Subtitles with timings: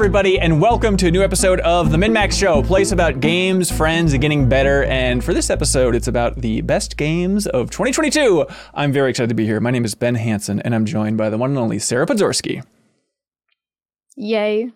[0.00, 3.70] everybody, and welcome to a new episode of the MinnMax Show, a place about games,
[3.70, 4.84] friends, and getting better.
[4.84, 8.46] And for this episode, it's about the best games of 2022.
[8.72, 9.60] I'm very excited to be here.
[9.60, 12.64] My name is Ben Hanson, and I'm joined by the one and only Sarah Podzorski.
[14.16, 14.72] Yay.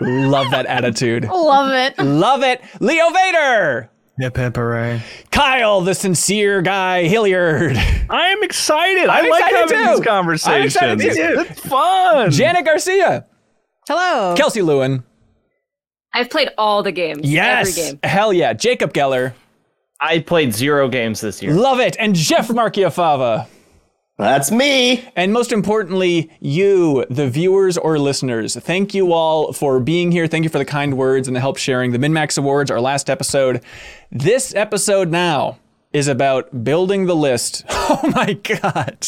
[0.00, 1.24] Love that attitude.
[1.28, 2.02] Love it.
[2.02, 2.62] Love it.
[2.80, 3.90] Leo Vader.
[4.20, 5.02] Hip hip hooray.
[5.30, 7.76] Kyle, the sincere guy, Hilliard.
[8.08, 9.06] I am excited.
[9.10, 9.96] I'm I like excited having too.
[9.96, 10.76] these conversations.
[10.78, 11.40] I'm excited too.
[11.50, 12.30] It's fun.
[12.30, 13.26] Janet Garcia.
[13.90, 14.36] Hello.
[14.36, 15.02] Kelsey Lewin.
[16.14, 17.22] I've played all the games.
[17.24, 17.76] Yes.
[17.76, 18.00] Every game.
[18.04, 18.52] Hell yeah.
[18.52, 19.32] Jacob Geller.
[20.00, 21.52] I played zero games this year.
[21.52, 21.96] Love it.
[21.98, 23.48] And Jeff Marchiafava.
[24.16, 25.04] That's me.
[25.16, 30.28] And most importantly, you, the viewers or listeners, thank you all for being here.
[30.28, 33.10] Thank you for the kind words and the help sharing the MinnMax Awards, our last
[33.10, 33.60] episode.
[34.12, 35.58] This episode now
[35.92, 37.64] is about building the list.
[37.92, 39.04] Oh my God.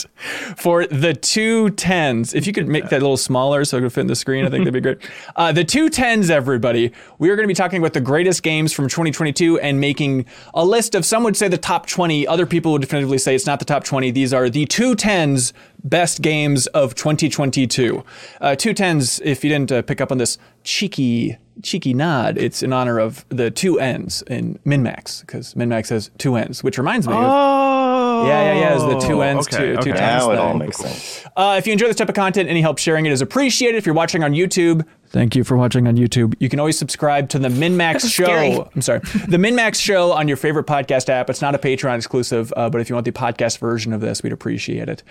[0.57, 2.35] For the two tens.
[2.35, 4.45] If you could make that a little smaller so it could fit in the screen,
[4.45, 4.99] I think that'd be great.
[5.37, 6.91] Uh, the two tens, everybody.
[7.21, 10.65] We are going to be talking about the greatest games from 2022 and making a
[10.65, 12.27] list of some would say the top 20.
[12.27, 14.11] Other people would definitively say it's not the top 20.
[14.11, 15.53] These are the two tens
[15.85, 18.05] best games of 2022.
[18.41, 22.63] Uh, two tens, if you didn't uh, pick up on this cheeky cheeky nod, it's
[22.63, 27.07] in honor of the two ends in MinnMax because MinnMax has two ends, which reminds
[27.07, 28.27] me of Oh.
[28.27, 28.75] yeah, yeah, yeah.
[28.75, 29.99] It's the two ends, okay, two, two okay.
[29.99, 31.25] tens Now it all makes sense.
[31.37, 33.77] Uh, if you enjoy this type of content, any help sharing it is appreciated.
[33.77, 36.35] If you're watching on YouTube, thank you for watching on YouTube.
[36.41, 38.25] You can always subscribe to the MinnMax Show.
[38.25, 38.59] scary.
[38.75, 41.29] I'm sorry, the MinnMax Show on your favorite podcast app.
[41.29, 44.23] It's not a Patreon exclusive, uh, but if you want the podcast version of this,
[44.23, 45.03] we'd appreciate it.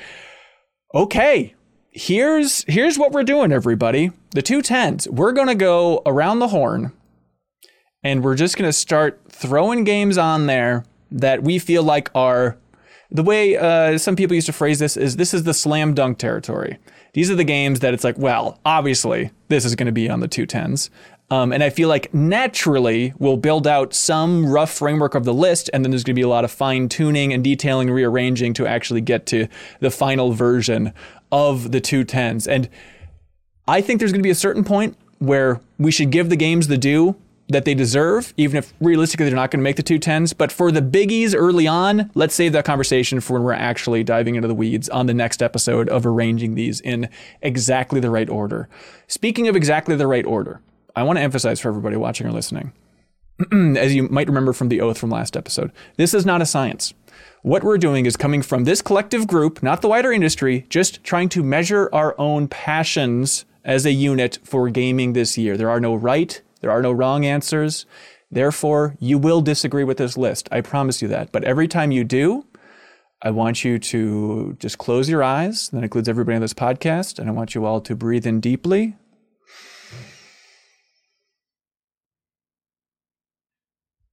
[0.94, 1.54] Okay,
[1.92, 4.12] here's here's what we're doing, everybody.
[4.32, 5.08] The two tens.
[5.10, 6.94] We're gonna go around the horn,
[8.04, 12.58] and we're just gonna start throwing games on there that we feel like are
[13.12, 16.18] the way uh, some people used to phrase this is this is the slam dunk
[16.18, 16.78] territory.
[17.14, 20.22] These are the games that it's like, well, obviously this is going to be on
[20.22, 20.90] the two tens.
[21.30, 25.70] Um, and I feel like naturally we'll build out some rough framework of the list,
[25.74, 28.68] and then there's going to be a lot of fine tuning and detailing, rearranging to
[28.68, 29.48] actually get to
[29.80, 30.94] the final version
[31.32, 32.48] of the two tens.
[32.48, 32.70] And
[33.68, 36.68] I think there's going to be a certain point where we should give the games
[36.68, 37.16] the due
[37.52, 40.34] that they deserve, even if realistically they're not going to make the two tens.
[40.34, 44.36] But for the biggies early on, let's save that conversation for when we're actually diving
[44.36, 47.10] into the weeds on the next episode of arranging these in
[47.42, 48.70] exactly the right order.
[49.08, 50.62] Speaking of exactly the right order,
[50.96, 52.74] I want to emphasize for everybody watching or listening,
[53.52, 56.94] as you might remember from the oath from last episode, this is not a science.
[57.44, 61.28] What we're doing is coming from this collective group, not the wider industry, just trying
[61.30, 65.58] to measure our own passions as a unit for gaming this year.
[65.58, 67.88] There are no right, there are no wrong answers.
[68.30, 70.50] Therefore, you will disagree with this list.
[70.52, 71.32] I promise you that.
[71.32, 72.46] But every time you do,
[73.24, 75.70] I want you to just close your eyes.
[75.70, 77.18] That includes everybody on this podcast.
[77.18, 78.96] And I want you all to breathe in deeply.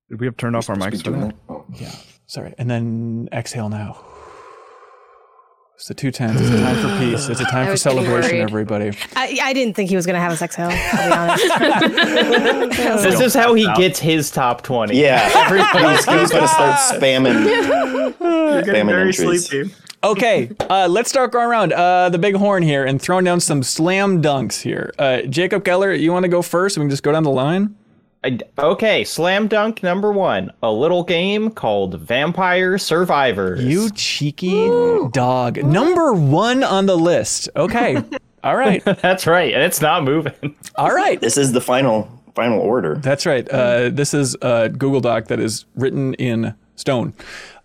[0.09, 1.34] Did we have turned off our mics for that?
[1.78, 1.95] Yeah.
[2.28, 2.55] Sorry.
[2.59, 4.05] And then exhale now.
[5.77, 6.39] It's the two tens.
[6.41, 7.28] It's a time for peace.
[7.28, 8.43] It's a time for celebration, worried.
[8.43, 8.99] everybody.
[9.16, 13.03] I, I didn't think he was going to have us exhale, I'll be honest.
[13.03, 15.00] This is how he gets his top 20.
[15.00, 15.31] Yeah.
[15.37, 17.44] Everybody's going to start spamming.
[18.21, 19.72] You're getting very sleepy.
[20.05, 23.62] Okay, uh, let's start going around uh, the big horn here and throwing down some
[23.62, 24.93] slam dunks here.
[24.99, 26.77] Uh, Jacob Geller, you want to go first?
[26.77, 27.75] We can just go down the line.
[28.25, 30.51] I- okay, slam dunk number one.
[30.62, 33.62] A little game called Vampire Survivors.
[33.65, 34.67] You cheeky
[35.12, 35.62] dog.
[35.62, 37.49] Number one on the list.
[37.55, 38.03] Okay.
[38.45, 38.84] All right.
[39.03, 40.55] That's right, and it's not moving.
[40.77, 41.21] All right.
[41.21, 42.97] This is the final final order.
[42.97, 43.49] That's right.
[43.49, 47.15] Uh, this is a Google Doc that is written in stone.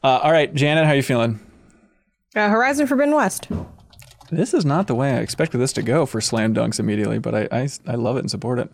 [0.04, 1.40] Uh, all right, Janet, how are you feeling?
[2.36, 3.48] Uh, Horizon Forbidden West.
[4.32, 7.36] This is not the way I expected this to go for slam dunks immediately, but
[7.36, 8.70] I, I, I love it and support it.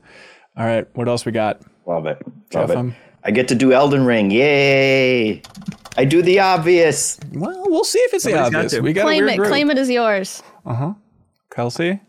[0.59, 1.61] All right, what else we got?
[1.85, 2.17] Love it.
[2.51, 2.77] Jeff, Love it.
[2.77, 4.29] um, I get to do Elden Ring.
[4.29, 5.41] Yay!
[5.97, 7.19] I do the obvious.
[7.33, 8.71] Well, we'll see if it's the Somebody's got obvious.
[8.73, 8.81] to.
[8.81, 9.38] We got a Claim weird it.
[9.38, 9.47] group.
[9.50, 10.44] Claim it as yours.
[10.65, 10.94] Uh huh.
[11.51, 12.00] Kelsey?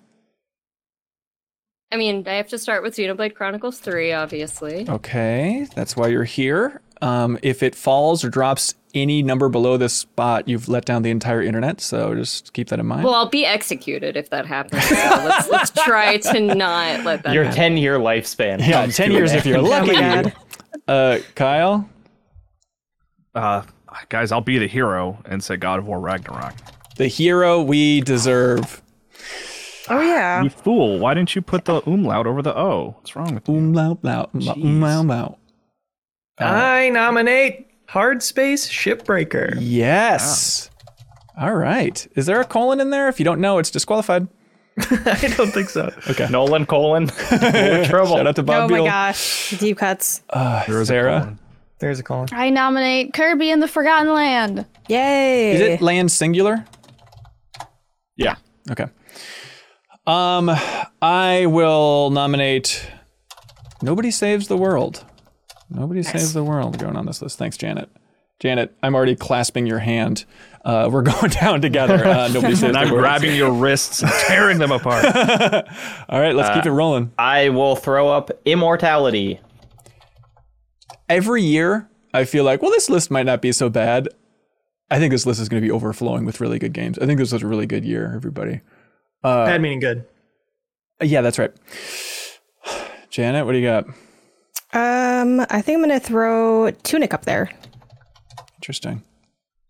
[1.93, 4.89] I mean, I have to start with Xenoblade Chronicles 3, obviously.
[4.89, 6.81] Okay, that's why you're here.
[7.03, 11.11] Um, if it falls or drops any number below this spot, you've let down the
[11.11, 11.81] entire internet.
[11.81, 13.05] So just keep that in mind.
[13.05, 14.83] Well, I'll be executed if that happens.
[14.85, 17.57] So let's, let's try to not let that Your happen.
[17.57, 18.67] 10 year lifespan.
[18.67, 19.93] yeah, 10 years if you're lucky.
[19.95, 20.33] God.
[20.89, 21.89] uh, Kyle?
[23.35, 23.63] Uh,
[24.09, 26.55] guys, I'll be the hero and say God of War Ragnarok.
[26.97, 28.83] The hero we deserve.
[29.89, 30.43] Oh, yeah.
[30.43, 30.99] You fool!
[30.99, 32.95] Why didn't you put the umlaut over the O?
[32.99, 33.55] What's wrong with you?
[33.57, 35.39] Umlaut, laut, umlaut, umlaut, umlaut.
[36.39, 39.57] I nominate Hard Space Shipbreaker.
[39.59, 40.71] Yes.
[41.37, 42.07] All right.
[42.15, 43.09] Is there a colon in there?
[43.09, 44.29] If you don't know, it's disqualified.
[44.79, 45.93] I don't think so.
[46.11, 46.29] Okay.
[46.31, 47.07] Nolan colon.
[47.89, 48.17] trouble.
[48.17, 49.51] Shout out to Oh Bob my gosh.
[49.59, 50.23] Deep cuts.
[50.31, 51.21] Uh, There is a Sarah.
[51.21, 51.39] colon.
[51.81, 52.27] There's a call.
[52.31, 54.67] I nominate Kirby and the Forgotten Land.
[54.89, 55.53] Yay.
[55.53, 56.65] Is it land singular?
[58.17, 58.37] Yeah.
[58.71, 58.87] Okay.
[60.07, 60.51] Um,
[61.03, 62.87] I will nominate.
[63.83, 65.05] Nobody saves the world.
[65.71, 66.79] Nobody saves the world.
[66.79, 67.39] Going on this list.
[67.39, 67.89] Thanks, Janet.
[68.41, 70.25] Janet, I'm already clasping your hand.
[70.65, 72.05] Uh, we're going down together.
[72.07, 73.03] Uh, nobody saves And the I'm world.
[73.03, 75.05] grabbing your wrists and tearing them apart.
[76.09, 77.13] All right, let's keep it rolling.
[77.19, 79.41] I will throw up immortality.
[81.09, 84.09] Every year, I feel like, well, this list might not be so bad.
[84.91, 86.99] I think this list is going to be overflowing with really good games.
[86.99, 88.61] I think this was a really good year, everybody.
[89.23, 90.05] Bad meaning good.
[91.01, 91.53] Uh, yeah, that's right.
[93.11, 93.85] Janet, what do you got?
[94.73, 97.51] Um, I think I'm gonna throw Tunic up there.
[98.57, 99.03] Interesting.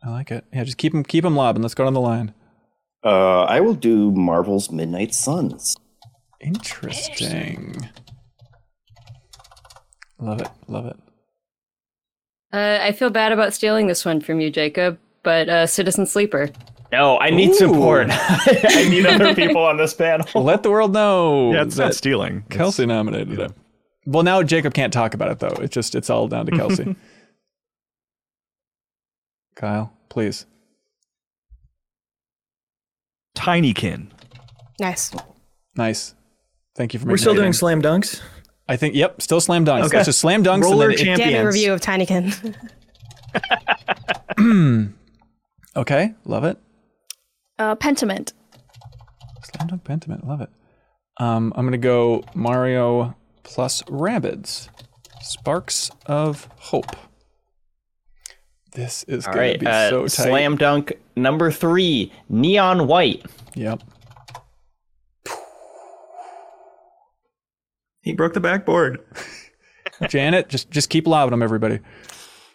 [0.03, 0.45] I like it.
[0.53, 1.63] Yeah, just keep them keep them lobbing.
[1.63, 2.35] Let's go down the line.
[3.05, 5.75] Uh, I will do Marvel's Midnight Suns.
[6.41, 7.89] Interesting.
[10.19, 10.49] Love it.
[10.69, 10.97] Love it.
[12.53, 16.51] Uh, I feel bad about stealing this one from you, Jacob, but uh, Citizen Sleeper.
[16.93, 17.55] No, I need Ooh.
[17.55, 18.09] support.
[18.11, 20.27] I need other people on this panel.
[20.35, 21.53] Let the world know.
[21.53, 22.45] Yeah, it's not stealing.
[22.51, 23.53] Kelsey nominated it.
[24.11, 25.57] Well, now Jacob can't talk about it though.
[25.63, 26.97] It's just it's all down to Kelsey.
[29.55, 30.47] Kyle, please.
[33.37, 34.09] Tinykin.
[34.81, 35.15] Nice.
[35.77, 36.15] Nice.
[36.75, 37.07] Thank you for.
[37.07, 38.21] We're still doing slam dunks.
[38.69, 38.97] I think.
[38.97, 39.23] Yep.
[39.23, 39.85] Still slam dunks.
[39.85, 39.99] Okay.
[39.99, 40.63] That's just slam dunks.
[40.63, 41.47] Roller and then it- Damn Champions.
[41.47, 42.55] review of Tinykin.
[45.77, 46.15] okay.
[46.25, 46.59] Love it.
[47.61, 48.33] Uh, Pentiment.
[49.45, 50.27] Slam dunk Pentiment.
[50.27, 50.51] Love it.
[51.19, 54.69] Um, I'm gonna go Mario plus Rabbids.
[55.23, 56.97] Sparks of Hope.
[58.73, 60.11] This is All gonna right, be uh, so tight.
[60.11, 63.25] slam dunk number three, neon white.
[63.55, 63.83] Yep.
[68.03, 69.01] He broke the backboard.
[70.09, 71.81] Janet, just just keep lobbing them, everybody.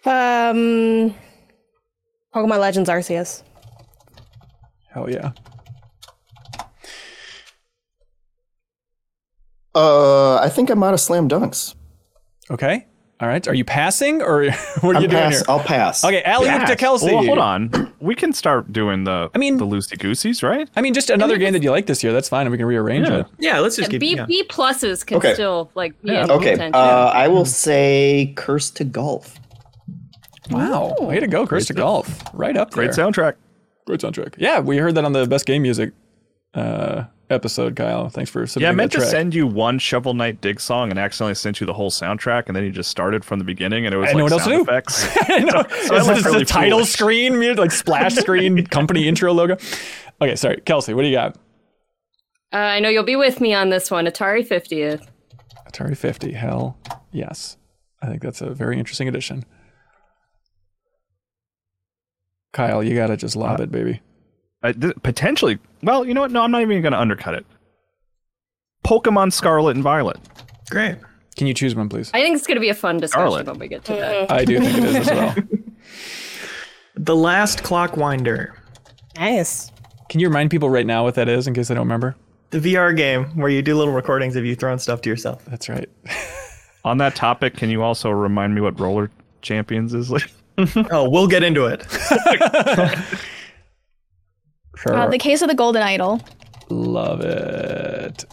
[0.06, 1.14] um,
[2.34, 3.44] Pokemon Legends Arceus.
[4.90, 5.32] Hell yeah.
[9.76, 11.76] Uh, I think I'm out of slam dunks.
[12.50, 12.88] Okay.
[13.22, 13.46] All right.
[13.48, 14.46] Are you passing or
[14.82, 15.46] what are I'm you doing pass- here?
[15.48, 16.04] I'll pass.
[16.04, 16.80] Okay, alley oop to Yes.
[16.80, 17.14] Kelsey.
[17.14, 17.92] Well, hold on.
[18.06, 20.70] We can start doing the I mean- the loosey gooseys, right?
[20.76, 22.14] I mean, just another game that you like this year.
[22.14, 22.42] That's fine.
[22.46, 23.22] and We can rearrange Yeah.
[23.22, 23.26] it.
[23.40, 24.00] Yeah, let's just keep.
[24.02, 24.26] B yeah.
[24.26, 25.34] B pluses can Okay.
[25.34, 26.26] still like be Yeah.
[26.26, 26.76] in Okay, contention.
[26.76, 29.40] uh, I will say Cursed to Golf.
[30.52, 30.94] Wow.
[31.00, 32.22] Way to go, Cursed to Golf.
[32.34, 32.86] Right up there.
[32.86, 33.34] Great soundtrack.
[33.88, 34.36] Great soundtrack.
[34.38, 35.94] Yeah, we heard that on the best game music
[36.56, 38.10] uh, episode, Kyle.
[38.10, 41.00] Thanks for Yeah, I meant that to send you one Shovel Knight dig song and
[41.00, 43.94] accidentally sent you the whole soundtrack, and then you just started from the beginning, and
[43.94, 44.72] it was I like know what else to sound do.
[44.72, 45.18] effects.
[45.30, 45.64] I know.
[45.88, 46.92] So I Is look really the title foolish.
[46.92, 49.58] screen, like splash screen, company intro logo?
[50.22, 50.62] Okay, sorry.
[50.62, 51.36] Kelsey, what do you got?
[52.54, 54.06] Uh, I know you'll be with me on this one.
[54.06, 55.06] Atari 50th.
[55.70, 56.32] Atari 50.
[56.32, 56.78] Hell
[57.12, 57.58] yes.
[58.02, 59.44] I think that's a very interesting addition.
[62.54, 64.00] Kyle, you got to just lob it, baby.
[64.66, 65.60] Uh, th- potentially.
[65.84, 66.32] Well, you know what?
[66.32, 67.46] No, I'm not even going to undercut it.
[68.86, 70.18] Pokemon Scarlet and Violet.
[70.70, 70.98] Great.
[71.38, 72.10] Can you choose one, please?
[72.14, 73.46] I think it's going to be a fun discussion Scarlet.
[73.48, 74.32] when we get to that.
[74.32, 75.36] I do think it is as well.
[76.98, 78.54] The last Clockwinder.
[79.18, 79.70] Nice.
[80.08, 82.16] Can you remind people right now what that is in case they don't remember?
[82.52, 85.44] The VR game where you do little recordings of you throwing stuff to yourself.
[85.46, 85.90] That's right.
[86.86, 90.32] On that topic, can you also remind me what Roller Champions is like?
[90.90, 91.86] Oh, we'll get into it.
[94.78, 94.94] Sure.
[94.94, 96.22] Uh, the Case of the Golden Idol.
[96.70, 98.26] Love it.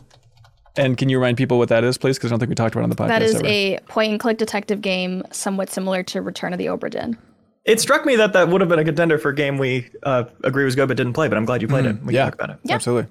[0.77, 2.17] And can you remind people what that is, please?
[2.17, 3.09] Because I don't think we talked about it on the podcast.
[3.09, 3.47] That is ever.
[3.47, 7.19] a point and click detective game somewhat similar to Return of the Obra Dinn.
[7.65, 10.25] It struck me that that would have been a contender for a game we uh,
[10.43, 12.03] agree was good but didn't play, but I'm glad you played it.
[12.03, 12.23] We yeah.
[12.23, 12.71] can talk about it.
[12.71, 13.11] Absolutely.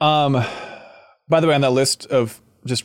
[0.00, 0.44] Um,
[1.28, 2.84] by the way, on that list of just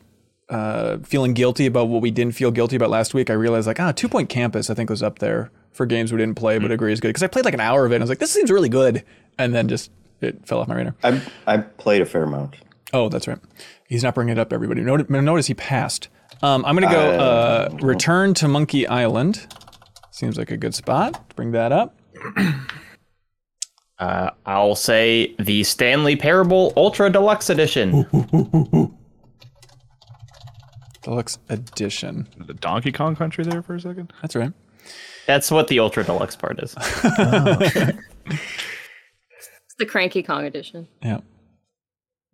[0.50, 3.80] uh, feeling guilty about what we didn't feel guilty about last week, I realized like,
[3.80, 6.72] ah, Two Point Campus, I think was up there for games we didn't play but
[6.72, 7.10] agree is good.
[7.10, 8.70] Because I played like an hour of it and I was like, this seems really
[8.70, 9.04] good.
[9.38, 10.96] And then just it fell off my radar.
[11.04, 12.56] I I played a fair amount.
[12.94, 13.40] Oh, that's right.
[13.88, 14.82] He's not bringing it up, everybody.
[14.82, 16.08] Notice, notice he passed.
[16.42, 19.48] Um, I'm going to go uh, Return to Monkey Island.
[20.12, 21.98] Seems like a good spot bring that up.
[24.00, 28.06] Uh, I'll say the Stanley Parable Ultra Deluxe Edition.
[31.04, 32.28] Deluxe Edition.
[32.38, 34.12] The Donkey Kong Country there for a second?
[34.22, 34.52] That's right.
[35.28, 36.76] That's what the Ultra Deluxe part is.
[39.78, 40.88] It's the Cranky Kong edition.
[41.04, 41.20] Yeah.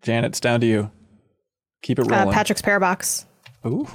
[0.03, 0.91] Janet, it's down to you.
[1.81, 2.33] Keep it Uh, rolling.
[2.33, 3.25] Patrick's Parabox.
[3.65, 3.87] Ooh.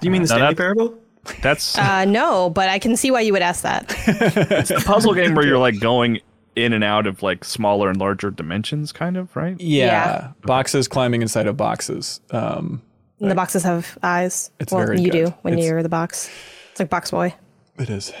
[0.00, 0.94] Do you mean the Now Stanley that- Parable?
[1.42, 3.94] That's Uh, no, but I can see why you would ask that.
[4.06, 6.20] It's a puzzle game where you're like going
[6.56, 9.60] in and out of like smaller and larger dimensions, kind of, right?
[9.60, 10.28] Yeah, Yeah.
[10.42, 12.20] boxes climbing inside of boxes.
[12.30, 12.80] Um,
[13.20, 14.50] And the boxes have eyes.
[14.58, 15.26] It's well, very you good.
[15.26, 16.30] do when It's- you're the box.
[16.70, 17.34] It's like Box Boy.
[17.78, 18.12] it is.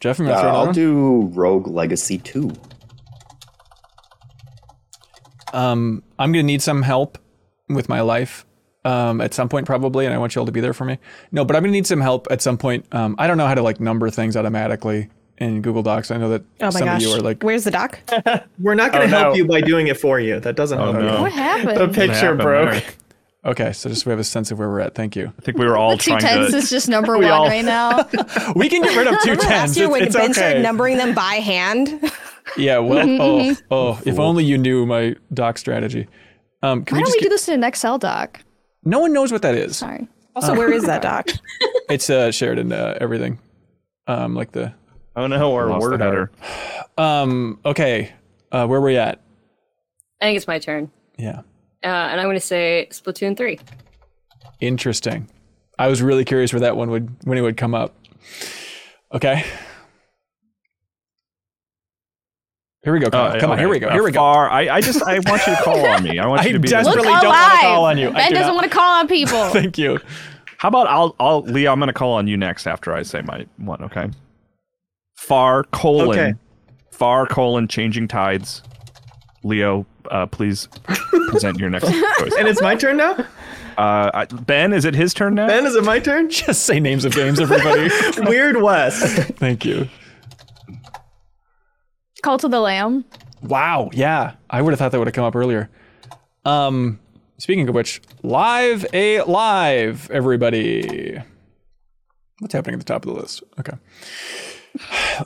[0.00, 2.50] Jeff, you Uh, want to throw I'll another do Rogue Legacy 2.
[5.52, 7.18] Um, I'm gonna need some help
[7.68, 8.46] with my life
[8.84, 10.98] um, at some point probably, and I want you all to be there for me.
[11.32, 12.86] No, but I'm gonna need some help at some point.
[12.94, 16.10] Um, I don't know how to like number things automatically in Google Docs.
[16.10, 17.02] I know that Oh my some gosh.
[17.02, 17.98] of you are like, Where's the doc?
[18.60, 19.36] We're not going to Oh, help no.
[19.36, 20.38] you by doing it for you.
[20.38, 21.16] That doesn't help no.
[21.16, 21.22] you.
[21.22, 21.78] What happened?
[21.78, 22.96] The picture happened broke.
[23.42, 23.50] There?
[23.52, 24.94] okay, so just we have a sense of where we're at.
[24.94, 25.32] Thank you.
[25.38, 26.56] I think we were all Two trying tens to.
[26.56, 28.08] is just number one all- right now.
[28.56, 30.96] We can get rid of two Remember last year It's, when it's Ben started numbering
[30.96, 32.10] them by hand?
[32.56, 36.08] Yeah, well, oh, oh, if only you knew my doc strategy.
[36.64, 38.42] Um, can Why we don't just we do this in an Excel doc?
[38.82, 39.76] no one knows what that is.
[39.76, 40.08] Sorry.
[40.34, 41.28] Also, where is that doc?
[41.88, 43.38] It's uh, shared in uh, everything.
[44.08, 44.72] Um, like the
[45.14, 46.32] Oh no, our word header.
[46.98, 48.12] um, okay,
[48.50, 49.20] uh, where were we at?
[50.20, 50.90] I think it's my turn.
[51.18, 51.42] Yeah,
[51.82, 53.58] Uh, and I'm going to say Splatoon 3.
[54.60, 55.28] interesting.
[55.78, 57.94] I was really curious where that one would when it would come up.
[59.14, 59.44] Okay.
[62.82, 63.10] Here we go.
[63.10, 63.36] Kyle.
[63.36, 63.88] Uh, Come on, here we go.
[63.88, 64.20] Uh, Here we go.
[64.20, 66.18] Far, I, I just I want you to call on me.
[66.18, 66.68] I want I you to be.
[66.68, 67.48] desperately- Look Really don't alive.
[67.50, 68.10] wanna call on you.
[68.10, 69.48] Ben do doesn't not- want to call on people.
[69.50, 69.98] Thank you.
[70.58, 71.72] How about I'll I'll Leo?
[71.72, 73.82] I'm going to call on you next after I say my one.
[73.84, 74.08] Okay.
[75.16, 76.10] Far colon.
[76.10, 76.34] Okay.
[76.90, 78.62] Far colon changing tides.
[79.42, 80.68] Leo, uh, please
[81.28, 81.86] present your next
[82.18, 82.34] choice.
[82.38, 83.12] And it's my turn now?
[83.78, 85.46] Uh, I- ben, is it his turn now?
[85.46, 86.28] Ben, is it my turn?
[86.30, 87.88] Just say names of games, everybody.
[88.30, 89.02] Weird West.
[89.38, 89.88] Thank you.
[92.22, 93.04] Cult of the Lamb.
[93.42, 93.90] Wow.
[93.92, 94.34] Yeah.
[94.50, 95.70] I would have thought that would have come up earlier.
[96.44, 96.98] Um,
[97.38, 101.18] speaking of which, live a live, everybody.
[102.40, 103.42] What's happening at the top of the list?
[103.58, 103.76] Okay.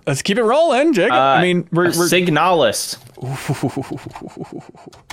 [0.06, 1.12] Let's keep it rolling, Jake.
[1.12, 2.96] I mean, we're, we're Signalis.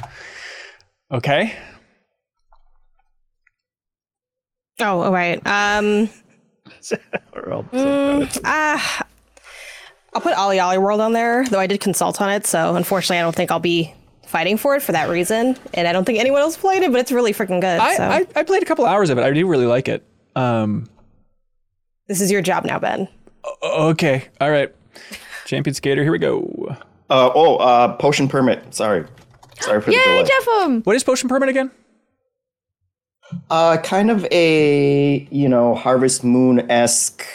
[1.11, 1.55] okay.
[4.79, 5.45] Oh, all right.
[5.45, 6.09] Um,
[7.33, 9.05] Or I'll- ah,
[10.13, 12.45] I'll put OlliOlli World on there, though I did consult on it.
[12.47, 13.93] So unfortunately, I don't think I'll be
[14.25, 15.57] fighting for it for that reason.
[15.73, 17.79] And I don't think anyone else played it, but it's really freaking good.
[17.79, 19.23] I, so I, I played a couple hours of it.
[19.23, 20.03] I do really like it.
[20.35, 20.89] Um,
[22.07, 23.07] this is your job now, Ben.
[23.63, 24.27] Okay.
[24.39, 24.73] All right.
[25.45, 26.75] Champion Skater, here we go.
[27.09, 28.73] Uh, oh, uh, Potion Permit.
[28.73, 29.05] Sorry.
[29.59, 30.23] Sorry for the Yay, delay.
[30.23, 30.85] Jeffem!
[30.85, 31.71] What is Potion Permit again?
[33.49, 37.25] Uh, kind of a, you know, Harvest Moon esque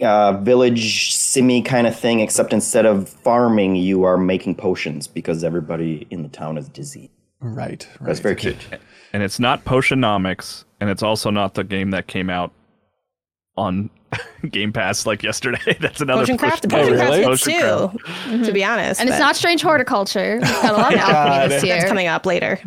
[0.00, 5.44] uh, village simi kind of thing, except instead of farming, you are making potions because
[5.44, 7.10] everybody in the town is dizzy.
[7.40, 7.86] Right.
[8.00, 8.06] right.
[8.06, 8.56] That's very cute.
[9.12, 12.52] and it's not Potionomics, and it's also not the game that came out
[13.56, 13.90] on
[14.50, 15.76] Game Pass like yesterday.
[15.80, 17.24] That's another Potion Craft, the Potion- Potion really?
[17.24, 18.44] Craft Potion too, Craft.
[18.46, 19.00] to be honest.
[19.00, 20.38] And it's not strange horticulture.
[20.40, 22.60] We've got a lot of alchemy this That's coming up later.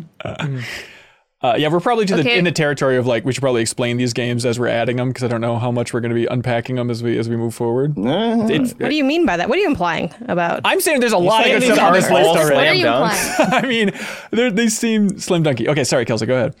[1.44, 2.38] Uh, yeah, we're probably to the, Okay.
[2.38, 5.08] in the territory of like we should probably explain these games as we're adding them
[5.08, 7.28] because I don't know how much we're going to be unpacking them as we as
[7.28, 7.98] we move forward.
[7.98, 9.48] Uh, It's, What do you mean by that?
[9.48, 10.60] What are you implying about?
[10.64, 12.54] I'm saying there's a lot of good these stuff on this list already.
[12.54, 13.64] What are you implying?
[13.64, 13.90] I mean,
[14.30, 15.66] they're- they seem slim dunky.
[15.66, 16.54] Okay, sorry, Kelsey, go ahead.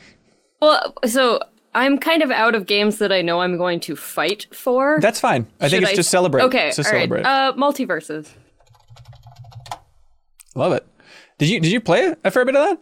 [0.60, 1.38] Well, so
[1.74, 4.98] I'm kind of out of games that I know I'm going to fight for.
[5.00, 5.46] That's fine.
[5.60, 6.42] I think Should it's just celebrate.
[6.44, 7.08] Okay, It's just all right.
[7.08, 7.24] celebrate.
[7.24, 8.28] Uh, MultiVersus.
[10.54, 10.86] Love it.
[11.38, 12.78] Did you did you play a fair bit of that?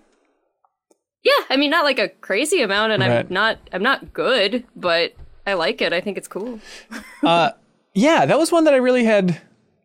[1.22, 3.10] Yeah, I mean, not like a crazy amount, and Right.
[3.10, 5.14] I'm not I'm not good, but
[5.46, 5.92] I like it.
[5.92, 6.58] I think it's cool.
[7.22, 7.50] uh,
[7.94, 9.40] Yeah, that was one that I really had.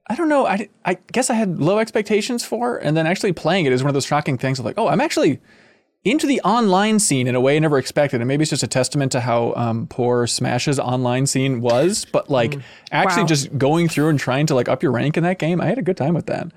[0.07, 0.45] I don't know.
[0.45, 3.89] I, I guess I had low expectations for, and then actually playing it is one
[3.89, 5.39] of those shocking things of like, oh, I'm actually
[6.05, 8.21] into the online scene in a way I never expected.
[8.21, 12.05] And maybe it's just a testament to how um, poor Smash's online scene was.
[12.05, 12.57] But like,
[12.91, 13.27] actually, Wow.
[13.27, 15.77] just going through and trying to like up your rank in that game, I had
[15.79, 16.47] a good time with that.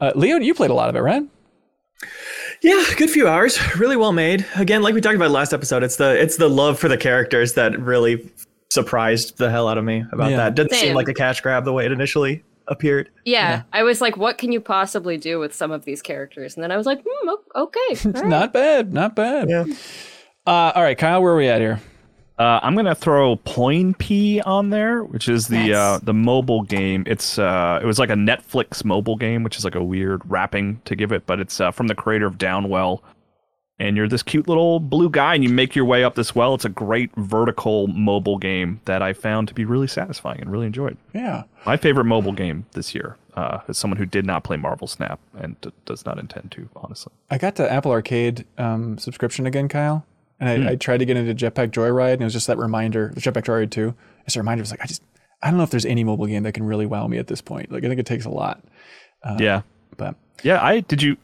[0.00, 1.22] Uh, Leo, you played a lot of it, right?
[2.62, 3.58] Yeah, good few hours.
[3.76, 4.44] Really well made.
[4.56, 7.54] Again, like we talked about last episode, it's the it's the love for the characters
[7.54, 8.30] that really
[8.70, 10.36] surprised the hell out of me about Yeah.
[10.38, 10.54] that.
[10.54, 13.10] Didn't seem like a cash grab the way it initially appeared.
[13.24, 16.54] Yeah, I was like, what can you possibly do with some of these characters?
[16.54, 17.78] And then I was like, hmm, okay.
[18.06, 18.26] all right.
[18.26, 19.50] Not bad, not bad.
[19.50, 19.64] Yeah.
[20.46, 21.80] Uh, all right, Kyle, where are we at here?
[22.38, 27.04] Uh, I'm gonna throw Poinpy on there, which is the uh, the mobile game.
[27.06, 30.80] It's uh, it was like a Netflix mobile game, which is like a weird wrapping
[30.86, 33.02] to give it, but it's uh, from the creator of Downwell.
[33.80, 36.54] And you're this cute little blue guy, and you make your way up this well.
[36.54, 40.66] It's a great vertical mobile game that I found to be really satisfying and really
[40.66, 40.98] enjoyed.
[41.14, 41.44] Yeah.
[41.64, 45.18] My favorite mobile game this year, uh, as someone who did not play Marvel Snap
[45.38, 47.10] and d- does not intend to, honestly.
[47.30, 50.04] I got the Apple Arcade um, subscription again, Kyle,
[50.38, 53.12] and I, I tried to get into Jetpack Joyride, and it was just that reminder.
[53.14, 53.94] The Jetpack Joyride two.
[54.26, 54.60] It's a reminder.
[54.60, 55.02] It was like I just
[55.42, 57.40] I don't know if there's any mobile game that can really wow me at this
[57.40, 57.72] point.
[57.72, 58.62] Like I think it takes a lot.
[59.38, 59.62] yeah,
[59.96, 60.62] But yeah.
[60.62, 61.16] I did you.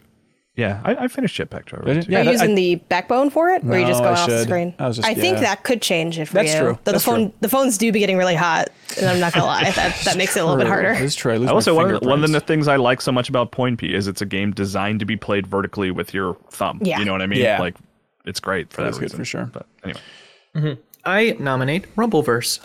[0.56, 1.84] Yeah, I, I finished Jetpack Joyride.
[1.84, 2.10] Did too.
[2.12, 2.16] you?
[2.16, 4.14] Are Yeah, you that- using the backbone for it, or are you just No, I
[4.14, 4.75] going off the screen?
[4.78, 5.40] I just- think yeah.
[5.40, 6.60] that could change it for That's you.
[6.60, 6.78] true.
[6.84, 7.34] Though That's the phone, true.
[7.42, 10.34] the phones do be getting really hot, and I'm not gonna lie, that that makes
[10.34, 10.94] it a little bit harder.
[10.98, 11.36] Let's try.
[11.36, 13.28] Lose I also my one of, the, one of the things I like so much
[13.28, 16.80] about Poinpy is it's a game designed to be played vertically with your thumb.
[16.82, 17.00] Yeah.
[17.00, 17.40] You know what I mean?
[17.40, 17.60] Yeah.
[17.60, 17.76] Like
[18.25, 19.18] it's great for That's that good reason.
[19.18, 19.50] for sure.
[19.52, 20.00] But anyway.
[20.56, 20.80] Mm-hmm.
[21.04, 22.60] I nominate Rumbleverse.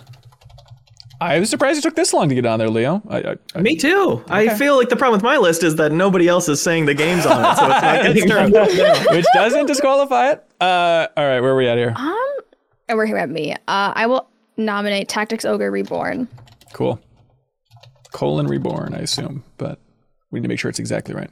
[1.22, 3.04] I was surprised it took this long to get on there, Leo.
[3.08, 4.26] I, I, I, Me too.
[4.28, 6.96] I feel like the problem with my list is that nobody else is saying the
[6.96, 9.16] games on it, so it's not getting That's true.
[9.16, 10.44] Which doesn't disqualify it.
[10.60, 11.94] Uh, all right, where are we at here?
[12.90, 13.54] And we're here at me.
[13.54, 16.28] Uh, I will nominate Tactics Ogre Reborn.
[16.74, 17.00] Cool.
[18.12, 19.80] Colon reborn, I assume, but
[20.32, 21.30] we need to make sure it's exactly right.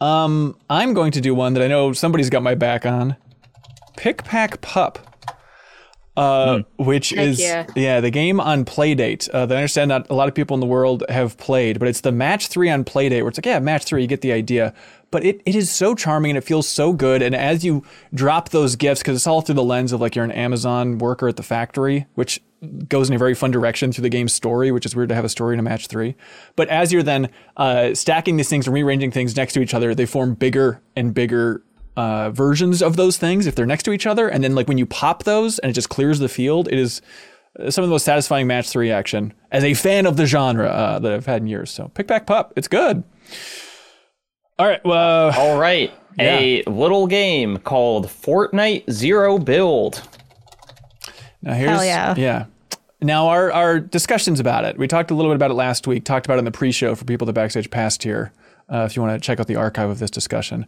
[0.00, 3.16] Um, I'm going to do one that I know somebody's got my back on.
[3.96, 5.11] Pick Pack Pup.
[6.14, 8.00] Uh, which is yeah.
[8.00, 10.66] the game on Playdate uh, that I understand not a lot of people in the
[10.66, 13.84] world have played, but it's the match three on Playdate where it's like, yeah, match
[13.84, 14.74] three, you get the idea.
[15.10, 17.22] But it, it is so charming and it feels so good.
[17.22, 20.24] And as you drop those gifts, because it's all through the lens of like you're
[20.24, 22.42] an Amazon worker at the factory, which
[22.88, 25.24] goes in a very fun direction through the game's story, which is weird to have
[25.24, 26.14] a story in a match three.
[26.56, 29.94] But as you're then uh, stacking these things and rearranging things next to each other,
[29.94, 31.62] they form bigger and bigger
[31.96, 34.28] uh, versions of those things if they're next to each other.
[34.28, 37.02] And then like when you pop those and it just clears the field, it is
[37.58, 40.68] uh, some of the most satisfying match three action as a fan of the genre
[40.68, 41.70] uh, that I've had in years.
[41.70, 43.02] So Pick Pack Pup, it's good.
[44.58, 45.92] All right, well, All right.
[46.18, 50.06] A little game called Fortnite Zero Build.
[51.40, 52.14] Now here's Hell yeah.
[52.18, 52.44] yeah.
[53.00, 54.76] Now our our discussions about it.
[54.76, 56.04] We talked a little bit about it last week.
[56.04, 58.30] Talked about it in the pre-show for people that Backstage Pass tier.
[58.72, 60.66] Uh, if you want to check out the archive of this discussion,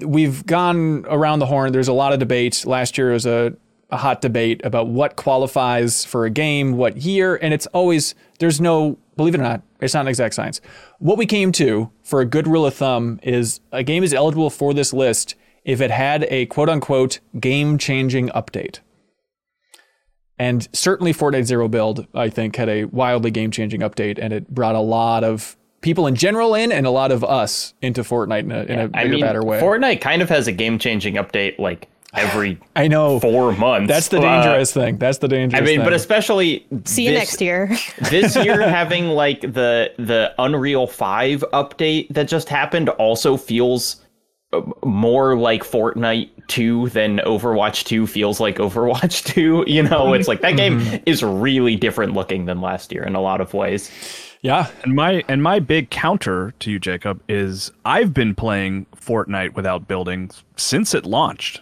[0.00, 1.72] we've gone around the horn.
[1.72, 2.64] There's a lot of debate.
[2.64, 3.56] Last year was a,
[3.90, 8.60] a hot debate about what qualifies for a game, what year, and it's always there's
[8.60, 10.60] no believe it or not, it's not an exact science.
[10.98, 14.50] What we came to for a good rule of thumb is a game is eligible
[14.50, 18.80] for this list if it had a quote unquote game changing update.
[20.38, 24.48] And certainly Fortnite Zero Build, I think, had a wildly game changing update and it
[24.48, 28.40] brought a lot of people in general in and a lot of us into Fortnite
[28.40, 29.60] in a, in a bigger, I mean, better way.
[29.60, 33.20] Fortnite kind of has a game changing update like every I know.
[33.20, 33.88] four months.
[33.88, 34.98] That's the Uh, dangerous thing.
[34.98, 35.84] That's the dangerous I mean, thing.
[35.84, 37.76] but especially See you this- next year.
[38.10, 44.02] this year having like the the Unreal 5 update that just happened also feels
[44.52, 49.64] uh, more like Fortnite 2 than Overwatch 2 feels like Overwatch 2.
[49.66, 51.02] You know, it's like that game Mm-hmm.
[51.06, 53.90] is really different looking than last year in a lot of ways.
[54.42, 54.70] Yeah.
[54.82, 59.88] And my and my big counter to you, Jacob, is I've been playing Fortnite without
[59.88, 61.60] building since it launched.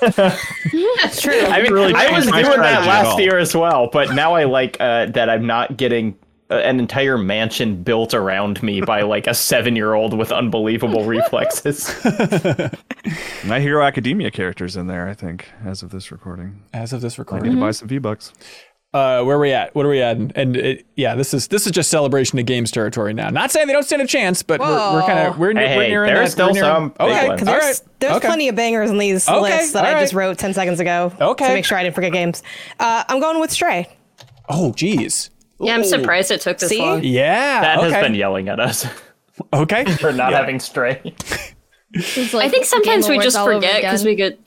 [0.00, 1.40] That's true.
[1.42, 4.76] I mean, really I was doing that last year as well, but now I like
[4.80, 6.16] uh, that I'm not getting
[6.50, 11.04] uh, an entire mansion built around me by like a seven year old with unbelievable
[11.04, 11.94] reflexes.
[13.44, 16.62] My Hero Academia characters in there, I think, as of this recording.
[16.72, 17.54] As of this recording, I recording.
[17.56, 18.32] need to buy some V Bucks.
[18.92, 19.72] Uh, where are we at?
[19.76, 20.16] What are we at?
[20.16, 23.28] And, and it, yeah, this is this is just celebration of games territory now.
[23.30, 25.76] Not saying they don't stand a chance, but we're, we're kind of we're, near Hey,
[25.76, 26.46] we're hey, nearing there's that.
[26.46, 27.80] we're still nearing- some Okay, There's, right.
[28.00, 28.26] there's okay.
[28.26, 31.12] plenty of bangers in these Okay, lists that all I just wrote 10 seconds ago
[31.20, 31.46] Okay.
[31.46, 32.42] to make sure I didn't forget games.
[32.80, 33.88] Uh, I'm going with Stray.
[34.48, 35.30] Oh, geez.
[35.60, 36.80] Yeah, I'm surprised it took this See?
[36.80, 37.04] long.
[37.04, 37.60] Yeah.
[37.60, 37.90] That okay.
[37.92, 38.86] has been yelling at us
[39.52, 39.84] okay.
[39.98, 41.14] for not having stray.
[41.92, 44.40] It's I think sometimes we just forget because we get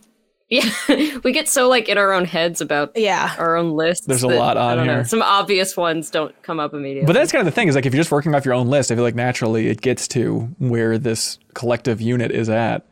[0.87, 3.33] yeah we get so like in our own heads about Yeah.
[3.37, 4.05] our own lists.
[4.05, 5.05] There's a that, lot I on don't know, here.
[5.05, 7.05] Some obvious ones don't come up immediately.
[7.07, 8.67] But that's kind of the thing is like if you're just working off your own
[8.67, 12.85] list, I feel like naturally it gets to where this collective unit is at.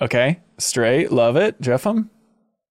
[0.00, 1.60] Okay, straight, love it.
[1.60, 2.08] Jeffem,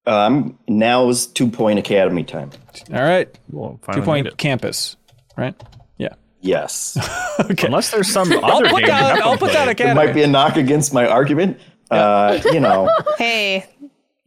[0.05, 2.51] Um, now is two point academy time.
[2.93, 3.27] all right.
[3.49, 4.37] Well, Two finally point made it.
[4.37, 4.95] campus,
[5.37, 5.55] right?
[5.97, 6.13] Yeah.
[6.41, 6.97] Yes.
[7.37, 7.67] Okay.
[7.67, 8.87] Unless there's some I'll other put game.
[8.87, 9.17] down.
[9.17, 9.77] you I'll put down played.
[9.77, 10.05] There academy.
[10.05, 11.59] might be a knock against my argument.
[11.91, 13.65] Uh, you know, Hey,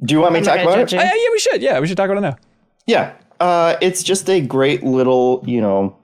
[0.02, 0.98] do you want me to talk gonna about it?
[0.98, 1.62] Uh, yeah, we should.
[1.62, 2.36] Yeah, we should talk about it now.
[2.86, 3.14] Yeah.
[3.40, 5.96] Uh, it's just a great little, you know,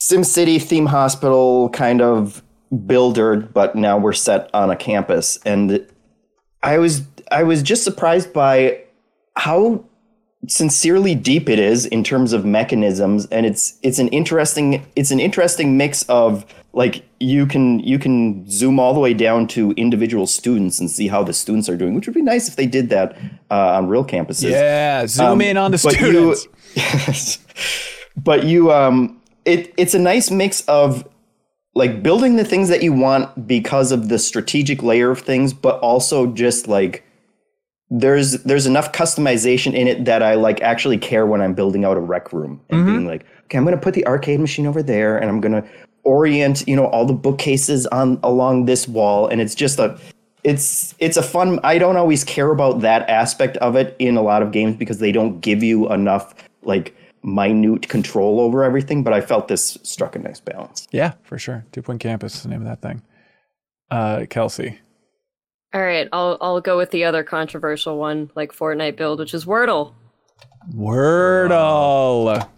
[0.00, 2.42] SimCity theme hospital kind of
[2.86, 5.38] builder, but now we're set on a campus.
[5.44, 5.86] And
[6.62, 8.82] I was I was just surprised by
[9.36, 9.84] how
[10.46, 15.18] sincerely deep it is in terms of mechanisms and it's it's an interesting it's an
[15.18, 20.26] interesting mix of like you can you can zoom all the way down to individual
[20.28, 22.88] students and see how the students are doing which would be nice if they did
[22.88, 23.18] that
[23.50, 27.38] uh, on real campuses Yeah, zoom um, in on the but you- students.
[28.16, 31.06] but you um it it's a nice mix of
[31.74, 35.78] like building the things that you want because of the strategic layer of things but
[35.80, 37.04] also just like
[37.90, 41.96] there's there's enough customization in it that I like actually care when I'm building out
[41.96, 45.16] a rec room and being like, okay, I'm gonna put the arcade machine over there,
[45.16, 45.64] and I'm gonna
[46.04, 49.98] orient you know all the bookcases on along this wall, and it's just a
[50.44, 51.60] it's it's a fun.
[51.64, 54.98] I don't always care about that aspect of it in a lot of games because
[54.98, 59.02] they don't give you enough like minute control over everything.
[59.02, 60.86] But I felt this struck a nice balance.
[60.90, 61.64] Yeah, for sure.
[61.72, 63.02] Two Point Campus is the name of that thing.
[63.90, 64.78] Uh, Kelsey.
[65.74, 69.44] All right, I'll I'll go with the other controversial one, like Fortnite build, which is
[69.44, 69.92] Wordle.
[70.74, 72.48] Wordle.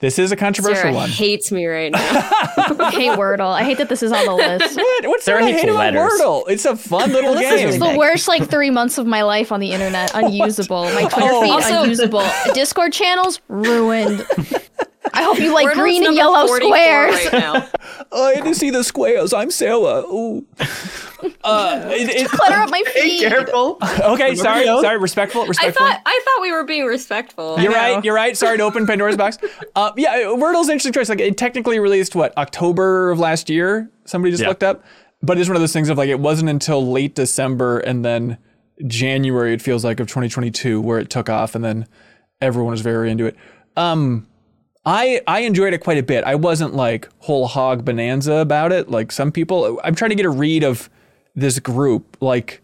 [0.00, 1.08] This is a controversial Sarah one.
[1.10, 1.98] hates me right now.
[2.00, 3.50] I hate Wordle.
[3.52, 4.76] I hate that this is on the list.
[4.98, 5.06] What?
[5.08, 6.12] What's Sarah there to hate about letters.
[6.20, 6.44] Wordle?
[6.48, 7.42] It's a fun little game.
[7.42, 7.74] This is.
[7.76, 10.12] It's the worst like three months of my life on the internet.
[10.14, 10.84] Unusable.
[10.84, 11.42] My Twitter Oh.
[11.42, 12.22] feed Also- unusable.
[12.54, 14.24] Discord channels ruined.
[15.14, 17.14] I hope you like green and yellow 44 squares.
[17.14, 17.68] Right now.
[18.12, 19.32] I had to see the squares.
[19.32, 20.02] I'm Sarah.
[20.06, 20.46] Ooh.
[21.42, 23.20] Uh, it- it- Clutter up my feed.
[23.20, 23.78] Careful.
[23.82, 24.98] okay, sorry, sorry.
[24.98, 25.84] Respectful, I respectful.
[25.84, 27.58] thought I thought we were being respectful.
[27.58, 28.04] You're right.
[28.04, 28.36] You're right.
[28.36, 29.36] Sorry to open Pandora's box.
[29.74, 31.08] Uh, yeah, Wordle's an interesting choice.
[31.08, 33.90] Like it technically released what October of last year.
[34.04, 34.48] Somebody just Yeah.
[34.48, 34.84] looked up,
[35.20, 38.38] but it's one of those things of like it wasn't until late December and then
[38.86, 39.52] January.
[39.54, 41.88] It feels like of 2022 where it took off, and then
[42.40, 43.36] everyone was very into it.
[43.76, 44.28] Um,
[44.88, 46.24] I I enjoyed it quite a bit.
[46.24, 49.78] I wasn't like whole hog bonanza about it like some people.
[49.84, 50.88] I'm trying to get a read of
[51.36, 52.16] this group.
[52.22, 52.62] Like,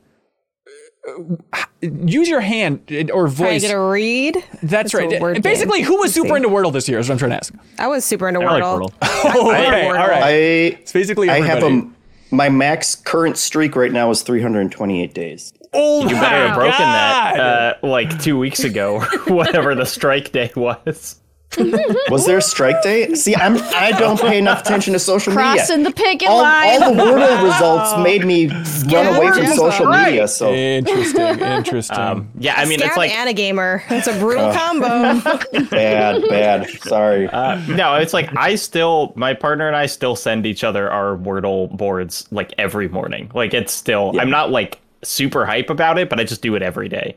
[1.06, 3.60] uh, use your hand or Trying to voice.
[3.62, 4.42] get a read.
[4.62, 5.42] That's a right.
[5.42, 5.86] basically, game.
[5.86, 6.36] who was Let's super see.
[6.36, 6.98] into Wordle this year?
[6.98, 7.52] Is what I'm trying to ask.
[7.78, 8.90] I was super into I like Wordle.
[9.00, 9.48] Wordle.
[9.50, 10.22] okay, all right.
[10.22, 11.50] I it's basically everybody.
[11.50, 11.90] I have a
[12.34, 15.52] my max current streak right now is 328 days.
[15.74, 17.36] Oh You better have broken God.
[17.36, 21.20] that uh, like two weeks ago, or whatever the strike day was.
[22.10, 23.14] Was there a strike day?
[23.14, 25.66] See, I'm I don't pay enough attention to social Crossing media.
[25.66, 26.82] Crossing the picket all, line.
[26.82, 29.70] all the Wordle results made me run away from Jimbo.
[29.70, 30.28] social media.
[30.28, 31.40] So Interesting.
[31.40, 31.98] Interesting.
[31.98, 33.82] Um, yeah, I mean, it's Scab like and a gamer.
[33.90, 35.20] It's a brutal combo.
[35.70, 36.68] bad, bad.
[36.82, 37.28] Sorry.
[37.28, 41.16] Uh, no, it's like I still, my partner and I still send each other our
[41.16, 43.30] Wordle boards like every morning.
[43.34, 46.62] Like it's still, I'm not like super hype about it, but I just do it
[46.62, 47.16] every day.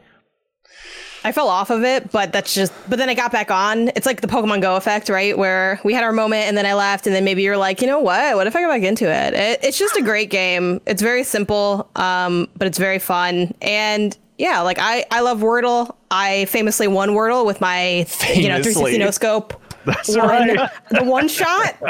[1.28, 2.72] I fell off of it, but that's just.
[2.90, 3.90] But then I got back on.
[3.90, 5.38] It's like the Pokemon Go effect, right?
[5.38, 7.88] Where we had our moment, and then I left, and then maybe you're like, you
[7.88, 8.38] know what?
[8.38, 9.34] What if I go back into it?
[9.34, 10.80] it it's just a great game.
[10.86, 15.94] It's very simple, um, but it's very fun, and yeah, like I I love Wordle.
[16.10, 18.98] I famously won Wordle with my you know 360 Famously.
[18.98, 19.62] no scope.
[19.86, 20.70] That's one, right.
[20.92, 21.76] the one shot.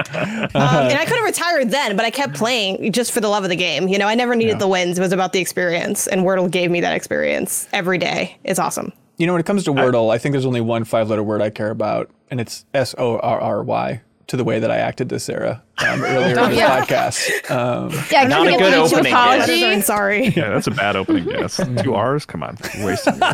[0.57, 3.43] Um, and I could have retired then, but I kept playing just for the love
[3.43, 3.87] of the game.
[3.87, 4.97] You know, I never needed the wins.
[4.97, 6.07] It was about the experience.
[6.07, 8.37] And Wordle gave me that experience every day.
[8.43, 8.91] It's awesome.
[9.17, 11.49] You know, when it comes to Wordle, I think there's only one five-letter word I
[11.49, 14.01] care about, and it's S O R R Y.
[14.31, 16.81] To the way that I acted to Sarah um, earlier in this yeah.
[16.85, 17.49] podcast.
[17.49, 19.65] Um, yeah, Not can a we good get one opening, apology?
[19.65, 20.25] I'm sorry.
[20.27, 21.55] Yeah, that's a bad opening guess.
[21.81, 22.25] Two R's?
[22.25, 22.57] Come on.
[22.75, 23.17] You're wasting.
[23.17, 23.29] There's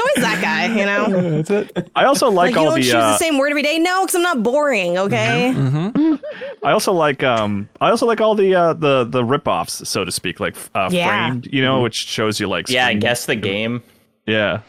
[0.00, 1.30] always that guy, you know?
[1.42, 1.90] that's it.
[1.94, 3.78] I also Like, like, you all don't the choose uh, the same word every day?
[3.78, 5.54] No, because I'm not boring, okay?
[6.64, 10.10] I also like um I also like all the uh the the rip-offs, so to
[10.10, 11.28] speak, like uh Yeah.
[11.28, 13.82] framed, you know, which shows you like Yeah, I guess the game.
[14.26, 14.60] Yeah.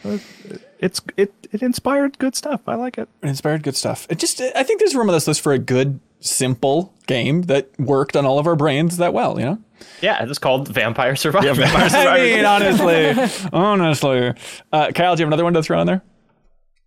[0.80, 2.62] It's it it inspired good stuff.
[2.68, 3.08] I like it.
[3.22, 4.08] It inspired good stuff.
[4.10, 7.70] It just, I think there's room on this list for a good, simple game that
[7.80, 9.40] worked on all of our brains that well.
[9.40, 9.58] You know.
[10.02, 11.64] Yeah, it's called Vampire Survivor.
[11.64, 14.34] I mean, honestly, honestly.
[14.72, 16.02] Uh, Kyle, do you have another one to throw in there?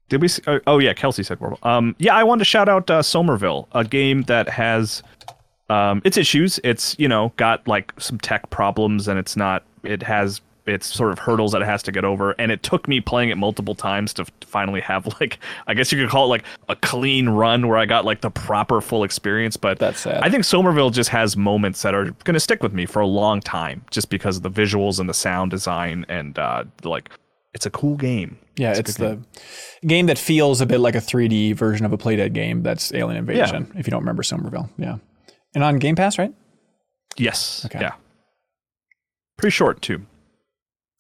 [0.09, 0.29] Did we?
[0.29, 1.65] See, oh, oh yeah, Kelsey said Wordle.
[1.65, 5.03] Um, yeah, I wanted to shout out uh, Somerville, a game that has
[5.71, 6.59] um, its issues.
[6.65, 9.65] It's you know got like some tech problems, and it's not.
[9.85, 12.89] It has its sort of hurdles that it has to get over, and it took
[12.89, 16.29] me playing it multiple times to finally have like I guess you could call it
[16.29, 19.57] like a clean run where I got like the proper full experience.
[19.57, 20.23] But That's sad.
[20.23, 23.07] I think Somerville just has moments that are going to stick with me for a
[23.07, 27.11] long time, just because of the visuals and the sound design, and uh, like
[27.55, 28.39] it's a cool game.
[28.57, 29.23] Yeah, it's, good
[29.83, 32.63] the game that feels a bit like a 3D version of a Playdead game.
[32.63, 33.71] That's Alien Invasion.
[33.77, 34.97] If you don't remember Somerville, yeah,
[35.55, 36.33] and on Game Pass, right?
[37.17, 37.65] Yes.
[37.67, 37.81] Okay.
[37.81, 37.95] Yeah.
[39.37, 40.07] Pretty short too.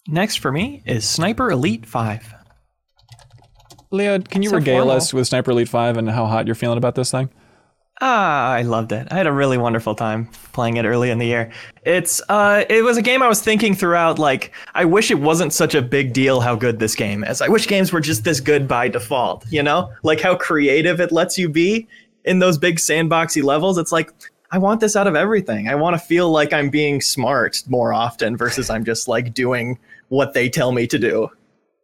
[0.08, 2.34] Next for me is Sniper Elite 5.
[3.90, 4.96] Leo, can you So regale formal.
[4.96, 7.30] us with Sniper Elite Five and how hot you're feeling about this thing?
[8.00, 9.06] Ah, I loved it.
[9.10, 11.50] I had a really wonderful time playing it early in the year.
[11.84, 15.52] It's uh it was a game I was thinking throughout like I wish it wasn't
[15.54, 17.40] such a big deal how good this game is.
[17.40, 19.90] I wish games were just this good by default, you know?
[20.02, 21.86] Like how creative it lets you be
[22.24, 23.78] in those big sandboxy levels.
[23.78, 24.12] It's like
[24.50, 25.68] I want this out of everything.
[25.68, 29.78] I want to feel like I'm being smart more often versus I'm just like doing
[30.08, 31.28] what they tell me to do.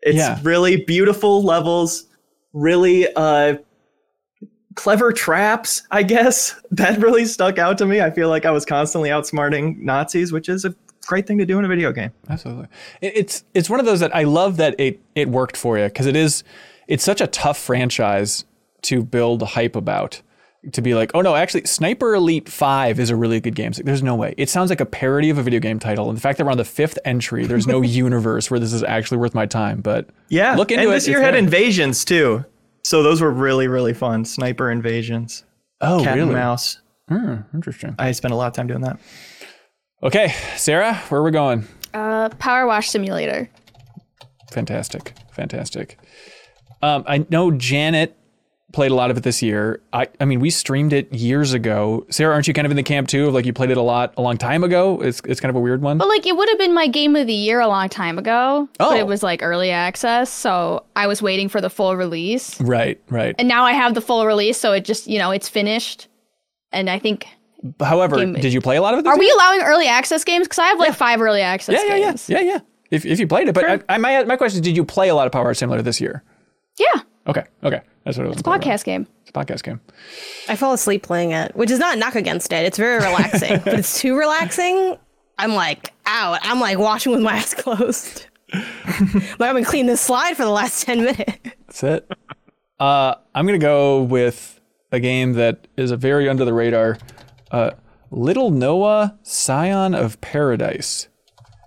[0.03, 0.39] It's Yeah.
[0.43, 2.05] really beautiful levels,
[2.53, 3.57] really uh
[4.75, 6.55] clever traps, I guess.
[6.73, 8.01] That really stuck out to me.
[8.01, 10.75] I feel like I was constantly outsmarting Nazis, which is a
[11.07, 12.11] great thing to do in a video game.
[12.31, 12.67] Absolutely.
[13.03, 16.07] It's it's one of those that I love that it it worked for you because
[16.07, 16.43] it is
[16.89, 18.45] it's such a tough franchise
[18.83, 20.23] to build hype about.
[20.75, 23.73] To be like, oh no, actually, Sniper Elite Five is a really good game.
[23.77, 24.33] Like, there's no way.
[24.37, 26.53] It sounds like a parody of a video game title, and the fact that we're
[26.53, 29.81] on the fifth entry, there's no universe where this is actually worth my time.
[29.81, 30.95] But Yeah, look into and it.
[30.95, 31.39] this year It's had there.
[31.43, 32.45] invasions too,
[32.85, 34.25] so those were really really fun.
[34.25, 35.43] Sniper invasions,
[35.81, 36.29] oh cat really?
[36.29, 36.81] and mouse.
[37.09, 37.97] Hmm, interesting.
[37.99, 39.01] I spent a lot of time doing that.
[40.01, 41.67] Okay, Sarah, where are we going?
[41.93, 43.51] Uh, Power Wash Simulator.
[44.53, 45.99] Fantastic, fantastic.
[46.83, 48.17] Um, I know Janet
[48.73, 49.81] played a lot of it this year.
[49.93, 52.07] I, I mean, we streamed it years ago.
[52.11, 53.29] Sarah, aren't you kind of in the camp too?
[53.29, 55.01] Of like you played it a lot a long time ago.
[55.01, 55.99] It's it's kind of a weird one.
[55.99, 58.69] But like, it would have been my game of the year a long time ago.
[58.81, 58.91] Oh.
[58.91, 59.07] But it oh.
[59.07, 62.61] was like early access, so I was waiting for the full release.
[62.61, 63.35] Right, right.
[63.39, 66.09] And now I have the full release, so it just you know it's finished.
[66.73, 67.27] And I think
[67.81, 69.05] However, Game- did you play a lot of it?
[69.05, 70.47] This are we allowing early access games?
[70.47, 72.29] Because I have like five early access Yeah, yeah, yeah, games.
[72.29, 72.59] yeah, yeah.
[72.91, 75.09] If, if you played it, but I, I, my my question is, did you play
[75.09, 76.23] a lot of PowerWash Simulator this year?
[76.79, 78.39] Yeah, Okay, okay, that's what it was.
[78.39, 79.07] it's a podcast game.
[79.23, 79.81] It's a podcast game.
[80.49, 82.65] I fall asleep playing it, which is not a knock against it.
[82.67, 84.97] It's very relaxing, but it's too relaxing.
[85.39, 86.41] I'm like out.
[86.43, 88.27] I'm like watching with my eyes closed.
[88.55, 91.33] like I've been cleaning this slide for the last ten minutes.
[91.67, 92.13] That's it.
[92.79, 94.61] Uh, I'm gonna go with
[94.91, 96.99] a game that is a very under the radar.
[97.51, 97.71] Uh,
[98.11, 101.09] Little Noah, Scion of Paradise.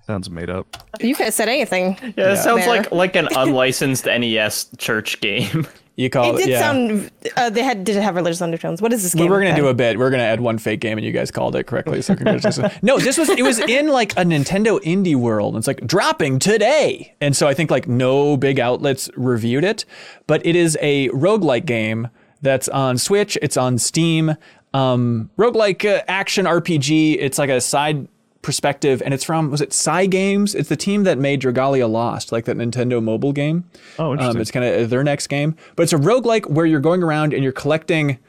[0.06, 0.78] Sounds made up.
[1.02, 1.98] You could have said anything.
[2.16, 2.68] Yeah, it sounds There.
[2.82, 5.66] like like an unlicensed NES church game.
[5.98, 6.60] You call It it, did yeah.
[6.60, 7.12] sound.
[7.38, 8.82] Uh, they had did it have religious undertones.
[8.82, 9.24] What is this game?
[9.24, 9.98] we were gonna do a bit.
[9.98, 12.02] We are gonna add one fake game, and you guys called it correctly.
[12.02, 12.74] So congratulations.
[12.82, 15.54] no, this was it was in like a Nintendo indie world.
[15.54, 19.86] And It's like dropping today, and so I think like no big outlets reviewed it,
[20.28, 22.10] but it is a roguelike game
[22.42, 23.38] that's on Switch.
[23.42, 24.36] It's on Steam.
[24.74, 27.18] Um, roguelike uh, action RPG.
[27.22, 28.10] It's like a side
[28.46, 30.56] perspective, and it's from was it Cygames?
[30.56, 33.66] It's the team that made Dragalia Lost, like that Nintendo mobile game.
[34.00, 34.42] Oh, Um, interesting.
[34.42, 37.44] it's kind of their next game, but it's a roguelike where you're going around and
[37.44, 38.20] you're collecting.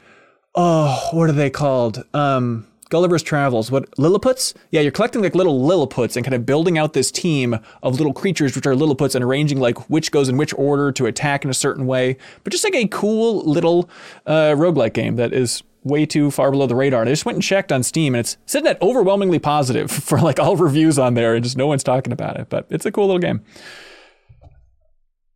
[0.55, 2.03] Oh, what are they called?
[2.15, 3.69] Um, Gulliver's Travels.
[3.69, 4.53] What Lilliputs?
[4.71, 8.13] Yeah, you're collecting like little Lilliputs and kind of building out this team of little
[8.13, 11.49] creatures, which are Lilliputs, and arranging like which goes in which order to attack in
[11.51, 12.17] a certain way.
[12.43, 13.89] But just like a cool little
[14.25, 17.01] uh, roguelike game that is way too far below the radar.
[17.01, 20.19] And I just went and checked on Steam, and it's sitting at overwhelmingly positive for
[20.19, 22.49] like all reviews on there, and just no one's talking about it.
[22.49, 23.43] But it's a cool little game.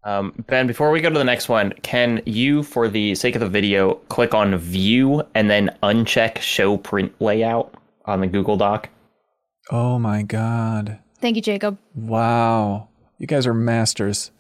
[0.04, 3.42] Um, ben, before we go to the next one, can you, for the sake of
[3.42, 8.90] the video, click on View and then uncheck Show Print Layout on the Google Doc?
[9.70, 11.00] Oh my god.
[11.20, 11.78] Thank you, Jacob.
[11.94, 12.90] Wow.
[13.20, 14.32] You guys are masters.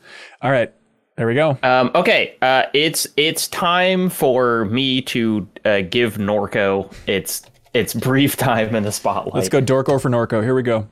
[0.41, 0.73] All right.
[1.21, 1.55] There we go.
[1.61, 7.43] Um, okay, uh, it's it's time for me to uh, give Norco its
[7.75, 9.35] its brief time in the spotlight.
[9.35, 10.41] Let's go Dorko for Norco.
[10.41, 10.87] Here we go.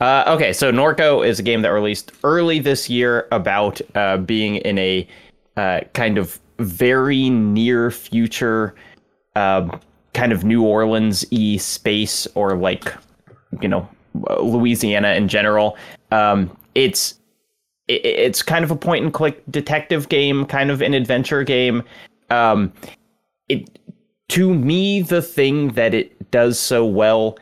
[0.00, 4.56] Uh, okay, so Norco is a game that released early this year about uh, being
[4.56, 5.06] in a
[5.56, 8.74] uh, kind of very near future,
[9.36, 9.80] um
[10.12, 12.92] kind of New Orleans e space or like,
[13.60, 13.88] you know,
[14.40, 15.76] Louisiana in general.
[16.10, 17.20] Um, it's it,
[17.88, 21.82] it's kind of a point and click detective game, kind of an adventure game.
[22.30, 22.72] Um,
[23.48, 23.78] it
[24.28, 27.38] to me, the thing that it does so well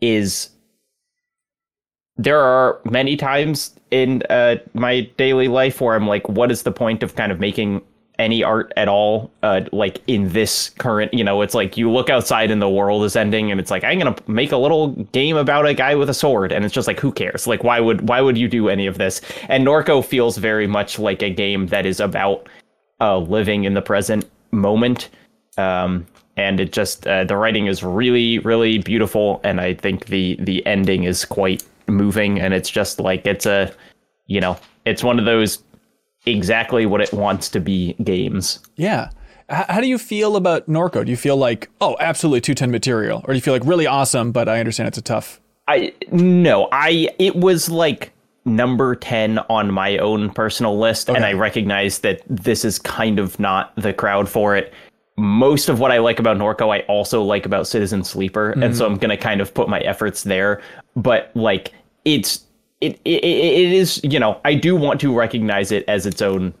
[0.00, 0.50] is
[2.16, 6.72] there are many times in uh, my daily life where I'm like, what is the
[6.72, 7.82] point of kind of making
[8.18, 9.30] any art at all?
[9.42, 13.04] Uh, like in this current, you know, it's like you look outside and the world
[13.04, 16.10] is ending, and it's like I'm gonna make a little game about a guy with
[16.10, 17.46] a sword, and it's just like, who cares?
[17.46, 19.20] Like, why would why would you do any of this?
[19.48, 22.48] And Norco feels very much like a game that is about
[23.00, 25.08] uh, living in the present moment.
[25.58, 30.36] Um, and it just uh, the writing is really really beautiful and i think the
[30.40, 33.72] the ending is quite moving and it's just like it's a
[34.26, 35.58] you know it's one of those
[36.26, 39.10] exactly what it wants to be games Yeah.
[39.50, 41.04] H- how do you feel about Norco?
[41.04, 43.20] Do you feel like, oh, absolutely 210 material?
[43.24, 45.40] Or do you feel like really awesome, but I understand it's a tough.
[45.68, 48.12] i no i it was like
[48.44, 53.38] number 10 on my own personal list and i recognize that this is kind of
[53.40, 54.72] not the crowd for it
[55.16, 58.84] most of what I like about Norco, I also like about Citizen Sleeper, and so
[58.84, 58.94] mm-hmm.
[58.94, 60.60] I'm gonna kind of put my efforts there.
[60.94, 61.72] But like,
[62.04, 62.44] it's
[62.80, 66.52] it, it it is you know I do want to recognize it as its own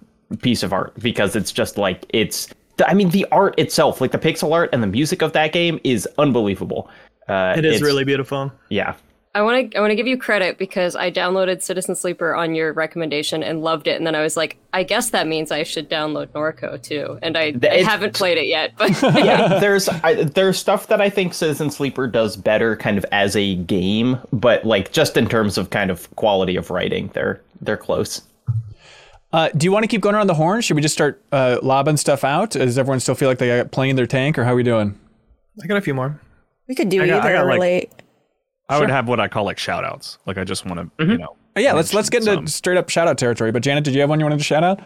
[0.42, 2.48] piece of art because it's just like it's
[2.86, 5.80] I mean the art itself, like the pixel art and the music of that game
[5.84, 6.90] is unbelievable.
[7.28, 8.52] Uh, It is really beautiful.
[8.68, 8.94] yeah.
[9.36, 12.54] I want to I want to give you credit because I downloaded Citizen Sleeper on
[12.54, 15.62] your recommendation and loved it, and then I was like, I guess that means I
[15.62, 18.72] should download Norco too, and I, I haven't played it yet.
[18.78, 23.04] But yeah, there's I, there's stuff that I think Citizen Sleeper does better, kind of
[23.12, 27.42] as a game, but like just in terms of kind of quality of writing, they're
[27.60, 28.22] they're close.
[29.34, 30.62] Uh, do you want to keep going around the horn?
[30.62, 32.52] Should we just start uh, lobbing stuff out?
[32.52, 34.98] Does everyone still feel like they got playing their tank, or how are we doing?
[35.62, 36.18] I got a few more.
[36.68, 37.90] We could do I got- I either, got, like- really.
[38.68, 40.18] I would have what I call like shout outs.
[40.26, 41.36] Like I just want to, you know.
[41.56, 42.46] Oh, yeah, let's let's get into some.
[42.46, 43.52] straight up shout out territory.
[43.52, 44.80] But Janet, did you have one you wanted to shout out?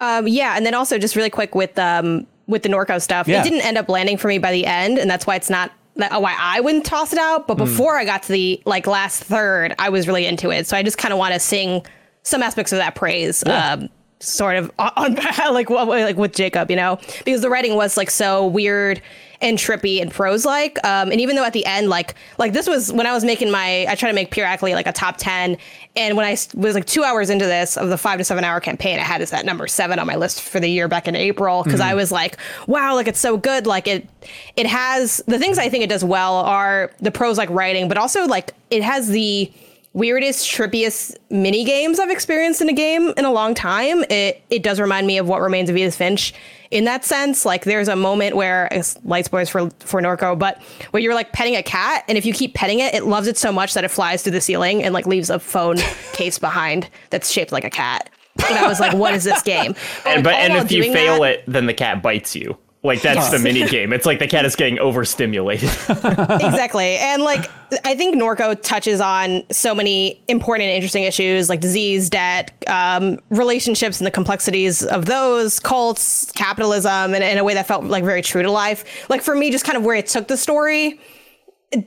[0.00, 3.40] Um, yeah, and then also just really quick with um with the Norco stuff, Yeah.
[3.40, 5.70] it didn't end up landing for me by the end, and that's why it's not
[5.96, 7.46] that, why I wouldn't toss it out.
[7.46, 10.76] But before I got to the like last third, I was really into it, so
[10.76, 11.84] I just kind of want to sing
[12.22, 13.44] some aspects of that praise.
[13.46, 17.96] Um, sort of on, on like like with Jacob, you know, because the writing was
[17.96, 19.00] like so weird
[19.40, 20.78] and trippy and prose like.
[20.84, 23.50] Um, and even though at the end, like like this was when I was making
[23.50, 25.56] my, I try to make periodically like a top ten,
[25.96, 28.60] and when I was like two hours into this of the five to seven hour
[28.60, 31.16] campaign, I had this at number seven on my list for the year back in
[31.16, 33.66] April because I was like, wow, like it's so good.
[33.66, 34.08] Like it,
[34.56, 37.96] it has the things I think it does well are the prose like writing, but
[37.98, 39.52] also like it has the
[39.92, 44.04] weirdest, trippiest mini games I've experienced in a game in a long time.
[44.10, 46.34] It it does remind me of what remains of Edith Finch
[46.70, 47.44] in that sense.
[47.44, 51.32] Like there's a moment where it's light spoilers for for Norco, but where you're like
[51.32, 53.84] petting a cat, and if you keep petting it, it loves it so much that
[53.84, 55.76] it flies through the ceiling and like leaves a phone
[56.12, 58.10] case behind that's shaped like a cat.
[58.48, 59.74] And I was like, what is this game?
[60.06, 62.56] And but and if you fail that- it, then the cat bites you.
[62.82, 63.92] Like that's the mini game.
[63.92, 65.68] It's like the cat is getting overstimulated.
[65.88, 66.96] exactly.
[66.96, 67.50] And like,
[67.84, 73.18] I think Norco touches on so many important and interesting issues like disease, debt, um,
[73.28, 78.02] relationships, and the complexities of those, cults, capitalism, and in a way that felt like
[78.02, 79.08] very true to life.
[79.10, 80.98] Like for me, just kind of where it took the story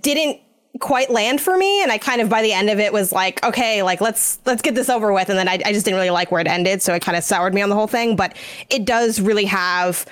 [0.02, 0.40] didn't
[0.80, 3.44] quite land for me and i kind of by the end of it was like
[3.46, 6.10] okay like let's let's get this over with and then i, I just didn't really
[6.10, 8.36] like where it ended so it kind of soured me on the whole thing but
[8.72, 10.04] it does really have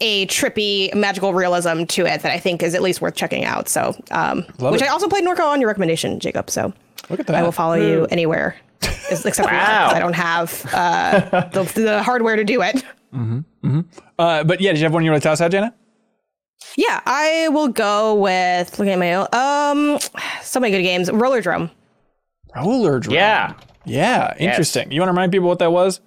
[0.00, 3.68] a trippy magical realism to it that i think is at least worth checking out
[3.68, 4.88] so um which it.
[4.88, 6.72] i also played norco on your recommendation jacob so
[7.08, 7.36] Look at that.
[7.36, 8.56] i will follow you anywhere
[9.10, 9.90] as- except for Wow.
[9.92, 11.20] i don't have uh
[11.52, 12.82] the, the hardware to do it
[14.18, 15.72] Uh, but yeah, did you have one you want to toss out, Janet?
[16.76, 19.98] yeah i will go with looking at my own, um
[20.42, 21.70] so many good games Rollerdrome
[22.54, 23.14] Roller Drum.
[23.14, 23.54] yeah.
[23.86, 24.92] Yeah, interesting.
[24.92, 26.00] You want to remind people what that was?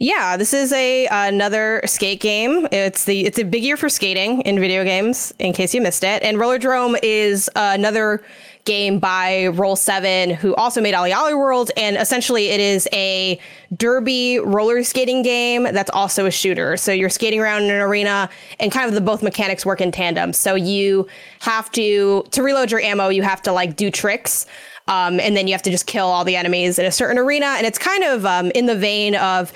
[0.00, 2.68] Yeah, this is a another skate game.
[2.70, 5.34] It's the it's a big year for skating in video games.
[5.40, 8.22] In case you missed it, and Roller Rollerdrome is another
[8.64, 13.40] game by Roll7, who also made OlliOlli World, and essentially it is a
[13.76, 16.76] derby roller skating game that's also a shooter.
[16.76, 18.30] So you're skating around in an arena,
[18.60, 20.32] and kind of the both mechanics work in tandem.
[20.32, 21.08] So you
[21.40, 24.46] have to to reload your ammo, you have to like do tricks.
[24.86, 27.44] Um, and then you have to just kill all the enemies in a certain arena.
[27.58, 29.52] And it's kind of um, in the vein of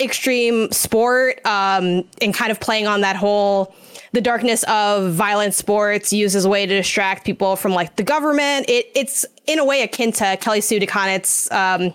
[0.00, 3.74] extreme sport um, and kind of playing on that whole
[4.12, 8.02] the darkness of violent sports used as a way to distract people from like the
[8.02, 8.68] government.
[8.68, 11.92] It, it's in a way akin to Kelly Sue DeConnick's um,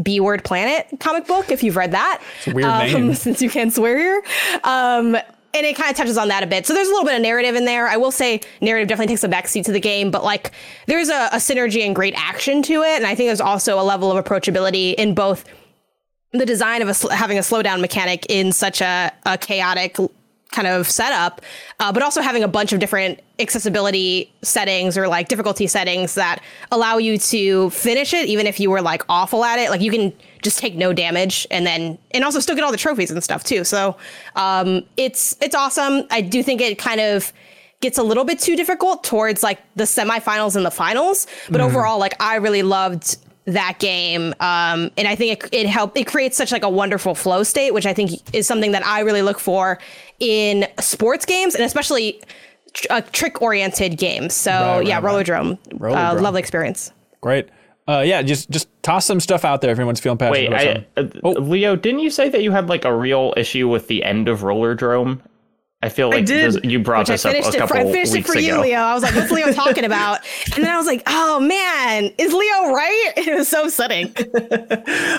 [0.00, 2.22] B Word Planet comic book, if you've read that.
[2.46, 3.14] weird um, name.
[3.14, 4.22] Since you can't swear here.
[4.62, 5.16] Um,
[5.54, 6.66] and it kind of touches on that a bit.
[6.66, 7.88] So there's a little bit of narrative in there.
[7.88, 10.52] I will say narrative definitely takes a backseat to the game, but like
[10.84, 12.96] there's a, a synergy and great action to it.
[12.96, 15.46] And I think there's also a level of approachability in both
[16.32, 19.96] the design of a, sl- having a slowdown mechanic in such a, a chaotic
[20.52, 21.42] kind of setup,
[21.80, 26.42] uh, but also having a bunch of different accessibility settings or like difficulty settings that
[26.72, 29.70] allow you to finish it even if you were like awful at it.
[29.70, 30.12] Like you can
[30.42, 33.44] just take no damage and then and also still get all the trophies and stuff
[33.44, 33.64] too.
[33.64, 33.96] So
[34.34, 36.04] um, it's it's awesome.
[36.10, 37.32] I do think it kind of
[37.80, 41.98] gets a little bit too difficult towards like the semifinals and the finals, but overall,
[41.98, 46.36] like I really loved that game um and i think it, it helped it creates
[46.36, 49.38] such like a wonderful flow state which i think is something that i really look
[49.38, 49.78] for
[50.18, 52.20] in sports games and especially
[52.72, 55.26] tr- uh, trick oriented games so Right, yeah right, right.
[55.26, 57.48] rollerdrome uh, lovely experience Great.
[57.88, 60.88] Uh, yeah, just just toss some stuff out there if anyone's feeling passionate Wait, about
[60.96, 61.22] I, something.
[61.24, 64.28] uh, Leo, didn't you say that you had like a real issue with the end
[64.28, 65.20] of Rollerdrome?
[65.82, 67.76] I feel like did, this- you brought which I this up a finished it for,
[67.76, 68.60] I finished it weeks for you.
[68.60, 68.78] Leo.
[68.78, 70.20] I was like, "What's Leo talking about?"
[70.54, 74.12] And then I was like, "Oh man, is Leo right?" It was so upsetting.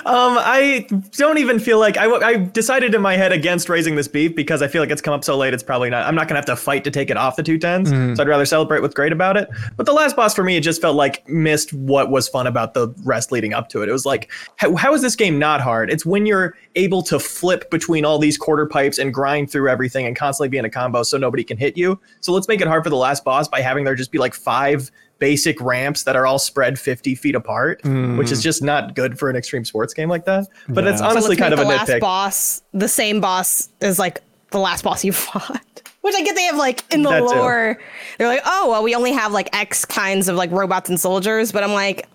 [0.08, 3.94] Um, I don't even feel like I, w- I decided in my head against raising
[3.94, 5.52] this beef because I feel like it's come up so late.
[5.52, 6.06] It's probably not.
[6.06, 7.90] I'm not gonna have to fight to take it off the two tens.
[7.90, 9.48] So I'd rather celebrate what's great about it.
[9.76, 12.74] But the last boss for me, it just felt like missed what was fun about
[12.74, 13.88] the rest leading up to it.
[13.88, 15.90] It was like, how, how is this game not hard?
[15.90, 20.06] It's when you're able to flip between all these quarter pipes and grind through everything
[20.06, 22.00] and constantly constantly be in a combo so nobody can hit you.
[22.20, 24.34] So let's make it hard for the last boss by having there just be like
[24.34, 28.42] five basic ramps that are all spread 50 feet apart, which is hmm.
[28.42, 30.46] just not good for an extreme sports game like that.
[30.68, 31.08] But it's Yeah.
[31.08, 32.00] So honestly let's kind of a last nitpick.
[32.00, 35.64] boss the same boss as like the last boss you fought.
[36.00, 37.24] Which I get they have like in the That too.
[37.26, 37.78] lore.
[38.16, 41.52] They're like, oh well, we only have like X kinds of like robots and soldiers,
[41.52, 42.08] but I'm like,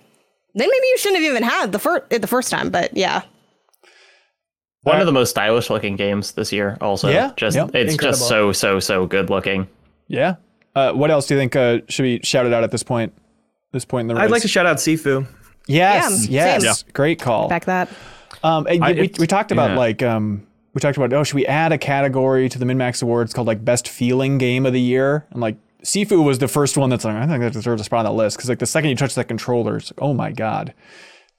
[0.55, 2.69] then maybe you shouldn't have even had the first the first time.
[2.69, 3.23] But yeah,
[4.83, 6.77] One of the most stylish looking games this year.
[6.81, 7.67] Also, Yeah, just yeah.
[7.73, 8.17] it's Incredible.
[8.17, 9.67] just so so so good looking.
[10.07, 10.35] Yeah.
[10.75, 13.13] Uh, what else do you think uh, should be shouted out at this point?
[13.71, 14.23] This point in the race.
[14.25, 15.25] I'd like to shout out Sifu.
[15.67, 16.27] Yes.
[16.27, 16.79] Yeah, yes.
[16.81, 16.89] same.
[16.93, 17.47] Great call.
[17.47, 17.89] back that.
[18.43, 19.77] Um, and I- we, we talked about yeah.
[19.77, 23.33] like um, we talked about oh should we add a category to the MinnMax Awards
[23.33, 26.89] called like best feeling game of the year and like Sifu was the first one
[26.89, 28.89] that's like I think that deserves a spot on the list because like the second
[28.89, 30.73] you touch that controller it's like oh my god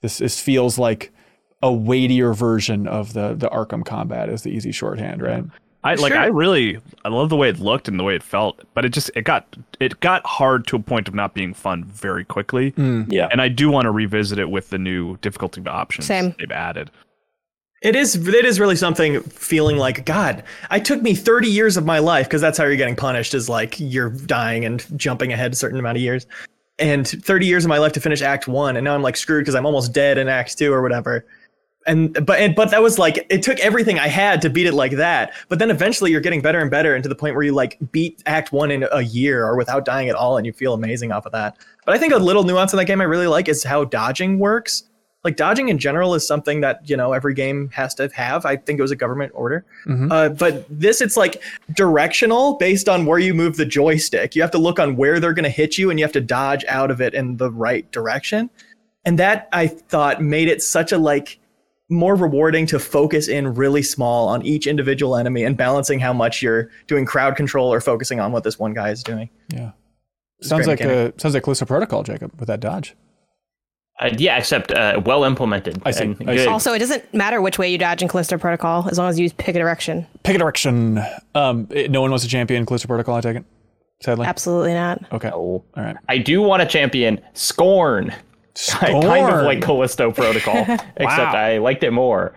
[0.01, 1.11] this this feels like
[1.65, 5.43] a weightier version of the the Arkham combat is the easy shorthand right
[5.85, 6.21] I like Sure.
[6.21, 8.89] I really I love the way it looked and the way it felt, but it
[8.89, 12.71] just it got it got hard to a point of not being fun very quickly.
[12.71, 13.05] Mm.
[13.11, 13.27] Yeah.
[13.31, 16.33] And I do want to revisit it with the new difficulty options Same.
[16.39, 16.89] they've added.
[17.83, 21.85] It is it is really something feeling like God, I took me 30 years of
[21.85, 25.53] my life because that's how you're getting punished is like you're dying and jumping ahead
[25.53, 26.25] a certain amount of years.
[26.79, 29.43] And 30 years of my life to finish act 1 and now I'm like screwed
[29.43, 31.27] because I'm almost dead in act 2 or whatever.
[31.87, 34.73] And but and, but that was like it took everything I had to beat it
[34.73, 35.33] like that.
[35.49, 37.77] But then eventually you're getting better and better and to the point where you like
[37.91, 41.11] beat act 1 in a year or without dying at all and you feel amazing
[41.11, 41.57] off of that.
[41.85, 44.39] But I think a little nuance in that game I really like is how dodging
[44.39, 44.83] works.
[45.23, 48.45] Like dodging in general is something that you know every game has to have.
[48.47, 49.63] I think it was a government order.
[50.11, 51.43] Uh, but this it's like
[51.75, 54.35] directional based on where you move the joystick.
[54.35, 56.21] You have to look on where they're going to hit you and you have to
[56.21, 58.49] dodge out of it in the right direction.
[59.03, 61.39] And that i thought made it such a like
[61.89, 66.41] more rewarding to focus in really small on each individual enemy and balancing how much
[66.41, 69.71] you're doing crowd control or focusing on what this one guy is doing yeah
[70.39, 71.15] It's sounds like mechanic.
[71.15, 72.95] uh, sounds like Callisto Protocol Jacob with that dodge
[73.99, 75.81] Uh, yeah, except uh, well implemented.
[75.85, 76.47] I see, and I see.
[76.47, 79.23] Also, it doesn't matter which way you dodge in Callisto Protocol as long as you
[79.23, 80.05] use pick a direction.
[80.23, 80.99] pick a direction
[81.35, 83.45] um it- no one wants to champion Callisto Protocol I take it
[84.01, 84.99] sadly Absolutely not.
[85.13, 85.81] okay all Oh.
[85.81, 88.11] right I do want to champion Scorn.
[88.55, 90.55] Kind of like Callisto Protocol,
[90.97, 91.35] except Wow.
[91.35, 92.33] I liked it more.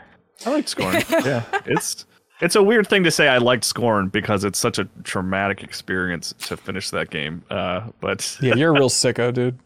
[0.46, 0.94] I like Scorn.
[1.10, 1.42] yeah.
[1.66, 2.04] It's
[2.40, 6.34] it's a weird thing to say I liked Scorn because it's such a traumatic experience
[6.40, 7.42] to finish that game.
[7.50, 9.58] Uh, but yeah you're a real sicko dude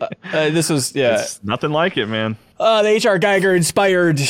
[0.00, 2.36] uh, uh, this was yeah it's nothing like it, man.
[2.60, 3.18] Uh, the H.R.
[3.18, 4.20] Giger inspired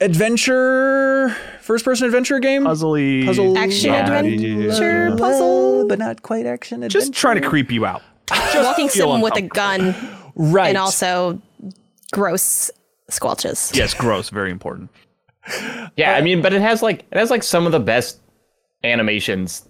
[0.00, 2.62] adventure, first person adventure game.
[2.64, 4.18] Puzzly Puzzle Action Yeah.
[4.20, 5.88] adventure puzzle.
[5.88, 6.98] but not quite action Adventure.
[7.00, 8.02] Just trying to creep you out.
[8.28, 9.94] Just Walking feel sim with a gun
[10.34, 10.68] right.
[10.68, 11.40] and also
[12.12, 12.70] gross
[13.10, 13.74] squelches.
[13.76, 14.90] Yes, gross, very important.
[15.96, 18.20] Yeah, I mean, but it has like it has like some of the best
[18.84, 19.66] animations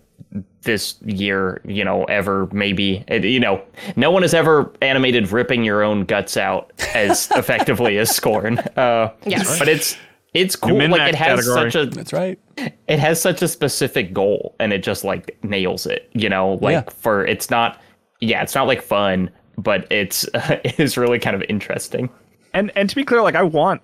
[0.62, 3.04] this year, you know, ever maybe.
[3.08, 3.62] It, you know,
[3.96, 8.58] no one has ever animated ripping your own guts out as effectively as Scorn.
[8.76, 9.58] Uh, Yes.
[9.58, 9.96] but it's
[10.34, 10.76] it's cool.
[10.76, 11.70] Like it has category.
[11.72, 12.38] such a That's right.
[12.86, 16.72] it has such a specific goal and it just like nails it you know like
[16.86, 16.92] Yeah.
[16.92, 17.80] for it's not
[18.20, 22.08] yeah it's not like fun but it's it is really kind of interesting
[22.54, 23.82] And and to be clear, like I want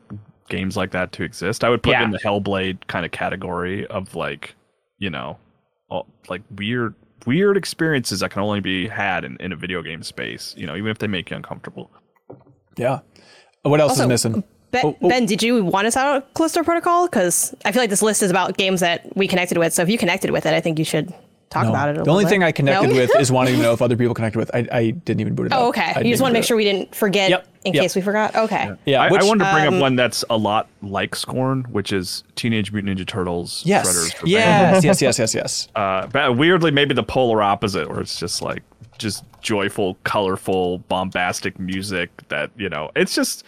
[0.49, 1.64] games like that to exist.
[1.64, 2.05] I would put Yeah.
[2.05, 4.55] in the Hellblade kind of category of like,
[4.99, 5.39] you know,
[5.91, 6.95] all, like weird
[7.27, 10.77] weird experiences that can only be had in, in a video game space, you know,
[10.77, 11.91] even if they make you uncomfortable.
[12.77, 13.01] Yeah.
[13.62, 14.45] What else is missing?
[14.71, 15.09] Ben, Oh, oh.
[15.09, 17.07] ben, did you want us out of Callisto Protocol?
[17.07, 19.73] Because I feel like this list is about games that we connected with.
[19.73, 21.12] So if you connected with it, I think you should
[21.51, 21.70] talk No.
[21.70, 21.92] about it.
[21.92, 22.30] A The little only bit.
[22.30, 22.94] thing I connected No?
[22.94, 24.51] with is wanting to know if other people connected with.
[24.55, 25.61] I, I didn't even boot it up.
[25.61, 25.92] Oh, okay.
[25.97, 26.47] I You just want to do make it.
[26.47, 27.82] sure we didn't forget Yep, in yep.
[27.82, 28.34] case we forgot.
[28.34, 28.70] Okay.
[28.84, 29.03] Yeah.
[29.03, 31.92] I, which, I wanted to bring um, up one that's a lot like Scorn, which
[31.92, 33.62] is Teenage Mutant Ninja Turtles.
[33.64, 33.86] yes.
[33.86, 34.28] Shredder's Revenge.
[34.30, 34.84] Yes.
[34.84, 35.03] Yes.
[35.03, 35.18] Yes.
[35.18, 35.34] Yes.
[35.34, 35.68] Yes.
[35.76, 38.62] Uh, but weirdly, maybe the polar opposite, where it's just like
[38.99, 42.90] just joyful, colorful, bombastic music that you know.
[42.97, 43.44] It's just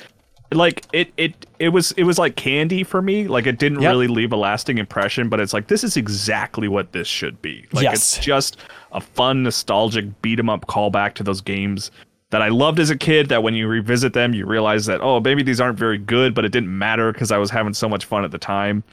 [0.52, 3.28] like it it it was it was like candy for me.
[3.28, 3.90] Like it didn't Yep.
[3.90, 7.66] really leave a lasting impression, but it's like this is exactly what this should be.
[7.72, 7.94] Like Yes.
[8.16, 8.56] it's just
[8.92, 11.90] a fun, nostalgic beat 'em up callback to those games
[12.30, 13.28] that I loved as a kid.
[13.28, 16.44] That when you revisit them, you realize that oh, maybe these aren't very good, but
[16.44, 18.84] it didn't matter because I was having so much fun at the time.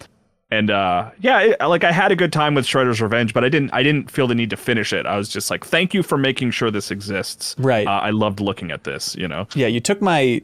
[0.51, 3.49] And uh, yeah, it, like I had a good time with Shredder's Revenge, but I
[3.49, 3.73] didn't.
[3.73, 5.05] I didn't feel the need to finish it.
[5.07, 7.55] I was just like, thank you for making sure this exists.
[7.57, 7.87] Right.
[7.87, 9.15] Uh, I loved looking at this.
[9.15, 9.47] You know.
[9.55, 9.67] Yeah.
[9.67, 10.41] You took my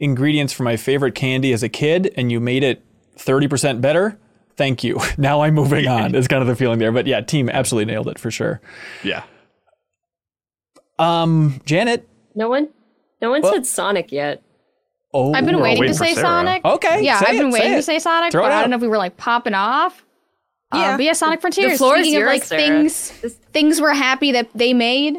[0.00, 2.82] ingredients for my favorite candy as a kid and you made it
[3.16, 4.18] 30% better.
[4.56, 5.00] Thank you.
[5.18, 6.14] Now I'm moving on.
[6.14, 6.92] Is kind of the feeling there.
[6.92, 8.60] But yeah, team absolutely nailed it for sure.
[9.02, 9.24] Yeah.
[10.98, 12.08] Um, Janet.
[12.34, 12.68] No one,
[13.20, 14.42] no one Well- said Sonic yet.
[15.16, 16.26] Oh, I've been we're waiting to say Sarah.
[16.26, 16.64] Sonic.
[16.64, 17.76] Okay, Yeah, say I've been it, waiting it.
[17.76, 20.04] to say Sonic, Throw it but I don't know if we were like popping off.
[20.72, 20.96] Uh, Yeah.
[20.96, 21.72] but yeah, Sonic Frontiers.
[21.72, 22.60] The floor is Speaking of like Sarah.
[22.60, 23.10] things,
[23.52, 25.16] things we're happy that they made,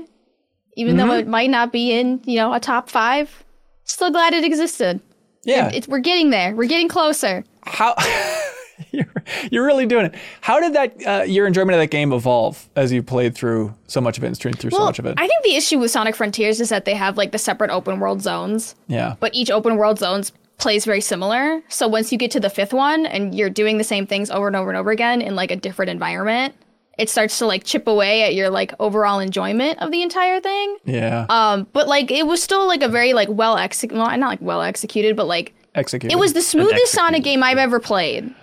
[0.76, 3.45] even though it might not be in you know a top five.
[3.86, 5.00] Still glad it existed.
[5.44, 5.70] Yeah.
[5.74, 6.56] It's, we're getting there.
[6.56, 7.44] We're getting closer.
[7.64, 7.96] How
[8.92, 9.14] you're,
[9.52, 10.16] you're really doing it.
[10.42, 14.02] How did that uh, your enjoyment of that game evolve as you played through so
[14.02, 15.14] much of it and streamed through so much of it?
[15.18, 18.00] I think the issue with Sonic Frontiers is that they have like the separate open
[18.00, 19.16] world zones, yeah.
[19.20, 21.62] but each open world zones plays very similar.
[21.70, 24.48] So once you get to the fifth one and you're doing the same things over
[24.48, 26.56] and over and over again in like a different environment,
[26.98, 30.78] it starts to like chip away at your like overall enjoyment of the entire thing.
[30.86, 31.26] Yeah.
[31.30, 34.42] Um, but like it was still like a very like well executed, well, not like
[34.42, 36.14] well executed, but like Executed.
[36.16, 38.34] it was the smoothest Sonic game I've ever played.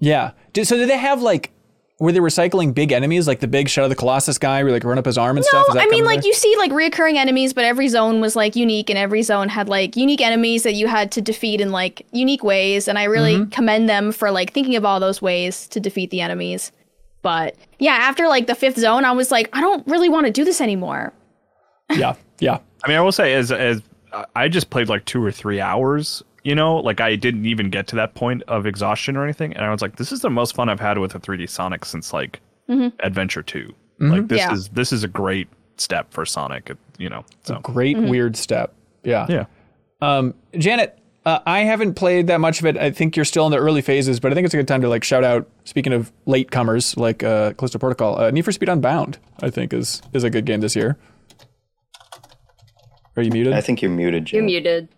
[0.00, 0.32] Yeah.
[0.62, 1.50] So did they have like
[2.00, 4.82] were they recycling big enemies like the big Shadow of the Colossus guy where like
[4.82, 5.74] run up his arm and No, stuff?
[5.74, 6.24] That I mean like back?
[6.26, 9.68] you see like reoccurring enemies, but every zone was like unique, and every zone had
[9.68, 12.88] like unique enemies that you had to defeat in like unique ways.
[12.88, 13.50] And I really Mm-hmm.
[13.50, 16.72] commend them for like thinking of all those ways to defeat the enemies.
[17.22, 20.32] But yeah, after like the fifth zone, I was like, I don't really want to
[20.32, 21.12] do this anymore.
[21.90, 22.14] Yeah.
[22.40, 22.58] Yeah.
[22.84, 23.82] I mean, I will say, as as
[24.34, 26.22] I just played like two or three hours.
[26.42, 29.64] You know, like I didn't even get to that point of exhaustion or anything, and
[29.64, 32.12] I was like, "This is the most fun I've had with a 3D Sonic since
[32.12, 32.88] like mm-hmm.
[33.00, 34.10] Adventure 2 mm-hmm.
[34.10, 34.52] Like this Yeah.
[34.52, 36.72] is this is a great step for Sonic.
[36.98, 38.08] You know, so a Great mm-hmm.
[38.08, 38.74] weird step.
[39.04, 39.26] Yeah.
[39.28, 39.44] yeah.
[40.00, 42.76] Um, Janet, uh, I haven't played that much of it.
[42.76, 44.80] I think you're still in the early phases, but I think it's a good time
[44.82, 45.48] to like shout out.
[45.64, 49.72] Speaking of late comers like uh, Callisto Protocol, uh, Need for Speed Unbound, I think
[49.72, 50.98] is is a good game this year.
[53.16, 53.52] Are you muted?
[53.52, 54.32] I think you're muted.
[54.32, 54.88] You're muted.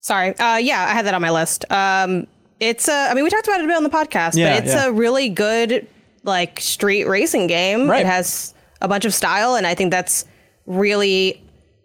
[0.00, 0.36] Sorry.
[0.36, 1.64] Uh, yeah, I had that on my list.
[1.70, 2.26] Um,
[2.60, 3.08] it's a.
[3.10, 4.86] I mean, we talked about it a bit on the podcast, Yeah, but it's yeah.
[4.86, 5.86] a really good
[6.24, 7.88] like street racing game.
[7.88, 8.00] Right.
[8.00, 10.24] It has a bunch of style, and I think that's
[10.66, 11.42] really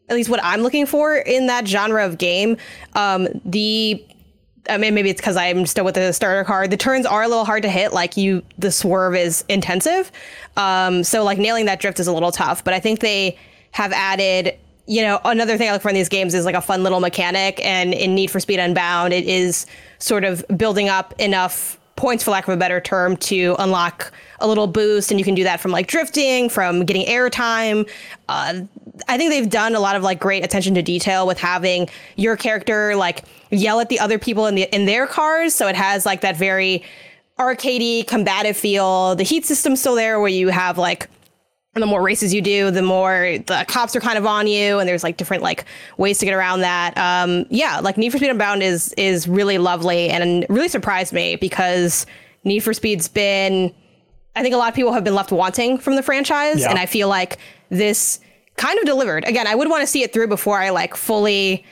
[0.10, 2.58] at least what I'm looking for in that genre of game.
[2.94, 4.04] Um, the
[4.70, 6.70] I mean, maybe it's because I'm still with the starter card.
[6.70, 7.92] The turns are a little hard to hit.
[7.94, 10.12] Like you, the swerve is intensive.
[10.58, 12.64] Um, so like nailing that drift is a little tough.
[12.64, 13.38] But I think they
[13.72, 14.58] have added.
[14.86, 17.00] You know, another thing I look for in these games is like a fun little
[17.00, 17.64] mechanic.
[17.64, 19.68] And in Need for Speed Unbound, it is
[20.00, 24.48] sort of building up enough points, for lack of a better term, to unlock a
[24.48, 25.12] little boost.
[25.12, 27.88] And you can do that from like drifting, from getting airtime.
[28.28, 28.62] Uh,
[29.08, 32.36] I think they've done a lot of like great attention to detail with having your
[32.36, 35.54] character like yell at the other people in the in their cars.
[35.54, 36.84] So it has like that very
[37.38, 39.16] arcadey, combative feel.
[39.16, 41.10] The heat system's still there where you have like
[41.76, 44.90] the more races you do, the more the cops are kind of on you, and
[44.90, 45.66] there's like different like
[45.98, 46.98] ways to get around that.
[46.98, 51.36] Um, yeah, like Need for Speed Unbound is is really lovely and really surprised me
[51.36, 52.06] because
[52.44, 53.74] Need for Speed's been,
[54.36, 56.70] I think a lot of people have been left wanting from the franchise, Yeah.
[56.72, 57.38] and I feel like
[57.70, 58.20] this
[58.58, 59.24] kind of delivered.
[59.26, 61.64] Again, I would want to see it through before I like fully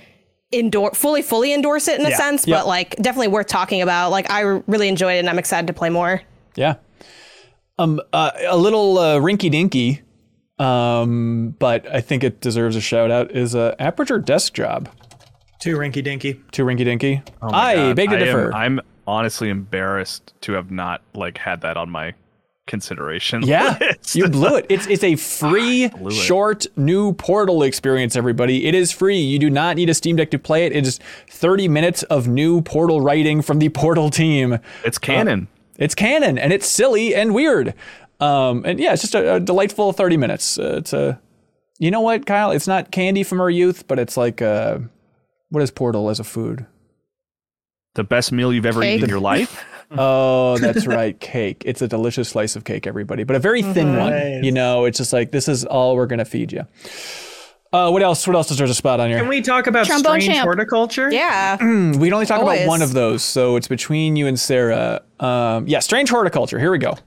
[0.54, 2.18] endorse, fully fully endorse it in a Yeah.
[2.18, 2.58] sense, Yeah.
[2.58, 4.12] but like definitely worth talking about.
[4.12, 6.22] Like I really enjoyed it, and I'm excited to play more.
[6.56, 6.76] Yeah.
[7.80, 10.02] Um, uh, a little uh, rinky dinky,
[10.60, 13.32] um, but I think it deserves a shout out.
[13.32, 14.90] Is uh, Aperture Desk Job
[15.60, 16.42] Too rinky dinky.
[16.52, 17.22] too rinky dinky?
[17.42, 17.96] Oh my I God.
[17.96, 18.54] beg to I am- differ.
[18.56, 22.14] I'm honestly embarrassed to have not like had that on my
[22.66, 23.44] consideration.
[23.44, 24.16] Yeah, list.
[24.16, 24.66] you blew it.
[24.70, 26.12] It's it's a free, it.
[26.14, 28.16] short, new Portal experience.
[28.16, 29.20] Everybody, it is free.
[29.20, 30.76] You do not need a Steam Deck to play it.
[30.76, 31.00] It is
[31.30, 34.58] 30 minutes of new Portal writing from the Portal team.
[34.84, 35.48] it's canon.
[35.78, 37.74] It's canon and it's silly and weird.
[38.20, 40.58] Um, and yeah, it's just a, a delightful 30 minutes.
[40.58, 41.20] Uh, it's a,
[41.80, 42.52] you know what, Kyle?
[42.52, 44.80] It's not candy from our youth, but it's like, uh,
[45.50, 46.66] what is Portal as a food?
[47.98, 48.98] the best meal you've ever Cake.
[48.98, 49.66] eaten in your life.
[49.98, 51.64] Oh, that's right, cake.
[51.66, 54.44] It's a delicious slice of cake, everybody, but a very thin one.
[54.44, 56.68] You know, it's just like this is all we're gonna feed you.
[57.74, 58.26] Uh, what else?
[58.26, 59.20] What else deserves a spot on here?
[59.20, 60.44] Can we talk about Trombone strange champ.
[60.46, 61.12] horticulture?
[61.12, 61.58] Yeah.
[61.58, 65.02] We can only talk about one of those, so it's between you and Sarah.
[65.20, 66.60] Um, yeah, strange horticulture.
[66.60, 66.98] Here we go.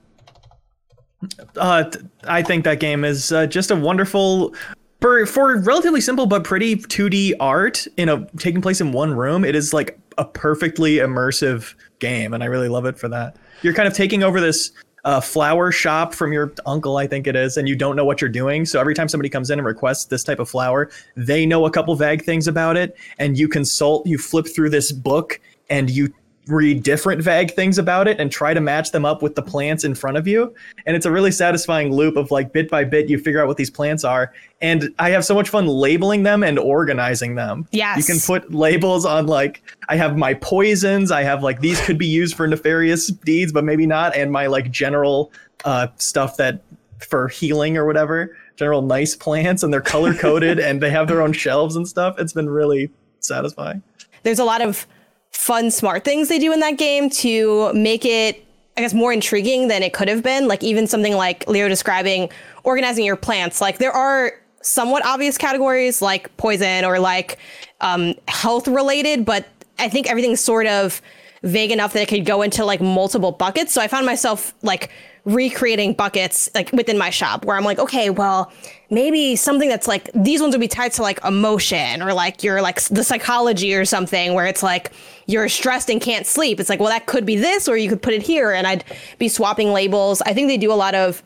[1.55, 4.53] Uh, th- I think that game is uh, just a wonderful.
[5.01, 9.43] For, for relatively simple but pretty 2D art in a taking place in one room,
[9.43, 13.35] it is like a perfectly immersive game, and I really love it for that.
[13.63, 14.71] You're kind of taking over this
[15.03, 18.21] uh, flower shop from your uncle, I think it is, and you don't know what
[18.21, 18.65] you're doing.
[18.65, 21.71] So every time somebody comes in and requests this type of flower, they know a
[21.71, 25.39] couple vague things about it, and you consult, you flip through this book,
[25.69, 26.13] and you
[26.47, 29.83] read different vague things about it and try to match them up with the plants
[29.83, 30.53] in front of you.
[30.85, 33.57] And it's a really satisfying loop of like bit by bit, you figure out what
[33.57, 34.33] these plants are.
[34.61, 37.67] And I have so much fun labeling them and organizing them.
[37.71, 37.97] Yes.
[37.97, 41.97] You can put labels on like, I have my poisons, I have like, these could
[41.97, 44.15] be used for nefarious deeds, but maybe not.
[44.15, 45.31] And my like general
[45.63, 46.61] uh, stuff that
[46.99, 51.21] for healing or whatever, general nice plants, and they're color coded and they have their
[51.21, 52.15] own shelves and stuff.
[52.19, 53.83] It's been really satisfying.
[54.23, 54.87] there's a lot of
[55.31, 58.45] fun, smart things they do in that game to make it
[58.77, 60.47] I guess more intriguing than it could have been.
[60.47, 62.29] Like even something like Leo describing
[62.63, 63.59] organizing your plants.
[63.59, 67.37] Like there are somewhat obvious categories like poison or like
[67.81, 71.01] um, health related, but I think everything's sort of
[71.43, 73.73] vague enough that it could go into like multiple buckets.
[73.73, 74.89] So I found myself like
[75.25, 78.51] recreating buckets like within my shop where I'm like, okay, well,
[78.91, 82.61] maybe something that's like these ones would be tied to like emotion or like your
[82.61, 84.91] like the psychology or something where it's like
[85.27, 86.59] you're stressed and can't sleep.
[86.59, 88.83] It's like, well, that could be this, or you could put it here, and I'd
[89.17, 90.21] be swapping labels.
[90.21, 91.23] I think they do a lot of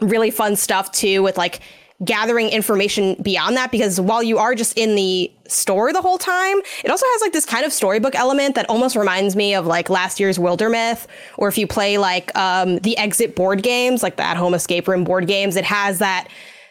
[0.00, 1.60] really fun stuff too with like
[2.04, 6.56] gathering information beyond that because while you are just in the store the whole time,
[6.84, 9.90] it also has like this kind of storybook element that almost reminds me of like
[9.90, 14.22] last year's Wildermyth, or if you play like um, the Exit board games, like the
[14.22, 16.28] at home escape room board games, it has that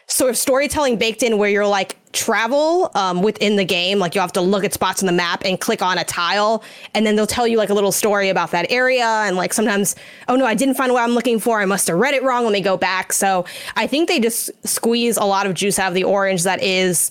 [0.08, 3.98] sort of storytelling baked in where you're like travel um, within the game.
[3.98, 6.64] Like you have to look at spots on the map and click on a tile,
[6.94, 9.04] and then they'll tell you like a little story about that area.
[9.04, 9.94] And like sometimes,
[10.26, 11.60] oh no, I didn't find what I'm looking for.
[11.60, 12.44] I must have read it wrong.
[12.44, 13.12] Let me go back.
[13.12, 13.44] So
[13.76, 17.10] I think they just squeeze a lot of juice out of the orange that is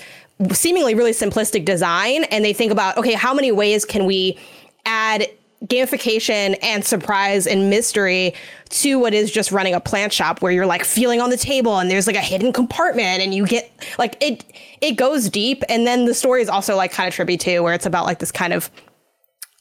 [0.52, 2.24] seemingly really simplistic design.
[2.26, 4.38] And they think about, okay, how many ways can we
[4.86, 5.28] add
[5.66, 8.34] gamification and surprise and mystery
[8.70, 11.80] to what is just running a plant shop where you're like feeling on the table
[11.80, 14.44] and there's like a hidden compartment and you get like it
[14.82, 15.64] it goes deep.
[15.68, 18.20] And then the story is also like kind of trippy too where it's about like
[18.20, 18.70] this kind of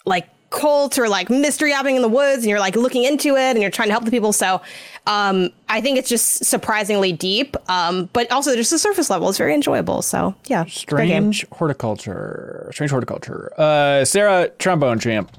[0.05, 3.51] like cult or like mystery happening in the woods and you're like looking into it
[3.51, 4.33] and you're trying to help the people.
[4.33, 4.61] So
[5.09, 9.39] um i think it's just surprisingly deep um but also just the surface level is
[9.39, 10.03] very enjoyable.
[10.03, 13.53] So yeah strange horticulture strange horticulture.
[13.57, 15.31] Uh sarah trombone champ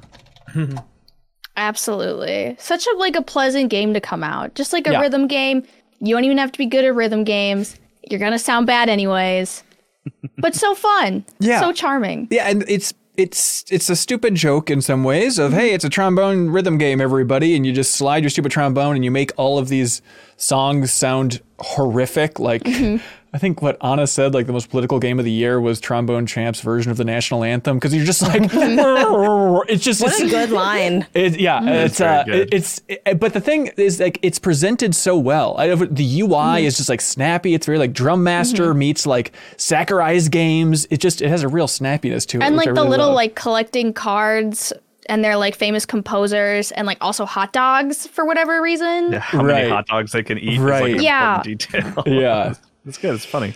[1.57, 2.55] Absolutely.
[2.59, 4.53] Such a like a pleasant game to come out.
[4.55, 5.01] Just like a yeah.
[5.01, 5.63] rhythm game.
[5.99, 7.79] You don't even have to be good at rhythm games.
[8.09, 9.63] You're gonna sound bad anyways.
[10.37, 11.25] but so fun.
[11.39, 11.59] Yeah.
[11.59, 12.27] So charming.
[12.29, 15.89] Yeah, and it's it's it's a stupid joke in some ways of hey, it's a
[15.89, 19.57] trombone rhythm game, everybody, and you just slide your stupid trombone and you make all
[19.57, 20.03] of these
[20.37, 22.39] songs sound horrific.
[22.39, 23.03] Like mm-hmm.
[23.33, 26.25] I think what Anna said, like the most political game of the year was Trombone
[26.25, 30.29] Champ's version of the national anthem because you're just like, it's just what it's, a
[30.29, 31.05] good line.
[31.13, 34.93] It, yeah, mm, it's uh, it, it's it, but the thing is like it's presented
[34.93, 35.57] so well.
[35.57, 36.63] I, the UI mm.
[36.63, 37.53] is just like snappy.
[37.53, 38.79] It's very like Drum Master mm-hmm.
[38.79, 40.85] meets like Sakurai's games.
[40.89, 42.43] It just it has a real snappiness to it.
[42.43, 43.15] And like the really little love.
[43.15, 44.73] like collecting cards
[45.09, 49.13] and they're like famous composers and like also hot dogs for whatever reason.
[49.13, 49.53] Yeah, how right.
[49.53, 50.59] many hot dogs they can eat.
[50.59, 50.93] Right.
[50.93, 51.41] Like yeah.
[51.43, 52.03] Detail.
[52.05, 52.53] yeah.
[52.87, 53.15] It's good.
[53.15, 53.53] It's funny.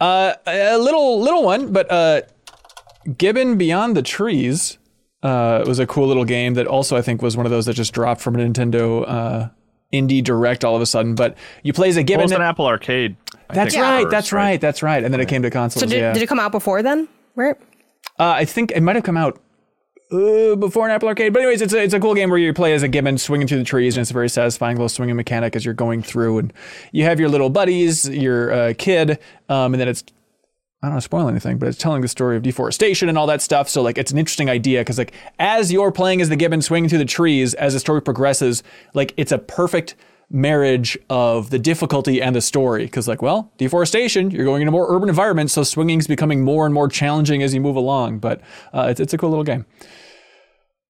[0.00, 2.22] Uh, a little little one, but uh,
[3.16, 4.78] Gibbon Beyond the Trees
[5.22, 7.74] uh, was a cool little game that also I think was one of those that
[7.74, 9.48] just dropped from a Nintendo uh,
[9.92, 11.14] indie direct all of a sudden.
[11.14, 12.18] But you play as a Gibbon.
[12.18, 13.16] Well, it was an Apple Arcade.
[13.50, 14.02] I that's right.
[14.02, 14.42] First, that's right.
[14.42, 14.60] right.
[14.60, 15.04] That's right.
[15.04, 15.82] And then it came to consoles.
[15.82, 16.12] So did, yeah.
[16.12, 17.08] did it come out before then?
[17.36, 17.56] Right.
[18.18, 19.40] Uh, I think it might have come out
[20.12, 21.32] uh, before an Apple Arcade.
[21.32, 23.48] But anyways, it's a, it's a cool game where you play as a gibbon swinging
[23.48, 26.38] through the trees, and it's a very satisfying little swinging mechanic as you're going through.
[26.38, 26.52] And
[26.92, 30.04] you have your little buddies, your uh, kid, um, and then it's
[30.82, 33.28] I don't want to spoil anything, but it's telling the story of deforestation and all
[33.28, 33.68] that stuff.
[33.68, 36.88] So like, it's an interesting idea because like, as you're playing as the gibbon swinging
[36.88, 39.94] through the trees, as the story progresses, like it's a perfect
[40.28, 42.84] marriage of the difficulty and the story.
[42.86, 46.74] Because like, well, deforestation, you're going into more urban environments, so swinging's becoming more and
[46.74, 48.18] more challenging as you move along.
[48.18, 48.40] But
[48.72, 49.66] uh, it's it's a cool little game.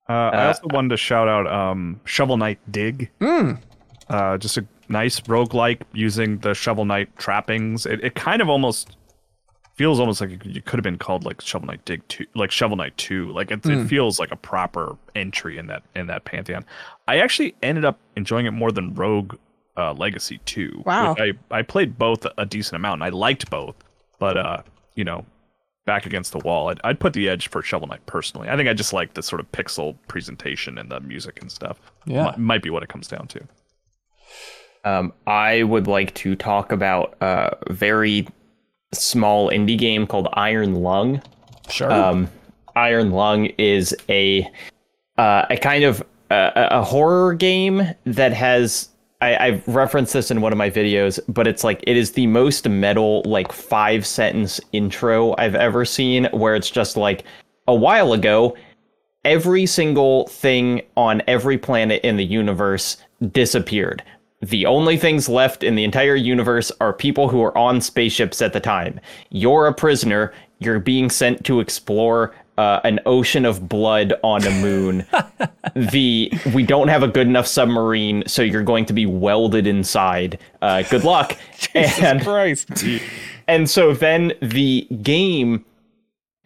[0.09, 3.11] Uh, I uh, also wanted to shout out um, Shovel Knight Dig.
[3.20, 3.61] Mm.
[4.09, 7.86] Uh, just a nice roguelike using the Shovel Knight trappings.
[7.86, 8.96] It, it kind of almost
[9.74, 12.76] feels almost like it could have been called like Shovel Knight Dig 2, like Shovel
[12.76, 13.32] Knight 2.
[13.32, 13.84] Like it, mm.
[13.84, 16.64] it feels like a proper entry in that in that pantheon.
[17.09, 19.36] I actually ended up enjoying it more than Rogue
[19.76, 20.82] uh, Legacy 2.
[20.84, 21.16] Wow.
[21.18, 23.76] I, I played both a decent amount and I liked both,
[24.18, 24.62] but uh,
[24.94, 25.24] you know,
[25.85, 26.68] back against the wall.
[26.68, 28.49] I'd, I'd put the edge for Shovel Knight personally.
[28.49, 31.80] I think I just like the sort of pixel presentation and the music and stuff.
[32.07, 33.41] Yeah, M- might be what it comes down to.
[34.85, 38.26] Um, I would like to talk about a very
[38.93, 41.22] small indie game called Iron Lung.
[41.68, 41.91] Sure.
[41.93, 42.28] Um,
[42.74, 44.51] Iron Lung is a
[45.18, 48.89] uh, a kind of a, a horror game that has
[49.23, 52.27] I, have referenced this in one of my videos, but it's like it is the
[52.27, 57.25] most metal like five sentence intro I've ever seen, where it's just like
[57.68, 58.57] a while ago,
[59.25, 62.97] every single thing on every planet in the universe
[63.31, 64.03] disappeared.
[64.41, 68.53] The only things left in the entire universe are people who are on spaceships at
[68.53, 68.99] the time.
[69.31, 70.33] You're a prisoner.
[70.59, 75.04] You're being sent to explore uh, an ocean of blood on a moon.
[75.74, 80.38] the we don't have a good enough submarine, so you're going to be welded inside.
[80.60, 81.36] Uh, good luck.
[81.58, 82.84] Jesus and, Christ.
[83.48, 85.64] And so then the game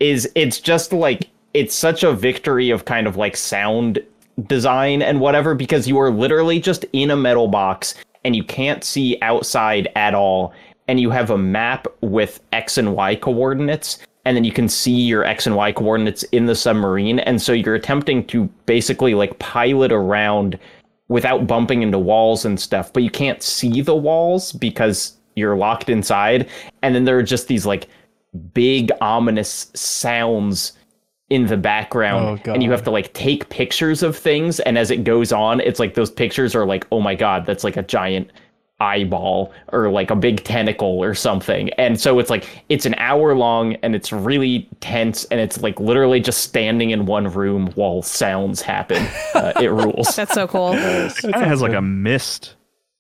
[0.01, 3.99] is it's just like it's such a victory of kind of like sound
[4.47, 7.95] design and whatever because you are literally just in a metal box
[8.25, 10.55] and you can't see outside at all
[10.89, 14.91] and you have a map with x and y coordinates and then you can see
[14.91, 17.21] your x and y coordinates in the submarine.
[17.21, 20.59] And so you're attempting to basically like pilot around
[21.09, 25.89] without bumping into walls and stuff but you can't see the walls because you're locked
[25.89, 26.51] inside.
[26.83, 27.87] And then there are just these like
[28.53, 30.73] big ominous sounds
[31.31, 32.43] in the background.
[32.47, 34.59] Oh, and you have to like take pictures of things.
[34.61, 37.63] And as it goes on it's like those pictures are like oh my god that's
[37.63, 38.33] like a giant
[38.81, 43.35] eyeball or like a big tentacle or something and so it's like it's an hour
[43.35, 48.03] long and it's really tense and it's like literally just standing in one room while
[48.03, 49.03] sounds happen
[49.35, 50.73] uh, it rules That's so cool.
[50.75, 52.57] It kind of has like a mist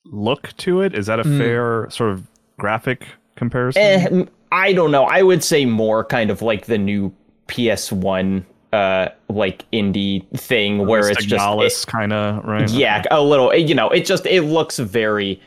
[0.06, 0.94] look to it.
[0.94, 1.38] Is that a Hmm.
[1.38, 2.26] fair sort of
[2.58, 3.82] graphic comparison?
[3.82, 5.04] Eh, m- I don't know.
[5.04, 7.12] I would say more kind of like the new
[7.48, 12.68] PS1 uh like indie thing where it's just it- kind of right.
[12.70, 15.40] yeah, a little you know, it just it looks very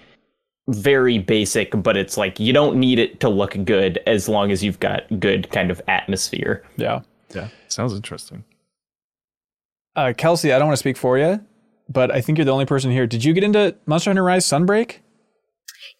[0.70, 4.63] very basic, but it's like you don't need it to look good as long as
[4.63, 6.63] you've got good kind of atmosphere.
[6.78, 7.01] Yeah.
[7.34, 7.49] yeah.
[7.67, 8.43] Sounds interesting.
[9.95, 11.43] Uh, Kelsey, I don't want to speak for you,
[11.89, 13.07] but I think you're the only person here.
[13.07, 14.97] Did you get into Monster Hunter Rise Sunbreak?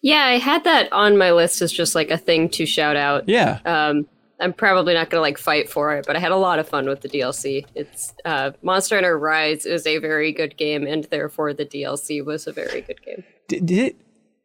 [0.02, 3.28] Yeah, I had that on my list as just like a thing to shout out.
[3.28, 3.58] Yeah.
[3.64, 4.06] Um,
[4.40, 6.86] I'm probably not gonna like fight for it, but I had a lot of fun
[6.88, 7.66] with the DLC.
[7.74, 12.46] It's uh, Monster Hunter Rise is a very good game, and therefore the DLC was
[12.46, 13.24] a very good game.
[13.48, 13.96] Did, did it?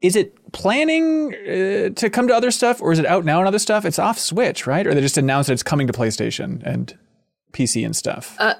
[0.06, 3.47] Is it planning uh, to come to other stuff, or is it out now on
[3.47, 3.86] other stuff?
[3.86, 4.86] It's off Switch, right?
[4.86, 6.97] Or they just announced that it's coming to PlayStation and
[7.53, 8.36] PC and stuff.
[8.39, 8.53] Uh,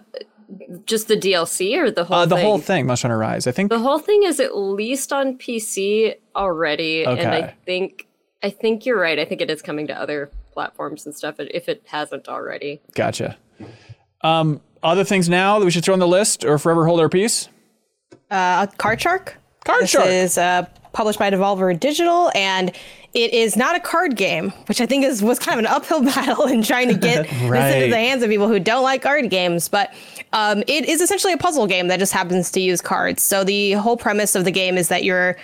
[0.86, 2.46] Just the DLC or the whole uh, the thing?
[2.46, 3.46] whole thing, Monster Hunter Rise.
[3.48, 3.70] I think.
[3.70, 8.08] The whole thing is at least on PC already, and I think
[8.42, 9.20] I think you're right.
[9.20, 12.82] I think it is coming to other platforms and stuff if it hasn't already.
[12.94, 13.38] Gotcha.
[14.22, 17.10] Um, other things now that we should throw on the list, or forever hold our
[17.10, 17.50] peace.
[18.32, 19.38] Uh, Card Shark.
[19.66, 20.08] Card this Shark.
[20.08, 22.72] is uh, published by Devolver Digital, and
[23.14, 26.04] it is not a card game, which I think is was kind of an uphill
[26.16, 29.30] battle in trying to get this into the hands of people who don't like card
[29.30, 29.68] games.
[29.68, 29.94] But
[30.34, 33.22] um, it is essentially a puzzle game that just happens to use cards.
[33.22, 35.38] So the whole premise of the game is that you're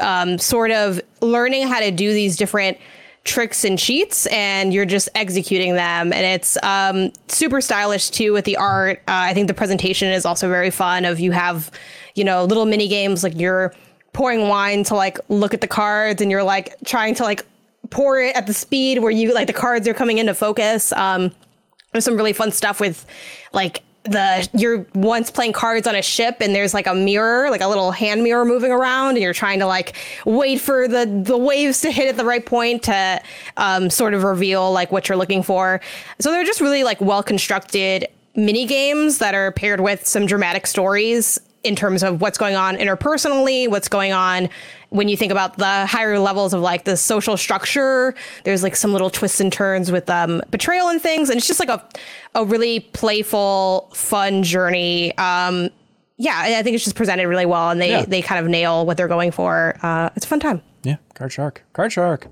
[0.00, 2.78] um, sort of learning how to do these different
[3.24, 6.12] tricks and cheats and you're just executing them.
[6.12, 8.98] And it's um, super stylish too with the art.
[9.08, 11.70] Uh, i think the presentation is also very fun of you have
[12.14, 13.74] you know little mini games like you're
[14.12, 17.44] pouring wine to like look at the cards and you're like trying to like
[17.90, 20.92] pour it at the speed where you like the cards are coming into focus.
[20.92, 21.32] Um,
[21.92, 23.04] there's some really fun stuff with
[23.52, 27.60] like the you're once playing cards on a ship and there's like a mirror like
[27.60, 29.94] a little hand mirror moving around and you're trying to like
[30.24, 33.20] wait for the the waves to hit at the right point to
[33.58, 35.80] um, sort of reveal like what you're looking for.
[36.18, 40.66] So they're just really like well constructed mini games that are paired with some dramatic
[40.66, 44.48] stories in terms of what's going on interpersonally, what's going on
[44.90, 48.14] when you think about the higher levels of like the social structure.
[48.44, 51.60] There's like some little twists and turns with um, betrayal and things, and it's just
[51.60, 51.82] like a
[52.34, 55.16] a really playful, fun journey.
[55.18, 55.70] Um,
[56.16, 58.04] yeah, I I think it's just presented really well, and they Yeah.
[58.04, 59.76] they kind of nail what they're going for.
[59.82, 60.62] Uh, it's a fun time.
[60.82, 61.62] Yeah, Card Shark.
[61.72, 62.26] Card Shark.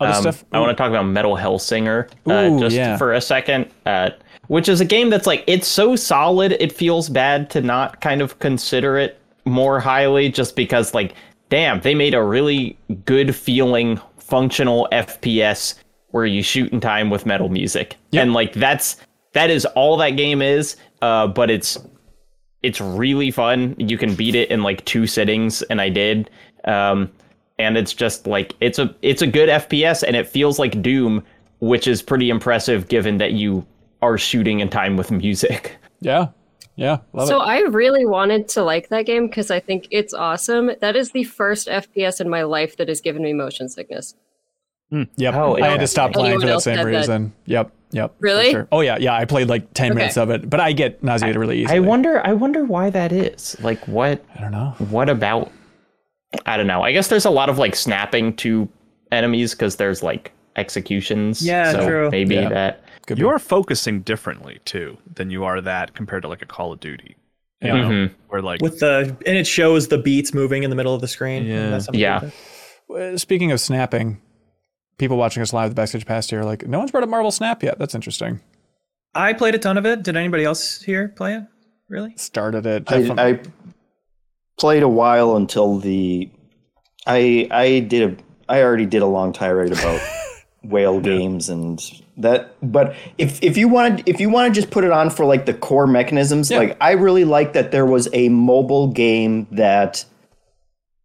[0.00, 0.44] Other Um, stuff.
[0.52, 2.96] I want to talk about Metal Hellsinger uh, Ooh, just yeah.
[2.96, 4.10] for a second, uh,
[4.48, 8.20] which is a game that's like it's so solid it feels bad to not kind
[8.20, 11.14] of consider it more highly, just because like,
[11.52, 15.74] damn, they made a really good feeling functional FPS
[16.08, 18.22] where you shoot in time with metal music, Yep.
[18.22, 18.96] and like that's
[19.34, 20.76] that is all that game is.
[21.02, 21.76] Uh, but it's
[22.62, 23.74] it's really fun.
[23.76, 26.30] You can beat it in like two sittings, and I did.
[26.64, 27.10] Um,
[27.58, 31.22] and it's just like it's a it's a good FPS, and it feels like Doom,
[31.60, 33.66] which is pretty impressive given that you
[34.00, 35.76] are shooting in time with music.
[36.00, 36.28] Yeah.
[36.76, 36.98] Yeah.
[37.12, 37.44] Love So it.
[37.44, 40.70] I really wanted to like that game because I think it's awesome.
[40.80, 44.14] That is the first FPS in my life that has given me motion sickness.
[44.90, 45.34] Hmm, yep.
[45.34, 46.22] Oh, I had to stop interesting.
[46.24, 46.90] playing for that same had that?
[46.90, 47.32] reason.
[47.46, 47.72] Yep.
[47.92, 48.14] Yep.
[48.20, 48.50] Really?
[48.52, 48.68] sure.
[48.72, 48.96] Oh yeah.
[48.98, 49.14] Yeah.
[49.14, 49.96] I played like ten Okay.
[49.98, 51.76] minutes of it, but I get nauseated really easily.
[51.76, 53.56] I wonder I wonder why that is.
[53.60, 54.74] Like what I don't know.
[54.90, 55.50] what about
[56.46, 56.82] I don't know.
[56.82, 58.66] I guess there's a lot of like snapping to
[59.10, 61.44] enemies because there's like executions.
[61.44, 62.10] Yeah, so true.
[62.10, 62.48] Maybe Yeah.
[62.48, 63.20] that Could be.
[63.22, 67.16] You're focusing differently too than you are that compared to like a Call of Duty.
[67.60, 67.74] You Yeah.
[67.76, 68.10] know, Mhm.
[68.28, 71.08] where like with the and it shows the beats moving in the middle of the
[71.08, 71.44] screen.
[71.46, 71.70] Yeah.
[71.70, 72.20] That's Yeah.
[72.88, 73.12] like.
[73.14, 74.20] Uh, Speaking of snapping,
[74.98, 77.62] people watching us live the Backstage Pass tier like, no one's brought up Marvel Snap
[77.62, 77.78] yet.
[77.78, 78.40] That's interesting.
[79.14, 80.02] I played a ton of it.
[80.02, 81.44] Did anybody else here play it?
[81.88, 82.14] Really?
[82.16, 82.84] Started it.
[82.88, 83.40] I, Definitely- I
[84.58, 86.30] played a while until the
[87.06, 88.16] I I did a
[88.52, 90.00] I already did a long tirade about
[90.64, 91.82] whale games and
[92.16, 95.24] that but if if you wanted if you want to just put it on for
[95.26, 96.58] like the core mechanisms Yeah.
[96.58, 100.04] like i really like that there was a mobile game that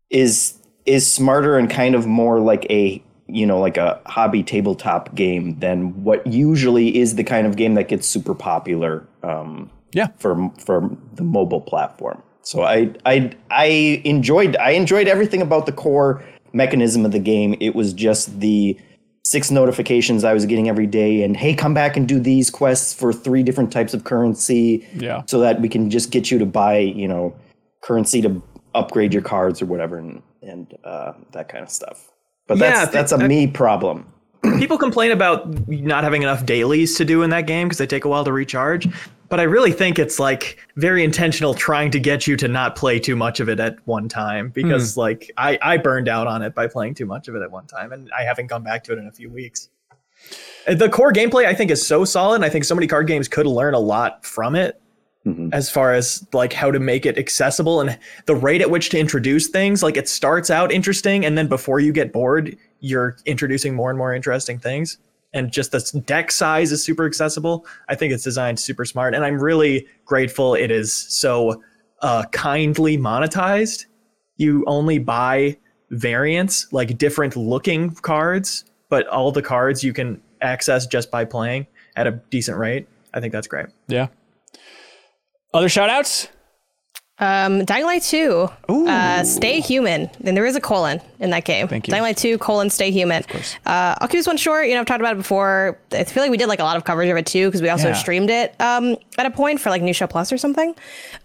[0.09, 0.53] is
[0.85, 5.57] is smarter and kind of more like a you know like a hobby tabletop game
[5.59, 10.07] than what usually is the kind of game that gets super popular um Yeah.
[10.17, 13.65] for for the mobile platform so i i i
[14.05, 18.77] enjoyed i enjoyed everything about the core mechanism of the game it was just the
[19.29, 22.93] six notifications I was getting every day, and hey, come back and do these quests
[22.93, 25.23] for three different types of currency, Yeah.
[25.25, 27.35] so that we can just get you to buy, you know,
[27.81, 28.41] currency to
[28.73, 32.09] upgrade your cards or whatever, and and uh, that kind of stuff.
[32.47, 34.05] But Yeah, that's I that's a me problem.
[34.59, 38.05] people complain about not having enough dailies to do in that game because they take
[38.05, 38.87] a while to recharge.
[39.29, 42.99] But I really think it's like very intentional trying to get you to not play
[42.99, 46.55] too much of it at one time because like I, I burned out on it
[46.55, 48.93] by playing too much of it at one time and I haven't gone back to
[48.93, 49.69] it in a few weeks.
[50.67, 52.35] Uh, The core gameplay I think is so solid.
[52.35, 54.81] and I think so many card games could learn a lot from it
[55.51, 58.97] as far as like how to make it accessible and the rate at which to
[58.97, 63.75] introduce things like it starts out interesting and then before you get bored you're introducing
[63.75, 64.99] more and more interesting things
[65.33, 69.25] and just the deck size is super accessible i think it's designed super smart and
[69.25, 71.61] i'm really grateful it is so
[72.01, 73.85] uh, kindly monetized
[74.37, 75.57] you only buy
[75.89, 81.65] variants like different looking cards but all the cards you can access just by playing
[81.95, 84.07] at a decent rate i think that's great Yeah.
[85.53, 86.27] Other shout outs?
[87.19, 90.09] Um, Dying Light 2, uh, Stay Human.
[90.23, 91.67] And there is a colon in that game.
[91.67, 91.91] Thank you.
[91.91, 93.19] Dying Light 2, colon, Stay Human.
[93.19, 93.55] Of course.
[93.65, 94.67] Uh, I'll keep this one short.
[94.67, 95.79] You know, I've talked about it before.
[95.91, 97.69] I feel like we did like a lot of coverage of it too, because we
[97.69, 97.93] also Yeah.
[97.95, 100.75] streamed it um, at a point for like New Show Plus or something.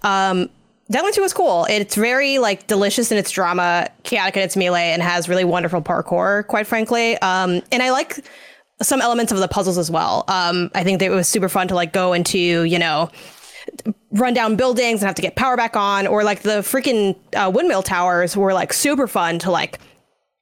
[0.02, 0.48] Um,
[0.90, 1.66] Dying Light 2 was cool.
[1.70, 5.80] It's very like delicious in its drama, chaotic in its melee, and has really wonderful
[5.82, 7.16] parkour, quite frankly.
[7.18, 8.18] Um, and I like
[8.80, 10.24] some elements of the puzzles as well.
[10.28, 13.10] Um, I think that it was super fun to like go into, you know,
[14.10, 17.50] run down buildings and have to get power back on, or like the freaking uh,
[17.52, 19.78] windmill towers were like super fun to like.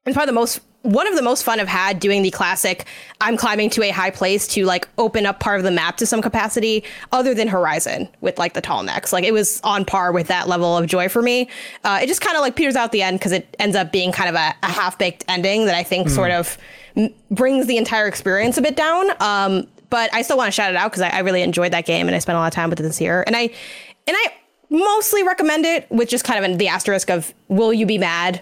[0.06, 2.86] It's probably the most one of the most fun I've had doing the classic.
[3.20, 6.06] I'm climbing to a high place to like open up part of the map to
[6.06, 9.12] some capacity, other than Horizon with like the tall necks.
[9.12, 11.48] Like it was on par with that level of joy for me.
[11.84, 14.10] Uh, it just kind of like peters out the end because it ends up being
[14.10, 16.56] kind of a, a half baked ending that I think sort of
[16.96, 19.10] m- brings the entire experience a bit down.
[19.20, 21.84] Um, but I still want to shout it out because I, I really enjoyed that
[21.84, 23.22] game and I spent a lot of time with it this year.
[23.26, 24.32] And I and I
[24.70, 28.40] mostly recommend it with just kind of the asterisk of will you be mad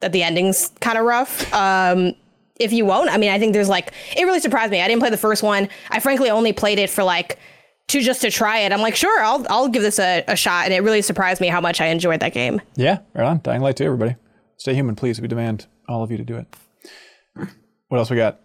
[0.00, 1.52] that the ending's kind of rough?
[1.52, 2.14] Um,
[2.60, 4.80] if you won't, I mean, I think there's like it really surprised me.
[4.80, 5.68] I didn't play the first one.
[5.90, 7.38] I frankly only played it for like
[7.88, 8.72] to just to try it.
[8.72, 11.48] I'm like, sure, I'll I'll give this a, a shot, and it really surprised me
[11.48, 12.60] how much I enjoyed that game.
[12.76, 13.40] Yeah, right on.
[13.42, 14.16] Dying Light 2, everybody.
[14.56, 15.20] Stay human, please.
[15.20, 16.46] We demand all of you to do it.
[17.88, 18.40] What else we got?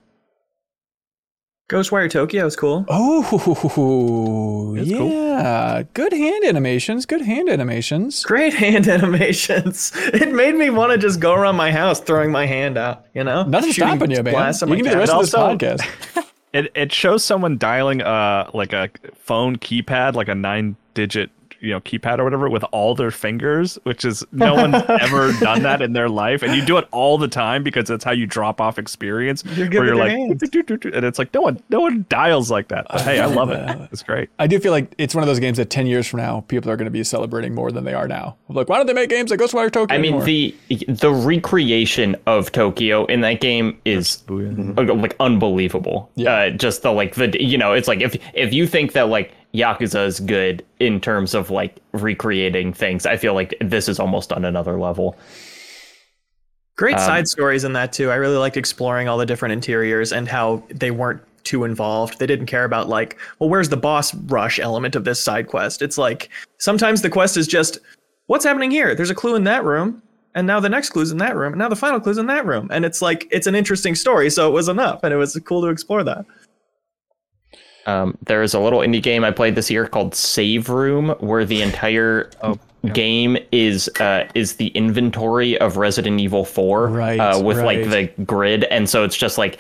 [1.69, 2.83] Ghostwire Tokyo is cool.
[2.89, 5.83] Oh, yeah.
[5.93, 7.05] Good hand animations.
[7.05, 8.23] Good hand animations.
[8.23, 9.91] Great hand animations.
[9.95, 13.23] It made me want to just go around my house throwing my hand out, you
[13.23, 13.43] know?
[13.43, 14.51] Nothing's Shooting stopping you, man.
[14.51, 15.19] You can my do the rest cat.
[15.19, 16.25] of this Also- podcast.
[16.51, 21.29] It it shows someone dialing uh like a phone keypad, like a nine digit
[21.61, 25.63] you know keypad or whatever, with all their fingers, which is no one's ever done
[25.63, 28.25] that in their life, and you do it all the time because that's how you
[28.25, 29.43] drop off experience.
[29.45, 32.87] You're where you're like, and it's like no one no one dials like that.
[32.89, 33.89] But hey, I love it.
[33.91, 34.29] It's great.
[34.39, 36.71] I do feel like it's one of those games that 10 years from now, people
[36.71, 38.37] are going to be celebrating more than they are now.
[38.49, 40.25] Like, why don't they make games like Ghostwire Tokyo I mean, anymore?
[40.25, 40.55] the
[40.87, 46.11] the recreation of Tokyo in that game is like unbelievable.
[46.15, 46.33] Yeah.
[46.33, 49.33] Uh, just the like the you know, it's like if if you think that like
[49.53, 54.31] Yakuza is good in terms of like recreating things, I feel like this is almost
[54.31, 55.17] on another level.
[56.77, 58.11] Great Um, side stories in that too.
[58.11, 62.19] I really liked exploring all the different interiors and how they weren't too involved.
[62.19, 65.81] They didn't care about like, well, where's the boss rush element of this side quest?
[65.81, 66.29] It's like
[66.59, 67.79] sometimes the quest is just
[68.27, 68.93] what's happening here?
[68.93, 70.01] There's a clue in that room,
[70.35, 72.45] and now the next clue's in that room, and now the final clue's in that
[72.45, 72.69] room.
[72.71, 75.61] And it's like it's an interesting story, so it was enough, and it was cool
[75.63, 76.25] to explore that.
[77.85, 81.45] Um, there is a little indie game I played this year called Save Room, where
[81.45, 82.29] the entire
[82.93, 88.07] game is uh, is the inventory of Resident Evil 4 Right, uh, with like the
[88.23, 89.59] grid, and so it's just like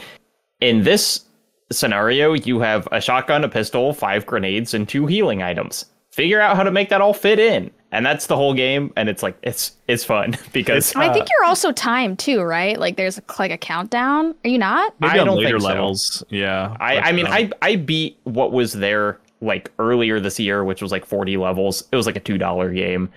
[0.61, 1.25] in this
[1.71, 5.85] scenario, you have a shotgun, a pistol, five grenades, and two healing items.
[6.11, 8.93] Figure out how to make that all fit in, and that's the whole game.
[8.95, 12.79] And it's like it's it's fun because I think you're also timed too, right?
[12.79, 14.35] Like there's like a countdown.
[14.43, 14.93] Are you not?
[14.99, 15.67] Maybe I on don't later think so.
[15.67, 16.23] levels.
[16.29, 16.75] Yeah.
[16.79, 20.91] I, I mean, I I beat what was there like earlier this year, which was
[20.91, 21.87] like 40 levels.
[21.91, 23.09] It was like a two dollar game.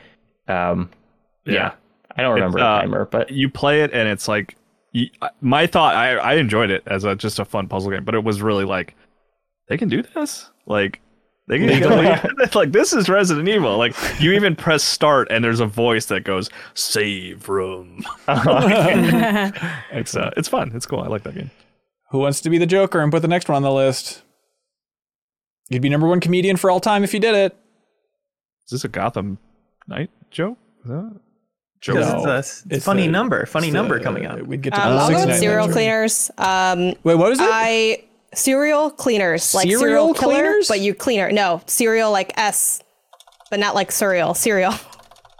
[0.49, 0.91] Um,
[1.45, 1.53] yeah.
[1.55, 1.73] Yeah.
[2.17, 4.57] I don't remember It's, the uh, timer, but you play it and it's like
[5.41, 8.23] my thought, I, I enjoyed it as a, just a fun puzzle game, but it
[8.23, 8.95] was really like,
[9.69, 10.51] they can do this?
[10.67, 11.01] Like,
[11.49, 13.77] they can like this is Resident Evil.
[13.77, 18.05] Like you even press start and there's a voice that goes save room.
[18.29, 20.71] it's uh, it's fun.
[20.75, 21.01] It's cool.
[21.01, 21.51] I like that game.
[22.11, 24.23] Who wants to be the Joker and put the next one on the list?
[25.69, 27.57] You'd be number one comedian for all time if you did it.
[28.67, 29.39] Is this a Gotham
[29.89, 30.59] Knight joke?
[30.85, 31.21] Is that?
[31.81, 31.97] Joke?
[31.97, 32.37] No.
[32.37, 34.41] It's a, it's funny a, number, funny number a, coming up.
[34.43, 36.31] We'd get to um, I'll go with serial cleaners.
[36.39, 37.49] Um, Wait, what was it?
[37.51, 38.05] I
[38.35, 40.69] Serial cleaners, like serial, killer, cleaners?
[40.69, 41.31] but you cleaner.
[41.31, 42.83] No, serial like S,
[43.51, 44.35] but not like cereal.
[44.35, 44.73] Serial.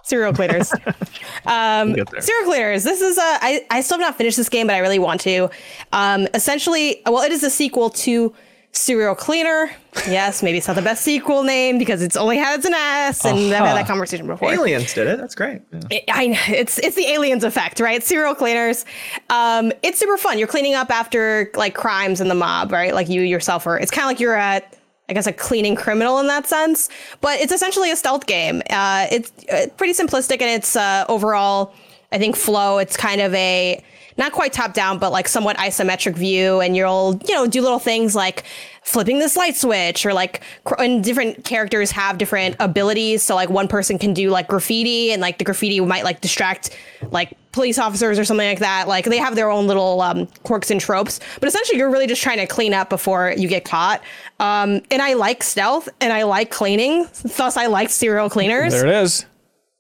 [0.05, 0.73] serial cleaners.
[1.47, 2.85] um, serial cleaners.
[2.85, 3.23] This is a.
[3.23, 5.49] I I still have not finished this game, but I really want to.
[5.93, 8.35] Um, essentially, well, it is a sequel to
[8.75, 9.71] Serial Cleaner.
[10.09, 13.39] Yes, maybe it's not the best sequel name because it's only has an S, and
[13.39, 13.63] uh-huh.
[13.63, 14.51] I've had that conversation before.
[14.51, 15.19] Aliens did it.
[15.19, 15.61] That's great.
[15.71, 15.81] Yeah.
[15.91, 18.03] It, I it's it's the aliens effect, right?
[18.03, 18.87] Serial cleaners.
[19.29, 20.39] Um, it's super fun.
[20.39, 22.95] You're cleaning up after like crimes in the mob, right?
[22.95, 23.79] Like you yourself are.
[23.79, 24.79] It's kind of like you're at.
[25.09, 26.89] I guess a cleaning criminal in that sense,
[27.21, 28.63] but it's essentially a stealth game.
[28.71, 31.75] Uh, it's, it's uh, pretty simplistic in its uh, overall,
[32.13, 32.79] I think, flow.
[32.79, 33.85] It's kind of a
[34.17, 36.61] not quite top down, but like somewhat isometric view.
[36.61, 38.45] And you'll, you know, do little things like
[38.83, 40.43] flipping this light switch or like,
[40.79, 43.23] and different characters have different abilities.
[43.23, 46.77] So like one person can do like graffiti and like the graffiti might like distract
[47.11, 48.89] like police officers or something like that.
[48.89, 52.23] Like they have their own little um, quirks and tropes, but essentially you're really just
[52.23, 54.03] trying to clean up before you get caught.
[54.41, 57.07] Um, and I like stealth and I like cleaning.
[57.37, 58.73] Thus, I like serial cleaners.
[58.73, 59.27] There it is.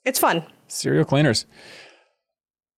[0.04, 0.44] It's fun.
[0.68, 1.46] Serial cleaners.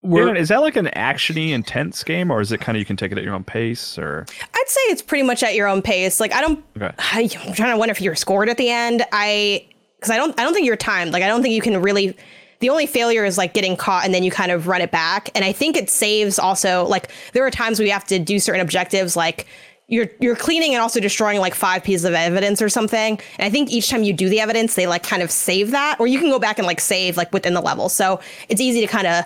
[0.05, 2.97] We're, is that like an actiony intense game, or is it kind of you can
[2.97, 3.99] take it at your own pace?
[3.99, 6.21] Or I'd say it's pretty much at your own pace.
[6.21, 6.95] Like I don't, okay.
[6.99, 9.03] I, am trying to wonder if you're scored at the end.
[9.13, 11.13] I because I don't, I don't think you're timed.
[11.13, 12.17] Like I don't think you can really.
[12.61, 15.29] The only failure is like getting caught and then you kind of run it back.
[15.35, 18.39] And I think it saves also like there are times where you have to do
[18.39, 19.47] certain objectives like
[19.89, 23.19] you're you're cleaning and also destroying like five pieces of evidence or something.
[23.39, 25.99] And I think each time you do the evidence, they like kind of save that,
[26.01, 27.89] or you can go back and like save like within the level.
[27.89, 29.25] So it's easy to kind of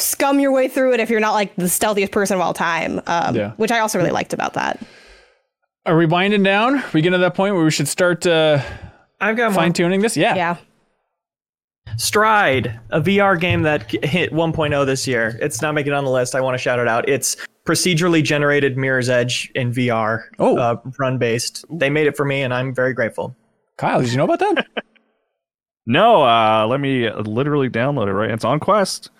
[0.00, 3.00] scum your way through it if you're not like the stealthiest person of all time.
[3.06, 3.52] Um, yeah.
[3.56, 4.82] Which I also really liked about that.
[5.86, 6.78] Are we winding down?
[6.78, 8.62] Are we getting to that point where we should start uh,
[9.20, 10.16] I've got fine tuning this?
[10.16, 10.34] Yeah.
[10.34, 10.56] Yeah.
[11.96, 15.38] Stride, a VR game that hit 1.0 this year.
[15.40, 16.34] It's not making it on the list.
[16.34, 17.08] I want to shout it out.
[17.08, 17.36] It's
[17.66, 20.24] procedurally generated Mirror's Edge in VR.
[20.38, 20.56] Oh.
[20.56, 21.64] Uh, run based.
[21.70, 23.36] They made it for me, and I'm very grateful.
[23.76, 24.66] Kyle, did you know about that?
[25.86, 28.30] no, uh, let me literally download it right.
[28.30, 29.10] It's on Quest.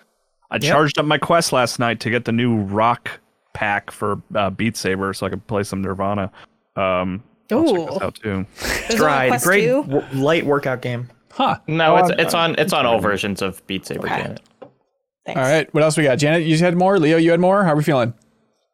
[0.51, 0.63] I yep.
[0.63, 3.19] charged up my quest last night to get the new rock
[3.53, 6.31] pack for uh, Beat Saber so I could play some Nirvana.
[6.75, 8.01] Um, Ooh.
[8.01, 8.45] out too.
[8.89, 11.09] Stride, great w- light workout game.
[11.31, 11.57] Huh?
[11.67, 14.05] No, it's it's on it's on all versions of Beat Saber.
[14.05, 14.21] Okay.
[14.21, 14.41] Janet.
[15.25, 15.39] Thanks.
[15.39, 15.73] All right.
[15.73, 16.17] What else we got?
[16.17, 16.99] Janet, you had more.
[16.99, 17.63] Leo, you had more.
[17.63, 18.13] How are we feeling?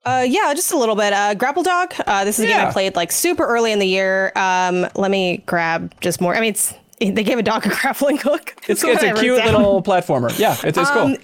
[0.06, 1.12] Uh, yeah, just a little bit.
[1.12, 1.94] Uh, Grapple Dog.
[2.06, 4.32] Uh, this is a game I played like super early in the year.
[4.36, 6.34] Um, let me grab just more.
[6.34, 8.56] I mean, it's they gave a dog a grappling hook.
[8.68, 9.54] It's, it's, it's a cute down.
[9.54, 10.38] little platformer.
[10.40, 11.18] Yeah, it's, it's um, cool.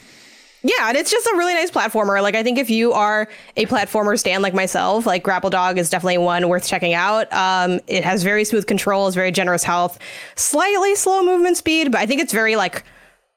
[0.66, 2.22] Yeah, and it's just a really nice platformer.
[2.22, 5.90] Like I think if you are a platformer stan like myself, like Grapple Dog is
[5.90, 7.32] definitely one worth checking out.
[7.34, 10.00] Um, it has very smooth controls, very generous health,
[10.36, 12.84] slightly slow movement speed, but I think it's very like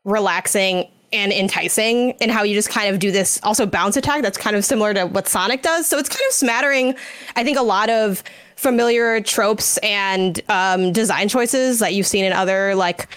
[0.04, 4.38] relaxing and enticing in how you just kind of do this also bounce attack that's
[4.38, 5.86] kind of similar to what Sonic does.
[5.86, 6.94] So it's kind of smattering,
[7.34, 8.22] I think, a lot of
[8.56, 13.08] familiar tropes and um, design choices that you've seen in other like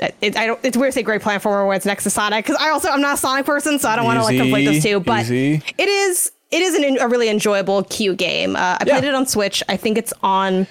[0.00, 0.60] it, I don't.
[0.64, 3.00] It's weird to say great platformer when it's next to Sonic because I also I'm
[3.00, 5.00] not a Sonic person, so I don't want to like conflate those two.
[5.00, 5.62] But easy.
[5.78, 8.56] it is it is an, a really enjoyable, cute game.
[8.56, 8.98] Uh, I yeah.
[8.98, 9.62] played it on Switch.
[9.68, 10.66] I think it's on.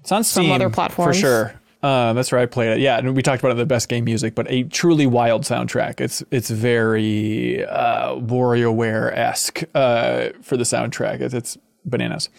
[0.00, 1.60] It's on Steam, some other platforms for sure.
[1.82, 2.78] Uh, that's where I played it.
[2.80, 6.00] Yeah, and we talked about the best game music, but a truly wild soundtrack.
[6.00, 11.20] It's it's very uh, WarioWare esque uh, for the soundtrack.
[11.20, 12.30] It's, it's bananas.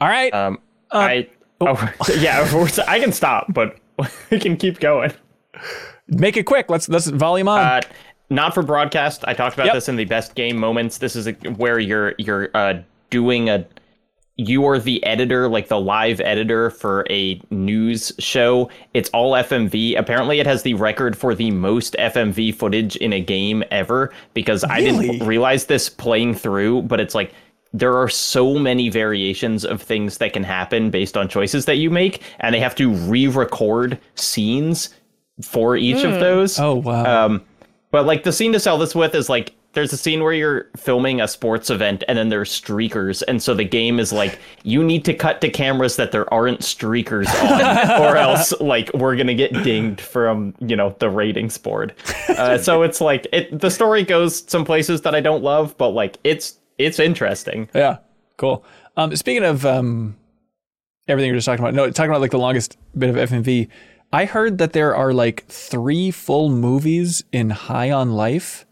[0.00, 0.32] All right.
[0.32, 0.58] Um,
[0.90, 1.28] uh, I
[1.60, 2.48] oh, oh yeah,
[2.88, 3.76] I can stop, but
[4.30, 5.12] we can keep going.
[6.08, 6.70] Make it quick.
[6.70, 7.60] Let's let's volume on.
[7.60, 7.80] Uh,
[8.30, 9.24] not for broadcast.
[9.26, 9.74] I talked about yep.
[9.74, 10.98] this in the best game moments.
[10.98, 12.80] This is a, where you're you're uh,
[13.10, 13.66] doing a
[14.36, 18.70] you are the editor, like the live editor for a news show.
[18.94, 19.98] It's all FMV.
[19.98, 24.64] Apparently, it has the record for the most FMV footage in a game ever because
[24.64, 24.74] really?
[24.74, 27.34] I didn't realize this playing through, but it's like
[27.74, 31.90] there are so many variations of things that can happen based on choices that you
[31.90, 34.88] make, and they have to re-record scenes
[35.42, 36.04] for each mm.
[36.04, 36.20] of hmm.
[36.20, 36.58] those.
[36.58, 37.26] Oh wow!
[37.26, 37.42] Um,
[37.90, 40.68] but like the scene to sell this with is like there's a scene where you're
[40.76, 44.82] filming a sports event and then there's streakers and so the game is like you
[44.82, 49.32] need to cut to cameras that there aren't streakers on or else like we're gonna
[49.32, 51.94] get dinged from you know the ratings board
[52.30, 55.90] uh, so it's like it the story goes some places that i don't love but
[55.90, 57.98] like it's it's interesting Yeah,
[58.38, 58.64] cool.
[58.96, 60.16] Um, speaking of um,
[61.06, 63.68] everything you're just talking about, no, talking about like the longest bit of FMV.
[64.12, 68.66] I heard that there are like three full movies in High on Life.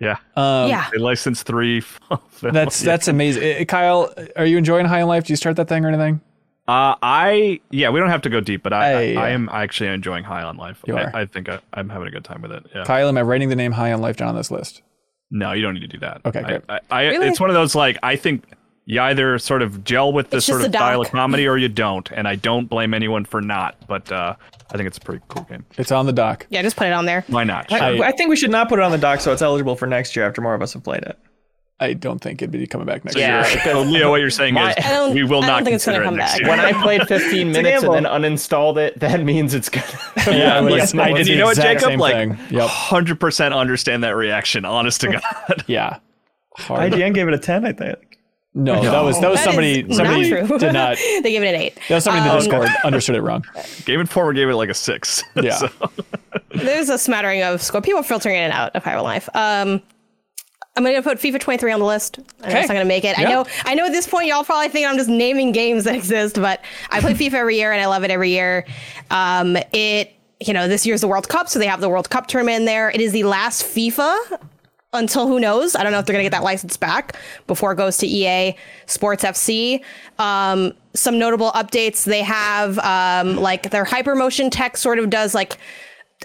[0.00, 0.16] Yeah.
[0.34, 0.90] Um, yeah.
[0.92, 1.80] They licensed three.
[1.80, 2.22] films.
[2.40, 3.62] That's that's amazing.
[3.62, 5.24] Uh, Kyle, are you enjoying High on Life?
[5.24, 6.20] Do you start that thing or anything?
[6.66, 9.48] Uh, I yeah, we don't have to go deep, but I I, I, I am
[9.52, 10.82] actually enjoying High on Life.
[10.86, 11.16] You I, are.
[11.16, 12.64] I think I, I'm having a good time with it.
[12.74, 12.84] Yeah.
[12.84, 14.82] Kyle, am I writing the name High on Life down on this list?
[15.30, 16.20] No, you don't need to do that.
[16.24, 16.62] Okay, great.
[16.68, 17.28] I, I, Really?
[17.28, 18.44] It's one of those like I think
[18.84, 21.56] you either sort of gel with this It's sort of a style of comedy or
[21.56, 23.76] you don't, and I don't blame anyone for not.
[23.86, 24.36] But uh,
[24.72, 25.64] I think it's a pretty cool game.
[25.76, 26.46] It's on the dock.
[26.50, 27.24] Yeah, just put it on there.
[27.28, 27.70] Why not?
[27.70, 29.76] I, I- I think we should not put it on the dock so it's eligible
[29.76, 31.18] for next year after more of us have played it.
[31.80, 33.46] I don't think it'd be coming back next Yeah.
[33.48, 33.60] year.
[33.64, 36.02] So, Leo, what you're saying My- is we will not don't think it's gonna consider
[36.02, 36.40] it come next back.
[36.40, 36.48] year.
[36.48, 39.86] when i played 15 minutes and then uninstalled it that means it's gonna
[40.28, 41.90] Yeah, Like, it's- I did the you know what, exact Jacob?
[41.90, 42.38] same Like, thing.
[42.50, 42.68] Yep.
[42.68, 44.64] hundred percent understand that reaction.
[44.64, 45.64] Honest to God.
[45.66, 45.98] Yeah.
[46.56, 46.92] Hard.
[46.92, 48.11] IGN gave it a 10, I think.
[48.54, 50.96] No, that was that was That somebody somebody not did not.
[51.22, 51.78] they gave it an eight.
[51.88, 53.44] That was somebody in the Um, Discord understood it wrong.
[53.86, 55.24] Game Informer gave it like a six.
[55.42, 55.56] Yeah.
[55.56, 55.68] So-
[56.54, 57.80] There's a smattering of score.
[57.80, 59.28] People filtering in and out of High on Life.
[59.34, 59.80] Um,
[60.76, 62.18] I'm gonna put FIFA 23 on the list.
[62.18, 62.60] I know Okay.
[62.60, 63.18] it's not gonna make it.
[63.18, 63.46] I know.
[63.64, 63.86] I know.
[63.86, 67.14] At this point, y'all probably think I'm just naming games that exist, but I play
[67.14, 68.66] FIFA every year and I love it every year.
[69.10, 72.26] Um, it, you know, this year's the World Cup, so they have the World Cup
[72.26, 72.90] tournament in there.
[72.90, 74.14] It is the last FIFA
[74.92, 75.74] until who knows.
[75.74, 77.16] I don't know if they're gonna get that license back
[77.46, 78.54] before it goes to EA
[78.86, 79.82] Sports FC.
[80.18, 85.58] Um, some notable updates they have, um, like their hypermotion tech sort of does like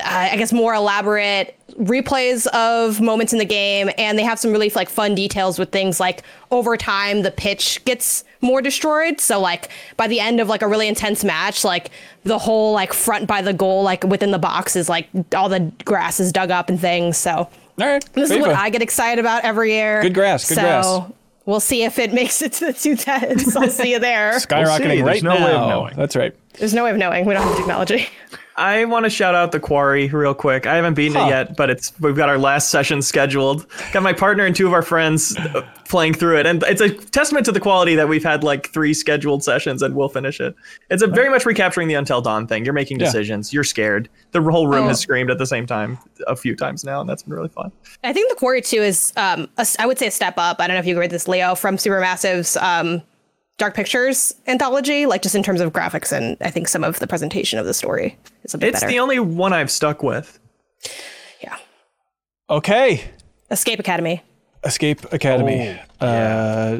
[0.01, 4.51] uh, I guess more elaborate replays of moments in the game, and they have some
[4.51, 9.19] really like fun details with things like over time the pitch gets more destroyed.
[9.19, 11.89] So like by the end of like a really intense match, like
[12.23, 15.71] the whole like front by the goal, like within the box is like all the
[15.83, 17.17] grass is dug up and things.
[17.17, 17.49] So
[17.79, 18.13] All right.
[18.13, 20.01] this is what I get excited about every year.
[20.01, 21.11] Good grass, good so, grass.
[21.45, 23.55] We'll see if it makes it to the two tens.
[23.55, 24.33] I'll see you there.
[24.33, 25.01] skyrocketing We'll see.
[25.01, 25.45] right There's no now.
[25.45, 25.95] way of knowing.
[25.95, 26.35] That's right.
[26.53, 27.25] There's no way of knowing.
[27.25, 28.07] We don't have the technology.
[28.57, 30.65] I want to shout out the Quarry real quick.
[30.65, 31.25] I haven't beaten Huh.
[31.25, 33.67] it yet, but it's we've got our last session scheduled.
[33.93, 36.89] Got my partner and two of our friends uh, playing through it, and it's a
[36.89, 40.55] testament to the quality that we've had like three scheduled sessions, and we'll finish it.
[40.89, 42.65] It's a very much recapturing the Until Dawn thing.
[42.65, 43.05] You're making Yeah.
[43.05, 43.53] decisions.
[43.53, 44.09] You're scared.
[44.31, 44.87] The whole room Oh.
[44.87, 47.71] has screamed at the same time a few times now, and that's been really fun.
[48.03, 50.57] I think the Quarry 2 is, um, a, I would say, a step up.
[50.59, 53.03] I don't know if you agree with this, Leo, from Supermassive's um,
[53.57, 57.07] Dark Pictures anthology, like just in terms of graphics and I think some of the
[57.07, 58.75] presentation of the story is a bit better.
[58.75, 58.91] It's better.
[58.91, 60.39] the only one I've stuck with.
[61.41, 61.57] yeah.
[62.49, 63.03] Okay.
[63.49, 64.21] Escape Academy.
[64.63, 65.69] Escape Academy.
[66.01, 66.05] uh,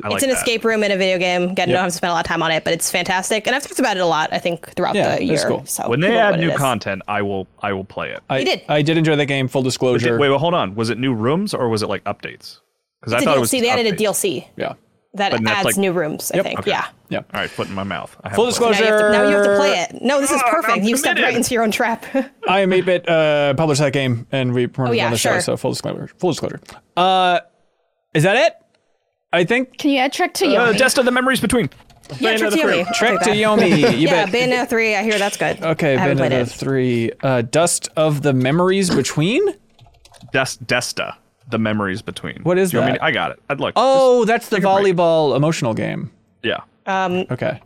[0.04, 0.38] I like it's an that.
[0.38, 1.44] escape room in a video game.
[1.52, 1.76] Again, Yep.
[1.76, 3.48] don't have to spend a lot of time on it, but it's fantastic.
[3.48, 5.48] And I've talked about it a lot, I think, throughout Yeah, the it's year.
[5.48, 5.66] cool.
[5.66, 8.22] So When they add new content, I will I will play it.
[8.30, 8.62] I You did.
[8.68, 9.48] I did enjoy that game.
[9.48, 10.18] Full disclosure.
[10.20, 10.76] Wait, well, hold on.
[10.76, 12.60] Was it new rooms or was it like updates?
[13.00, 13.62] Because I It's a thought it was DLC.
[13.62, 13.96] They added a.
[13.96, 14.74] DLC Yeah.
[15.18, 16.46] That But that's adds like- new rooms, I Yep.
[16.46, 16.60] think.
[16.60, 16.72] Okay.
[16.72, 16.86] Yeah.
[17.10, 17.20] Yeah.
[17.34, 18.16] All right, foot in my mouth.
[18.24, 18.82] I Full haven't played it.
[18.82, 20.02] Now you, have to, now you have to play it.
[20.02, 20.78] No, this is perfect.
[20.80, 21.38] I'm You stepped right committed.
[21.38, 22.06] into your own trap.
[22.48, 25.18] I am 8-bit uh, published that game, and we promoted it Oh, yeah, on the
[25.18, 25.32] show.
[25.34, 25.42] sure.
[25.42, 26.10] So full disclosure.
[26.18, 26.60] Full disclosure.
[26.98, 27.40] Uh,
[28.14, 28.54] is that it?
[29.32, 30.78] I think Can you add Trek to Uh, Yomi?
[30.78, 31.70] Dust of the memories between.
[32.20, 32.62] yeah, Bayonetta Trick to 3.
[32.74, 32.86] Yomi.
[32.88, 33.38] I'll Trek take to that.
[33.38, 33.80] Yomi.
[33.80, 34.34] You yeah, bet.
[34.34, 34.96] Bayonetta 3.
[34.96, 35.62] I hear that's good.
[35.64, 36.50] Okay, I haven't played Bayonetta it.
[36.50, 37.12] three.
[37.22, 39.46] Uh, Dust of the memories between.
[40.34, 41.16] Des- Desta.
[41.50, 42.42] The memories between.
[42.44, 43.40] What is Do you want me to- I got it.
[43.50, 43.74] I'd like.
[43.78, 44.96] Oh, that's the take a break.
[44.96, 46.12] volleyball emotional game.
[46.44, 46.62] yeah.
[46.86, 47.62] Um, Okay.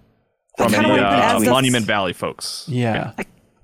[0.57, 2.65] From kinda the wanna put uh, Asda's- Monument Valley folks.
[2.67, 3.11] Yeah.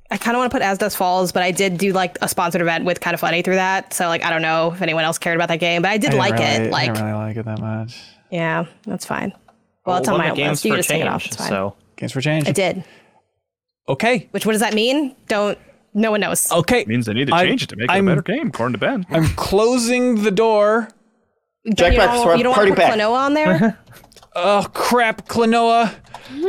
[0.09, 2.29] I kind of want to put As Dusk Falls, but I did do like a
[2.29, 3.93] sponsored event with Kind of Funny through that.
[3.93, 6.13] So like I don't know if anyone else cared about that game, but I did
[6.13, 6.71] I like didn't really- it.
[6.71, 7.99] Like I didn't really like it that much.
[8.31, 9.33] yeah, that's fine.
[9.85, 10.65] Well, it's on my games list.
[10.65, 11.25] You for just take it off.
[11.25, 11.49] It's fine.
[11.49, 12.47] so Games for change.
[12.47, 12.83] I did.
[13.89, 14.27] Okay.
[14.31, 15.15] Which what does that mean?
[15.27, 15.57] Don't.
[15.97, 16.51] No one knows.
[16.51, 16.81] Okay.
[16.81, 18.47] It means they need to I- change it to make it I'm- a better game,
[18.49, 19.05] according to Ben.
[19.09, 20.89] I'm closing the door.
[21.65, 22.99] Don't you Jackpot don't, swap you don't party want to put.
[22.99, 23.79] Klonoa on there?
[24.39, 25.95] Oh crap, Klonoa.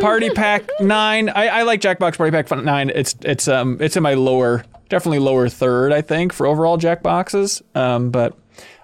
[0.03, 1.31] Party Pack Nine.
[1.31, 2.91] I, I like Jackbox Party Pack Nine.
[2.95, 7.63] It's it's um it's in my lower, definitely lower third, I think, for overall Jackboxes.
[7.75, 8.37] Um, but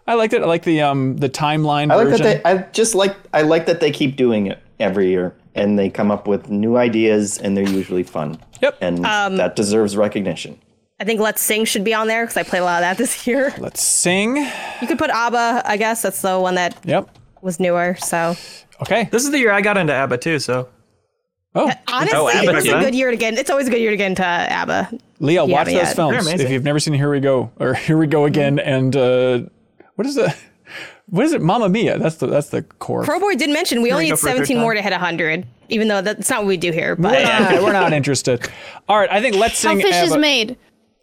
[0.07, 0.41] I liked it.
[0.41, 2.24] I like the um the timeline I like version.
[2.24, 2.51] that they.
[2.51, 3.15] I just like.
[3.35, 6.76] I like that they keep doing it every year, and they come up with new
[6.76, 8.39] ideas, and they're usually fun.
[8.62, 8.78] Yep.
[8.81, 10.59] And Um, that deserves recognition.
[11.01, 12.98] I think Let's Sing should be on there because I played a lot of that
[12.98, 13.52] this year.
[13.59, 14.36] Let's sing.
[14.36, 15.62] You could put ABBA.
[15.64, 17.09] I guess that's the one that Yep.
[17.43, 17.97] was newer.
[18.01, 18.36] So
[18.82, 19.09] Okay.
[19.10, 20.68] This is the year I got into ABBA too, so
[21.56, 23.35] Oh, honestly, Oh, ABBA it's a good year to get.
[23.35, 24.98] It's always a good year to get into ABBA.
[25.20, 25.93] Leah, Yeah, watch those yeah.
[25.94, 28.59] films if you've never seen Here We Go or Here We Go Again.
[28.59, 29.40] And uh,
[29.97, 30.35] what is the
[31.06, 31.43] What is it?
[31.43, 31.98] Mamma Mia.
[31.98, 33.05] That's the that's the core.
[33.05, 35.89] Crowboy did mention we only need for a third 17 more to hit 100, even
[35.89, 36.97] though that's not what we do here.
[36.97, 38.48] But we're, not, we're not interested.
[38.89, 39.78] All right, I think let's sing.
[39.78, 39.93] How sing.
[39.93, 40.56] fish is made.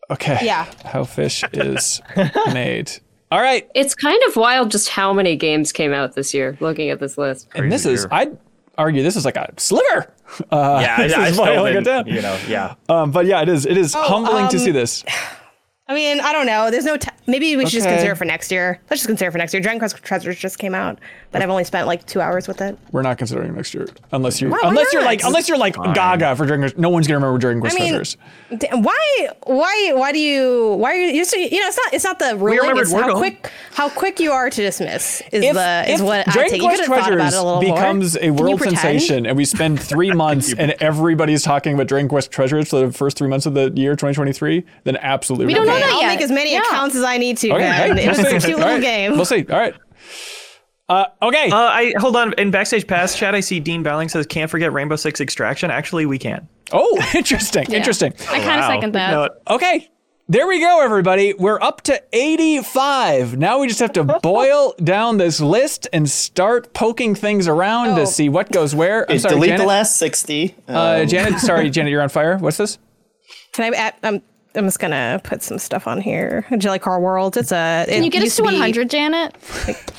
[0.09, 0.39] Okay.
[0.41, 0.65] Yeah.
[0.83, 2.01] How fish is
[2.53, 2.91] made.
[3.31, 3.69] All right.
[3.73, 6.57] It's kind of wild just how many games came out this year.
[6.59, 8.05] Looking at this list, And this is.
[8.11, 8.37] I'd
[8.77, 10.13] argue, this is like a sliver.
[10.51, 12.07] Uh, Yeah, I, this I is still boiling it didn't, down.
[12.07, 12.75] you know, yeah.
[12.89, 13.65] Um, but yeah, it is.
[13.65, 15.05] It is humbling to um, see this.
[15.87, 16.71] I mean, I don't know.
[16.71, 16.95] There's no.
[16.95, 18.79] T- Maybe we should just consider it for next year.
[18.89, 19.61] Let's just consider it for next year.
[19.61, 20.99] Dragon Quest Treasures just came out,
[21.31, 22.77] but I've only spent like two hours with it.
[22.91, 25.75] We're not considering next year, unless you, Why- why unless you're like, unless you're like
[25.75, 26.77] Gaga for Dragon Quest.
[26.77, 28.17] No one's gonna remember Dragon Quest I mean, Treasures.
[28.57, 29.29] D- Why?
[29.43, 29.91] Why?
[29.93, 30.73] Why do you?
[30.79, 31.07] Why are you?
[31.13, 31.93] You're so, you know, it's not.
[31.93, 32.59] It's not the ruling.
[32.59, 33.51] remembered It's how quick.
[33.73, 36.61] How quick you are to dismiss is If, the is if what I Dragon take.
[36.61, 38.23] You Quest could have thought about Treasures it a becomes more.
[38.23, 42.69] a world sensation, and we spend three months and everybody's talking about Dragon Quest Treasures
[42.69, 45.45] for the first three months of the year 2023, then absolutely.
[45.47, 46.07] We don't remember know I'll yet.
[46.07, 46.59] make as many Yeah.
[46.61, 47.51] accounts as I need to.
[47.51, 47.97] Okay, Ben.
[47.97, 49.11] hey, It was we'll a cute little right, game.
[49.15, 49.45] We'll see.
[49.49, 49.73] All right.
[50.89, 51.49] Uh, okay.
[51.49, 52.33] Uh, I hold on.
[52.33, 56.05] In backstage pass chat, I see Dean Bowling says, "Can't forget Rainbow Six Extraction." Actually,
[56.05, 56.47] we can.
[56.73, 57.65] oh, interesting.
[57.69, 57.77] Yeah.
[57.77, 58.13] Interesting.
[58.29, 58.69] I kind of Wow.
[58.69, 59.11] second that.
[59.11, 59.87] No, Okay.
[60.29, 61.33] There we go, everybody.
[61.33, 63.37] We're up to 85.
[63.37, 68.03] Now we just have to boil down this list and start poking things around to
[68.03, 68.05] Oh.
[68.05, 69.09] see what goes where.
[69.11, 69.61] I'm sorry, Delete Janet.
[69.61, 70.55] the last 60.
[70.69, 72.37] Uh, Um, Janet, sorry, Janet, you're on fire.
[72.37, 72.77] What's this?
[73.51, 73.77] Can I?
[73.77, 74.21] Add, I'm.
[74.55, 76.45] I'm just gonna put some stuff on here.
[76.57, 77.37] Jelly Car World.
[77.37, 77.85] It's a.
[77.87, 79.35] Can you get us to 100, Janet?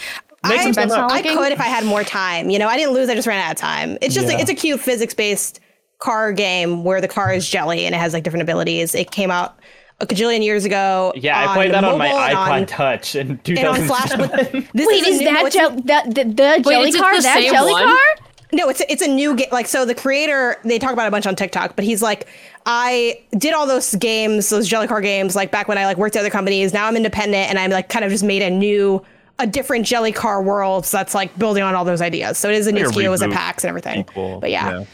[0.44, 0.90] I, some.
[0.90, 2.50] I could if I had more time.
[2.50, 3.08] You know, I didn't lose.
[3.08, 3.96] I just ran out of time.
[4.00, 4.38] It's just Yeah.
[4.40, 5.60] it's a cute physics based
[5.98, 8.94] car game where the car is jelly and it has like different abilities.
[8.96, 9.56] It came out
[10.00, 11.12] a cajillion years ago.
[11.14, 14.28] Yeah, I played that on my mobile and iPod on- Touch in and on 2007.
[14.28, 14.64] Flash.
[14.74, 17.14] This Wait, a is new- that it's- gel- that the, the jelly is car?
[17.16, 17.84] the That jelly one?
[17.84, 18.26] car?
[18.54, 19.48] No, it's a, it's a new game.
[19.50, 22.28] Like so, the creator they talk about it a bunch on TikTok, but he's like,
[22.66, 26.16] I did all those games, those jelly car games, like back when I like worked
[26.16, 26.72] at other companies.
[26.74, 29.02] Now I'm independent, and I'm like kind of just made a new,
[29.38, 30.84] a different jelly car world.
[30.84, 32.36] So that's like building on all those ideas.
[32.36, 34.00] So it is a new Like a SKU, it was a reboot PAX and everything.
[34.00, 34.84] Equal, But yeah,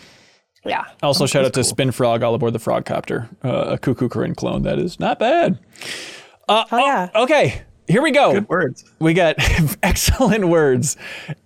[0.65, 0.85] yeah.
[1.03, 4.35] Also, shout out to Spin Frog all aboard the Frog Copter, uh, a Cuckoo Corinne
[4.37, 4.63] clone.
[4.63, 5.59] That is not bad.
[6.49, 7.11] Uh, Oh, yeah.
[7.15, 8.33] Okay, here we go.
[8.35, 8.85] good words.
[9.01, 9.37] We got
[9.83, 10.97] excellent words.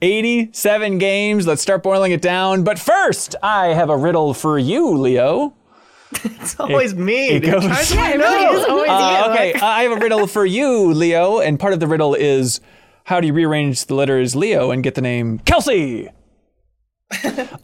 [0.02, 1.46] 87 games.
[1.46, 2.64] Let's start boiling it down.
[2.64, 5.54] But first, I have a riddle for you, Leo.
[6.24, 7.28] It's always me.
[7.30, 8.18] it goes- How do you I know?
[8.18, 8.52] know.
[8.60, 9.32] It's always Uh, you.
[9.32, 11.38] okay, I have a riddle for you, Leo.
[11.40, 12.60] And part of the riddle is
[13.04, 16.08] how do you rearrange the letters Leo and get the name Kelsey?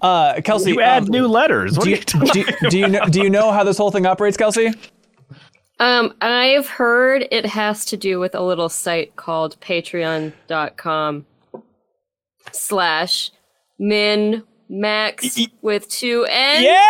[0.00, 1.76] Uh, Kelsey, You add um, new letters.
[1.76, 3.76] What do are you, you talking do, do you know, do you know how this
[3.78, 4.72] whole thing operates, Kelsey?
[5.78, 11.26] Um, I've heard it has to do with a little site called Patreon.com
[12.52, 13.30] slash
[13.78, 16.64] min max with two N's.
[16.64, 16.80] Yeah,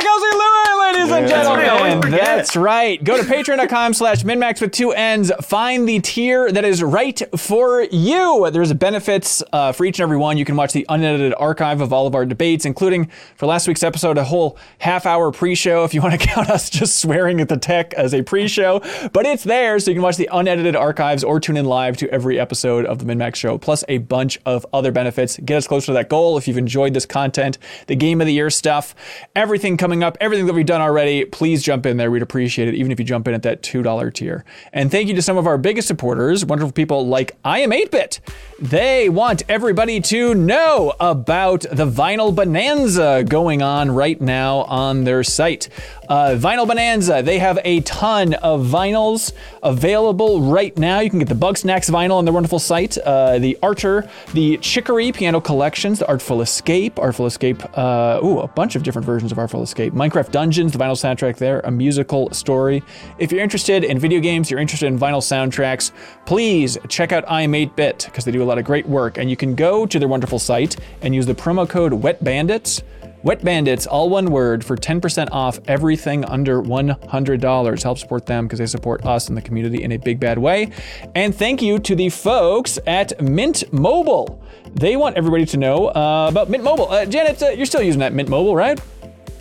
[0.00, 2.10] Kelsey Lewin, ladies and That's right, I always gentlemen.
[2.10, 3.02] That's right.
[3.02, 5.30] Go to patreon.com slash minnmax with two N's.
[5.42, 8.50] Find the tier that is right for you.
[8.50, 10.36] There's benefits uh, for each and every one.
[10.36, 13.82] You can watch the unedited archive of all of our debates, including for last week's
[13.82, 17.40] episode, a whole half hour pre show if you want to count us just swearing
[17.40, 18.80] at the tech as a pre show.
[19.12, 22.10] But it's there, so you can watch the unedited archives or tune in live to
[22.10, 25.38] every episode of the MinnMax show, plus a bunch of other benefits.
[25.38, 28.32] Get us closer to that goal if you've enjoyed this content, the game of the
[28.32, 28.94] year stuff,
[29.36, 31.24] everything coming up, everything that we've done already.
[31.24, 32.10] Please jump in there.
[32.10, 34.44] We'd appreciate it, even if you jump in at that $2 tier.
[34.72, 38.20] And thank you to some of our biggest supporters, wonderful people like I Am 8-Bit.
[38.60, 45.22] They want everybody to know about the Vinyl Bonanza going on right now on their
[45.22, 45.68] site.
[46.08, 49.32] Uh, Vinyl Bonanza, they have a ton of vinyls
[49.62, 51.00] available right now.
[51.00, 55.12] You can get the Bugsnax vinyl on their wonderful site, uh, the Archer, the Chicory
[55.12, 59.38] piano collections, the Artful Escape, Artful Escape, uh, ooh, a bunch of different versions of
[59.38, 62.82] Artful Escape, Minecraft Dungeons, the vinyl soundtrack there, a musical story.
[63.18, 65.92] If you're interested in video games, you're interested in vinyl soundtracks,
[66.24, 69.18] please check out I'm 8-Bit because they do a lot of great work.
[69.18, 72.82] And you can go to their wonderful site and use the promo code Wet Bandits.
[73.22, 77.82] Wet Bandits, all one word, for 10% off everything under $100.
[77.82, 80.70] Help support them because they support us and the community in a big bad way.
[81.14, 84.42] And thank you to the folks at Mint Mobile.
[84.74, 86.90] They want everybody to know uh, about Mint Mobile.
[86.90, 88.80] Uh, Janet, uh, you're still using that Mint Mobile, right?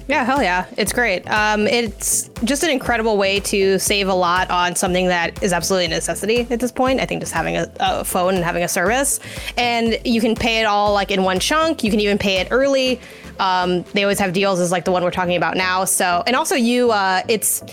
[0.07, 0.65] Yeah, hell yeah.
[0.77, 1.29] It's great.
[1.29, 5.85] Um, it's just an incredible way to save a lot on something that is absolutely
[5.85, 7.01] a necessity at this point.
[7.01, 9.19] I think just having a, a phone and having a service.
[9.57, 11.83] And you can pay it all like in one chunk.
[11.83, 13.01] You can even pay it early.
[13.39, 15.85] Um, they always have deals as like the one we're talking about now.
[15.85, 17.63] So, and also you, uh, it's,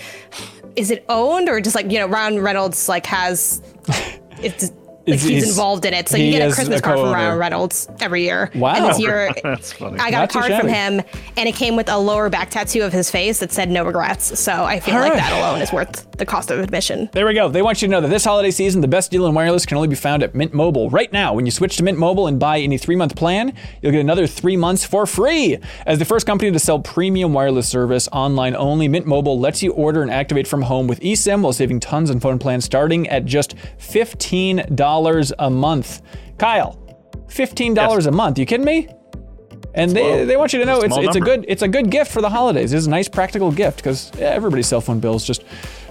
[0.77, 3.62] is it owned or just like, you know, Ryan Reynolds like has,
[4.39, 4.73] it's,
[5.06, 6.09] Like he's, he's- involved in it.
[6.09, 7.12] So you get a Christmas a card from.
[7.12, 8.51] Ryan Reynolds every year.
[8.55, 8.74] Wow.
[8.74, 9.98] And this year That's funny.
[9.98, 11.02] I got a card from him
[11.36, 14.39] and it came with a lower back tattoo of his face that said no regrets.
[14.39, 15.18] So I feel All like right.
[15.18, 17.09] that alone is worth the cost of admission.
[17.12, 17.48] There we go.
[17.48, 19.76] They want you to know that this holiday season, the best deal in wireless can
[19.76, 20.89] only be found at Mint Mobile.
[20.90, 23.52] Right now, when you switch to Mint Mobile and buy any three month plan,
[23.82, 25.59] you'll get another three months for free.
[25.86, 29.72] As the first company to sell premium wireless service online only, Mint Mobile lets you
[29.72, 33.24] order and activate from home with eSIM while saving tons on phone plans starting at
[33.24, 33.55] just
[35.03, 36.03] $15 a month.
[36.39, 36.79] Kyle,
[37.29, 38.39] $15 a month.
[38.39, 38.89] You kidding me?
[39.75, 41.91] And they, they want you to know it's, Small it's a good it's a good
[41.91, 42.73] gift for the holidays.
[42.73, 45.43] It's a nice practical gift because everybody's cell phone bills just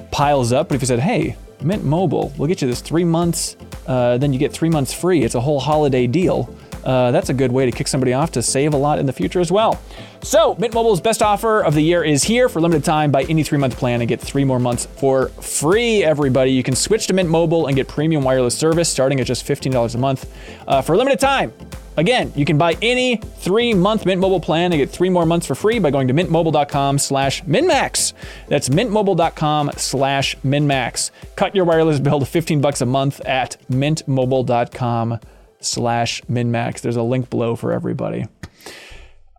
[0.10, 0.70] piles up.
[0.70, 4.32] But if you said, "Hey, Mint Mobile, we'll get you this three months, uh, then
[4.32, 5.24] you get three months free.
[5.24, 8.42] It's a whole holiday deal." Uh, that's a good way to kick somebody off to
[8.42, 9.82] save a lot in the future as well.
[10.22, 13.12] So, Mint Mobile's best offer of the year is here for limited time.
[13.12, 16.52] Buy any three month plan and get three more months for free, everybody.
[16.52, 19.96] You can switch to Mint Mobile and get premium wireless service starting at just $15
[19.96, 20.34] a month
[20.68, 21.54] uh, for a limited time.
[21.96, 25.56] Again, you can buy any three-month Mint Mobile plan and get three more months for
[25.56, 28.14] free by going to mintmobile.com slash minnmax.
[28.48, 31.12] That's mintmobile.com slash minnmax.
[31.36, 35.20] Cut your wireless bill to 15 bucks a month at mintmobile.com
[35.64, 36.82] slash minnmax.
[36.82, 38.26] There's a link below for everybody.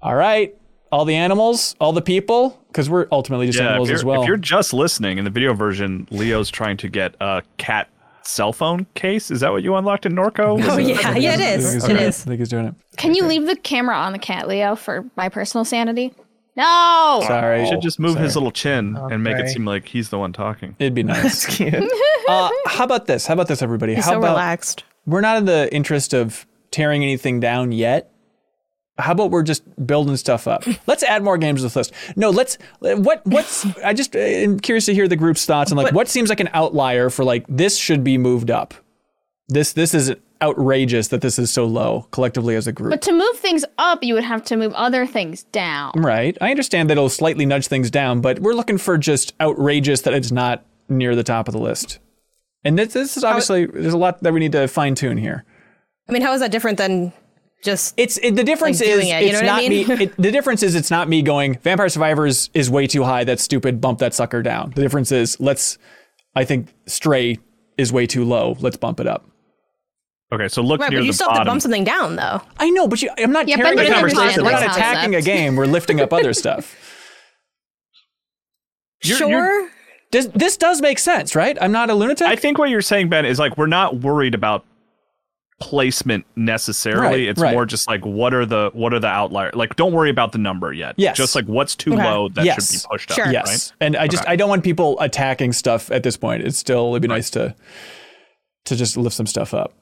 [0.03, 0.55] All right,
[0.93, 4.23] all the animals, all the people, because we're ultimately just Yeah, animals as well.
[4.23, 7.89] if you're just listening in the video version, Leo's trying to get a cat
[8.23, 9.31] cell phone case.
[9.31, 10.61] Is that what you unlocked in Norco?
[10.63, 12.23] Oh yeah, yeah, it I think he's It doing is.
[12.23, 12.75] I think he's doing it.
[12.97, 16.13] Can you leave the camera on the cat, Leo, for my personal sanity?
[16.57, 17.23] No.
[17.27, 17.63] Sorry.
[17.63, 20.33] You should just move his little chin and make it seem like he's the one
[20.33, 20.77] talking.
[20.79, 21.45] It'd be nice.
[21.57, 21.75] Cute.
[22.29, 23.27] uh, how about this?
[23.27, 23.97] How about this, everybody?
[23.97, 24.85] He's how so about relaxed.
[25.07, 28.11] We're not in the interest of tearing anything down yet.
[28.97, 30.65] How about we're just building stuff up?
[30.87, 31.93] Let's add more games to this list.
[32.15, 32.59] No, let's.
[32.79, 33.23] What?
[33.25, 33.67] What's?
[33.79, 36.39] I just uh, am curious to hear the group's thoughts on like what seems like
[36.39, 38.73] an outlier for like this should be moved up.
[39.49, 42.91] This this is outrageous that this is so low collectively as a group.
[42.91, 45.93] But to move things up, you would have to move other things down.
[45.97, 46.37] Right.
[46.41, 50.15] I understand that it'll slightly nudge things down, but we're looking for just outrageous that
[50.15, 51.99] it's not near the top of the list.
[52.65, 55.45] And this, this is obviously there's a lot that we need to fine tune here.
[56.09, 57.13] I mean, how is that different than
[57.63, 59.69] just It's it, the difference Like is doing it, you it's know what I not
[59.71, 59.89] mean?
[59.89, 60.05] me.
[60.05, 63.25] It, the difference is it's not me going Vampire Survivors is way too high.
[63.25, 63.81] That's stupid.
[63.81, 64.73] Bump that sucker down.
[64.75, 65.79] The difference is let's.
[66.35, 67.39] I think Stray
[67.79, 68.57] is way too low.
[68.61, 69.29] Let's bump it up.
[70.33, 70.91] Okay, so look right?
[70.91, 72.41] near But you the still have to bump something down, though.
[72.59, 74.45] I know, but you, I'm not Yeah, carrying the conversation.
[74.45, 75.55] We're not attacking a game.
[75.55, 76.75] We're lifting up other stuff.
[79.05, 79.29] You're- sure.
[79.61, 79.71] you're-
[80.15, 81.59] Does, this does make sense, right?
[81.61, 82.27] I'm not a lunatic.
[82.27, 84.65] I think what you're saying, Ben, is like we're not worried about
[85.61, 87.01] placement necessarily.
[87.07, 87.53] Right, it's right.
[87.53, 89.55] more just like what are the what are the outliers?
[89.55, 90.95] Like don't worry about the number yet.
[90.99, 91.17] Yes.
[91.17, 92.05] Just like what's too Okay.
[92.05, 92.71] low that Yes.
[92.71, 93.27] should be pushed Sure.
[93.27, 93.33] up.
[93.33, 93.87] yes, Right?
[93.87, 94.33] and I just Okay.
[94.33, 96.43] I don't want people attacking stuff at this point.
[96.43, 97.55] It's still it'd be nice to
[98.67, 99.73] to just lift some stuff up.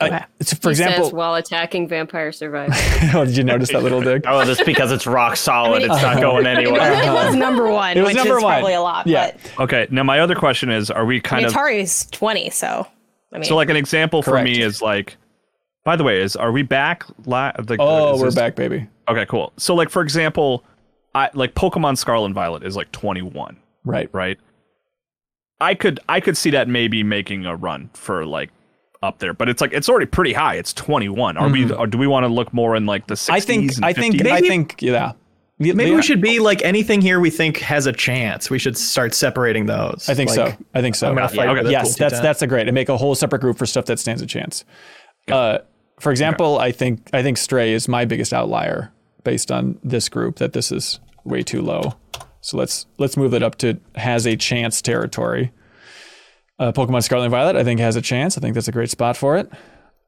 [0.00, 0.24] I- Okay.
[0.42, 2.74] so for He says example, while attacking Vampire Survivors.
[3.14, 4.24] oh, did you notice that little dig?
[4.26, 5.76] Oh, that's because it's rock solid.
[5.76, 6.80] I mean, it's not going It anywhere.
[6.92, 8.52] was, it was number one, It was which number is one.
[8.54, 9.06] probably a lot.
[9.06, 9.30] Yeah.
[9.56, 9.86] But Okay.
[9.90, 12.86] Now my other question is, are we I kind mean, of Atari's 20, so
[13.32, 15.16] I mean, so like an example for me is like
[15.84, 18.88] by the way, is are we back la- like Oh, is we're this- back, baby.
[19.08, 19.52] Okay, cool.
[19.58, 20.64] So like for example,
[21.14, 24.08] I like Pokemon Scarlet and Violet is like 21, Right.
[24.12, 24.38] right?
[25.60, 28.50] I could I could see that maybe making a run for like
[29.04, 30.54] up there, but it's like it's already pretty high.
[30.56, 31.36] It's 21.
[31.36, 33.34] Are we or do we want to look more in like the 60s Mm-hmm.
[33.36, 34.30] I think and I think 50s?
[34.30, 35.12] I Maybe- think yeah.
[35.60, 38.50] Maybe the- we should be like anything here we think has a chance.
[38.50, 40.08] We should start separating those.
[40.08, 40.64] I think Like, so.
[40.74, 41.08] I think so.
[41.08, 41.70] I'm gonna fight Okay.
[41.70, 42.66] yes, till that's that's a great.
[42.66, 44.64] And make a whole separate group for stuff that stands a chance.
[45.30, 45.58] Uh,
[46.00, 48.90] for example, I think I think Stray is my biggest outlier
[49.22, 50.36] based on this group.
[50.36, 51.94] That this is way too low.
[52.40, 55.52] So let's let's move it up to has a chance territory.
[56.58, 58.38] Uh, Pokemon Scarlet and Violet, I think has a chance.
[58.38, 59.50] I think that's a great spot for it.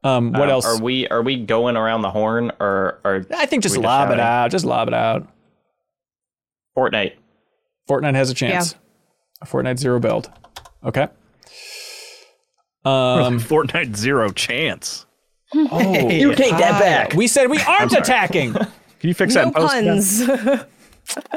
[0.03, 0.65] Um, what Um, else?
[0.65, 4.19] Are we are we going around the horn or or I think just lob it
[4.19, 4.51] out.
[4.51, 5.27] Just lob it out.
[6.77, 7.13] Fortnite?
[7.89, 8.75] Fortnite has a chance.
[9.41, 10.31] A Fortnite zero build.
[10.85, 11.07] Okay.
[12.85, 15.05] Um, Fortnite zero chance.
[15.53, 17.13] oh, You take that back.
[17.13, 18.53] we said we aren't attacking.
[18.99, 20.25] Can you fix no that in post?
[20.27, 21.27] Puns.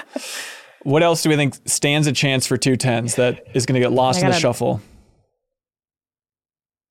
[0.82, 3.80] What else do we think stands a chance for two tens that is going to
[3.80, 4.80] get lost I in the shuffle?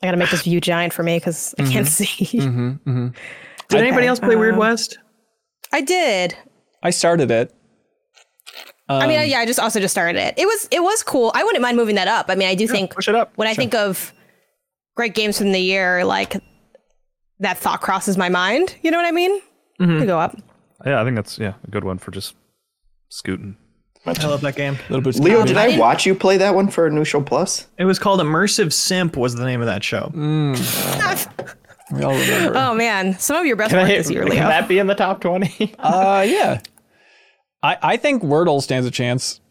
[0.02, 2.40] I gotta make this view giant for me because I can't see.
[2.40, 3.08] Mm-hmm.
[3.70, 4.98] Did anybody else play Weird um, West?
[5.72, 6.36] I did.
[6.82, 7.54] I started it.
[8.88, 10.34] I mean, Um, yeah, I just also just started it.
[10.38, 11.32] It was it was cool.
[11.36, 12.26] I wouldn't mind moving that up.
[12.30, 13.32] I mean, I do think push it up.
[13.36, 14.14] when I think of
[14.96, 16.42] great games from the year, like
[17.40, 18.76] that thought crosses my mind.
[18.82, 19.40] You know what I mean?
[19.80, 20.00] Mm-hmm.
[20.00, 20.36] To go up.
[20.86, 22.36] Yeah, I think that's yeah a good one for just
[23.10, 23.58] scooting.
[24.06, 24.76] I love that game.
[24.76, 25.16] A little bit.
[25.20, 27.68] Leo, did I watch you play that one for Neutral Plus?
[27.78, 29.18] It was called Immersive Simp.
[29.18, 30.12] Was the name of that show?
[31.92, 32.56] We all remember.
[32.56, 34.42] Oh man, some of your best Can, work I, this year, can Leo.
[34.48, 35.74] that be in the top 20?
[35.80, 36.62] Uh, yeah.
[37.64, 39.42] I, I think Wordle stands a chance.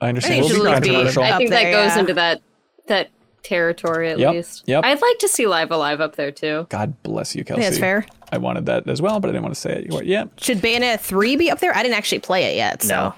[0.00, 0.34] I understand.
[0.34, 1.22] I think it should be controversial.
[1.22, 1.98] up I think that there, goes yeah.
[1.98, 2.42] into that
[2.88, 3.08] that
[3.42, 4.64] territory at Yep, least.
[4.66, 4.84] yep.
[4.84, 6.66] I'd like to see Live A Live up there too.
[6.68, 7.62] God bless you, I Kelsey.
[7.62, 8.04] that's fair.
[8.30, 10.04] I wanted that as well, but I didn't want to say it.
[10.04, 10.26] Yeah.
[10.36, 11.74] Should Bayonetta 3 be up there?
[11.74, 12.94] I didn't actually play it yet, so.
[12.94, 13.14] No.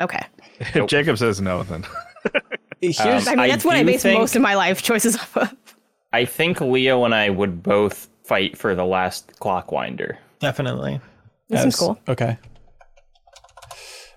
[0.00, 0.20] Okay.
[0.60, 1.84] If Jacob says no, then
[2.80, 5.36] Here's, I mean, I that's what I base think- most of my life choices off
[5.36, 5.54] of.
[6.12, 10.16] I think Leo and I would both fight for the last Clockwinder.
[10.40, 11.00] Definitely.
[11.48, 11.98] This seems as- cool.
[12.08, 12.36] Okay.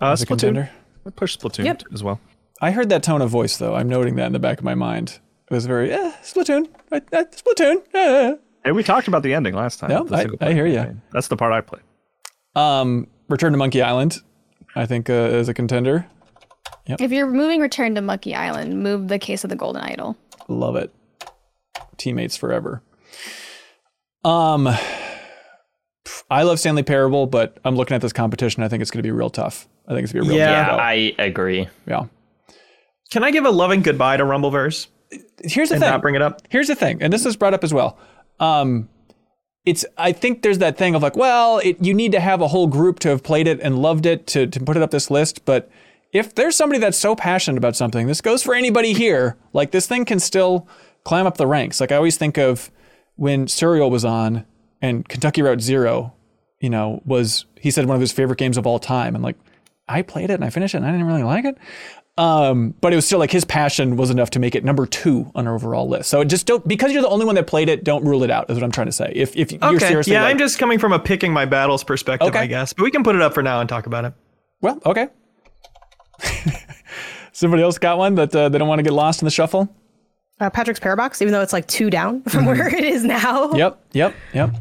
[0.01, 0.27] uh, As a Splatoon.
[0.27, 0.69] contender.
[1.05, 1.83] I push Splatoon Yep.
[1.93, 2.19] as well.
[2.61, 3.75] I heard that tone of voice though.
[3.75, 5.19] I'm noting that in the back of my mind.
[5.49, 7.81] It was very eh, Splatoon, eh, eh, Splatoon.
[7.93, 8.35] eh.
[8.65, 9.89] Hey, we talked about the ending last time.
[9.91, 10.99] Yeah, the I- I hear you.
[11.11, 11.81] That's the part I played.
[12.55, 14.19] Um, Return to Monkey Island.
[14.75, 16.05] I think uh, is a contender.
[16.87, 20.17] If you're moving Return to Monkey Island, move the Case of the Golden Idol.
[20.47, 20.91] Love it.
[21.97, 22.81] Teammates forever.
[24.23, 24.67] Um,
[26.31, 28.63] I love Stanley Parable, but I'm looking at this competition.
[28.63, 29.67] I think it's going to be real tough.
[29.87, 30.65] I think it's going to be a real Yeah.
[30.65, 30.79] tough.
[30.79, 31.67] I agree.
[31.87, 32.05] yeah.
[33.11, 34.87] Can I give a loving goodbye to Rumbleverse
[35.43, 35.89] Here's the and thing.
[35.89, 36.41] not bring it up?
[36.49, 37.97] Here's the thing, and this is brought up as well.
[38.39, 38.87] Um,
[39.69, 42.47] it's I think there's that thing of like, well, it, you need to have a
[42.47, 45.11] whole group to have played it and loved it to to put it up this
[45.11, 45.45] list.
[45.45, 45.69] But
[46.11, 49.37] if there's somebody that's so passionate about something, this goes for anybody here.
[49.53, 50.67] Like this thing can still
[51.03, 51.79] climb up the ranks.
[51.79, 52.71] Like I always think of
[53.15, 54.43] when Serial was on
[54.81, 56.13] and Kentucky Route Zero,
[56.59, 59.35] you know, was he said one of his favorite games of all time, and like
[59.87, 61.59] I played it and I finished it and I didn't really like it.
[62.19, 65.31] Um, but it was still like his passion was enough to make it number two
[65.35, 66.09] on our overall list.
[66.09, 67.85] So just don't because you're the only one that played it.
[67.85, 68.49] Don't rule it out.
[68.49, 69.11] Is what I'm trying to say.
[69.15, 69.87] If if you're Okay.
[69.87, 72.39] seriously, Yeah, like- I'm just coming from a picking my battles perspective, Okay.
[72.39, 72.73] I guess.
[72.73, 74.13] But we can put it up for now and talk about it.
[74.61, 75.07] well, okay.
[77.31, 79.73] Somebody else got one that uh, they don't want to get lost in the shuffle.
[80.41, 83.53] Uh, Patrick's Parabox, even though it's like two down from where it is now.
[83.53, 84.51] Yep, yep, yep.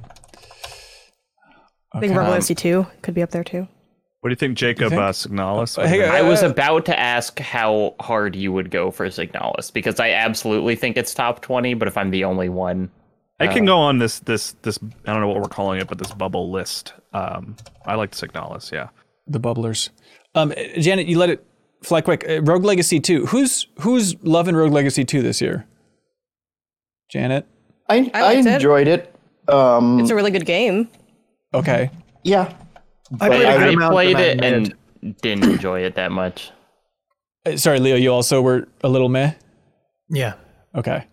[1.92, 3.66] I think Rebel OC 2 could be up there too.
[4.20, 5.00] What do you think, Jacob think?
[5.00, 5.86] uh, Signalis?
[5.86, 10.00] Hey, I was Uh, about to ask how hard you would go for Signalis because
[10.00, 12.90] I absolutely think it's top 20, but if I'm the only one,
[13.40, 15.98] I can go on this this this I don't know what we're calling it, but
[15.98, 16.94] this bubble list.
[17.12, 17.54] Um,
[17.86, 18.72] I like Signalis.
[18.72, 18.88] Yeah.
[19.28, 19.90] The bubblers.
[20.34, 21.44] Um, Janet, you let it
[21.84, 22.24] fly quick.
[22.28, 23.26] Uh, Rogue Legacy 2.
[23.26, 25.64] Who's who's loving Rogue Legacy 2 this year?
[27.10, 27.46] Janet.
[27.88, 28.54] I, I I, liked it.
[28.54, 29.14] enjoyed it.
[29.48, 30.88] Um, It's a really good game.
[31.54, 31.90] Okay.
[32.24, 32.52] yeah.
[33.20, 34.74] I played a I- I played it and
[35.22, 36.50] didn't enjoy it that much.
[37.46, 37.96] Uh, sorry, Leo.
[37.96, 39.32] You also were a little meh.
[40.10, 40.34] Yeah.
[40.74, 41.04] Okay.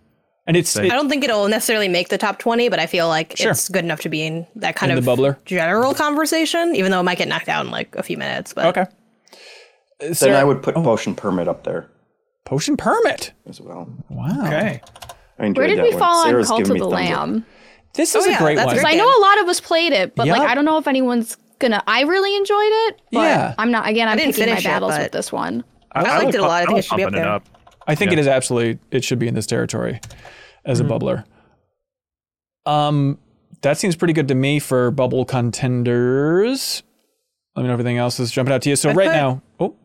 [0.47, 3.35] And it's I don't think it'll necessarily make the top 20, but I feel like
[3.35, 3.51] Sure.
[3.51, 5.43] it's good enough to be in that kind In of the bubbler?
[5.45, 8.53] general conversation, even though it might get knocked out in like a few minutes.
[8.53, 8.81] But okay.
[8.81, 9.35] Uh,
[10.01, 11.87] Then Sarah- I would put Potion Permit up there
[12.45, 13.31] Potion Permit.
[13.49, 13.89] as well.
[14.09, 14.45] Wow.
[14.45, 14.81] Okay.
[15.39, 15.99] I enjoyed Where did that we one.
[15.99, 17.17] fall Sarah's on Cult giving of the thumbs up.
[17.19, 17.45] Lamb?
[17.95, 18.75] This is Oh, a yeah, great that's one.
[18.75, 18.81] great.
[18.83, 20.87] Because I know a lot of us played it, but like I don't know if
[20.87, 21.83] anyone's gonna.
[21.87, 22.57] I really enjoyed
[22.89, 23.01] it.
[23.11, 23.55] But Yeah.
[23.57, 23.87] I'm not.
[23.87, 25.63] Again, I'm didn't picking my finish it, battles but- with this one.
[25.91, 26.63] I liked it a lot.
[26.63, 27.31] I think it should be up pumping there.
[27.31, 27.43] up.
[27.87, 28.17] I think Yeah.
[28.17, 30.01] it is absolutely it should be in this territory
[30.65, 31.23] as a bubbler.
[32.65, 33.17] Um
[33.61, 36.83] that seems pretty good to me for bubble contenders.
[37.55, 38.75] Let me know everything else is jumping out to you.
[38.75, 39.75] So I'd right put- now, oh,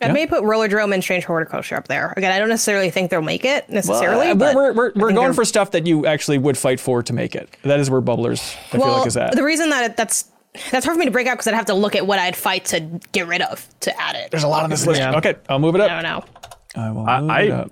[0.00, 0.12] I Yeah.
[0.12, 2.12] may put Rollerdrome and Strange Horticulture up there.
[2.16, 4.28] Again, I don't necessarily think they'll make it necessarily.
[4.28, 7.02] uh, but we're we're, we're, we're going for stuff that you actually would fight for
[7.02, 7.48] to make it.
[7.64, 9.34] That is where bubblers I feel well, like is at.
[9.34, 10.26] the reason that it, that's
[10.70, 12.36] that's hard for me to break out because I'd have to look at what I'd
[12.36, 12.80] fight to
[13.12, 14.30] get rid of to add it.
[14.30, 15.00] There's a lot on this list.
[15.00, 15.16] Yeah.
[15.16, 16.02] Okay, I'll move it I up.
[16.02, 16.02] don't
[16.76, 16.82] know.
[16.82, 17.70] I will I- move I- it up.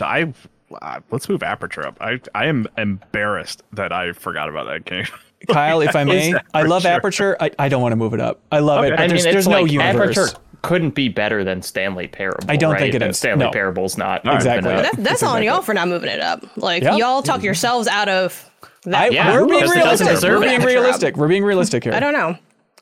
[0.00, 0.32] I
[0.80, 1.98] uh, let's move Aperture up.
[2.00, 5.06] I I am embarrassed that I forgot about that game.
[5.48, 7.34] Kyle, if I may, I love Aperture.
[7.36, 7.54] Aperture.
[7.60, 8.40] I, I don't want to move it up.
[8.52, 10.16] I love it, but I mean, there's, it's there's no universe.
[10.16, 12.44] Aperture couldn't be better than Stanley Parable.
[12.48, 12.78] I don't right?
[12.80, 13.06] think it is.
[13.06, 13.16] And.
[13.16, 13.50] Stanley No.
[13.50, 14.70] Parable's not Exactly.
[14.72, 16.44] even a- That, that's on y'all for not moving it up.
[16.56, 16.96] Like Yeah.
[16.96, 18.48] y'all talk yourselves out of
[18.86, 19.08] I.
[19.08, 20.30] Yeah, we're being because it doesn't realistic.
[20.30, 20.48] We're it.
[20.48, 21.16] being realistic.
[21.16, 21.94] We're being realistic here.
[21.94, 22.36] I don't know.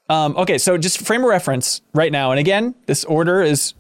[0.08, 3.74] Um, okay, so just frame of reference right now, and again, this order is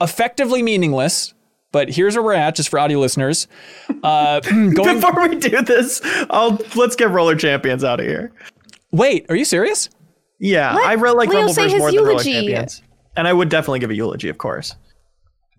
[0.00, 1.34] effectively meaningless.
[1.72, 3.46] But here's where we're at, just for audio listeners.
[4.02, 4.74] Uh, going.
[5.00, 6.00] Before we do this,
[6.30, 8.32] I'll let's get Roller Champions out of here.
[8.90, 9.88] Wait, are you serious?
[10.40, 12.22] Yeah, Let I really like Leo Rumbleverse say his more than Roller.
[12.22, 12.82] Champions.
[13.16, 14.74] And I would definitely give a eulogy, of course.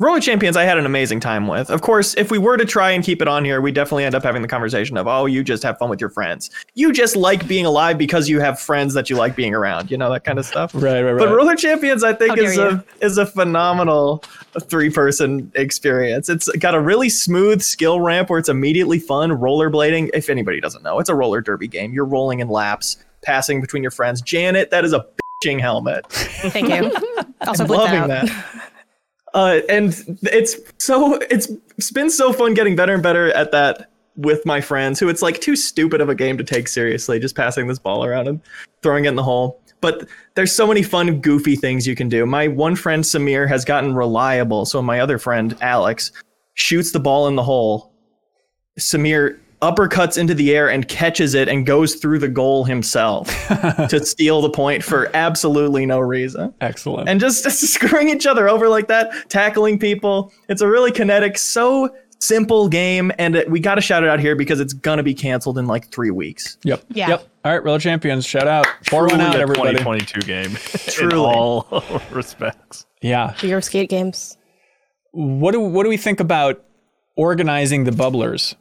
[0.01, 1.69] Roller Champions, I had an amazing time with.
[1.69, 4.15] Of course, if we were to try and keep it on here, we definitely end
[4.15, 6.49] up having the conversation of, oh, you just have fun with your friends.
[6.73, 9.97] You just like being alive because you have friends that you like being around, you
[9.99, 10.73] know, that kind of stuff.
[10.73, 11.19] Right, right, right.
[11.19, 11.35] But.
[11.35, 14.23] Roller Champions, I think, How is a is a phenomenal
[14.63, 16.29] three person experience.
[16.29, 19.29] It's got a really smooth skill ramp where it's immediately fun.
[19.29, 21.93] Rollerblading, if anybody doesn't know, it's a roller derby game.
[21.93, 24.23] You're rolling in laps, passing between your friends.
[24.23, 25.05] Janet, that is a
[25.43, 26.07] bing helmet.
[26.09, 26.91] Thank you.
[27.47, 28.27] Also, bleep loving that.
[28.27, 28.67] that.
[29.33, 31.47] Uh, and it's so it's
[31.91, 35.39] been so fun getting better and better at that with my friends who it's like
[35.39, 38.41] too stupid of a game to take seriously just passing this ball around and
[38.83, 39.61] throwing it in the hole.
[39.79, 42.25] But there's so many fun goofy things you can do.
[42.25, 44.65] My one friend samir has gotten reliable.
[44.65, 46.11] So my other friend alex
[46.53, 47.93] shoots the ball in the hole.
[48.79, 53.27] Samir uppercuts into the air and catches it and goes through the goal himself
[53.89, 57.07] to steal the point for absolutely no reason Excellent.
[57.07, 60.33] and just, just screwing each other over like that, tackling people.
[60.49, 64.19] It's a really kinetic, so simple game, and it, we got to shout it out
[64.19, 66.57] here because it's gonna be canceled in like three weeks.
[66.63, 66.83] yep.
[66.89, 67.09] Yeah.
[67.09, 67.27] Yep.
[67.43, 68.67] All right, Roller Champions, shout out.
[68.87, 69.77] Pour one out, Truly everybody.
[69.77, 70.51] 2022 game.
[70.93, 71.13] Truly.
[71.15, 72.85] In all respects.
[73.01, 73.35] Yeah.
[73.41, 74.37] Your skate games.
[75.11, 76.63] What do what do we think about
[77.15, 78.55] organizing the bubblers?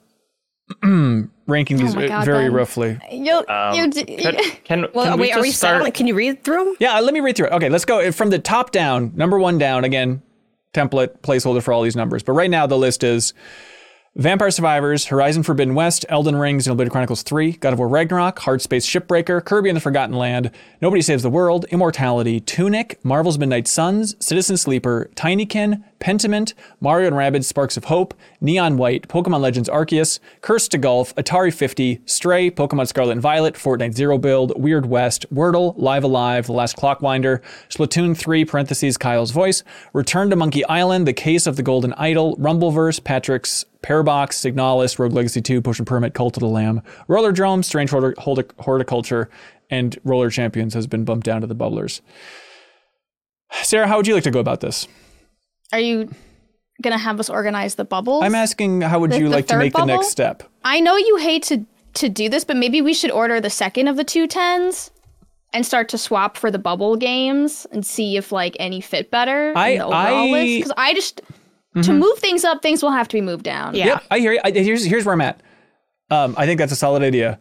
[1.47, 2.53] Ranking these my God, very Ben.
[2.55, 2.99] roughly.
[3.11, 4.35] You'll, Um, you d- can,
[4.65, 5.79] can, Well, can wait, are we just start?
[5.79, 5.95] silent?
[5.95, 6.75] Can you read through them?
[6.79, 7.53] Yeah, let me read through it.
[7.55, 9.13] Okay, let's go from the top down.
[9.17, 10.23] Number one down again.
[10.73, 12.23] Template placeholder for all these numbers.
[12.23, 13.35] But right now the list is
[14.15, 18.63] Vampire Survivors, Horizon Forbidden West, Elden Ring, Xenoblade Chronicles 3, God of War Ragnarok, Hard
[18.63, 23.67] Space Shipbreaker, Kirby and the Forgotten Land, Nobody Saves the World, Immortality, Tunic, Marvel's Midnight
[23.67, 29.69] Suns, Citizen Sleeper, Tinykin, Pentiment, Mario and Rabbids Sparks of Hope, Neon White, Pokemon Legends
[29.69, 34.87] Arceus, Cursed to Golf, Atari 50, Stray, Pokemon Scarlet and Violet, Fortnite Zero Build, Weird
[34.87, 39.63] West, Wordle, Live A Live, The Last Clockwinder, Splatoon 3, parentheses, Kyle's Voice,
[39.93, 45.13] Return to Monkey Island, The Case of the Golden Idol, Rumbleverse, Patrick's Parabox, Signalis, Rogue
[45.13, 49.29] Legacy 2, Potion Permit, Cult of the Lamb, Rollerdrome, Strange Horti- Horti- Horticulture,
[49.69, 52.01] and Roller Champions has been bumped down to the bubblers.
[53.63, 54.87] Sarah, how would you like to go about this?
[55.73, 56.11] Are you
[56.83, 58.23] gonna have us organize the bubbles?
[58.25, 60.43] I'm asking how would The- you the like to third make the next step?
[60.65, 61.65] I know you hate to
[61.95, 64.91] to do this, but maybe we should order the second of the two tens
[65.53, 69.53] and start to swap for the bubble games and see if like any fit better
[69.57, 70.57] I- in the overall I- list.
[70.59, 71.21] Because I just
[71.83, 73.75] to move things up, things will have to be moved down.
[73.77, 73.87] Yeah.
[73.87, 74.41] Yep, I hear you.
[74.45, 75.41] I, here's here's where I'm at.
[76.11, 77.39] Um, I think that's a solid idea.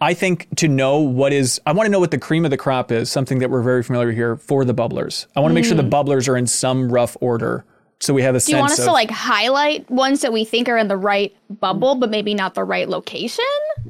[0.00, 2.56] I think to know what is, I want to know what the cream of the
[2.56, 3.10] crop is.
[3.10, 5.26] Something that we're very familiar here for the bubblers.
[5.36, 7.64] I want to make sure the bubblers are in some rough order,
[8.02, 8.86] so we have a Do you want us of.
[8.86, 12.54] to like highlight ones that we think are in the right bubble, but maybe not
[12.54, 13.44] the right location?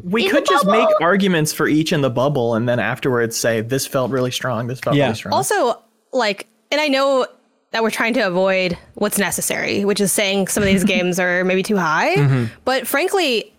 [0.04, 3.62] We could the just make arguments for each in the bubble and then afterwards say
[3.62, 5.04] this felt really strong, this felt Yeah.
[5.06, 5.32] really strong.
[5.34, 5.80] Also,
[6.12, 7.26] like, and I know
[7.70, 11.42] that we're trying to avoid what's necessary, which is saying some of these games are
[11.44, 12.14] maybe too high.
[12.16, 12.44] Mm-hmm.
[12.66, 13.50] But frankly,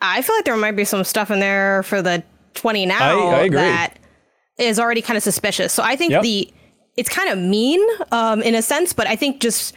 [0.00, 2.22] I feel like there might be some stuff in there for the
[2.54, 3.56] 20 now I agree.
[3.56, 3.94] that
[4.56, 5.72] is already kind of suspicious.
[5.72, 6.22] So I think Yep.
[6.22, 6.52] the
[6.96, 7.80] it's kind of mean
[8.12, 9.74] um, in a sense, but I think just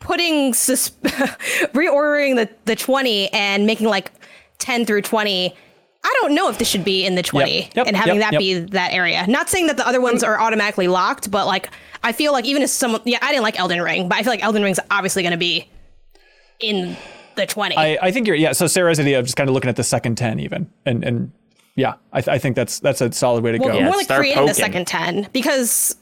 [0.00, 0.90] putting sus-
[1.72, 4.10] reordering the the 20 and making like
[4.58, 5.54] 10 through 20
[6.04, 8.32] I don't know if this should be in the 20 Yep, and having yep, that
[8.32, 8.40] yep.
[8.40, 9.24] be that area.
[9.28, 11.68] Not saying that the other ones are automatically locked, but like
[12.02, 14.32] I feel like even if someone yeah, I didn't like Elden Ring, but I feel
[14.32, 15.70] like Elden Ring's obviously going to be
[16.58, 16.96] in
[17.36, 17.76] the 20.
[17.76, 18.52] I, I think you're yeah.
[18.52, 21.32] So Sarah's idea of just kind of looking at the second ten even, and and
[21.76, 23.74] yeah, I, th- I think that's that's a solid way to well, go.
[23.78, 25.96] Yeah, more like start creating the second 10 because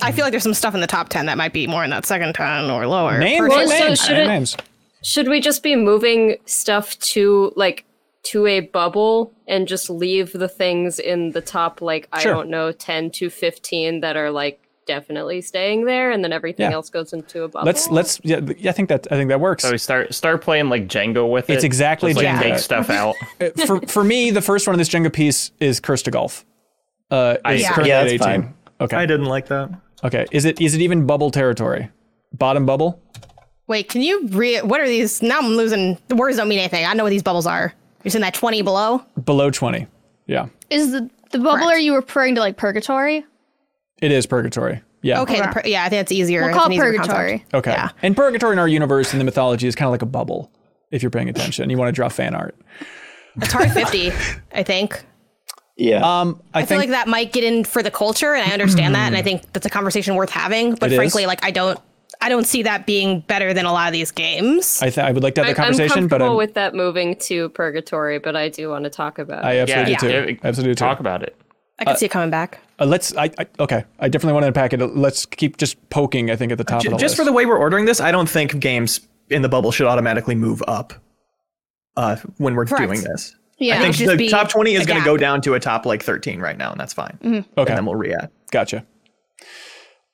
[0.00, 1.90] I feel like there's some stuff in the top 10 that might be more in
[1.90, 3.18] that second 10 or lower.
[3.18, 4.04] Name for name so names.
[4.04, 4.56] should it- names.
[5.02, 7.84] Should we just be moving stuff to like
[8.24, 12.72] to a bubble and just leave the things in the top like I don't know
[12.72, 16.74] 10 to 15 that are like definitely staying there and then everything Yeah.
[16.76, 17.66] else goes into a bubble?
[17.66, 19.62] Let's let's yeah, I think that I think that works.
[19.64, 21.54] So we start start playing like Jenga with it.
[21.54, 22.42] It's exactly just, like, Jenga.
[22.42, 23.14] Take stuff out.
[23.40, 26.44] Uh, for for me, the first one of this Jenga piece is Cursed to Golf.
[27.10, 27.68] Uh, it's Yeah.
[27.72, 28.42] currently Yeah, at that's 18.
[28.42, 28.54] fine.
[28.80, 28.96] Okay.
[28.96, 29.70] I didn't like that.
[30.04, 30.26] Okay.
[30.32, 31.90] Is it is it even bubble territory?
[32.32, 33.00] Bottom bubble?
[33.66, 35.22] Wait, can you re what are these?
[35.22, 36.84] Now I'm losing the words don't mean anything.
[36.84, 37.72] I know what these bubbles are.
[38.02, 39.02] You're saying that 20 below?
[39.24, 39.86] Below 20.
[40.26, 40.46] Yeah.
[40.70, 43.24] Is the the bubble are you referring to like purgatory?
[44.04, 44.82] It is purgatory.
[45.00, 45.22] Yeah.
[45.22, 46.40] Okay, the per- yeah, I think that's easier.
[46.40, 47.30] We'll It's call an it easier purgatory.
[47.38, 47.54] concept.
[47.54, 47.70] Okay.
[47.70, 47.88] Yeah.
[48.02, 50.50] And purgatory in our universe in the mythology is kind of like a bubble
[50.90, 51.70] if you're paying attention.
[51.70, 52.54] You want to draw fan art.
[53.38, 54.12] Atari 50,
[54.52, 55.02] I think.
[55.76, 56.02] Yeah.
[56.20, 58.52] Um, I, I feel think like that might get in for the culture, and I
[58.52, 60.74] understand that, and I think that's a conversation worth having.
[60.74, 60.96] But It is.
[60.98, 61.80] frankly, like I don't,
[62.20, 64.80] I don't see that being better than a lot of these games.
[64.82, 66.54] I, th- I would like to have I, the conversation, I'm but comfortable I'm, with
[66.54, 69.60] that moving to purgatory, but I do want to talk about I it.
[69.62, 70.32] absolutely yeah, do too.
[70.32, 70.78] yeah, absolutely do too.
[70.78, 71.36] Talk about it.
[71.78, 72.60] I could see it coming back.
[72.78, 73.16] Uh, let's.
[73.16, 73.84] I, I okay.
[73.98, 74.80] I definitely want to unpack it.
[74.80, 76.30] Let's keep just poking.
[76.30, 77.16] I think at the top J- of the just list.
[77.16, 80.34] for the way we're ordering this, I don't think games in the bubble should automatically
[80.34, 80.92] move up
[81.96, 82.84] uh, when we're Correct.
[82.84, 83.34] doing this.
[83.58, 83.78] Yeah.
[83.80, 86.02] I think the be top 20 is going to go down to a top like
[86.02, 87.16] 13 right now, and that's fine.
[87.22, 87.44] okay.
[87.56, 88.30] And then we'll re-add.
[88.50, 88.84] Gotcha.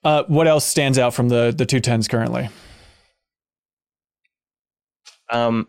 [0.03, 2.49] Uh, what else stands out from the the two tens currently?
[5.29, 5.67] Um,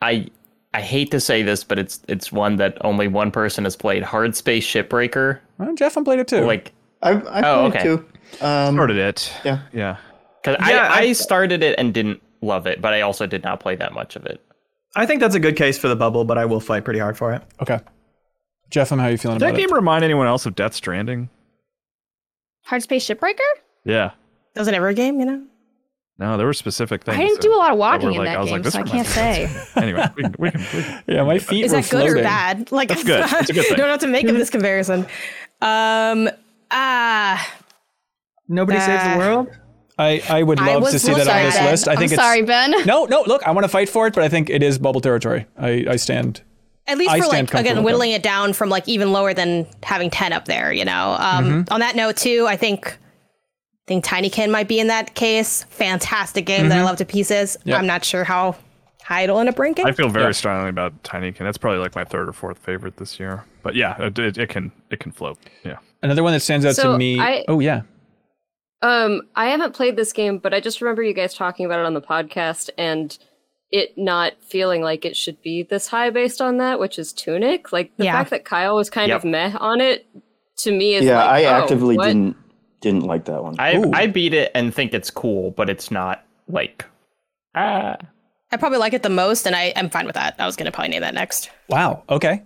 [0.00, 0.28] I
[0.76, 4.02] I hate to say this, but it's it's one that only one person has played.
[4.02, 5.40] Hard Space Shipbreaker.
[5.58, 6.42] Well, Jeff, I played it too.
[6.44, 6.72] Like,
[7.02, 7.82] I've, I've Oh, played okay.
[7.82, 8.44] too.
[8.44, 9.32] Um, Started it.
[9.44, 9.60] Yeah.
[9.72, 9.96] Yeah.
[10.42, 13.42] because Yeah, I, I I- started it and didn't love it, but I also did
[13.42, 14.40] not play that much of it.
[14.94, 17.16] I think that's a good case for the bubble, but I will fight pretty hard
[17.16, 17.42] for it.
[17.62, 17.80] okay.
[18.70, 19.74] Jeff, how are you feeling Did that about game it?
[19.74, 21.30] remind anyone else of Death Stranding?
[22.64, 23.38] Hard Space Shipbreaker?
[23.84, 24.10] Yeah.
[24.54, 25.44] Does it ever game, you know?
[26.18, 27.18] No, there were specific things.
[27.18, 28.62] I didn't do a lot of walking were in like- that I was game, like,
[28.62, 29.80] this so I can't reminds me of say.
[29.82, 31.04] Anyway, we can, we can, we can.
[31.06, 32.18] Yeah, my feet Is were that good floating.
[32.18, 32.72] or bad?
[32.72, 33.20] Like That's good.
[33.24, 33.76] It's a good thing.
[33.76, 35.06] don't know what to make of this comparison.
[35.60, 36.28] Um
[36.70, 37.54] ah
[38.48, 39.48] Nobody saves Uh, the world.
[39.98, 41.70] I, I would love was to see that on this Ben.
[41.70, 41.88] list.
[41.88, 42.70] I I'm think it's sorry, Ben.
[42.86, 45.00] No, no, look, I want to fight for it, but I think it is bubble
[45.00, 45.46] territory.
[45.58, 46.42] I, I stand.
[46.86, 50.10] at least I for like again whittling it down from like even lower than having
[50.10, 51.16] 10 up there, you know.
[51.18, 51.72] Um Mm-hmm.
[51.74, 52.96] on that note too, I think I
[53.86, 55.64] think Tinykin might be in that case.
[55.64, 56.68] Fantastic game Mm-hmm.
[56.70, 57.56] that I love to pieces.
[57.64, 57.78] Yep.
[57.78, 58.56] I'm not sure how
[59.02, 59.86] high it'll end up ranking.
[59.86, 60.32] I feel very Yeah.
[60.32, 61.38] strongly about Tinykin.
[61.38, 63.44] That's probably like my third or fourth favorite this year.
[63.62, 65.38] But yeah, it, it, it can it can float.
[65.64, 65.76] Yeah.
[66.02, 67.20] Another one that stands out to me.
[67.20, 67.82] I- oh yeah.
[68.82, 71.86] Um, I haven't played this game, but I just remember you guys talking about it
[71.86, 73.16] on the podcast and
[73.70, 77.72] it not feeling like it should be this high based on that, which is Tunic.
[77.72, 78.12] Like the Yeah.
[78.12, 79.18] fact that Kyle was kind Yep.
[79.18, 80.06] of meh on it
[80.58, 82.06] to me is yeah, like, I oh, actively what?
[82.06, 82.36] didn't
[82.80, 83.56] didn't like that one.
[83.58, 83.90] I Ooh.
[83.92, 86.84] I beat it and think it's cool, but it's not like
[87.54, 87.96] ah.
[88.52, 90.36] I probably like it the most and I am fine with that.
[90.38, 91.50] I was going to probably name that next.
[91.68, 92.04] Wow.
[92.08, 92.42] Okay.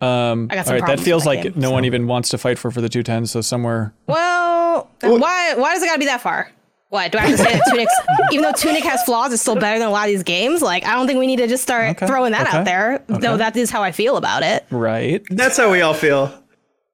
[0.00, 2.38] Um, I got some right, that feels with like game, no one even wants to
[2.38, 3.30] fight for for the two tens.
[3.30, 3.94] So somewhere.
[4.06, 6.50] Well, why why does it got to be that far?
[6.90, 7.94] What do I have to say that Tunic's
[8.32, 10.62] even though Tunic has flaws, it's still better than a lot of these games?
[10.62, 13.02] Like I don't think we need to just start Okay, throwing that okay, out there.
[13.10, 13.18] okay.
[13.20, 14.64] Though that is how I feel about it.
[14.70, 15.22] Right.
[15.30, 16.32] That's how we all feel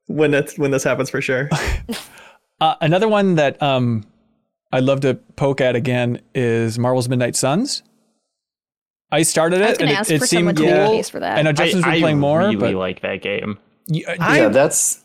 [0.06, 1.50] when it's when this happens for sure.
[2.60, 4.04] Uh, another one that um,
[4.72, 7.82] I'd love to poke at again is Marvel's Midnight Suns.
[9.12, 10.92] I started it I and it, it seemed to make a cool.
[10.92, 11.38] case for that.
[11.38, 13.58] I know Justin's been I, playing more, really but like that game.
[13.88, 15.02] you- uh, yeah, that's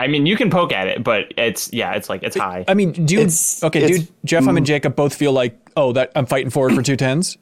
[0.00, 2.64] I mean, you can poke at it, but it's yeah, it's like it's high.
[2.68, 3.82] I mean, do you, It's- okay?
[3.82, 6.82] it's- do Jeff I'm and Jacob both feel like oh that I'm fighting forward for
[6.82, 7.36] two tens?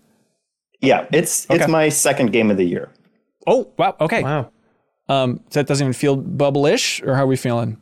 [0.80, 2.90] yeah, it's it's my second game of the year.
[3.46, 4.22] Oh wow, okay.
[4.24, 4.50] wow.
[5.08, 7.80] Um, so that doesn't even feel bubble-ish, or how are we feeling?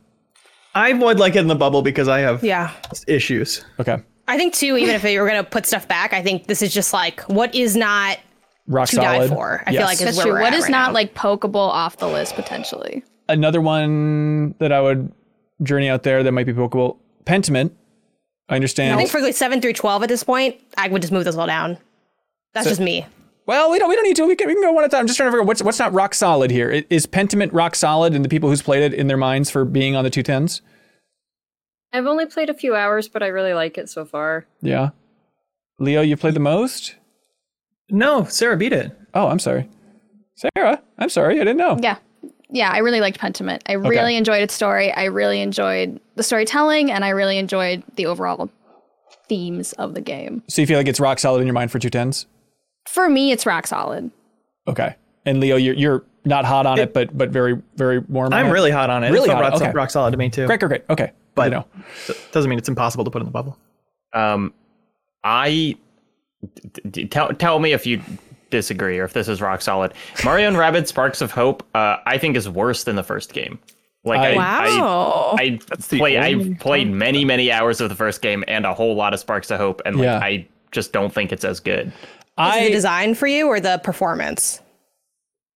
[0.75, 2.71] I would like it in the bubble because I have Yeah.
[3.07, 3.63] issues.
[3.79, 3.97] Okay,
[4.27, 6.73] I think too, even if you were gonna put stuff back, I think this is
[6.73, 8.17] just like what is not
[8.67, 9.27] rock to solid.
[9.29, 9.63] die for.
[9.65, 9.79] I Yes.
[9.79, 10.33] feel like is That's where true.
[10.33, 10.93] we're What at is right not now.
[10.93, 13.03] like pokeable off the list potentially?
[13.27, 15.11] another one that I would
[15.63, 17.71] journey out there that might be pokeable, Pentiment.
[18.49, 18.93] I understand.
[18.93, 21.35] I think for like seven through twelve at this point, I would just move this
[21.35, 21.77] all down.
[22.53, 23.05] That's just me.
[23.47, 23.89] Well, we don't.
[23.89, 24.25] We don't need to.
[24.25, 25.01] We can, we can go one at a time.
[25.01, 26.83] I'm just trying to figure out what's what's not rock solid here.
[26.89, 29.65] Is I- Pentiment rock solid in the people who's played it in their minds for
[29.65, 30.61] being on the two tens?
[31.93, 34.45] I've only played a few hours, but I really like it so far.
[34.61, 34.89] Yeah.
[35.79, 36.95] Leo, you played the most.
[37.89, 38.97] No, Sarah beat it.
[39.13, 39.69] Oh, I'm sorry.
[40.35, 41.35] Sarah, I'm sorry.
[41.35, 41.77] I didn't know.
[41.81, 41.97] Yeah.
[42.49, 43.61] Yeah, I really liked Pentiment.
[43.67, 44.91] I really enjoyed its story.
[44.91, 48.49] I really enjoyed the storytelling and I really enjoyed the overall
[49.27, 50.43] themes of the game.
[50.49, 52.25] So you feel like it's rock solid in your mind for two tens?
[52.87, 54.11] For me, it's rock solid.
[54.67, 54.95] Okay.
[55.25, 58.33] And Leo, you're you're not hot on it, but but very very warm.
[58.33, 59.11] I'm really hot on it.
[59.11, 59.71] Really it felt hot, rock, okay.
[59.71, 60.45] rock solid to me too.
[60.45, 60.83] great, great, great.
[60.89, 61.65] Okay, But- but know.
[62.31, 63.57] Doesn't mean it's impossible to put in the bubble.
[64.13, 64.53] Um,
[65.23, 65.75] I
[66.53, 68.01] d- d- tell tell me if you
[68.51, 69.93] disagree or if this is rock solid.
[70.23, 73.59] Mario and Rabbids Sparks of Hope, uh, I think is worse than the first game.
[74.03, 75.35] Like I, Wow.
[75.39, 75.59] I, I
[75.89, 78.95] the play I only played many many hours of the first game and a whole
[78.95, 80.19] lot of Sparks of Hope, and like Yeah.
[80.19, 81.91] I just don't think it's as good.
[82.39, 84.61] Is it the design for you or the performance?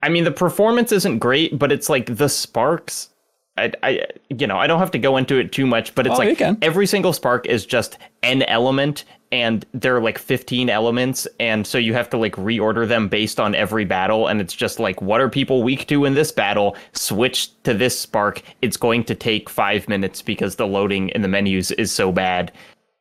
[0.01, 3.10] I mean, the performance isn't great, but it's like the sparks.
[3.57, 6.15] I, I, you know, I don't have to go into it too much, but it's
[6.15, 9.03] Oh, like every single spark is just an element,
[9.34, 13.38] and there are like 15 elements, and so you have to like reorder them based
[13.38, 16.77] on every battle, and it's just like, what are people weak to in this battle?
[16.93, 18.41] Switch to this spark.
[18.61, 22.53] It's going to take five minutes because the loading in the menus is so bad.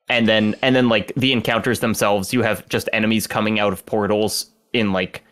[0.09, 3.85] And then, and then like the encounters themselves, you have just enemies coming out of
[3.85, 5.23] portals in like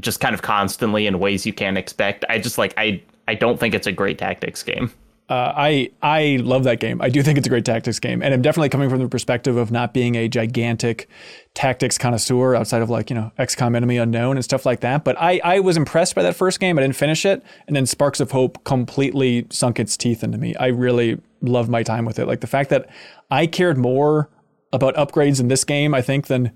[0.00, 2.24] just kind of constantly in ways you can't expect.
[2.28, 4.92] I just like I I don't think it's a great tactics game.
[5.28, 7.02] Uh, I I love that game.
[7.02, 9.58] I do think it's a great tactics game, and I'm definitely coming from the perspective
[9.58, 11.06] of not being a gigantic
[11.52, 15.04] tactics connoisseur outside of like you know XCOM Enemy Unknown and stuff like that.
[15.04, 16.78] But I I was impressed by that first game.
[16.78, 20.54] I didn't finish it, and then Sparks of Hope completely sunk its teeth into me.
[20.56, 22.26] I really loved my time with it.
[22.26, 22.88] Like the fact that
[23.30, 24.30] I cared more
[24.72, 26.52] about upgrades in this game, I think, than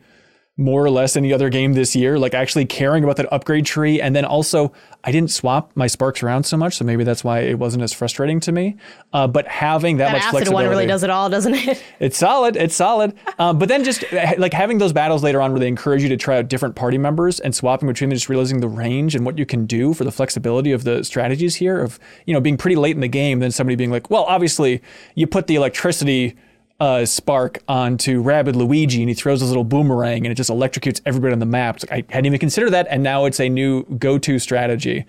[0.59, 2.19] more or less any other game this year.
[2.19, 4.73] Like actually caring about that upgrade tree, and then also
[5.03, 7.93] I didn't swap my sparks around so much, so maybe that's why it wasn't as
[7.93, 8.77] frustrating to me.
[9.13, 11.83] Uh, but having that, That much acid flexibility, one really does it all, doesn't it?
[12.01, 12.57] it's solid.
[12.57, 13.15] It's solid.
[13.39, 16.09] Um, but then just uh, like having those battles later on where they encourage you
[16.11, 19.25] to try out different party members and swapping between them, just realizing the range and
[19.25, 22.59] what you can do for the flexibility of the strategies here of, you know, being
[22.59, 24.83] pretty late in the game, then somebody being like, well, obviously
[25.15, 26.37] you put the electricity
[26.83, 31.01] uh, spark onto Rabbid Luigi and he throws his little boomerang and it just electrocutes
[31.07, 31.79] everybody on the map.
[31.81, 32.89] Like, I hadn't even considered that.
[32.91, 35.05] And now it's a new go-to strategy.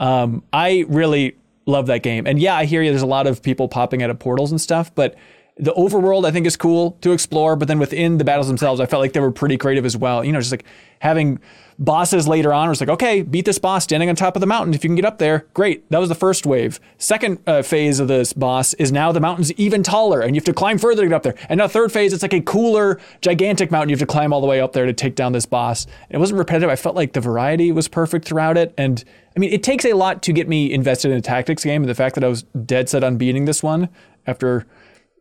[0.00, 2.26] Um, I really love that game.
[2.26, 2.90] And yeah, I hear you.
[2.90, 5.14] There's a lot of people popping out of portals and stuff, but
[5.56, 7.56] the overworld I think is cool to explore.
[7.56, 10.24] But then within the battles themselves, I felt like they were pretty creative as well.
[10.24, 10.64] You know, just like
[11.00, 11.40] having
[11.78, 12.68] bosses later on.
[12.68, 14.72] It was like, okay, beat this boss standing on top of the mountain.
[14.74, 15.88] If you can get up there, great.
[15.90, 16.78] That was the first wave.
[16.98, 20.46] Second uh, phase of this boss is now the mountain's even taller, and you have
[20.46, 21.34] to climb further to get up there.
[21.48, 23.88] And now third phase, it's like a cooler, gigantic mountain.
[23.88, 25.86] You have to climb all the way up there to take down this boss.
[26.10, 26.70] It wasn't repetitive.
[26.70, 29.02] I felt like the variety was perfect throughout it, and
[29.36, 31.82] I mean, it takes a lot to get me invested in a tactics game.
[31.82, 33.88] And the fact that I was dead set on beating this one
[34.26, 34.66] after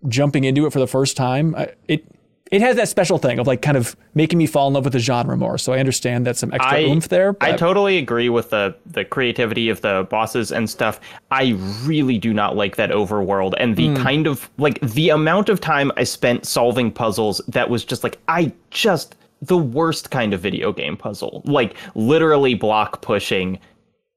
[0.08, 2.06] jumping into it for the first time, I- it
[2.52, 4.92] it has that special thing of like kind of making me fall in love with
[4.92, 5.58] the genre more.
[5.58, 7.36] So I understand that some extra I, oomph there.
[7.40, 11.00] I totally agree with the the creativity of the bosses and stuff.
[11.32, 11.52] I
[11.86, 13.96] really do not like that overworld and the hmm.
[13.96, 18.20] kind of like the amount of time I spent solving puzzles that was just like
[18.28, 21.42] I just the worst kind of video game puzzle.
[21.46, 23.60] Like literally block pushing.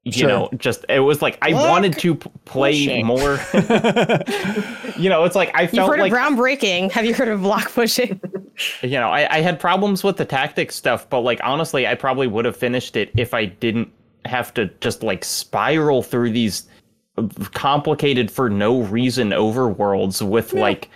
[0.04, 0.28] You Sure.
[0.28, 3.06] know, just it was like I wanted to p- play pushing.
[3.06, 3.40] more.
[4.98, 6.90] you know, it's like I You've felt heard like of groundbreaking.
[6.92, 8.20] Have you heard of block pushing?
[8.82, 12.26] you know, I, I had problems with the tactic stuff, but like honestly, I probably
[12.26, 13.90] would have finished it if I didn't
[14.26, 16.66] have to just like spiral through these
[17.52, 20.90] complicated for no reason overworlds with like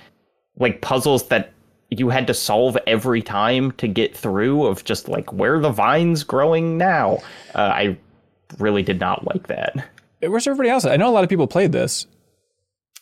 [0.58, 1.52] like puzzles that
[1.90, 6.22] you had to solve every time to get through of just like where the vines
[6.24, 7.18] growing now.
[7.54, 7.96] Uh, I
[8.58, 9.88] really did not like that.
[10.20, 10.84] Where's everybody else?
[10.84, 12.06] I know a lot of people played this.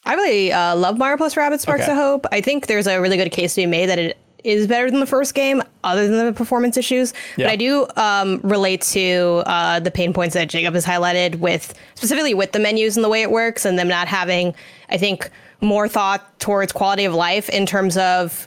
[0.05, 1.93] I really uh, love Mario plus Rabbids Sparks Okay.
[1.93, 2.27] of Hope.
[2.31, 5.01] I think there's a really good case to be made that it is better than
[5.01, 7.13] the first game, other than the performance issues.
[7.37, 7.47] Yeah.
[7.47, 11.75] But I do um, relate to uh, the pain points that Jacob has highlighted with
[11.97, 14.55] specifically with the menus and the way it works, and them not having,
[14.89, 15.29] I think,
[15.61, 18.47] more thought towards quality of life in terms of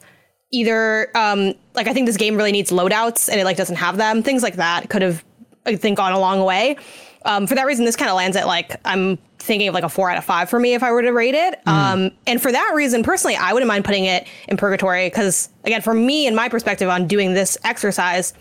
[0.51, 3.97] either um, like I think this game really needs loadouts and it like doesn't have
[3.97, 4.23] them.
[4.23, 5.23] Things like that could have
[5.65, 6.77] I think gone a long way.
[7.25, 9.89] Um, for that reason, this kind of lands at like I'm thinking of like a
[9.89, 11.59] four out of five for me if I were to rate it.
[11.67, 15.81] Um, and for that reason, personally, I wouldn't mind putting it in purgatory because again,
[15.81, 18.33] for me and my perspective on doing this exercise,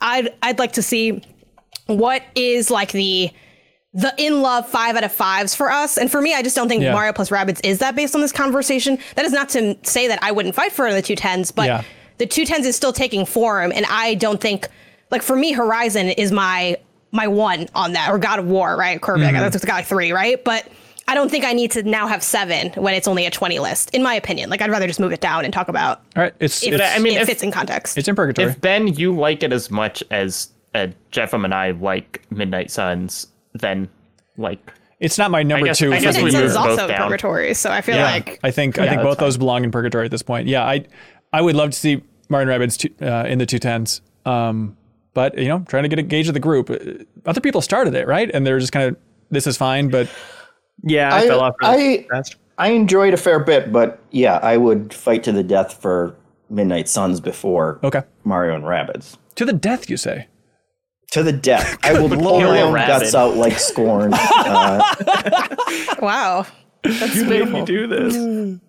[0.00, 1.22] I'd I'd like to see
[1.86, 3.30] what is like the
[3.92, 5.96] the in love five out of fives for us.
[5.96, 6.92] And for me, I just don't think Yeah.
[6.92, 8.98] Mario plus Rabbids is that based on this conversation.
[9.14, 11.82] That is not to say that I wouldn't fight for the two tens, but Yeah.
[12.18, 14.66] the two tens is still taking form, and I don't think
[15.14, 16.76] like for me, Horizon is my
[17.12, 19.00] my one on that, or God of War, right?
[19.00, 19.36] Kirby, Mm-hmm.
[19.36, 20.42] I guess got like three, right?
[20.42, 20.66] But
[21.06, 23.94] I don't think I need to now have seven when it's only a twenty list,
[23.94, 24.50] in my opinion.
[24.50, 26.82] Like I'd rather just move it down and talk about All right, it's if, it's,
[26.82, 27.96] I mean, it if- fits in context.
[27.96, 28.48] it's in purgatory.
[28.50, 33.28] If Ben, you like it as much as uh, Jeffem and I like Midnight Suns,
[33.52, 33.88] then
[34.36, 35.92] like it's not my number guess- two.
[35.92, 36.42] I guess we Midnight year.
[36.42, 37.08] Moved both also down.
[37.08, 39.70] purgatory, so I feel Yeah, like I think I think that's both those belong in
[39.70, 40.48] purgatory at this point.
[40.48, 40.84] Yeah, I
[41.32, 44.00] I would love to see Martin Rabbits two, uh, in the two tens.
[44.24, 44.76] Um,
[45.14, 46.70] but you know, trying to get a gauge of the group.
[46.70, 48.96] Uh, Other people started it right, and they're just kind of
[49.30, 50.08] this is fine, but
[50.82, 52.36] Yeah, I, I, fell off really I, fast.
[52.58, 56.14] I enjoyed a fair bit, but yeah, I would fight to the death for
[56.50, 58.02] Midnight Suns before okay.
[58.24, 59.16] Mario and Rabbids.
[59.36, 60.28] To the death, you say.
[61.12, 61.78] To the death.
[61.82, 63.00] I will pull Kill my own rabbit.
[63.00, 64.12] guts out like scorn.
[64.46, 64.94] Uh,
[66.00, 66.46] wow.
[66.82, 68.60] That's You made me do this.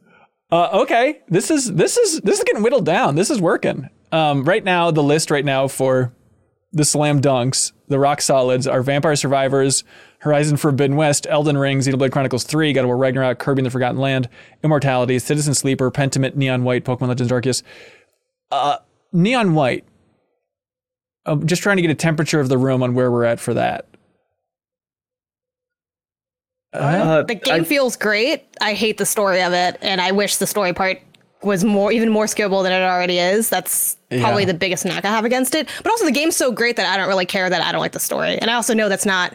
[0.51, 3.15] Uh, okay, this is this is this is getting whittled down.
[3.15, 3.89] This is working.
[4.11, 6.13] Um, right now, the list right now for
[6.75, 9.83] the slam dunks, the rock solids are Vampire Survivors,
[10.19, 13.69] Horizon Forbidden West, Elden Ring, Xenoblade Chronicles 3, God of War Ragnarok, Kirby and the
[13.71, 14.27] Forgotten Land,
[14.61, 17.63] Immortality, Citizen Sleeper, Pentiment, Neon White, Pokemon Legends Arceus.
[18.51, 18.77] Uh,
[19.13, 19.85] Neon White.
[21.25, 23.53] I'm just trying to get a temperature of the room on where we're at for
[23.53, 23.87] that.
[26.73, 28.43] Uh, The game feels great.
[28.59, 30.99] I hate the story of it, and I wish the story part
[31.45, 33.49] was more, even more skippable than it already is.
[33.49, 34.47] That's probably Yeah.
[34.47, 35.69] the biggest knock I have against it.
[35.83, 37.91] But also, the game's so great that I don't really care that I don't like
[37.93, 39.33] the story, and I also know that's not.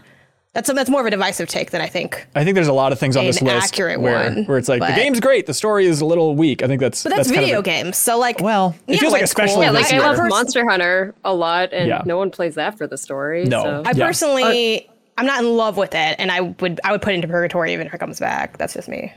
[0.52, 2.26] That's that's more of a divisive take than I think.
[2.34, 4.68] I think there's a lot of things on An this list where, one, where it's
[4.68, 6.64] like the game's great, the story is a little weak.
[6.64, 8.98] I think that's But that's, kind of video a- games, so like, Well, it yeah,
[8.98, 9.74] feels like it's especially cool.
[9.74, 12.02] Yeah, this like I love Monster Hunter a lot, and Yeah.
[12.04, 13.44] no one plays that for the story.
[13.44, 13.62] No.
[13.62, 13.82] so.
[13.86, 14.04] I Yeah.
[14.06, 17.28] personally, I'm not in love with it, and I would I would put it into
[17.28, 18.58] purgatory even if it comes back.
[18.58, 19.12] That's just me.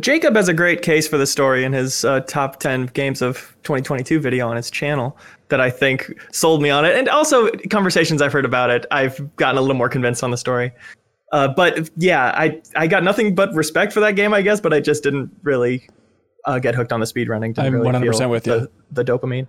[0.00, 3.56] Jacob has a great case for the story in his uh, top 10 games of
[3.62, 5.16] 2022 video on his channel
[5.48, 6.94] that I think sold me on it.
[6.94, 10.36] And also, conversations I've heard about it, I've gotten a little more convinced on the
[10.36, 10.72] story.
[11.32, 14.74] Uh, but yeah, I, I got nothing but respect for that game, I guess, but
[14.74, 15.88] I just didn't really
[16.44, 17.58] uh, get hooked on the speedrunning.
[17.58, 18.68] I'm really 100% feel with the, you.
[18.90, 19.46] The dopamine.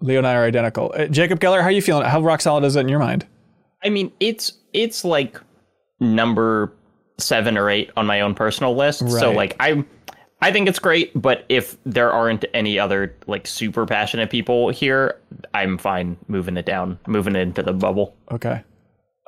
[0.00, 0.92] Leo and I are identical.
[0.96, 2.06] Uh, Jacob Geller, how are you feeling?
[2.06, 3.26] How rock solid is it in your mind?
[3.84, 5.40] I mean, it's it's like
[6.00, 6.72] number
[7.22, 9.08] seven or eight on my own personal list.
[9.10, 9.84] So like I
[10.42, 15.20] I think it's great, but if there aren't any other like super passionate people here,
[15.54, 18.16] I'm fine moving it down, moving it into the bubble.
[18.32, 18.64] Okay.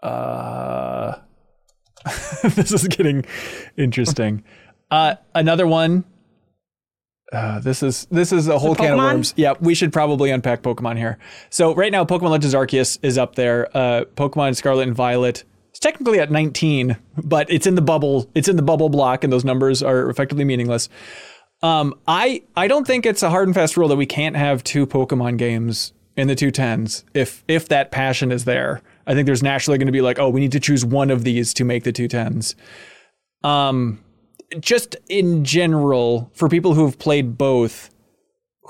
[0.02, 1.14] Uh,
[2.42, 3.24] this is getting
[3.76, 4.42] interesting.
[4.90, 6.04] Uh, another one.
[7.32, 9.34] Uh, this is this is a whole can of worms.
[9.36, 11.18] Yeah, we should probably unpack Pokemon here.
[11.48, 13.68] So right now, Pokemon Legends Arceus is up there.
[13.74, 15.44] Uh, Pokemon Scarlet and Violet.
[15.74, 18.30] It's technically at 19, but it's in the bubble.
[18.36, 20.88] It's in the bubble block, and those numbers are effectively meaningless.
[21.62, 24.62] Um, I I don't think it's a hard and fast rule that we can't have
[24.62, 28.82] two Pokemon games in the two tens if if that passion is there.
[29.08, 31.24] I think there's naturally going to be like, oh, we need to choose one of
[31.24, 32.54] these to make the two tens.
[33.42, 33.98] Um,
[34.60, 37.90] just in general, for people who have played both,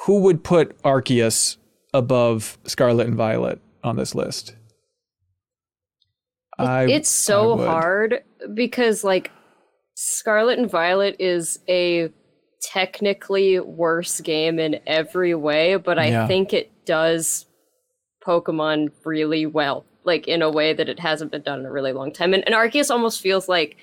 [0.06, 1.59] who would put Arceus
[1.93, 4.56] above Scarlet and Violet on this list?
[6.59, 8.22] I- it's so hard
[8.55, 9.31] because like
[9.94, 12.10] Scarlet and Violet is a
[12.62, 16.26] technically worse game in every way, but I Yeah.
[16.26, 17.47] think it does
[18.26, 21.93] Pokemon really well, like in a way that it hasn't been done in a really
[21.93, 22.32] long time.
[22.35, 23.76] And, and Arceus almost feels like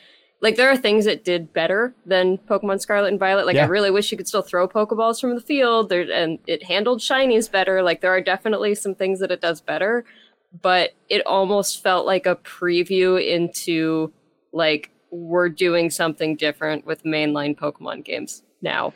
[0.43, 3.45] like there are things it did better than Pokemon Scarlet and Violet.
[3.45, 3.65] Like Yeah.
[3.65, 6.99] I really wish you could still throw Pokeballs from the field, there, and it handled
[6.99, 7.83] shinies better.
[7.83, 10.03] Like there are definitely some things that it does better,
[10.61, 14.11] but it almost felt like a preview into
[14.51, 18.93] like we're doing something different with mainline Pokemon games now.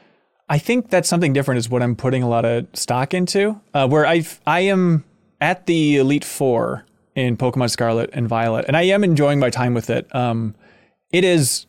[0.47, 3.59] I think that's something different is what I'm putting a lot of stock into.
[3.73, 5.03] Uh, where I I am
[5.41, 9.73] at the Elite Four in Pokemon Scarlet and Violet, and I am enjoying my time
[9.73, 10.13] with it.
[10.15, 10.55] Um,
[11.11, 11.65] it is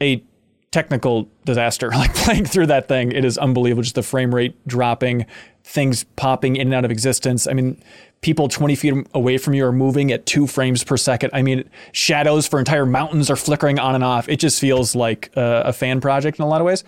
[0.00, 0.22] a
[0.70, 1.90] technical disaster.
[1.94, 3.82] Like playing through that thing, it is unbelievable.
[3.82, 5.26] Just the frame rate dropping,
[5.64, 7.48] things popping in and out of existence.
[7.48, 7.80] I mean,
[8.20, 11.30] people 20 feet away from you are moving at two frames per second.
[11.32, 14.28] I mean, shadows for entire mountains are flickering on and off.
[14.28, 16.84] It just feels like a, a fan project in a lot of ways.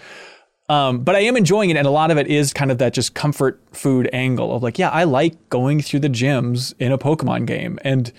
[0.68, 2.92] Um, but I am enjoying it, and a lot of it is kind of that
[2.92, 6.98] just comfort food angle of like, yeah, I like going through the gyms in a
[6.98, 8.12] Pokemon game, and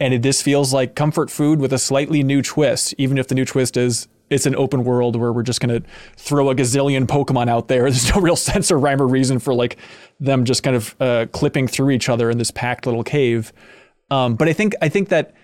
[0.00, 3.34] and it, this feels like comfort food with a slightly new twist, even if the
[3.34, 5.82] new twist is it's an open world where we're just gonna
[6.16, 7.82] throw a gazillion Pokemon out there.
[7.90, 9.76] There's no real sense or rhyme or reason for like
[10.20, 13.52] them just kind of uh, clipping through each other in this packed little cave.
[14.10, 15.34] Um, but I think I think that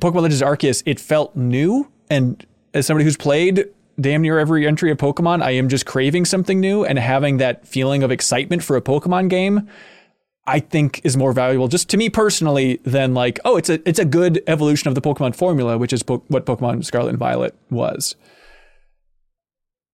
[0.00, 1.90] Pokemon Legends Arceus, it felt new.
[2.10, 2.44] And
[2.74, 3.64] as somebody who's played
[3.98, 7.66] damn near every entry of Pokemon, I am just craving something new and having that
[7.66, 9.68] feeling of excitement for a Pokemon game.
[10.46, 13.98] I think is more valuable, just to me personally, than like, oh, it's a it's
[13.98, 17.54] a good evolution of the Pokemon formula, which is po- what Pokemon Scarlet and Violet
[17.70, 18.16] was.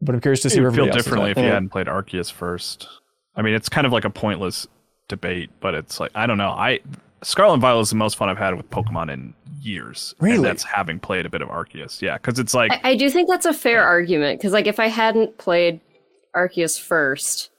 [0.00, 1.44] But I'm curious to see It where would feel everybody else is differently if you
[1.44, 2.88] hadn't played Arceus first.
[3.36, 4.66] I mean, it's kind of like a pointless
[5.08, 6.50] debate, but it's like I don't know.
[6.50, 6.80] I
[7.22, 10.14] Scarlet and Violet is the most fun I've had with Pokemon in years.
[10.20, 10.36] Really?
[10.36, 12.02] And that's having played a bit of Arceus.
[12.02, 14.80] Yeah, because it's like I, I do think that's a fair argument because, like, if
[14.80, 15.80] I hadn't played
[16.34, 17.50] Arceus first,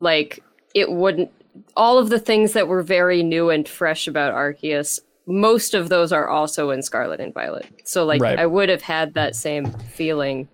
[0.00, 0.42] like,
[0.74, 1.30] it wouldn't.
[1.76, 6.12] All of the things that were very new and fresh about Arceus, most of those
[6.12, 7.66] are also in Scarlet and Violet.
[7.84, 8.38] So, like, Right.
[8.38, 10.48] I would have had that same feeling,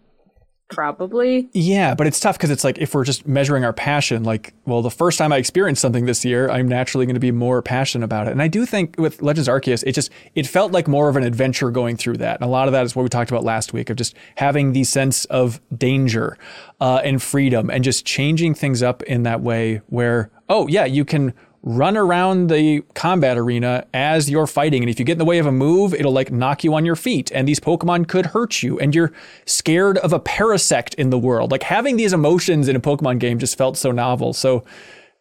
[0.69, 1.49] probably.
[1.53, 4.83] Yeah, but it's tough because it's like if we're just measuring our passion, like, well,
[4.83, 8.05] the first time I experienced something this year, I'm naturally going to be more passionate
[8.05, 8.31] about it.
[8.31, 11.25] And I do think with Legends Arceus, it just it felt like more of an
[11.25, 12.37] adventure going through that.
[12.37, 14.73] And a lot of that is what we talked about last week of just having
[14.73, 16.39] the sense of danger
[16.81, 21.07] uh, and freedom and just changing things up in that way where, oh yeah, you
[21.07, 21.33] can
[21.63, 24.83] run around the combat arena as you're fighting.
[24.83, 26.85] And if you get in the way of a move, it'll like knock you on
[26.87, 27.31] your feet.
[27.35, 28.79] And these Pokemon could hurt you.
[28.79, 29.13] And you're
[29.45, 31.51] scared of a parasect in the world.
[31.51, 34.33] Like having these emotions in a Pokemon game just felt so novel.
[34.33, 34.65] So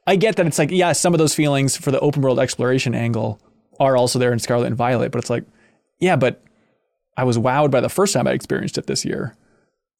[0.07, 2.95] I get that it's like, yeah, some of those feelings for the open world exploration
[2.95, 3.41] angle
[3.79, 5.11] are also there in Scarlet and Violet.
[5.11, 5.43] But it's like,
[5.99, 6.41] yeah, but
[7.17, 9.35] I was wowed by the first time I experienced it this year.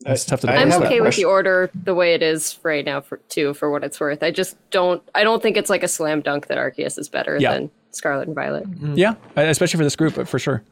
[0.07, 2.85] Uh, it's tough to I I'm okay with the order the way it is right
[2.85, 4.23] now, for too, for what it's worth.
[4.23, 5.03] I just don't.
[5.13, 7.53] I don't think it's like a slam dunk that Arceus is better Yeah.
[7.53, 8.69] than Scarlet and Violet.
[8.69, 8.93] Mm-hmm.
[8.95, 10.63] Yeah, especially for this group, but for sure.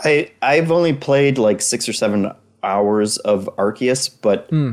[0.00, 2.30] I I've only played like six or seven
[2.62, 4.72] hours of Arceus, but hmm.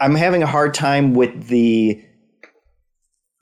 [0.00, 2.02] I'm having a hard time with the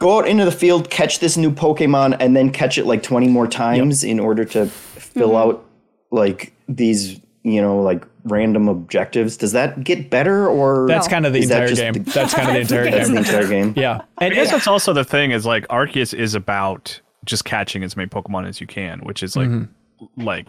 [0.01, 3.29] go out into the field, catch this new Pokemon, and then catch it like 20
[3.29, 5.51] more times in order to fill mm-hmm.
[5.51, 5.65] out
[6.11, 9.37] like these, you know, like random objectives.
[9.37, 11.93] Does that get better or That's kind of the is that entire just game.
[12.05, 13.25] the- That's kind of the entire that's the game.
[13.25, 13.75] entire game?
[13.77, 17.45] Yeah, and I guess it- that's also the thing is like Arceus is about just
[17.45, 20.23] catching as many Pokemon as you can, which is like Mm-hmm.
[20.25, 20.47] like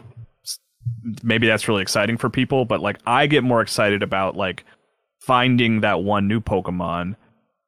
[1.23, 4.63] maybe that's really exciting for people, but like I get more excited about like
[5.19, 7.15] finding that one new Pokemon.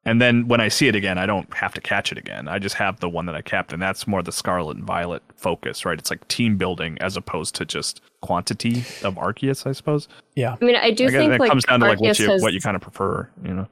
[0.04, 2.48] And then when I see it again, I don't have to catch it again.
[2.48, 5.22] I just have the one that I kept, and that's more the Scarlet and Violet
[5.36, 5.96] focus, right?
[5.98, 10.08] It's like team building as opposed to just quantity of Arceus, I suppose.
[10.34, 10.56] yeah.
[10.60, 12.28] I mean, I do I guess think that like comes down to like what you
[12.28, 13.68] has- what you kind of prefer, you know.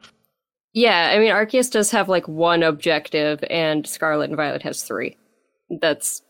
[0.73, 5.16] Yeah, I mean, Arceus does have like one objective, and Scarlet and Violet has three.
[5.81, 6.23] That's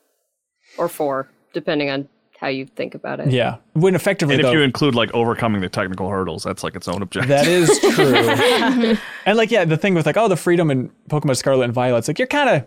[0.78, 2.08] or four, depending on
[2.40, 3.30] how you think about it.
[3.30, 6.74] Yeah, when effectively And if though, you include like overcoming the technical hurdles, that's like
[6.74, 7.28] its own objective.
[7.28, 8.96] that is true.
[9.26, 11.98] and like, yeah, the thing with like, oh, the freedom in Pokemon Scarlet and Violet,
[11.98, 12.66] it's like you're kind of.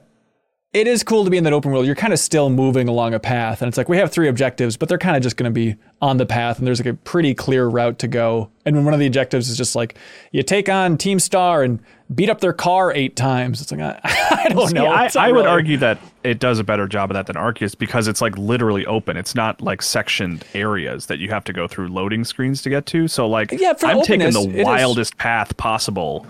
[0.73, 1.85] It is cool to be in that open world.
[1.85, 4.75] You're kind of still moving along a path, and it's like we have three objectives,
[4.75, 6.95] but they're kind of just going to be on the path, and there's like a
[6.95, 8.49] pretty clear route to go.
[8.65, 9.95] And when one of the objectives is just like
[10.31, 11.79] you take on Team Star and
[12.15, 14.87] beat up their car eight times, it's like I, I don't See, know.
[14.87, 18.07] I, I would argue that it does a better job of that than Arceus because
[18.07, 19.15] it's like literally open.
[19.15, 22.87] It's not like sectioned areas that you have to go through loading screens to get
[22.87, 23.07] to.
[23.07, 26.25] So like Yeah, I'm taking the it is- wildest path possible.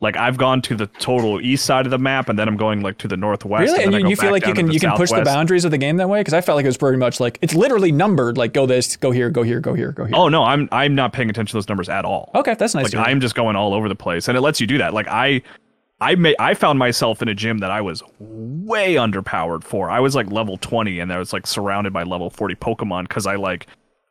[0.00, 2.82] Like I've gone to the total east side of the map and then I'm going
[2.82, 3.72] like to the northwest.
[3.72, 5.70] Really, and, and you, you feel like you can you can push the boundaries of
[5.70, 6.20] the game that way?
[6.20, 8.36] Because I felt like it was pretty much like it's literally numbered.
[8.36, 10.14] Like go this, go here, go here, go here, go here.
[10.14, 12.30] Oh no, I'm I'm not paying attention to those numbers at all.
[12.34, 12.92] okay, that's nice.
[12.92, 13.08] like.
[13.08, 14.92] I'm just going all over the place, and it lets you do that.
[14.92, 15.40] Like I,
[15.98, 19.88] I may I found myself in a gym that I was way underpowered for.
[19.88, 23.26] I was like level 20, and I was like surrounded by level 40 Pokemon because
[23.26, 23.66] I like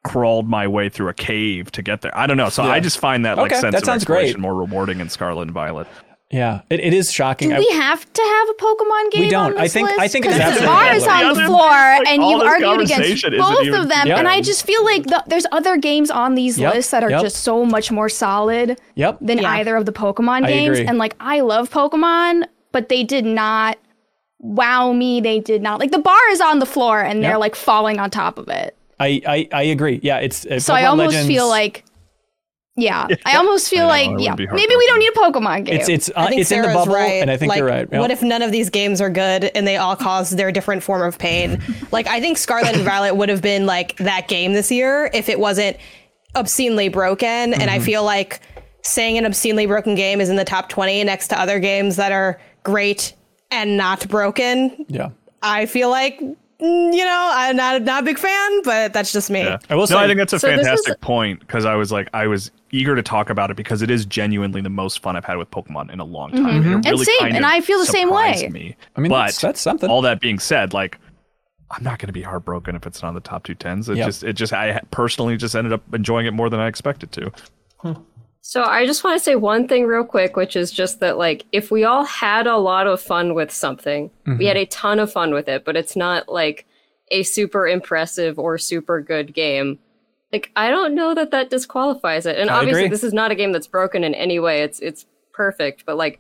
[0.06, 2.16] crawled my way through a cave to get there.
[2.18, 2.50] I don't know.
[2.50, 4.42] So I just find that like Okay, sense that of sounds exploration great.
[4.42, 5.88] more rewarding in Scarlet and Violet.
[6.32, 7.50] yeah, it, it is shocking.
[7.50, 9.22] Do I- we have to have a Pokemon game?
[9.22, 9.54] We don't.
[9.54, 11.26] On I this think- I think it is 'Cause the absolutely bar is valid.
[11.28, 14.08] on The the floor, like, and all you've argued against both even- of them.
[14.08, 14.18] Yep.
[14.18, 17.10] And I just feel like the, there's other games on these Yep, lists that are
[17.10, 17.22] yep.
[17.22, 19.18] just so much more solid Yep.
[19.22, 19.52] than Yeah.
[19.52, 20.78] either of the Pokemon I games.
[20.80, 20.88] agree.
[20.88, 23.78] And like, I love Pokemon, but they did not
[24.40, 25.22] wow me.
[25.22, 27.30] They did not like the bar is on the floor, and Yep.
[27.32, 28.76] they're like falling on top of it.
[29.00, 30.00] I, I I agree.
[30.04, 31.84] Yeah, it's uh, So I almost Legends- feel like.
[32.78, 35.80] Yeah, I almost feel I know, like yeah, maybe we don't need a Pokemon game.
[35.80, 37.22] it's it's uh, think it's in the bubble, right.
[37.22, 37.88] and I think like, you're right.
[37.90, 38.02] Yeah.
[38.02, 41.02] What if none of these games are good and they all cause their different form
[41.02, 41.62] of pain?
[41.94, 45.30] like I think Scarlet and Violet would have been like that game this year if
[45.30, 45.78] it wasn't
[46.36, 47.28] obscenely broken.
[47.30, 47.70] And Mm-hmm.
[47.70, 48.42] I feel like
[48.82, 52.12] saying an obscenely broken game is in the top twenty next to other games that
[52.12, 53.14] are great
[53.52, 54.86] and not broken.
[54.90, 55.12] yeah.
[55.42, 56.20] I feel like
[56.62, 59.44] Mm, you know I'm not not a big fan, but that's just me.
[59.44, 59.58] Yeah.
[59.70, 61.76] I will no, say- I think that's a So this is- fantastic point because I
[61.76, 65.00] was like, I was eager to talk about it because it is genuinely the most
[65.00, 66.46] fun I've had with Pokemon in a long time.
[66.46, 68.48] And, it And really same, and I feel the same way.
[68.52, 68.76] Me.
[68.96, 69.90] I mean, but that's- that's something.
[69.90, 70.98] All that being said, like,
[71.72, 73.90] I'm not going to be heartbroken if it's not on the top two tens.
[73.90, 74.06] It Yep.
[74.08, 77.32] just, it just, I personally just ended up enjoying it more than I expected to.
[78.48, 81.48] So I just want to say one thing real quick, which is just that like
[81.52, 84.62] if we all had a lot of fun with something, we had mm-hmm.
[84.62, 86.68] a ton of fun with it, but it's not like
[87.10, 89.80] a super impressive or super good game.
[90.32, 92.38] Like I don't know that that disqualifies it.
[92.38, 92.90] And I obviously agree.
[92.92, 94.62] this is not a game that's broken in any way.
[94.62, 96.20] It's it's perfect, but like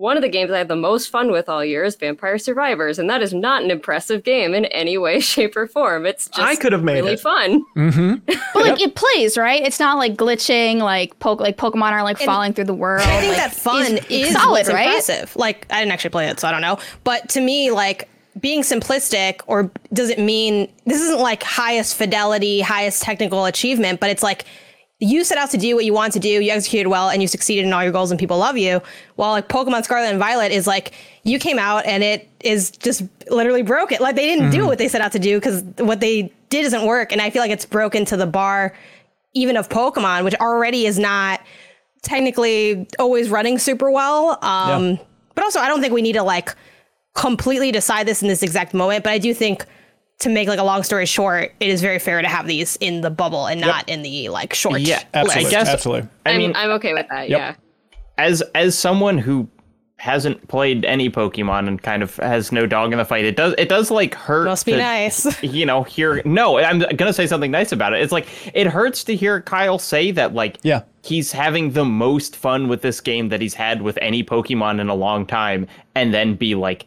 [0.00, 2.98] one of the games I had the most fun with all year is Vampire Survivors,
[2.98, 6.06] and that is not an impressive game in any way, shape, or form.
[6.06, 7.20] It's just I could have made really it.
[7.20, 7.62] fun.
[7.76, 8.14] Mm-hmm.
[8.54, 9.62] But like it plays, right?
[9.62, 13.02] It's not like glitching, like poke, like Pokemon are like falling through the world.
[13.02, 14.86] I think like, that fun is, solid, what's right?
[14.86, 15.36] impressive.
[15.36, 16.78] Like I didn't actually play it, so I don't know.
[17.04, 18.08] But to me, like
[18.40, 24.00] being simplistic, or does it mean this isn't like highest fidelity, highest technical achievement?
[24.00, 24.46] But it's like
[25.02, 27.26] you set out to do what you want to do, you executed well, and you
[27.28, 28.82] succeeded in all your goals, and people love you.
[29.16, 30.92] While like Pokemon Scarlet and Violet is like
[31.24, 33.98] you came out and it is just literally broken.
[34.00, 36.84] Like they didn't do what they set out to do because what they did doesn't
[36.86, 38.74] work, and I feel like it's broken to the bar
[39.32, 41.40] even of Pokemon, which already is not
[42.02, 44.38] technically always running super well.
[44.42, 44.96] Um, Yeah.
[45.34, 46.54] But also, I don't think we need to like
[47.14, 49.04] completely decide this in this exact moment.
[49.04, 49.64] But I do think
[50.20, 53.00] to make like a long story short, it is very fair to have these in
[53.00, 54.80] the bubble and not in the like short.
[54.80, 55.46] Yeah, Absolutely.
[55.46, 56.08] I guess absolutely.
[56.26, 57.28] I I'm, mean, I'm okay with that.
[57.28, 57.38] Yep.
[57.38, 57.54] Yeah.
[58.18, 59.48] as as someone who
[59.96, 63.54] hasn't played any Pokemon and kind of has no dog in the fight, it does
[63.58, 64.44] it does like hurt.
[64.46, 65.42] Must be to, nice.
[65.42, 68.00] You know, hear no, I'm gonna say something nice about it.
[68.02, 70.82] It's like it hurts to hear Kyle say that like Yeah.
[71.02, 74.88] he's having the most fun with this game that he's had with any Pokemon in
[74.88, 76.86] a long time, and then be like,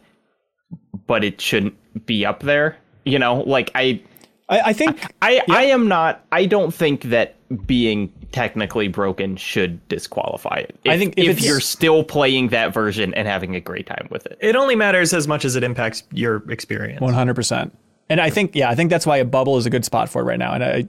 [1.06, 1.74] but it shouldn't
[2.06, 2.76] be up there.
[3.04, 4.02] You know, like I
[4.48, 6.24] I, I think I I am not.
[6.32, 7.36] I don't think that
[7.66, 10.76] being technically broken should disqualify it.
[10.84, 14.08] If, I think if if, you're still playing that version and having a great time
[14.10, 14.36] with it.
[14.40, 17.00] It only matters as much as it impacts your experience.
[17.00, 17.76] One hundred percent.
[18.10, 20.20] And I think, yeah, I think that's why a bubble is a good spot for
[20.20, 20.52] it right now.
[20.52, 20.86] And I,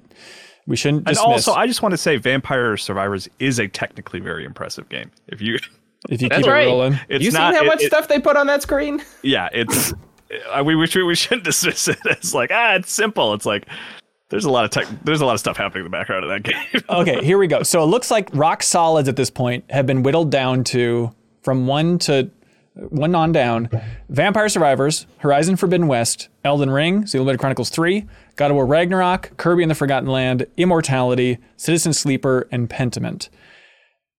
[0.68, 4.20] We shouldn't And dismiss also, I just want to say, Vampire Survivors is a technically
[4.20, 5.12] very impressive game.
[5.30, 5.58] If you,
[6.10, 6.68] if you That's keep right.
[6.68, 7.00] it rolling.
[7.08, 9.02] it's you not seen how it- much it- stuff they put on that screen?
[9.24, 9.94] Yeah, it's.
[10.64, 13.34] We we we shouldn't dismiss it as like ah, it's simple.
[13.34, 13.68] It's like
[14.30, 14.88] there's a lot of tech.
[15.04, 16.82] There's a lot of stuff happening in the background of that game.
[16.90, 17.64] Okay, here we go.
[17.64, 21.68] So it looks like rock solids at this point have been whittled down to from
[21.68, 22.30] one to
[22.76, 23.70] one on down.
[24.10, 29.64] Vampire Survivors, Horizon Forbidden West, Elden Ring, Xenoblade Chronicles 3, God of War Ragnarok, Kirby
[29.64, 33.30] and the Forgotten Land, Immortality, Citizen Sleeper, and Pentiment.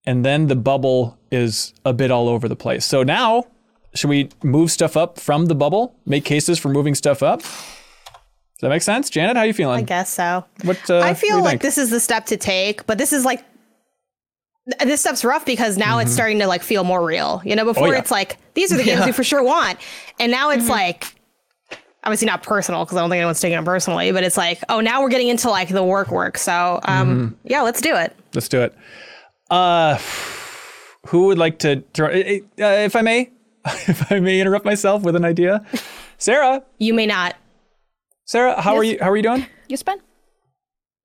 [0.06, 2.84] And then the bubble is a bit all over the place.
[2.84, 3.44] So now,
[3.96, 5.94] should we move stuff up from the bubble?
[6.06, 7.40] Make cases for moving stuff up?
[7.40, 9.10] Does that make sense?
[9.10, 9.80] Janet, how are you feeling?
[9.80, 10.44] I guess so.
[10.62, 11.62] What, uh, I feel you like think?
[11.62, 13.44] this is the step to take, but this is like
[14.84, 17.40] this step's rough because now it's starting to like feel more real.
[17.44, 17.90] You know, before Mm-hmm.
[17.90, 17.98] Oh, yeah.
[18.00, 19.06] it's like these are the games Yeah.
[19.06, 19.78] we for sure want,
[20.18, 21.04] and now it's like
[22.02, 24.80] obviously not personal because I don't think anyone's taking it personally, but it's like oh
[24.80, 26.38] now we're getting into like the work work.
[26.38, 27.34] So um Mm-hmm.
[27.44, 28.16] yeah, let's do it.
[28.34, 28.74] Let's do it.
[29.50, 29.98] Uh,
[31.08, 32.08] who would like to throw?
[32.08, 32.12] Uh,
[32.58, 33.30] if I may,
[33.88, 35.64] if I may interrupt myself with an idea,
[36.18, 36.62] Sarah.
[36.78, 37.36] You may not.
[38.24, 38.98] Sarah, how are you?
[39.00, 39.46] How are you doing?
[39.68, 40.00] You spend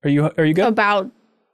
[0.04, 0.66] Are you Are you good?
[0.66, 1.10] about.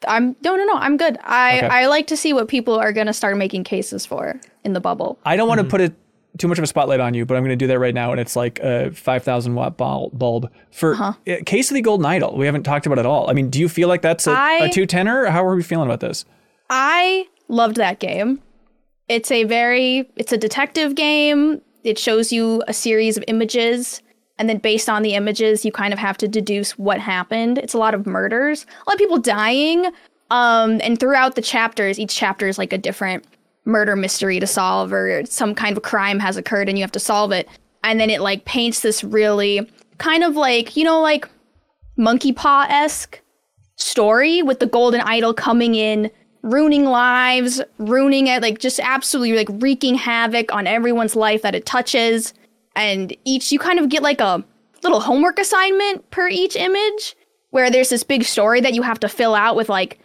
[0.06, 0.74] I'm no no no.
[0.74, 1.16] I'm good.
[1.24, 1.66] I Okay.
[1.66, 5.18] I like to see what people are gonna start making cases for in the bubble.
[5.24, 5.94] I don't want to put it
[6.36, 8.12] too much of a spotlight on you, but I'm going to do that right now.
[8.12, 11.14] And it's like a 5,000 watt bulb for uh,
[11.46, 12.36] case of the Golden Idol.
[12.36, 13.28] We haven't talked about it at all.
[13.28, 15.24] I mean, do you feel like that's a, I- a two tenor?
[15.26, 16.24] How are we feeling about this?
[16.70, 18.40] I loved that game.
[19.08, 21.60] It's a very it's a detective game.
[21.84, 24.02] It shows you a series of images
[24.38, 27.58] and then based on the images you kind of have to deduce what happened.
[27.58, 29.86] It's a lot of murders, a lot of people dying.
[30.30, 33.24] Um and throughout the chapters, each chapter is like a different
[33.64, 37.00] murder mystery to solve or some kind of crime has occurred and you have to
[37.00, 37.48] solve it.
[37.84, 39.68] And then it like paints this really
[39.98, 41.28] kind of like, you know like
[41.96, 43.20] monkey paw-esque
[43.76, 46.10] story with the golden idol coming in
[46.42, 51.66] ruining lives ruining it like just absolutely like wreaking havoc on everyone's life that it
[51.66, 52.34] touches.
[52.76, 54.44] And each you kind of get like a
[54.82, 57.16] little homework assignment per each image
[57.50, 59.98] where there's this big story that you have to fill out with like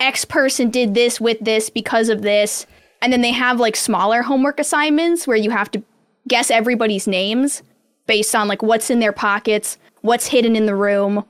[0.00, 2.66] x person did this with this because of this.
[3.00, 5.82] And then they have like smaller homework assignments where you have to
[6.26, 7.62] guess everybody's names
[8.06, 11.24] based on like what's in their pockets what's hidden in the room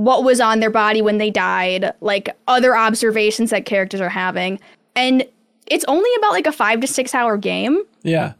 [0.00, 4.58] what was on their body when they died, like other observations that characters are having.
[4.96, 5.26] And
[5.66, 8.32] it's only about like a five to six hour game, Yeah.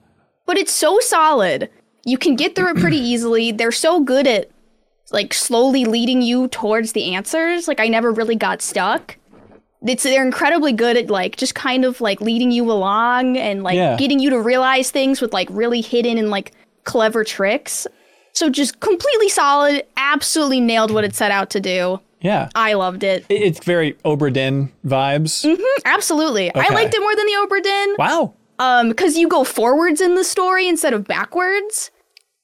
[0.46, 1.68] but it's so solid.
[2.06, 3.52] You can get through it pretty easily.
[3.52, 4.50] They're so good at
[5.12, 7.68] like slowly leading you towards the answers.
[7.68, 9.16] Like I never really got stuck.
[9.86, 13.76] It's they're incredibly good at like just kind of like leading you along and like
[13.76, 13.96] Yeah.
[13.98, 16.52] getting you to realize things with like really hidden and like
[16.84, 17.86] clever tricks.
[18.32, 22.00] So just completely solid, absolutely nailed what it set out to do.
[22.20, 22.48] Yeah.
[22.54, 23.24] I loved it.
[23.28, 25.44] It- It's very Obra Dinn vibes.
[25.84, 26.54] Absolutely.
[26.54, 27.94] I liked it more than the Obra Dinn.
[27.98, 28.34] Wow.
[28.58, 31.90] Um, because you go forwards in the story instead of backwards.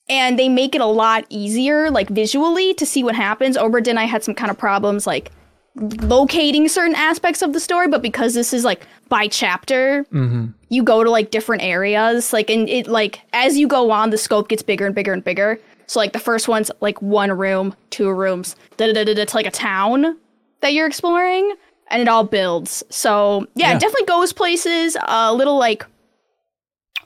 [0.09, 3.57] And they make it a lot easier, like visually, to see what happens.
[3.57, 5.33] Obra Dinn, I had some kind of problems like
[5.75, 10.07] locating certain aspects of the story, but because this is like by chapter,
[10.69, 12.33] you go to like different areas.
[12.33, 15.23] Like and it like as you go on, the scope gets bigger and bigger and
[15.25, 15.59] bigger.
[15.87, 19.25] So like the first one's like one room, two rooms, da da da da da,
[19.25, 20.17] to like a town
[20.61, 21.55] that you're exploring,
[21.89, 22.83] and it all builds.
[22.91, 23.77] So yeah, Yeah.
[23.77, 24.97] it definitely goes places.
[25.07, 25.85] A little like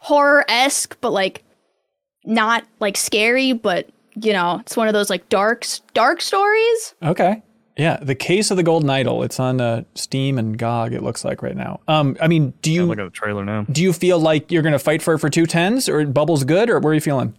[0.01, 1.45] horror esque, but like
[2.25, 6.95] not like scary, but you know, it's one of those like dark dark stories.
[7.03, 7.43] Okay.
[7.77, 9.23] Yeah, the case of the Golden Idol.
[9.23, 10.93] It's on uh, Steam and GOG.
[10.93, 11.81] It looks like right now.
[11.89, 13.65] Um, I mean, do you Look at the trailer now.
[13.71, 16.45] do you feel like you're going to fight for it for two tens, or Bubbles
[16.45, 17.35] good, or where are you feeling?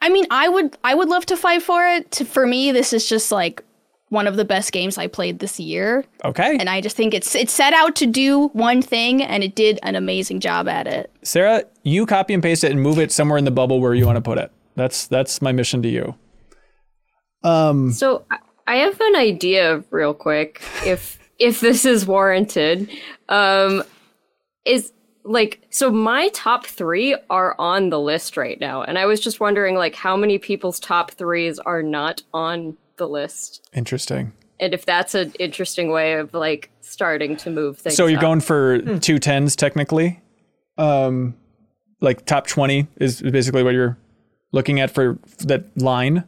[0.00, 2.10] I mean, I would I would love to fight for it.
[2.12, 3.62] To, for me, this is just like
[4.10, 7.34] one of the best games I played this year, Okay, and I just think it's
[7.34, 11.10] it set out to do one thing, and it did an amazing job at it.
[11.22, 14.06] Sarah, you copy and paste it and move it somewhere in the bubble where you
[14.06, 14.50] want to put it.
[14.76, 16.14] That's that's my mission to you.
[17.44, 22.90] Um, So I- I have an idea, real quick, if if this is warranted.
[23.28, 23.82] Um,
[24.66, 24.92] is
[25.28, 29.40] like so my top three are on the list right now, and I was just
[29.40, 34.32] wondering like how many people's top threes are not on the list, interesting.
[34.58, 37.96] and if that's an interesting way of like starting to move things.
[37.96, 38.22] So you're up.
[38.22, 40.20] going for two tens technically.
[40.78, 41.34] Um,
[42.00, 43.98] like top twenty is basically what you're
[44.52, 46.24] looking at for that line.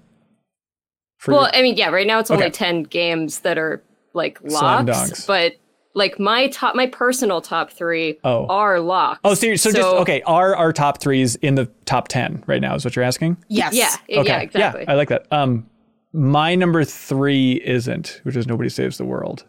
[1.18, 2.52] For Well, I mean, yeah, right now it's only Okay.
[2.52, 3.82] 10 games that are
[4.14, 5.55] like Slam locks, but
[5.94, 8.46] like my top my personal top 3 Oh.
[8.46, 9.20] are locks.
[9.24, 10.22] oh, so, you're- so, just okay.
[10.22, 12.74] Are our top threes in the top ten right now?
[12.74, 13.36] Is what you're asking?
[13.48, 13.74] Yes.
[13.74, 14.28] Yeah, Okay.
[14.28, 14.82] yeah, exactly.
[14.86, 15.26] Yeah, I like that.
[15.32, 15.66] Um,
[16.12, 19.44] my number three isn't, which is Nobody Saves the World.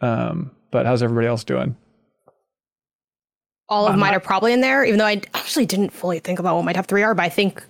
[0.00, 1.76] Um, but how's everybody else doing?
[3.68, 6.56] All of mine are probably in there, even though I actually didn't fully think about
[6.56, 7.14] what my top three are.
[7.14, 7.64] But I think,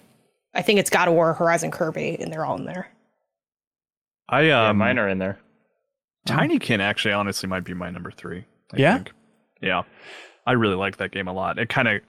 [0.54, 2.88] I think it's God of War, Horizon, Kirby, and they're all in there.
[4.28, 5.38] I um, yeah, mine are in there.
[6.26, 8.44] Tinykin actually honestly might be my number three.
[8.72, 8.94] I Yeah?
[8.96, 9.12] think.
[9.60, 9.82] Yeah.
[10.46, 11.58] I really like that game a lot.
[11.58, 12.00] It kind of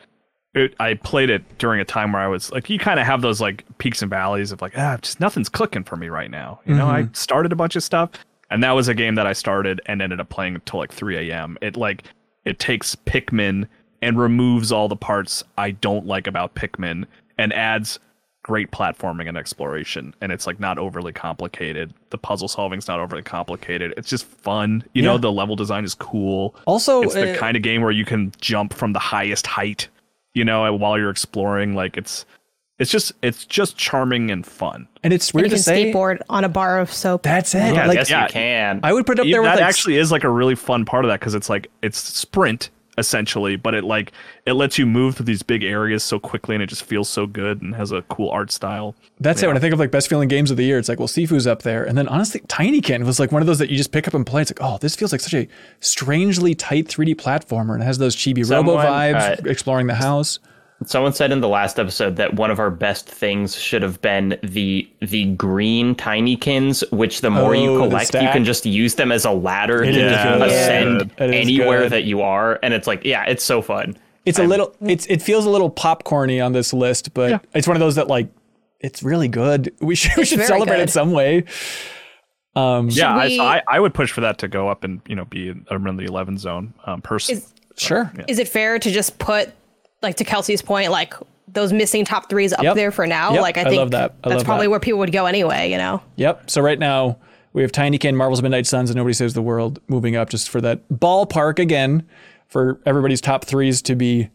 [0.56, 3.22] it, I played it during a time where I was like, you kind of have
[3.22, 6.60] those like peaks and valleys of like, ah, just nothing's clicking for me right now.
[6.66, 8.12] You know, I started a bunch of stuff,
[8.52, 11.32] and that was a game that I started and ended up playing until like 3
[11.32, 11.58] a.m.
[11.62, 12.04] It like
[12.46, 13.68] it takes Pikmin
[14.04, 17.06] and removes all the parts I don't like about Pikmin
[17.40, 17.98] and adds
[18.44, 23.22] great platforming and exploration and it's like not overly complicated the puzzle solving's not overly
[23.24, 27.38] complicated it's just fun you know the level design is cool Also, it's the uh,
[27.38, 29.88] kind of game where you can jump from the highest height
[30.34, 32.26] you know while you're exploring like it's
[32.80, 35.94] it's just it's just charming and fun and it's And weird you to can say.
[35.94, 37.24] skateboard on a bar of soap.
[37.24, 37.74] That's it.
[37.76, 38.24] Yeah, like, yes, yeah.
[38.24, 38.80] you can.
[38.84, 40.56] I would put it up Yeah, there with that like, actually is like a really
[40.56, 44.12] fun part of that because it's like it's sprint essentially but it like
[44.46, 47.26] it lets you move through these big areas so quickly and it just feels so
[47.26, 49.48] good and has a cool art style That's it.
[49.48, 51.48] When I think of like best feeling games of the year, it's like, well, Sifu's
[51.48, 51.84] up there.
[51.84, 54.26] And then honestly, Tinykin was like one of those that you just pick up and
[54.26, 54.42] play.
[54.42, 55.48] It's like, oh, this feels like such a
[55.80, 60.40] strangely tight 3D platformer and it has those chibi robo vibes, uh, exploring the house.
[60.86, 64.38] Someone said in the last episode that one of our best things should have been
[64.44, 69.12] the the green tinykins, which the more Oh, you collect, you can just use them
[69.12, 71.26] as a ladder It to is just ascend Yeah.
[71.26, 71.92] Anywhere good.
[71.94, 72.60] that you are.
[72.64, 73.98] And it's like, yeah, it's so fun.
[74.26, 77.76] It's a little, it's it feels a little popcorny on this list, but it's one
[77.76, 78.30] of those that like,
[78.80, 79.74] it's really good.
[79.82, 81.44] We should, we should very celebrate it some way.
[82.56, 85.02] Um, yeah I, we- so I I would push for that to go up and
[85.08, 88.12] you know be around the 11 zone um personally Is- sure.
[88.28, 89.52] Is it fair to just put,
[90.04, 91.14] like to Kelsey's point, like
[91.48, 92.76] those missing top threes up Yep.
[92.76, 93.34] there for now?
[93.34, 93.42] Yep.
[93.42, 94.16] Like I I think love that.
[94.24, 94.72] I that's love probably that.
[94.72, 95.72] where people would go anyway.
[95.72, 96.02] You know.
[96.18, 96.50] Yep.
[96.50, 97.18] So right now
[97.54, 100.50] we have Tiny Tinykin, Marvel's Midnight Suns, and Nobody Saves the World moving up just
[100.50, 102.08] for that ballpark again
[102.48, 104.30] for everybody's top threes to be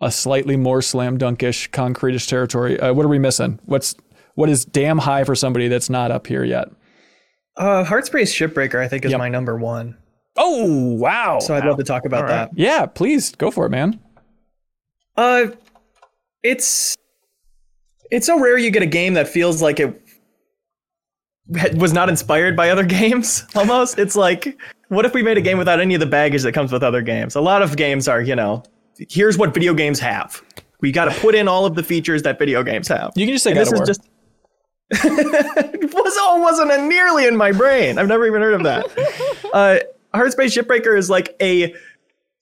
[0.00, 2.78] a slightly more slam dunkish, concrete-ish territory.
[2.78, 3.58] Uh, what are we missing?
[3.64, 3.94] What's
[4.34, 6.68] what is damn high for somebody that's not up here yet?
[7.56, 9.18] Uh, Hardspace Shipbreaker, I think, is Yep.
[9.18, 9.96] my number one.
[10.36, 11.38] Oh wow!
[11.38, 12.50] So I'd love to talk about that.
[12.54, 13.98] yeah, please go for it, man.
[15.16, 15.46] Uh,
[16.42, 16.96] it's
[18.10, 20.00] it's so rare you get a game that feels like it
[21.74, 23.44] was not inspired by other games.
[23.54, 26.52] Almost, it's like, what if we made a game without any of the baggage that
[26.52, 27.34] comes with other games?
[27.34, 28.62] A lot of games are, you know,
[29.08, 30.42] here's what video games have.
[30.80, 33.12] We got to put in all of the features that video games have.
[33.16, 33.86] You can just say And God this of is War.
[33.86, 34.00] just.
[35.82, 37.98] it was all wasn't a nearly in my brain.
[37.98, 38.86] I've never even heard of that.
[39.52, 39.78] uh,
[40.16, 41.74] Hardspace Shipbreaker is like a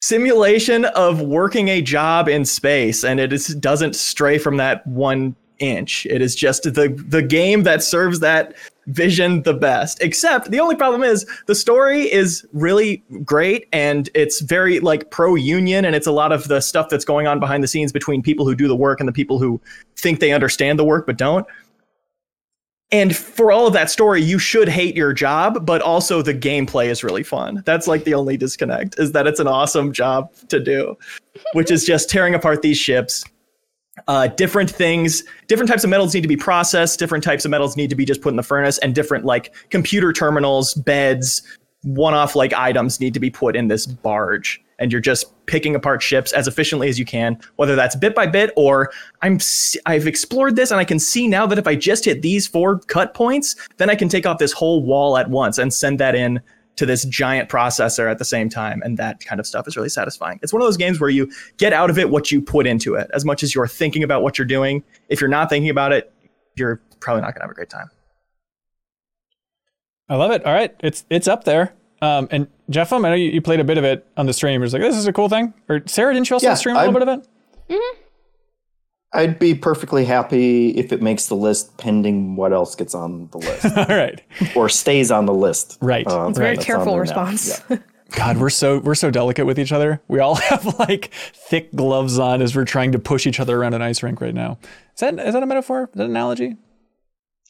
[0.05, 5.35] simulation of working a job in space, and it is, doesn't stray from that one
[5.60, 6.05] inch.
[6.06, 8.55] It is just the the game that serves that
[8.86, 10.02] vision the best.
[10.02, 15.36] Except the only problem is the story is really great and it's very like pro
[15.36, 18.20] union and it's a lot of the stuff that's going on behind the scenes between
[18.20, 19.59] people who do the work and the people who
[19.97, 21.47] think they understand the work but don't.
[22.93, 26.86] And for all of that story, you should hate your job, but also the gameplay
[26.86, 27.62] is really fun.
[27.66, 30.97] That's like the only disconnect is that it's an awesome job to do,
[31.55, 33.24] which is just tearing apart these ships.
[34.06, 36.98] Uh, different things, different types of metals need to be processed.
[36.98, 39.55] Different types of metals need to be just put in the furnace, and different like
[39.70, 41.43] computer terminals, beds,
[41.82, 44.61] one-off like items need to be put in this barge.
[44.78, 48.26] And you're just picking apart ships as efficiently as you can, whether that's bit by
[48.26, 48.90] bit or
[49.22, 49.38] I'm
[49.86, 52.78] I've explored this and I can see now that if I just hit these four
[52.80, 56.14] cut points, then I can take off this whole wall at once and send that
[56.14, 56.40] in
[56.76, 58.82] to this giant processor at the same time.
[58.84, 60.40] And that kind of stuff is really satisfying.
[60.42, 62.94] It's one of those games where you get out of it what you put into
[62.94, 63.09] it.
[63.14, 66.12] As much as you're thinking about what you're doing, if you're not thinking about it,
[66.56, 67.90] you're probably not gonna have a great time.
[70.09, 70.44] I love it.
[70.44, 71.74] All right, it's it's up there.
[72.02, 74.60] Um, and Jeff, I know you, you played a bit of it on the stream.
[74.60, 75.52] It was like this is a cool thing.
[75.68, 77.28] Or Sarah, didn't you also Yeah, stream a little I'm- bit
[77.68, 77.98] of it?
[79.12, 83.38] I'd be perfectly happy if it makes the list pending what else gets on the
[83.38, 84.20] list All right.
[84.56, 85.78] or stays on the list.
[85.80, 86.04] Right.
[86.06, 87.62] Uh, It's a very careful response.
[87.70, 87.76] Yeah.
[88.10, 90.00] God, we're so we're so delicate with each other.
[90.08, 93.74] We all have like thick gloves on as we're trying to push each other around
[93.74, 94.58] an ice rink right now.
[94.94, 95.84] Is that is that a metaphor?
[95.92, 96.56] Is that an analogy?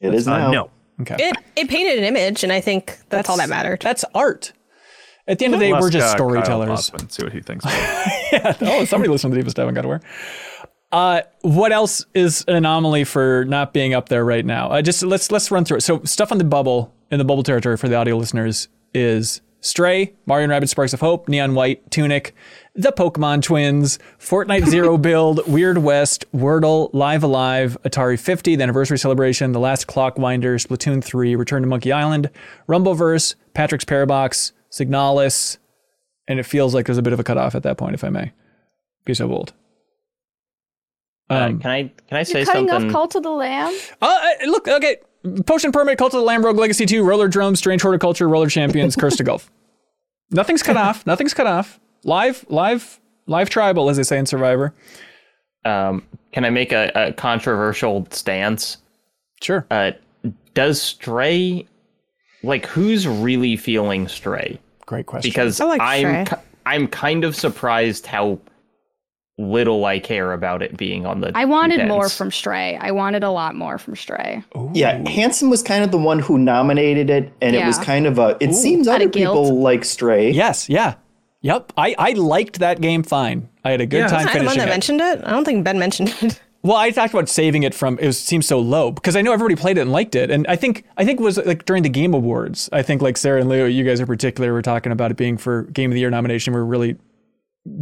[0.00, 0.50] It is uh, now.
[0.50, 0.70] no
[1.00, 1.16] Okay.
[1.18, 3.80] It it painted an image, and I think that's, all that mattered.
[3.82, 4.52] That's art.
[5.26, 6.70] At the end of the day, we're just uh, storytellers.
[6.70, 8.56] Osmond, see what he thinks it.
[8.60, 10.00] oh, somebody listened to the Deepest Dive God of War.
[10.92, 14.70] Uh, what else is an anomaly for not being up there right now?
[14.70, 15.80] Uh, just let's let's run through it.
[15.80, 20.12] So stuff on the bubble in the bubble territory for the audio listeners is Stray,
[20.26, 22.34] Mario and Rabbids Sparks of Hope, Neon White, Tunic,
[22.74, 28.62] The Pokemon Twins, Fortnite Zero Build, Weird West, Wordle, Live A Live, Atari 50, the
[28.62, 32.28] Anniversary Celebration, The Last Clockwinder, Splatoon 3, Return to Monkey Island,
[32.68, 35.58] Rumbleverse, Patrick's Parabox, Signalis,
[36.26, 38.08] and it feels like there's a bit of a cutoff at that point, if I
[38.10, 38.32] may
[39.04, 39.52] be so bold.
[41.30, 42.88] Uh, Um, can I can I say You're cutting something?
[42.88, 43.72] off Cult of the Lamb.
[44.02, 44.06] Uh,
[44.42, 44.96] uh, look, okay.
[45.46, 49.16] Potion Permit, Cult of the Lamb Rogue Legacy 2, Rollerdrome, Strange Horticulture, Roller Champions, Cursed
[49.18, 49.50] to Golf.
[50.30, 51.06] Nothing's cut off.
[51.06, 51.80] Nothing's cut off.
[52.04, 54.74] Live, live, live tribal, as they say in Survivor.
[55.64, 58.76] um, can I make a, a controversial stance?
[59.42, 59.66] Sure.
[59.70, 59.92] Uh,
[60.52, 61.66] does Stray,
[62.42, 64.58] like, who's really feeling Stray?
[64.86, 65.28] Great question.
[65.30, 66.24] Because I like I'm Stray.
[66.38, 68.38] ki- I'm kind of surprised how
[69.36, 71.32] little I care about it being on the.
[71.34, 72.76] I wanted more from Stray.
[72.76, 74.44] I wanted a lot more from Stray.
[74.72, 78.18] Yeah, Hanson was kind of the one who nominated it, and it was kind of
[78.18, 78.36] a.
[78.40, 80.30] It seems Out other people like Stray.
[80.30, 80.94] yes, yeah.
[81.40, 81.74] Yep.
[81.76, 83.50] I, I liked that game fine.
[83.66, 84.06] I had a good Yeah.
[84.06, 84.70] time I'm the one finishing that it.
[84.70, 85.20] mentioned it.
[85.24, 86.40] I don't think Ben mentioned it.
[86.64, 89.32] Well, I talked about saving it from it was, seems so low because I know
[89.34, 91.82] everybody played it and liked it, and I think I think it was like during
[91.82, 92.70] the Game Awards.
[92.72, 95.36] I think like Sarah and Leo, you guys in particular were talking about it being
[95.36, 96.54] for Game of the Year nomination.
[96.54, 96.96] We're really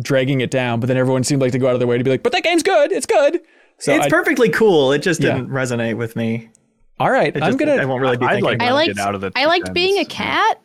[0.00, 2.02] dragging it down, but then everyone seemed like to go out of their way to
[2.04, 2.90] be like, "But that game's good.
[2.90, 3.40] It's good."
[3.78, 4.90] So it's I- perfectly cool.
[4.92, 6.50] It just didn't resonate with me.
[7.00, 7.76] all right, It I'm just- gonna.
[7.80, 8.44] I won't really be I'd thinking.
[8.44, 8.96] like about I to it.
[8.96, 10.08] liked out of the I liked being a 210s.
[10.08, 10.60] cat,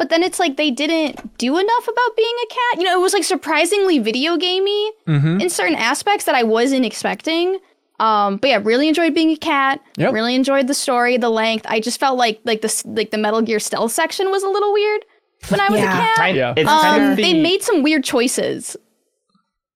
[0.00, 2.78] but then it's like they didn't do enough about being a cat.
[2.78, 5.40] You know, it was like surprisingly video gamey Mm-hmm.
[5.42, 7.58] in certain aspects that I wasn't expecting.
[8.00, 9.78] Um, but yeah, really enjoyed being a cat.
[9.98, 10.14] Yep.
[10.14, 11.66] Really enjoyed the story, the length.
[11.68, 14.72] I just felt like like this like the Metal Gear Stealth section was a little
[14.72, 15.04] weird
[15.48, 15.92] when I was Yeah.
[15.92, 16.16] a cat.
[16.16, 16.54] Kind, Yeah.
[16.56, 18.76] It's kind Um, of the, they made some weird choices.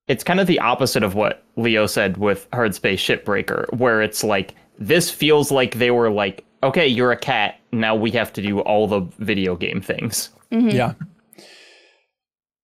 [0.09, 4.55] it's kind of the opposite of what Leo said with Hardspace Shipbreaker, where it's like
[4.78, 8.60] this feels like they were like, okay, you're a cat, now we have to do
[8.60, 10.30] all the video game things.
[10.51, 10.94] Yeah.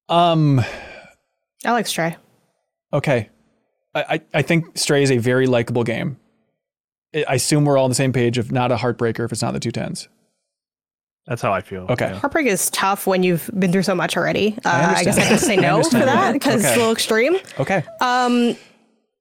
[0.08, 0.60] Um.
[1.64, 2.16] I like Stray.
[2.92, 3.28] Okay.
[3.94, 6.16] I, I I think Stray is a very likable game.
[7.14, 9.42] I I assume we're all on the same page of not a heartbreaker if it's
[9.42, 10.08] not the two tens.
[11.26, 11.86] That's how I feel.
[11.90, 12.08] Okay.
[12.10, 12.18] yeah.
[12.18, 14.56] Heartbreak is tough when you've been through so much already.
[14.64, 15.28] Uh, I, guess I understand.
[15.28, 16.74] can say no for that because it's Okay.
[16.74, 17.36] a little extreme.
[17.60, 17.84] Okay.
[18.00, 18.56] Um,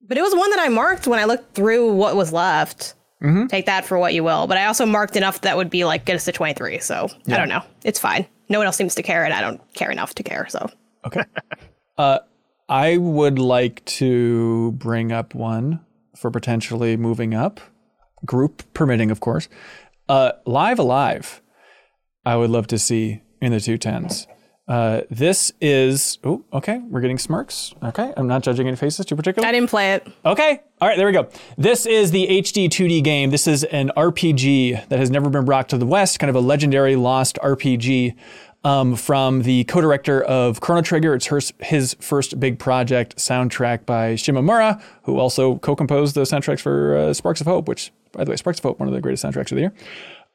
[0.07, 2.95] but it was one that I marked when I looked through what was left.
[3.23, 3.47] Mm-hmm.
[3.47, 4.47] Take that for what you will.
[4.47, 6.79] But I also marked enough that would be like get us to 23.
[6.79, 7.61] So I don't know.
[7.83, 8.25] It's fine.
[8.47, 10.47] No one else seems to care, and I don't care enough to care.
[10.49, 10.69] So
[11.05, 11.23] Okay.
[11.97, 12.19] uh,
[12.67, 15.81] I would like to bring up one
[16.15, 17.59] for potentially moving up,
[18.25, 19.47] group permitting, of course.
[20.07, 21.41] Uh, Live A Live,
[22.25, 24.27] I would love to see in the two tens.
[24.69, 26.77] Uh, this is oh okay.
[26.77, 27.73] We're getting smirks.
[27.83, 29.47] Okay, I'm not judging any faces too particular.
[29.47, 30.07] I didn't play it.
[30.23, 30.61] Okay.
[30.79, 31.27] All right, there we go.
[31.57, 33.31] This is the HD 2D game.
[33.31, 36.39] This is an RPG that has never been brought to the West, kind of a
[36.39, 38.15] legendary lost RPG
[38.63, 41.15] um, from the co director of Chrono Trigger.
[41.15, 46.61] It's her, his first big project, soundtrack by Shimomura, who also co composed the soundtracks
[46.61, 49.01] for uh, Sparks of Hope, which, by the way, Sparks of Hope, one of the
[49.01, 49.73] greatest soundtracks of the year.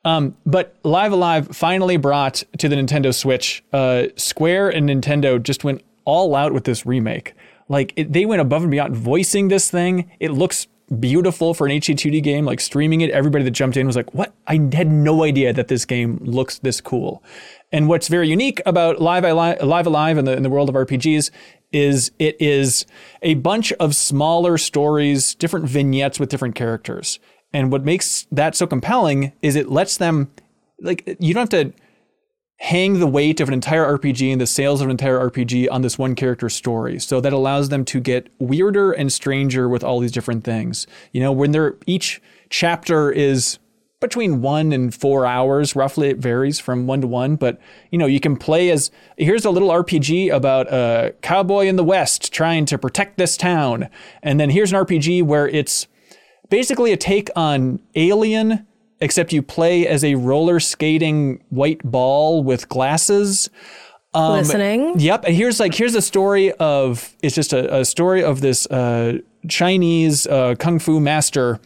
[0.05, 3.65] Um, but Live A Live finally brought to the Nintendo Switch.
[3.73, 7.35] Uh, Square and Nintendo just went all out with this remake.
[7.69, 10.11] Like it, they went above and beyond voicing this thing.
[10.21, 10.67] It looks
[11.01, 12.45] beautiful for an HD2D game.
[12.45, 14.35] Like streaming it, everybody that jumped in was like, "What?
[14.47, 17.23] I had no idea that this game looks this cool."
[17.73, 20.69] And what's very unique about Live Alive, Live A Live in the in the world
[20.69, 21.31] of RPGs
[21.73, 22.87] is it is
[23.23, 27.19] a bunch of smaller stories, different vignettes with different characters.
[27.55, 30.31] And what makes that so compelling is it lets them
[30.81, 31.73] like you don't have to
[32.57, 35.83] hang the weight of an entire RPG and the sales of an entire RPG on
[35.83, 36.99] this one character story.
[36.99, 40.87] So that allows them to get weirder and stranger with all these different things.
[41.13, 42.21] You know, when they're each
[42.51, 43.59] chapter is
[44.01, 46.09] between one and four hours, roughly.
[46.09, 47.61] It varies from one to one, but
[47.91, 51.85] you know, you can play as here's a little RPG about a cowboy in the
[51.85, 53.89] West trying to protect this town.
[54.23, 55.87] And then here's an RPG where it's
[56.55, 58.65] basically a take on Alien,
[59.01, 63.51] except you play as a roller skating white ball with glasses.
[64.15, 65.01] Um, Listening.
[65.01, 65.25] Yep.
[65.25, 69.19] And here's like here's a story of it's just a, a story of this uh,
[69.49, 71.61] Chinese uh, kung fu master.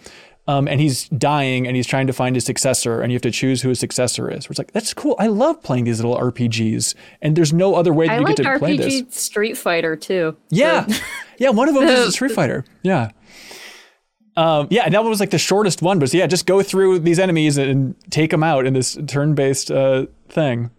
[0.47, 3.31] Um, and he's dying and he's trying to find his successor and you have to
[3.31, 4.47] choose who his successor is.
[4.47, 5.15] It's like, that's cool.
[5.19, 8.37] I love playing these little RPGs and there's no other way that I you like
[8.37, 9.03] get to play this.
[9.03, 10.39] RPG Street Fighter too.
[10.49, 10.87] Yeah.
[11.37, 12.65] yeah, one of them is a Street Fighter.
[12.81, 13.11] Yeah.
[14.39, 17.01] Um, yeah, and that one was like the shortest one, but yeah, just go through
[17.01, 20.71] these enemies and take them out in this turn-based uh, thing.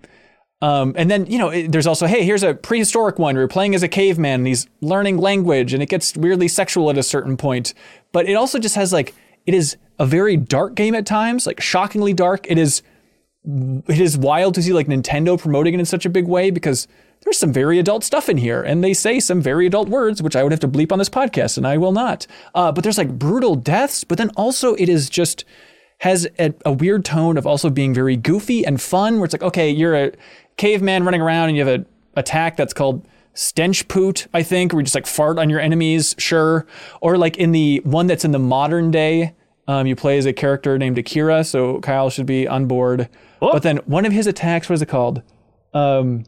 [0.62, 3.36] Um, and then you know, it, there's also hey, here's a prehistoric one.
[3.36, 6.98] You're playing as a caveman, and he's learning language, and it gets weirdly sexual at
[6.98, 7.74] a certain point.
[8.14, 9.14] But it also just has like
[9.46, 12.50] it is a very dark game at times, like shockingly dark.
[12.50, 12.82] It is
[13.44, 16.88] it is wild to see like Nintendo promoting it in such a big way because
[17.30, 20.36] there's some very adult stuff in here, and they say some very adult words, which
[20.36, 22.26] I would have to bleep on this podcast, and I will not.
[22.56, 25.46] Uh, but there's like brutal deaths, but then also it is just
[26.00, 29.44] has a, a, weird tone of also being very goofy and fun, where it's like,
[29.44, 30.12] okay, you're a
[30.58, 31.86] caveman running around and you have an
[32.16, 36.16] attack that's called stench poot, I think, where you just like fart on your enemies,
[36.18, 36.66] sure.
[37.00, 39.36] Or like in the one that's in the modern day,
[39.68, 43.08] um, you play as a character named Akira, so Kyle should be on board.
[43.40, 43.52] Oh.
[43.52, 45.22] But then one of his attacks, what is it called?
[45.76, 46.24] Um,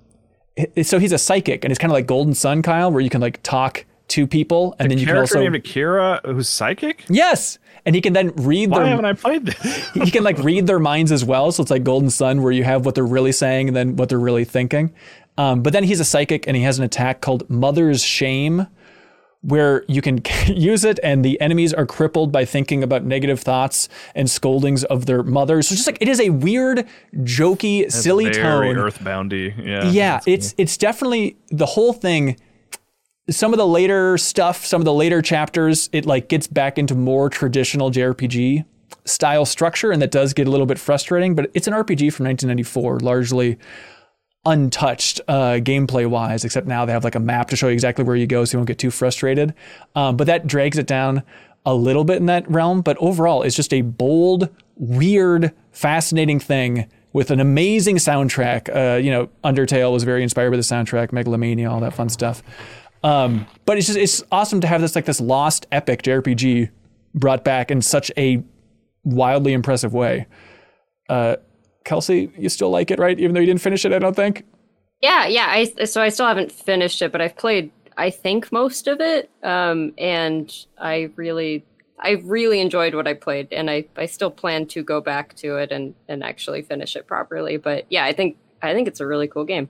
[0.83, 3.21] so he's a psychic, and it's kind of like Golden Sun, Kyle, where you can
[3.21, 7.05] like talk to people, and the then you can also named Akira who's psychic.
[7.09, 8.69] Yes, and he can then read.
[8.69, 9.89] Why their, haven't I played this?
[9.93, 11.51] he can like read their minds as well.
[11.51, 14.09] So it's like Golden Sun, where you have what they're really saying and then what
[14.09, 14.93] they're really thinking.
[15.37, 18.67] Um, but then he's a psychic, and he has an attack called Mother's Shame,
[19.41, 23.89] where you can use it and the enemies are crippled by thinking about negative thoughts
[24.15, 25.67] and scoldings of their mothers.
[25.67, 28.75] So just like it is a weird, jokey, That's silly very tone.
[28.75, 29.57] Earthboundy.
[29.57, 29.89] Yeah.
[29.89, 30.63] Yeah, it's cool.
[30.63, 32.37] it's definitely the whole thing
[33.29, 36.95] some of the later stuff, some of the later chapters, it like gets back into
[36.95, 38.65] more traditional JRPG
[39.05, 42.25] style structure and that does get a little bit frustrating, but it's an RPG from
[42.25, 43.57] 1994, largely
[44.45, 48.03] untouched uh, gameplay wise, except now they have like a map to show you exactly
[48.03, 49.53] where you go so you won't get too frustrated.
[49.95, 51.23] Um, but that drags it down
[51.65, 52.81] a little bit in that realm.
[52.81, 58.73] But overall, it's just a bold, weird, fascinating thing with an amazing soundtrack.
[58.73, 62.41] Uh, you know, Undertale was very inspired by the soundtrack, Megalomania, all that fun stuff.
[63.03, 66.69] Um, but it's just it's awesome to have this like this lost epic JRPG
[67.15, 68.43] brought back in such a
[69.03, 70.27] wildly impressive way.
[71.09, 71.37] Uh,
[71.83, 73.19] Kelsey, you still like it, right?
[73.19, 74.45] Even though you didn't finish it, I don't think.
[75.01, 75.47] Yeah, yeah.
[75.49, 79.29] I so I still haven't finished it, but I've played I think most of it,
[79.43, 81.65] um, and I really
[81.99, 85.57] I really enjoyed what I played, and I I still plan to go back to
[85.57, 87.57] it and and actually finish it properly.
[87.57, 89.69] But yeah, I think I think it's a really cool game,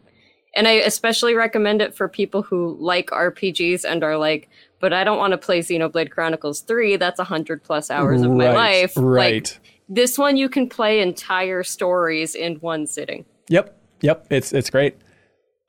[0.56, 5.04] and I especially recommend it for people who like RPGs and are like, but I
[5.04, 6.96] don't want to play Xenoblade Chronicles three.
[6.98, 8.94] That's a hundred plus hours of right, my life.
[8.96, 9.52] Right.
[9.52, 9.60] Like,
[9.90, 13.26] this one you can play entire stories in one sitting.
[13.50, 13.78] Yep.
[14.02, 14.28] Yep.
[14.30, 14.96] It's it's great.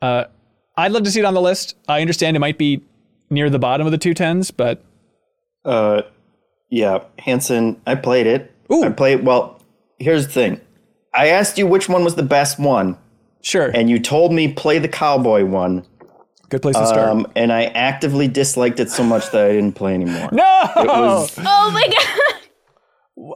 [0.00, 0.24] Uh,
[0.76, 1.76] I'd love to see it on the list.
[1.88, 2.82] I understand it might be
[3.30, 4.82] near the bottom of the two tens, but
[5.64, 6.02] uh,
[6.70, 8.52] yeah, Hanson, I played it.
[8.72, 8.82] Ooh.
[8.84, 9.24] I played.
[9.24, 9.60] Well,
[9.98, 10.60] here's the thing.
[11.14, 12.96] I asked you which one was the best one.
[13.42, 13.70] Sure.
[13.74, 15.84] And you told me play the cowboy one.
[16.48, 17.08] Good place to start.
[17.08, 20.28] Um, and I actively disliked it so much that I didn't play anymore.
[20.32, 20.60] No.
[20.76, 21.86] It was, Oh my
[22.32, 22.41] god.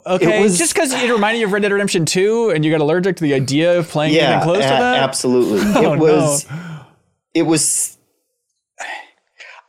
[0.06, 2.70] Okay, It was- just because it reminded you of Red Dead Redemption 2 and you
[2.70, 5.02] got allergic to the idea of playing yeah, anything close to a- that?
[5.02, 5.60] absolutely.
[5.76, 6.46] Oh, it was.
[7.34, 7.92] It was.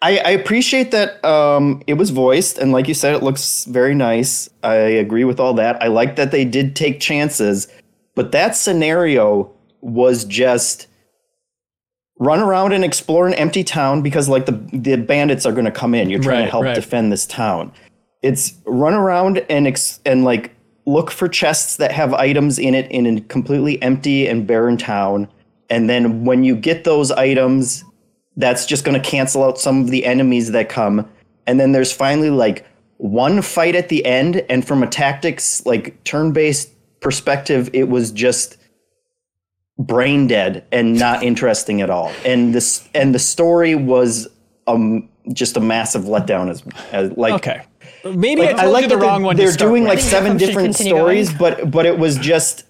[0.02, 3.96] I, I appreciate that um, it was voiced, and like you said, it looks very
[3.96, 4.48] nice.
[4.64, 5.82] I agree with all that.
[5.82, 7.68] I like that they did take chances,
[8.14, 9.52] but that scenario
[9.82, 10.86] was just
[12.20, 15.72] run around and explore an empty town because like the the bandits are going to
[15.72, 16.10] come in.
[16.12, 16.76] You're trying Right, to help right.
[16.76, 17.72] defend this town.
[18.22, 22.90] It's run around and ex- and like look for chests that have items in it
[22.92, 25.28] in a completely empty and barren town.
[25.70, 27.84] And then when you get those items,
[28.38, 31.10] that's just going to cancel out some of the enemies that come.
[31.46, 32.66] And then there's finally like
[32.98, 38.58] one fight at the end, and from a tactics like turn-based perspective, it was just
[39.78, 42.12] brain dead and not interesting at all.
[42.26, 44.28] And this and the story was
[44.66, 47.66] um just a massive letdown as, as like okay.
[48.14, 49.90] Maybe like, I told you the that wrong they're, one to They're start doing with.
[49.90, 51.56] like seven different stories, going.
[51.60, 52.66] but but it was just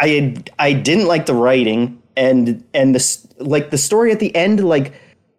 [0.00, 4.64] I I didn't like the writing and and this like the story at the end
[4.66, 4.92] like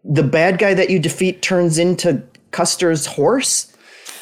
[0.04, 3.74] the bad guy that you defeat turns into Custer's horse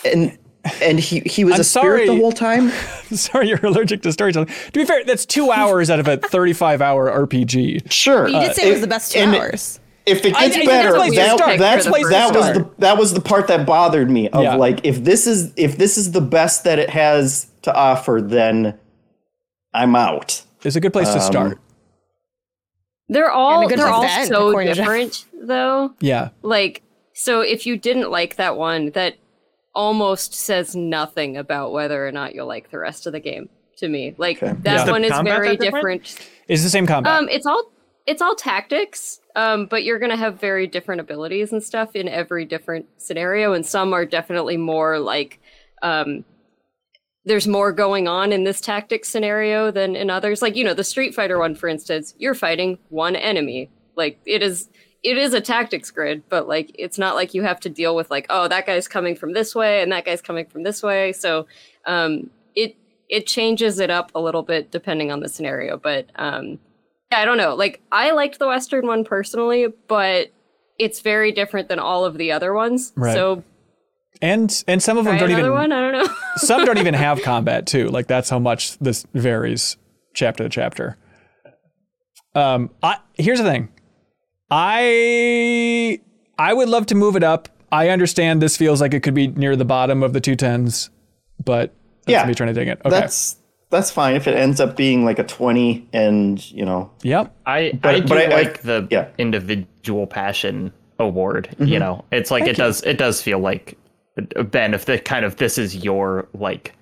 [0.03, 0.37] and
[0.81, 2.07] and he he was I'm a spirit sorry.
[2.07, 2.69] the whole time.
[3.11, 4.47] Sorry, you're allergic to storytelling.
[4.47, 7.91] To be fair, that's two hours out of a 35 hour RPG.
[7.91, 9.79] Sure, You did uh, say it was the best two and hours.
[10.05, 12.55] If it gets I think better, that's why that, that's That's why that was start.
[12.55, 14.29] the that was the part that bothered me.
[14.29, 14.55] Of Yeah.
[14.55, 18.77] like, if this is if this is the best that it has to offer, then
[19.73, 20.43] I'm out.
[20.63, 21.59] It's a good place to Um, start.
[23.09, 24.85] They're all And a good they're all to so according to Jeff.
[24.85, 25.93] different though.
[25.99, 26.29] Yeah.
[26.41, 26.81] Like
[27.13, 29.15] so if you didn't like that one, that
[29.73, 33.87] almost says nothing about whether or not you'll like the rest of the game to
[33.87, 34.15] me.
[34.17, 34.53] Like Okay.
[34.63, 34.91] that Yeah.
[34.91, 36.03] one is very different?
[36.03, 36.29] different.
[36.47, 37.13] It's the same combat.
[37.15, 37.71] Um it's all
[38.07, 39.19] it's all tactics.
[39.35, 43.65] Um, but you're gonna have very different abilities and stuff in every different scenario, and
[43.65, 45.39] some are definitely more like
[45.81, 46.23] um
[47.25, 50.43] there's more going on in this tactics scenario than in others.
[50.43, 53.69] Like, you know, the Street Fighter one, for instance, you're fighting one enemy.
[53.95, 54.69] Like it is
[55.03, 58.09] it is a tactics grid, but like it's not like you have to deal with
[58.11, 61.13] like, oh, that guy's coming from this way and that guy's coming from this way.
[61.13, 61.47] So
[61.85, 62.75] um it
[63.09, 65.77] it changes it up a little bit depending on the scenario.
[65.77, 66.59] But um,
[67.11, 67.55] I don't know.
[67.55, 70.31] Like I liked the Western one personally, but
[70.79, 72.91] it's very different than all of the other ones.
[72.95, 73.13] Right.
[73.13, 73.43] So
[74.21, 75.71] And and some of them don't another even one.
[75.71, 76.13] I don't know.
[76.37, 77.87] some don't even have combat too.
[77.89, 79.77] Like that's how much this varies
[80.13, 80.97] chapter to chapter.
[82.33, 83.69] Um, I here's the thing.
[84.51, 85.99] I
[86.37, 87.49] I would love to move it up.
[87.71, 90.89] I understand this feels like it could be near the bottom of the two tens,
[91.43, 91.73] but
[92.05, 92.25] that's Yeah.
[92.27, 92.79] me trying to dig it.
[92.85, 92.89] Okay.
[92.89, 93.37] That's
[93.69, 97.35] that's fine if it ends up being like a twenty, and you know, yep.
[97.45, 99.07] I But- I do but I- I- like the yeah.
[99.17, 101.49] individual passion award.
[101.59, 101.79] You mm-hmm.
[101.79, 103.77] know, it's like it does it does feel like
[104.45, 106.73] Ben, if the kind of this is your like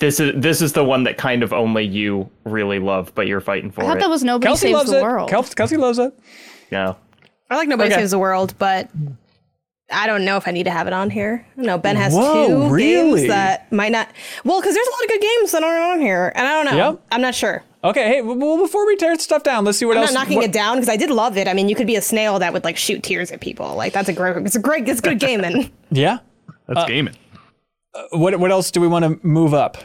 [0.00, 3.40] this is this is the one that kind of only you really love, but you're
[3.40, 4.00] fighting for I thought it.
[4.00, 5.02] that was nobody Kelsey saves loves the it.
[5.02, 5.30] world.
[5.30, 6.12] Kelsey, Kelsey loves it.
[6.70, 6.94] yeah.
[7.48, 8.00] I like Nobody Okay.
[8.00, 8.88] Saves the World, but
[9.92, 11.44] I don't know if I need to have it on here.
[11.56, 13.20] No, Ben has Whoa, two really?
[13.20, 14.08] games that might not.
[14.44, 16.72] Well, because there's a lot of good games that aren't on here, and I don't
[16.76, 16.90] know.
[16.92, 17.02] Yep.
[17.12, 17.62] I'm not sure.
[17.84, 20.12] Okay, hey, well, before we tear stuff down, let's see what I'm else.
[20.12, 21.48] not knocking what- it down because I did love it.
[21.48, 23.74] I mean, you could be a snail that would like shoot tears at people.
[23.74, 24.36] Like that's a great.
[24.38, 24.88] It's a great.
[24.88, 25.42] It's good game.
[25.44, 26.18] And Yeah.
[26.68, 27.16] That's uh, gaming.
[27.94, 29.78] Uh, what what else do we want to move up?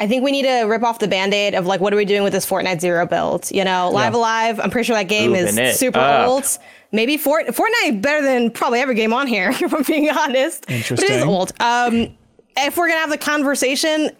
[0.00, 2.22] I think we need to rip off the band-aid of like what are we doing
[2.22, 3.50] with this Fortnite Zero build?
[3.50, 4.60] You know, Live A Live.
[4.60, 6.28] I'm pretty sure that game Moving it is super up.
[6.28, 6.44] old.
[6.92, 10.64] Maybe Fort Fortnite better than probably every game on here, if I'm being honest.
[10.66, 11.52] But it is old.
[11.60, 12.16] Um,
[12.56, 14.10] if we're gonna have the conversation,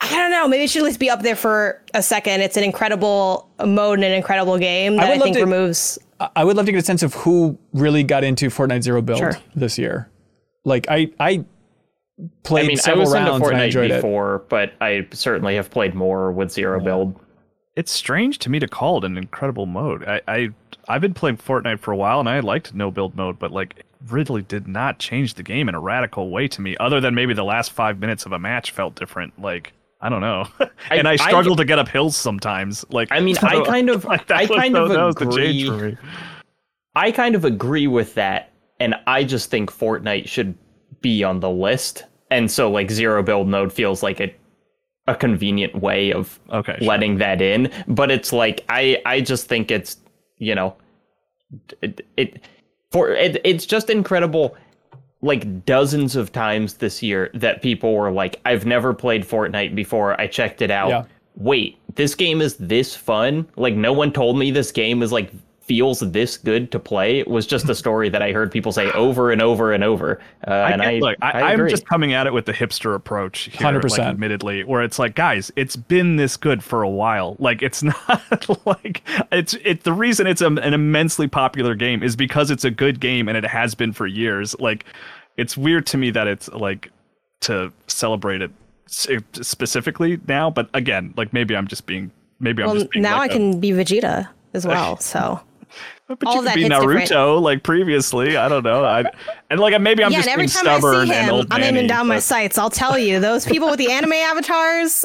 [0.00, 0.48] I don't know.
[0.48, 2.40] Maybe it should at least be up there for a second.
[2.40, 5.98] It's an incredible mode and an incredible game that I, would love think to- removes.
[6.18, 9.00] I- I would love to get a sense of who really got into Fortnite Zero
[9.02, 9.36] build Sure.
[9.54, 10.08] this year.
[10.64, 11.44] Like I I
[12.44, 13.94] played I mean, I several was into rounds and I Fortnite enjoyed it.
[13.96, 17.18] before, but I certainly have played more with Zero Build.
[17.76, 20.04] It's strange to me to call it an incredible mode.
[20.06, 20.48] I, I
[20.88, 23.74] I've been playing Fortnite for a while and I liked no build mode, but like
[23.78, 27.14] it really did not change the game in a radical way to me, other than
[27.14, 29.40] maybe the last five minutes of a match felt different.
[29.40, 30.46] Like I don't know,
[30.90, 32.84] and I, I- struggle to get up hills sometimes.
[32.90, 35.62] Like I mean, I kind of, like, I was- kind that of was the change
[35.68, 35.94] agree.
[35.94, 36.10] for me.
[36.94, 40.56] I kind of agree with that, and I just think Fortnite should
[41.00, 42.04] be on the list.
[42.30, 44.34] And so, like, zero build mode feels like a
[45.08, 46.86] a convenient way of Okay, sure.
[46.88, 47.70] letting that in.
[47.88, 49.96] But it's like I I just think it's
[50.38, 50.76] you know
[51.80, 52.40] it, it
[52.90, 54.56] for it, it's just incredible.
[55.24, 60.20] Like dozens of times this year that people were like, "I've never played Fortnite before.
[60.20, 60.88] I checked it out.
[60.88, 61.04] Yeah.
[61.36, 63.48] Wait, this game is this fun?
[63.56, 65.32] Like no one told me this game is like
[65.62, 68.90] feels this good to play." It was just a story that I heard people say
[68.92, 70.20] over and over and over.
[70.46, 71.70] Uh, I and get- I, look, I, I I'm agree.
[71.70, 73.90] just coming at it with the hipster approach here, 100%.
[73.90, 77.36] like, admittedly, where it's like, guys, it's been this good for a while.
[77.42, 79.02] Like, it's not like
[79.32, 79.82] it's it.
[79.84, 83.36] The reason it's a, an immensely popular game is because it's a good game and
[83.36, 84.54] it has been for years.
[84.60, 84.84] Like,
[85.36, 86.90] it's weird to me that it's like
[87.42, 88.50] to celebrate it
[89.32, 92.10] specifically now, but again, like maybe I'm just being
[92.40, 94.96] maybe I'm Well, just being now like I a- can be Vegeta as well.
[95.00, 95.40] So
[96.08, 97.42] but all you could that be Naruto different.
[97.42, 98.36] like previously.
[98.36, 98.84] I don't know.
[98.84, 99.04] I
[99.50, 101.34] and like maybe I'm yeah, just and every being time I stubborn see and him,
[101.34, 102.58] old I'm aiming manny, down my sights.
[102.58, 105.04] I'll tell you, those people with the anime avatars,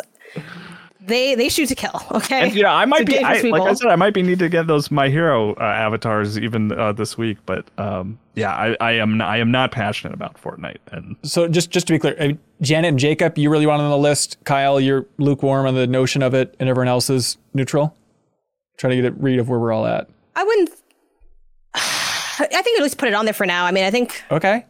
[0.99, 2.01] they they shoot to kill.
[2.11, 4.23] Okay, And you know, I might They're be I, like I said, I might be
[4.23, 7.37] need to get those my hero uh, avatars even uh, this week.
[7.45, 11.69] But um, yeah, I, I am I am not passionate about Fortnite, and So just
[11.71, 14.37] just to be clear, I mean, Janet and Jacob, you really want on the list.
[14.43, 17.95] Kyle, you're lukewarm on the notion of it, and everyone else is neutral.
[18.77, 20.07] Trying to get a read of where we're all at.
[20.35, 20.69] I wouldn't.
[21.79, 23.65] I think at least put it on there for now.
[23.65, 24.65] I mean, I think Okay.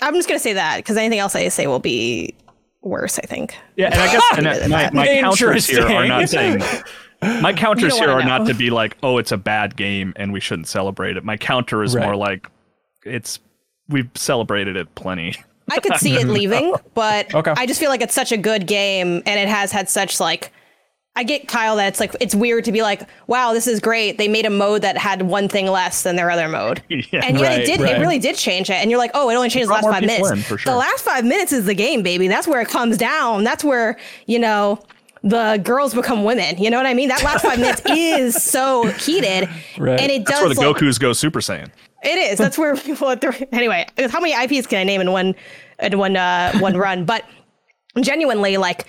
[0.00, 2.34] I'm just gonna say that because anything else I say will be
[2.82, 3.18] worse.
[3.18, 3.56] I think.
[3.76, 6.60] yeah, and I guess and Other my, my counters here are not Interesting.
[6.60, 6.82] saying
[7.42, 10.32] my counters here wanna are not to be like, oh, it's a bad game and
[10.32, 11.24] we shouldn't celebrate it.
[11.24, 12.04] My counter is Right.
[12.04, 12.48] more like,
[13.04, 13.38] it's
[13.88, 15.36] we've celebrated it plenty.
[15.70, 17.54] I could see it leaving, but Okay.
[17.56, 20.52] I just feel like it's such a good game and it has had such like
[21.14, 24.16] I get Kyle that it's like it's weird to be like, wow, this is great.
[24.16, 26.82] They made a mode that had one thing less than their other mode.
[26.88, 27.20] Yeah.
[27.24, 27.96] And yet Right, it did right.
[27.96, 28.74] it really did change it.
[28.76, 30.30] And you're like, oh, it only changed the last five minutes.
[30.30, 30.72] in, for sure.
[30.72, 32.28] The last five minutes is the game, baby.
[32.28, 33.44] That's where it comes down.
[33.44, 34.82] That's where, you know,
[35.22, 36.56] the girls become women.
[36.58, 37.08] You know what I mean?
[37.10, 39.48] That last five minutes is so heated.
[39.78, 40.00] Right.
[40.00, 41.70] And it That's does where the like, Goku's go Super Saiyan.
[42.02, 42.38] it is.
[42.38, 43.14] That's where people.
[43.52, 45.34] Anyway, how many IPs can I name in one
[45.78, 47.04] in one uh, one run?
[47.04, 47.24] But
[48.00, 48.86] genuinely, like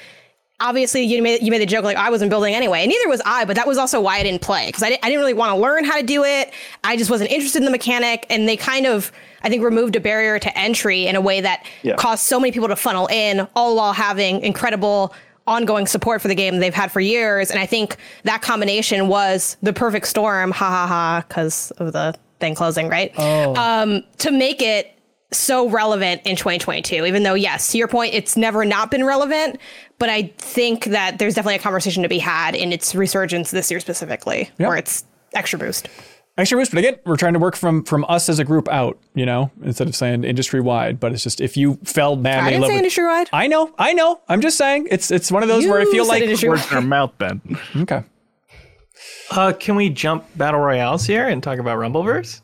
[0.60, 3.22] obviously you made you made the joke like I wasn't building anyway, and neither was
[3.26, 3.46] I.
[3.46, 5.56] But that was also why I didn't play because I, di- I didn't really want
[5.56, 6.54] to learn how to do it.
[6.84, 9.12] I just wasn't interested in the mechanic, and they kind of
[9.44, 11.96] I think removed a barrier to entry in a way that Yeah.
[11.98, 15.14] caused so many people to funnel in, all while having incredible
[15.46, 17.52] ongoing support for the game they've had for years.
[17.52, 20.52] And I think that combination was the perfect storm.
[20.52, 23.18] Ha ha ha, because of the thing closing, right?
[23.20, 24.98] Um, to make it
[25.38, 27.06] so relevant in 2022.
[27.06, 29.60] Even though, yes, to your point, it's never not been relevant.
[30.00, 33.70] But I think that there's definitely a conversation to be had in its resurgence this
[33.72, 34.68] year specifically, Yep.
[34.68, 35.04] where it's
[35.34, 35.88] extra boost.
[36.36, 38.98] Extra boost, but again, we're trying to work from from us as a group out,
[39.14, 41.00] you know, instead of saying industry wide.
[41.00, 43.30] But it's just if you fell madly I in didn't love say with- industry wide.
[43.32, 44.20] I know, I know.
[44.28, 46.82] I'm just saying it's it's one of those where I feel like Words in our
[46.82, 47.40] mouth, Ben.
[47.78, 48.02] okay,
[49.30, 52.42] Uh, can we jump battle royales here and talk about Rumbleverse?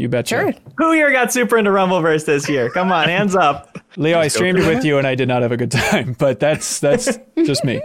[0.00, 0.36] You betcha.
[0.36, 0.52] Sure.
[0.78, 2.70] Who here got super into Rumbleverse this year?
[2.70, 3.78] Come on, hands up.
[3.96, 6.40] Leo, I streamed it with you and I did not have a good time, but
[6.40, 7.82] that's that's just me.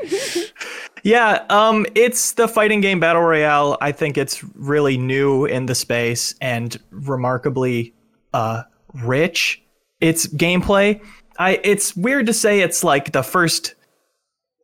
[1.04, 3.78] Yeah, um, it's the fighting game battle royale.
[3.82, 7.94] I think it's really new in the space and remarkably
[8.34, 8.64] uh,
[9.04, 9.62] rich.
[10.00, 11.02] It's gameplay.
[11.38, 11.60] I.
[11.64, 13.76] It's weird to say it's like the first.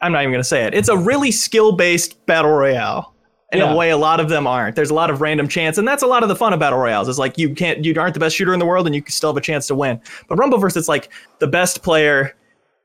[0.02, 0.74] I'm not even gonna say it.
[0.74, 3.14] It's a really skill based battle royale.
[3.52, 3.74] In Yeah.
[3.74, 4.76] a way, a lot of them aren't.
[4.78, 6.80] There's a lot of random chance, and that's a lot of the fun of battle
[6.80, 7.10] royales.
[7.10, 9.12] It's like you can't, you aren't the best shooter in the world, and you can
[9.12, 10.00] still have a chance to win.
[10.30, 11.10] But Rumbleverse, it's like
[11.40, 12.34] the best player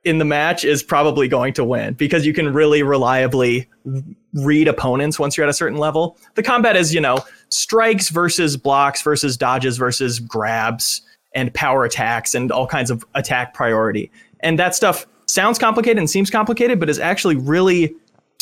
[0.02, 3.68] in the match is probably going to win because you can really reliably
[4.34, 6.16] read opponents once you're at a certain level.
[6.34, 7.18] The combat is, you know,
[7.48, 11.02] strikes versus blocks versus dodges versus grabs
[11.34, 14.10] and power attacks and all kinds of attack priority.
[14.40, 17.92] And that stuff sounds complicated and seems complicated, but is actually really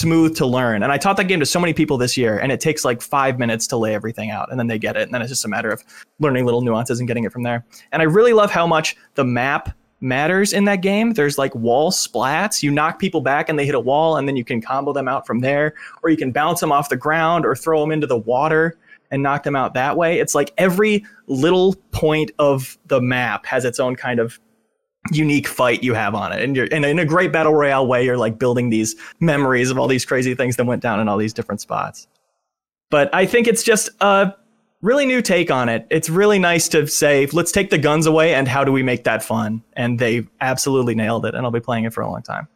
[0.00, 0.82] smooth to learn.
[0.82, 3.00] And I taught that game to so many people this year, and it takes like
[3.00, 5.02] five minutes to lay everything out, and then they get it.
[5.02, 5.82] And then it's just a matter of
[6.20, 7.64] learning little nuances and getting it from there.
[7.92, 11.14] And I really love how much the map matters in that game.
[11.14, 12.62] There's like wall splats.
[12.62, 15.08] You knock people back and they hit a wall, and then you can combo them
[15.08, 18.06] out from there, or you can bounce them off the ground or throw them into
[18.06, 18.76] the water
[19.10, 20.18] and knock them out that way.
[20.18, 24.40] It's like every little point of the map has its own kind of
[25.10, 26.42] unique fight you have on it.
[26.42, 29.78] And you're and in a great battle royale way, you're like building these memories of
[29.78, 32.06] all these crazy things that went down in all these different spots.
[32.90, 34.34] But I think it's just a
[34.82, 35.86] really new take on it.
[35.90, 39.04] It's really nice to say, let's take the guns away and how do we make
[39.04, 39.62] that fun?
[39.74, 41.34] And they absolutely nailed it.
[41.34, 42.48] And I'll be playing it for a long time.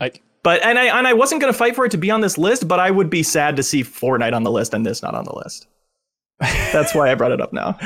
[0.00, 2.38] I, But and I and I wasn't gonna fight for it to be on this
[2.38, 5.14] list, but I would be sad to see Fortnite on the list and this not
[5.14, 5.66] on the list.
[6.38, 7.78] That's why I brought it up now.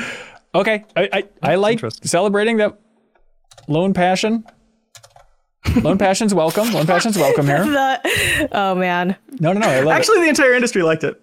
[0.53, 2.77] okay, I I, I like celebrating that
[3.71, 4.45] lone passion.
[5.81, 6.71] Lone passion's welcome.
[6.73, 7.63] Lone passion's welcome here.
[7.65, 9.15] The- oh man.
[9.39, 9.67] No, no, no.
[9.67, 9.99] I love it.
[9.99, 11.21] Actually, the entire industry liked it.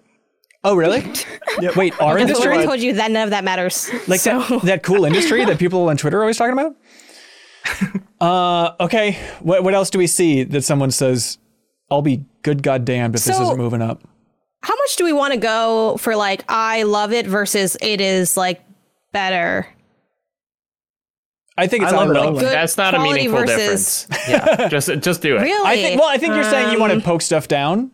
[0.63, 0.99] Oh, really?
[1.75, 2.57] Wait, our That's industry?
[2.57, 3.89] I told you that none of that matters.
[4.07, 6.75] like so, that, that cool industry that people on Twitter are always talking about?
[8.19, 9.13] Uh, okay.
[9.39, 11.37] What what else do we see that someone says,
[11.89, 14.03] I'll be good goddamned if this isn't moving up?
[14.61, 18.35] how much do we want to go for like I love it versus it is
[18.35, 18.61] like
[19.13, 19.67] better?
[21.59, 22.35] I think it's I love it all.
[22.35, 22.39] or.
[22.39, 24.29] Good That's not a meaningful versus- difference.
[24.29, 25.41] Yeah, just just do it.
[25.41, 25.67] Really?
[25.69, 27.91] I think well, I think you're saying you want to poke stuff down.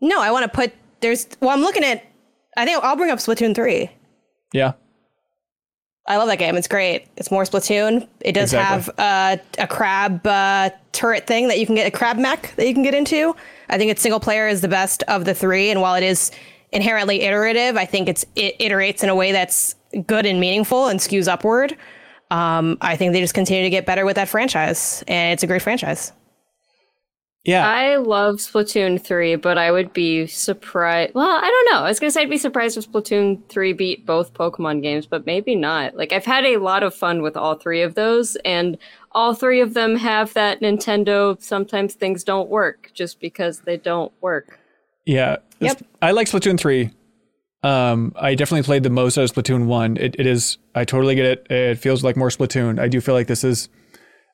[0.00, 2.04] No, I want to put there's well, I'm looking at
[2.56, 3.90] I think I'll bring up Splatoon 3.
[4.52, 4.72] Yeah.
[6.06, 6.56] I love that game.
[6.56, 7.06] It's great.
[7.16, 8.08] It's more Splatoon.
[8.20, 8.94] It does Exactly.
[8.96, 12.66] have uh, a crab uh, turret thing that you can get, a crab mech that
[12.66, 13.36] you can get into.
[13.68, 15.70] I think its single player is the best of the three.
[15.70, 16.30] And while it is
[16.72, 19.74] inherently iterative, I think it's it iterates in a way that's
[20.06, 21.76] good and meaningful and skews upward.
[22.30, 25.46] Um, I think they just continue to get better with that franchise, and it's a
[25.46, 26.12] great franchise.
[27.44, 27.66] Yeah.
[27.66, 31.14] I love Splatoon 3, but I would be surprised.
[31.14, 31.86] Well, I don't know.
[31.86, 35.06] I was going to say I'd be surprised if Splatoon 3 beat both Pokemon games,
[35.06, 35.96] but maybe not.
[35.96, 38.76] Like, I've had a lot of fun with all three of those, and
[39.12, 44.12] all three of them have that Nintendo sometimes things don't work just because they don't
[44.20, 44.60] work.
[45.06, 45.36] Yeah.
[45.60, 45.82] Yep.
[46.02, 46.90] I like Splatoon 3.
[47.62, 49.96] Um, I definitely played the most out of Splatoon 1.
[49.96, 51.46] It, it is, I totally get it.
[51.50, 52.78] It feels like more Splatoon.
[52.78, 53.68] I do feel like this is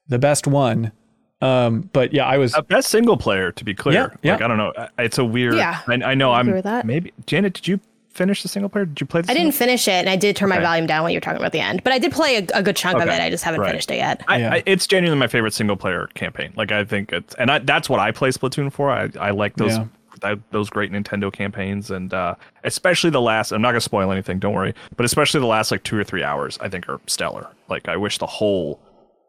[0.09, 0.93] the best one.
[1.41, 3.95] Um, but yeah, I was, Uh, best single player, to be clear.
[3.95, 4.33] Yeah, yeah.
[4.33, 4.73] Like I don't know.
[4.99, 5.57] It's a weird.
[5.57, 6.33] Yeah, I, I know.
[6.33, 6.87] I I'm with that.
[6.87, 7.55] maybe Janet.
[7.55, 7.81] Did you
[8.15, 8.87] finish the single player?
[8.87, 9.21] Did you play?
[9.23, 11.21] The I didn't finish it, and I did turn my volume down when you were
[11.21, 11.83] talking about the end.
[11.85, 13.21] But I did play a, a good chunk of it.
[13.21, 13.71] I just haven't right.
[13.71, 14.23] finished it yet.
[14.27, 14.53] I, Yeah.
[14.55, 16.53] I, it's genuinely my favorite single player campaign.
[16.57, 18.91] Like I think it's, and I, that's what I play Splatoon for.
[18.91, 19.87] I, I like those Yeah.
[20.21, 22.35] That, those great Nintendo campaigns, and uh,
[22.65, 23.53] especially the last.
[23.53, 24.39] I'm not gonna spoil anything.
[24.39, 24.75] Don't worry.
[24.97, 27.49] But especially the last like two or three hours, I think are stellar.
[27.69, 28.81] Like I wish the whole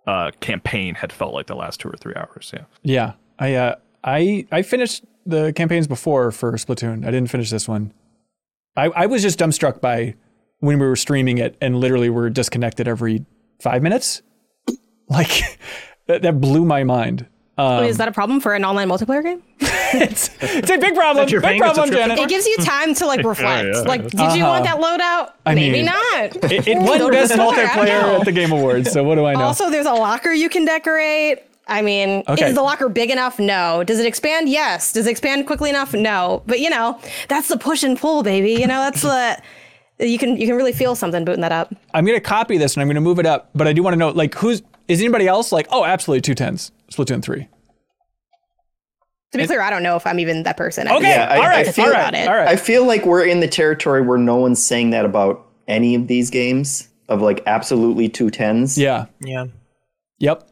[0.07, 2.51] uh, campaign had felt like the last two or three hours.
[2.53, 2.65] Yeah.
[2.83, 7.05] yeah, I, uh, I, I finished the campaigns before for Splatoon.
[7.05, 7.91] I didn't finish this one.
[8.77, 10.15] I, I was just dumbstruck by
[10.59, 13.25] when we were streaming it and literally were disconnected every
[13.59, 14.21] five minutes.
[15.07, 15.59] Like
[16.07, 17.27] that, that blew my mind.
[17.57, 19.41] Um, Wait, is that a problem for an online multiplayer game?
[19.59, 21.25] it's, it's a big problem.
[21.25, 22.19] Big paying problem, subscription Janet.
[22.19, 23.69] It gives you time to like reflect.
[23.73, 23.79] yeah.
[23.81, 25.31] Like, did you want that loadout?
[25.45, 25.95] I Maybe mean, not.
[26.51, 28.91] It, it won best the store, I don't multiplayer at the Game Awards.
[28.91, 29.41] So what do I know?
[29.41, 31.43] Also, there's a locker you can decorate.
[31.67, 32.49] I mean, Okay.
[32.49, 33.39] is the locker big enough?
[33.39, 33.83] No.
[33.83, 34.49] Does it expand?
[34.49, 34.91] Yes.
[34.93, 35.93] Does it expand quickly enough?
[35.93, 36.43] No.
[36.45, 38.51] But you know, that's the push and pull, baby.
[38.51, 39.41] You know, that's the
[39.97, 41.73] You can you can really feel something booting that up.
[41.93, 43.97] I'm gonna copy this and I'm gonna move it up, but I do want to
[43.97, 47.47] know like who's is anybody else like oh absolutely two tens Splatoon three.
[49.31, 50.87] To be clear, I don't know if I'm even that person.
[50.87, 52.27] Okay, Yeah, I- all I right, feel all about right, it.
[52.29, 52.47] all right.
[52.47, 56.07] I feel like we're in the territory where no one's saying that about any of
[56.07, 58.77] these games of like absolutely two tens.
[58.77, 59.05] yeah.
[59.19, 59.47] Yeah.
[60.19, 60.49] Yep.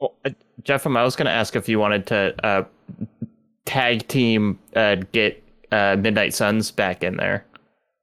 [0.00, 0.30] Well, uh,
[0.62, 2.64] Jeff, um, I was going to ask if you wanted to uh,
[3.64, 7.44] tag team uh, get uh, Midnight Suns back in there.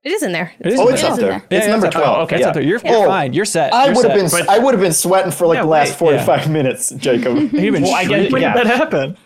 [0.03, 0.53] It is in there.
[0.60, 1.11] It is Oh, in it's there.
[1.11, 1.32] up in there.
[1.40, 1.48] there.
[1.52, 2.18] Yeah, It's yeah, number up twelve.
[2.18, 2.48] Oh, okay, it's yeah.
[2.48, 2.64] up there.
[2.64, 3.34] You're, you're Oh, fine.
[3.34, 3.74] You're set.
[3.74, 4.40] I would have set.
[4.45, 4.50] been.
[4.50, 7.38] I would have been sweating for like Yeah, the last wait, forty-five minutes, Jacob.
[7.53, 8.53] You've been Well, I guess- When Yeah.
[8.56, 9.18] did that happen?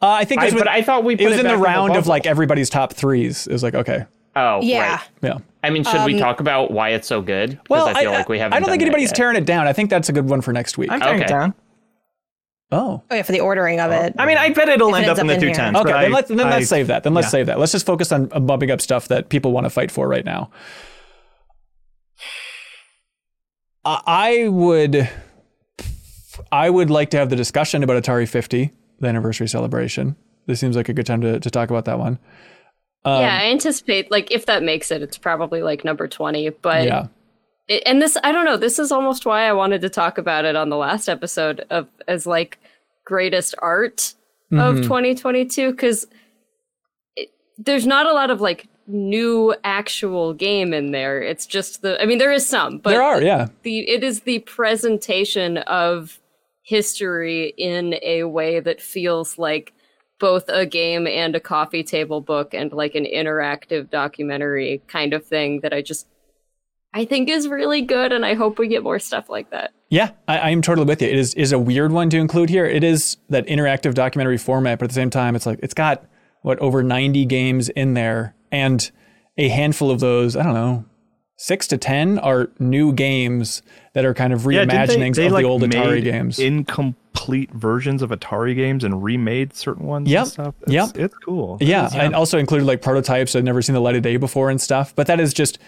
[0.00, 2.06] Uh, I think I, but I thought we put it was in the round of
[2.06, 3.46] like everybody's top threes.
[3.46, 4.04] It was like okay,
[4.36, 4.96] Oh, Yeah.
[4.96, 5.00] right.
[5.22, 5.38] yeah.
[5.64, 7.58] I mean, should we talk about why it's so good?
[7.68, 8.54] Well, I feel like we haven't.
[8.56, 9.16] I don't think anybody's yet.
[9.16, 9.66] tearing it down.
[9.66, 10.90] I think that's a good one for next week.
[10.92, 11.54] I'm tearing it down.
[12.72, 14.14] Oh, Oh yeah, for the ordering of it.
[14.18, 15.46] I mean, I bet it'll If it end up ends in up the in two
[15.46, 15.54] here.
[15.54, 15.76] tens.
[15.76, 15.84] okay.
[15.92, 17.02] but Then I- let's then let's save that.
[17.02, 17.30] Then let's yeah.
[17.30, 17.58] save that.
[17.58, 20.24] Let's just focus on uh, bumping up stuff that people want to fight for right
[20.24, 20.50] now.
[23.84, 25.08] I I would,
[26.52, 30.16] I would like to have the discussion about Atari 50, the anniversary celebration.
[30.46, 32.18] This seems like a good time to, to talk about that one.
[33.04, 36.50] Um, yeah, I anticipate like if that makes it, it's probably like number twenty.
[36.50, 37.06] But yeah.
[37.68, 38.56] It, and this, I don't know.
[38.56, 41.86] This is almost why I wanted to talk about it on the last episode of
[42.06, 42.58] as like
[43.04, 44.14] greatest art
[44.52, 44.82] of Mhm.
[44.82, 46.06] 2022 because
[47.58, 51.20] there's not a lot of like new actual game in there.
[51.22, 52.00] It's just the.
[52.00, 53.48] I mean, there is some, but there are, yeah.
[53.62, 56.18] the it is the presentation of
[56.62, 59.72] history in a way that feels like
[60.20, 65.24] both a game and a coffee table book and like an interactive documentary kind of
[65.24, 66.06] thing that I just
[66.94, 69.72] I think is really good and I hope we get more stuff like that.
[69.90, 71.08] Yeah, I, I am totally with you.
[71.08, 72.66] It is is a weird one to include here.
[72.66, 76.04] It is that interactive documentary format, but at the same time, it's like it's got
[76.42, 78.90] what over 90 games in there, and
[79.36, 80.84] a handful of those, I don't know,
[81.36, 83.62] six to ten are new games
[83.94, 86.38] that are kind of Yeah, reimaginings they, they of like the old Atari made games.
[86.38, 90.08] Incomplete versions of Atari games and remade certain ones.
[90.10, 90.54] Yep, And stuff.
[90.62, 90.90] It's, yep.
[90.96, 91.58] It's cool.
[91.60, 94.60] Yeah, and also included like prototypes I'd never seen the light of day before and
[94.60, 94.94] stuff.
[94.94, 95.58] But that is just,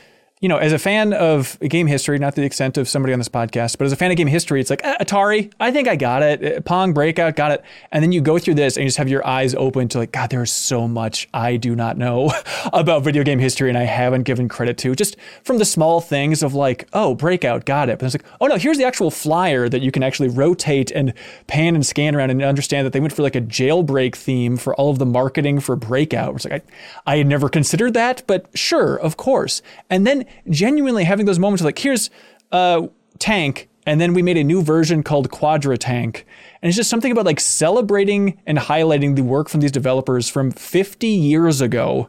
[0.40, 3.18] you know, as a fan of game history, not to the extent of somebody on
[3.20, 5.96] this podcast, but as a fan of game history, it's like Atari, I think I
[5.96, 6.42] got it.
[6.42, 7.62] Eh, Pong, Breakout, got it.
[7.92, 10.12] And then you go through this and you just have your eyes open to like,
[10.12, 12.32] God, there's so much I do not know
[12.72, 14.94] about video game history and I haven't given credit to.
[14.94, 17.98] Just from the small things of like, oh, Breakout, got it.
[17.98, 21.12] But it's like, oh no, here's the actual flyer that you can actually rotate and
[21.48, 24.74] pan and scan around and understand that they went for like a jailbreak theme for
[24.76, 26.36] all of the marketing for Breakout.
[26.36, 26.64] It's like
[27.06, 29.60] I, I had never considered that, but sure, of course.
[29.90, 32.10] And then genuinely having those moments of like, here's
[32.52, 32.86] uh
[33.18, 36.24] tank, and then we made a new version called Quadratank.
[36.62, 40.50] And it's just something about like celebrating and highlighting the work from these developers from
[40.50, 42.08] 50 years ago.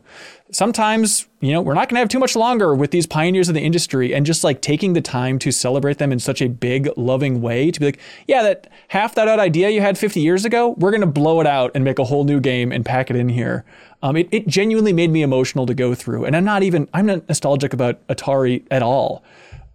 [0.54, 3.56] Sometimes, you know, we're not going to have too much longer with these pioneers of
[3.56, 6.90] the industry and just like taking the time to celebrate them in such a big,
[6.98, 10.44] loving way to be like, yeah, that half that out idea you had 50 years
[10.44, 13.10] ago, we're going to blow it out and make a whole new game and pack
[13.10, 13.64] it in here.
[14.04, 16.26] Um, it, it genuinely made me emotional to go through.
[16.26, 19.24] And I'm not even, I'm not nostalgic about Atari at all.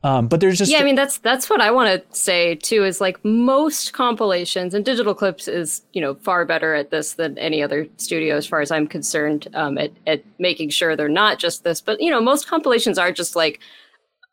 [0.06, 2.84] Um, but there's just Yeah, I mean that's that's what I want to say too.
[2.84, 7.36] Is like most compilations and Digital Eclipse is you know far better at this than
[7.38, 9.48] any other studio as far as I'm concerned.
[9.54, 13.10] Um, at at making sure they're not just this, but you know most compilations are
[13.10, 13.58] just like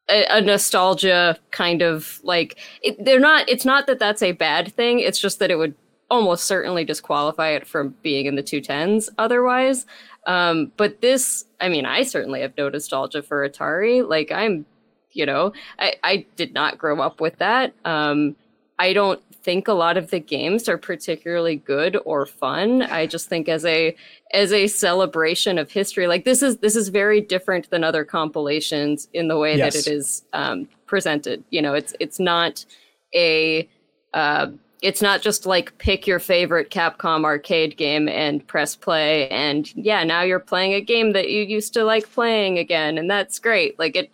[0.09, 3.49] a, a nostalgia kind of like it, they're not.
[3.49, 4.99] It's not that that's a bad thing.
[4.99, 5.73] It's just that it would
[6.11, 9.87] almost certainly disqualify it from being in the two tens otherwise.
[10.27, 14.07] Um, but this, I mean, I certainly have no nostalgia for Atari.
[14.07, 14.67] Like I'm
[15.13, 15.53] you know?
[15.79, 17.73] I, I did not grow up with that.
[17.85, 18.35] Um
[18.79, 22.81] i don't think a lot of the games are particularly good or fun.
[22.81, 23.93] I just think as a
[24.31, 29.09] as a celebration of history like this is this is very different than other compilations
[29.13, 29.73] in the way Yes.
[29.73, 31.43] that it is um presented.
[31.49, 32.65] You know it's it's not
[33.13, 33.67] a
[34.13, 34.47] uh
[34.81, 40.03] it's not just like pick your favorite Capcom arcade game and press play and yeah
[40.03, 43.77] now you're playing a game that you used to like playing again and that's great.
[43.77, 44.09] Like it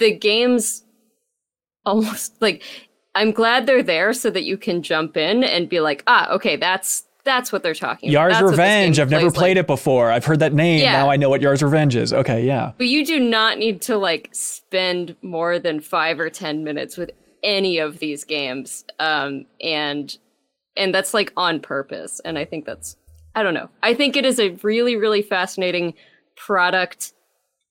[0.00, 0.82] the games
[1.86, 2.62] almost like
[3.14, 6.56] I'm glad they're there so that you can jump in and be like, ah, okay,
[6.56, 8.12] that's that's what they're talking about.
[8.12, 8.98] Yar's what this Revenge.
[8.98, 9.64] I've never played like.
[9.64, 10.10] it before.
[10.10, 10.80] I've heard that name.
[10.80, 10.92] Yeah.
[10.92, 12.12] Now I know what Yar's Revenge is.
[12.12, 12.72] Okay, yeah.
[12.78, 17.10] But you do not need to like spend more than five or ten minutes with
[17.42, 18.84] any of these games.
[18.98, 20.16] Um and
[20.76, 22.20] and that's like on purpose.
[22.24, 22.96] And I think that's
[23.34, 23.68] I don't know.
[23.82, 25.94] I think it is a really, really fascinating
[26.36, 27.12] product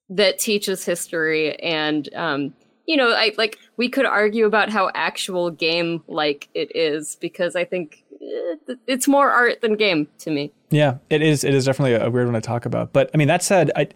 [0.09, 2.53] that teaches history and um
[2.85, 7.55] you know i like we could argue about how actual game like it is because
[7.55, 11.43] i think eh, it's more art than game to me Yeah, it is.
[11.43, 12.93] It is definitely a weird one to talk about.
[12.93, 13.87] But I mean, that said, I,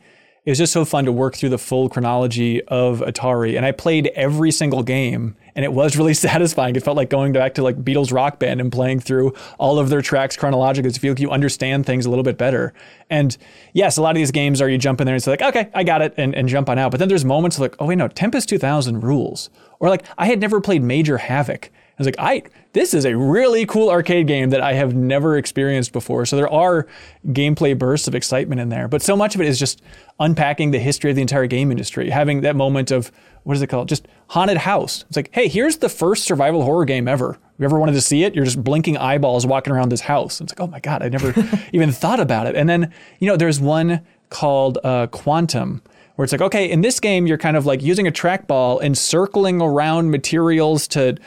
[0.45, 3.55] it was just so fun to work through the full chronology of Atari.
[3.55, 6.75] And I played every single game, and it was really satisfying.
[6.75, 9.87] It felt like going back to like Beatles Rock Band and playing through all of
[9.89, 10.91] their tracks chronologically.
[10.91, 12.73] You feel like you understand things a little bit better.
[13.09, 13.37] And
[13.71, 15.69] yes, a lot of these games are you jump in there and it's like, okay,
[15.73, 16.91] I got it, and, and jump on out.
[16.91, 19.49] But then there's moments like, oh wait, no, Tempest 2000 rules.
[19.79, 21.71] Or like I had never played Major Havoc.
[21.93, 25.37] I was like, I this is a really cool arcade game that I have never
[25.37, 26.25] experienced before.
[26.25, 26.87] So there are
[27.27, 29.81] gameplay bursts of excitement in there, but so much of it is just
[30.19, 33.11] unpacking the history of the entire game industry, having that moment of
[33.43, 33.89] what is it called?
[33.89, 35.05] Just haunted house.
[35.07, 37.31] It's like, hey, here's the first survival horror game ever.
[37.31, 40.41] If you ever wanted to see it, you're just blinking eyeballs walking around this house.
[40.41, 41.33] It's like, oh my god, I never
[41.73, 42.55] even thought about it.
[42.55, 45.83] And then you know, there's one called uh, Quantum
[46.15, 48.97] where it's like, okay, in this game, you're kind of like using a trackball and
[48.97, 51.17] circling around materials to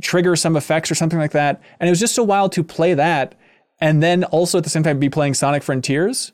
[0.00, 1.60] trigger some effects or something like that.
[1.80, 3.34] And it was just so wild to play that
[3.80, 6.32] and then also at the same time be playing Sonic Frontiers.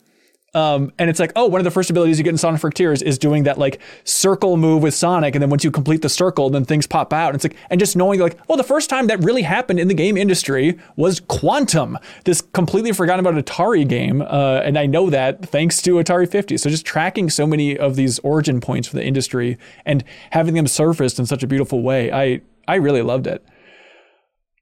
[0.54, 3.00] Um, and it's like, oh, one of the first abilities you get in Sonic Frontiers
[3.00, 6.50] is doing that like circle move with Sonic, and then once you complete the circle,
[6.50, 7.28] then things pop out.
[7.28, 9.88] And it's like, and just knowing like, oh, the first time that really happened in
[9.88, 15.08] the game industry was Quantum, this completely forgotten about Atari game, uh, and I know
[15.08, 16.58] that thanks to Atari 50.
[16.58, 20.66] So just tracking so many of these origin points for the industry and having them
[20.66, 23.42] surfaced in such a beautiful way, I I really loved it.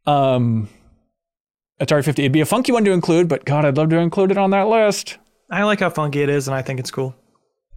[0.06, 0.68] Um,
[1.80, 2.22] Atari 50.
[2.22, 4.50] It'd be a funky one to include, but God, I'd love to include it on
[4.50, 5.18] that list.
[5.50, 7.14] I like how funky it is, and I think it's cool.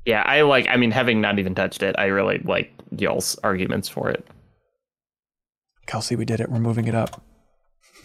[0.06, 0.68] Yeah, I like.
[0.70, 4.26] I mean, having not even touched it, I really like y'all's arguments for it.
[5.86, 6.50] Kelsey, we did it.
[6.50, 7.22] We're moving it up.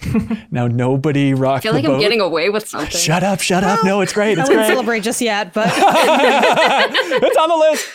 [0.53, 1.95] now nobody rock I feel the like boat.
[1.95, 2.91] I'm getting away with something.
[2.91, 3.41] Shut up!
[3.41, 3.85] Shut up!
[3.85, 4.39] No, it's great.
[4.39, 4.75] I It's wouldn't great.
[4.75, 7.89] celebrate just yet, but it's on the list.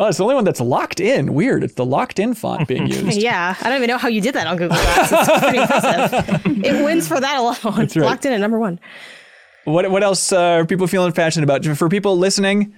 [0.00, 1.34] Oh, it's the only one that's locked in.
[1.34, 1.62] Weird.
[1.62, 3.20] It's the locked in font being used.
[3.20, 5.12] yeah, I don't even know how you did that on Google Glass.
[5.12, 6.64] It's pretty impressive.
[6.64, 7.54] It wins for that alone.
[7.80, 7.96] Right.
[7.96, 8.80] Locked in at number one.
[9.64, 11.64] What what else uh, are people feeling passionate about?
[11.76, 12.74] For people listening,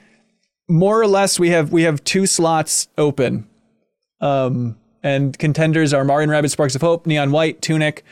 [0.69, 3.47] more or less, we have we have two slots open,
[4.21, 8.03] um, and contenders are Mario and Rabbids Sparks of Hope, Neon White, Tunic,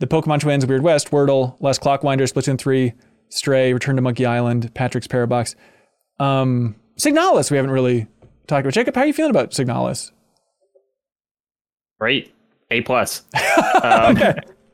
[0.00, 2.94] the Pokemon Twins, Weird West, Wordle, Last Clockwinder, Splatoon three,
[3.28, 5.54] Stray, Return to Monkey Island, Patrick's Parabox,
[6.18, 7.50] um, Signalis.
[7.50, 8.06] We haven't really
[8.46, 8.70] about.
[8.70, 10.10] Jacob, how are you feeling about Signalis?
[11.98, 12.34] Great,
[12.70, 13.24] A plus.
[13.82, 14.18] um,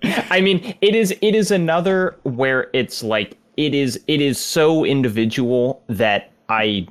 [0.02, 4.84] I mean, it is it is another where it's like it is it is so
[4.84, 6.86] individual that I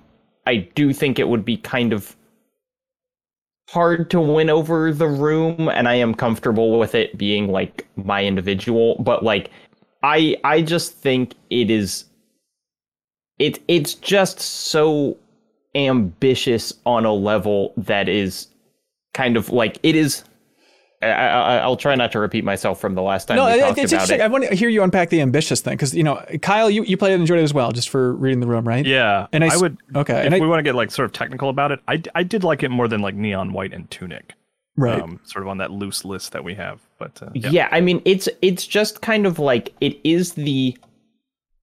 [0.46, 2.16] I do think it would be kind of
[3.70, 8.26] hard to win over the room and I am comfortable with it being like my
[8.26, 9.52] individual but like
[10.02, 12.06] I I just think it is
[13.38, 15.18] it it's just so
[15.76, 18.48] ambitious on a level that is
[19.14, 20.24] kind of like it is
[21.02, 23.78] I, I, I'll try not to repeat myself from the last time No, we talked
[23.78, 24.20] it's about interesting.
[24.20, 24.24] it.
[24.24, 26.98] I want to hear you unpack the ambitious thing because you know, Kyle, you, you
[26.98, 28.86] played it and enjoyed it as well, just for reading the room, right?
[28.86, 29.78] Yeah, And I would.
[29.96, 32.04] okay, if and I- we want to get like sort of technical about it, I,
[32.16, 34.34] I did like it more than like Neon White and Tunic,
[34.76, 35.02] Right.
[35.02, 36.82] um, sort of on that loose list that we have.
[36.98, 37.50] But uh, yeah.
[37.50, 37.70] yeah.
[37.72, 40.78] I mean it's it's just kind of like it is the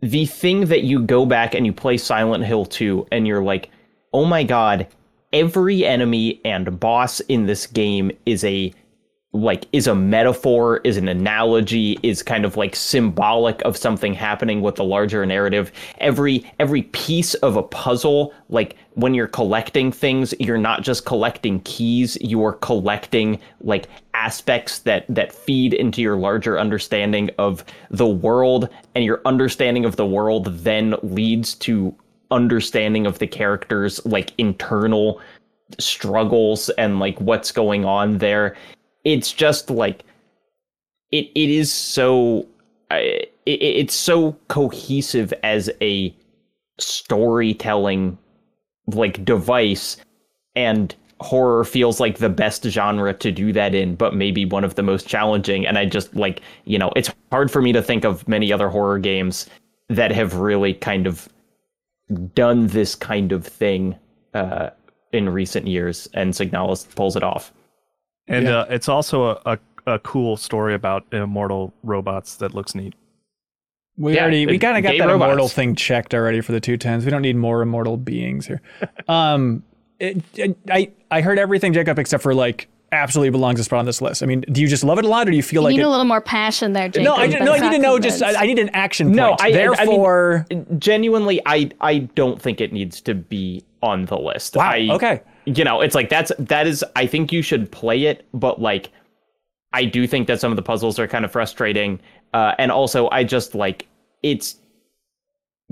[0.01, 3.71] the thing that you go back and you play Silent Hill 2 and you're like,
[4.17, 4.87] "Oh my god,
[5.31, 8.73] every enemy and boss in this game is a
[9.35, 14.63] like is a metaphor, is an analogy, is kind of like symbolic of something happening
[14.63, 15.71] with the larger narrative.
[15.99, 21.61] Every every piece of a puzzle, like when you're collecting things, you're not just collecting
[21.61, 28.09] keys, you are collecting like aspects that that feed into your larger understanding of the
[28.09, 31.95] world and your understanding of the world then leads to
[32.31, 35.21] understanding of the characters like internal
[35.79, 38.57] struggles and like what's going on there.
[39.05, 40.05] It's just like
[41.13, 42.47] it it is so
[42.91, 46.15] it, it's so cohesive as a
[46.79, 48.19] storytelling
[48.89, 49.97] like device
[50.55, 54.75] and horror feels like the best genre to do that in but maybe one of
[54.75, 55.67] the most challenging.
[55.67, 58.69] And i just like you know it's hard for me to think of many other
[58.69, 59.49] horror games
[59.89, 61.29] that have really kind of
[62.35, 63.97] done this kind of thing
[64.35, 64.71] uh
[65.13, 67.53] in recent years and signalis pulls it off
[68.29, 68.59] and Yeah.
[68.61, 69.59] uh, it's also a, a,
[69.95, 72.95] a cool story about immortal robots that looks neat.
[73.97, 75.25] We Yeah, already we kind of got that robots.
[75.25, 77.05] immortal thing checked already for the two tens.
[77.05, 78.61] We don't need more immortal beings here.
[79.09, 79.63] um,
[80.01, 83.85] it, it- I I heard everything, Jacob, except for like absolutely belongs to spot on
[83.87, 84.23] this list.
[84.23, 85.73] I mean, do you just love it a lot, or do you feel You like
[85.77, 85.85] need it?
[85.85, 87.05] a little more passion there, Jacob.
[87.05, 87.99] no, I, no, I need to not know.
[87.99, 88.43] Just I.
[88.43, 89.41] I need an action No, point.
[89.43, 90.47] I- I mean- Therefore,
[90.79, 94.71] genuinely i i don't think it needs to be on the list wow.
[94.71, 95.23] I, okay.
[95.45, 98.91] you know it's like that's that is i think you should play it but like
[99.73, 102.01] i do think that some of the puzzles are kind of frustrating
[102.35, 103.87] uh and also i just like
[104.23, 104.57] it's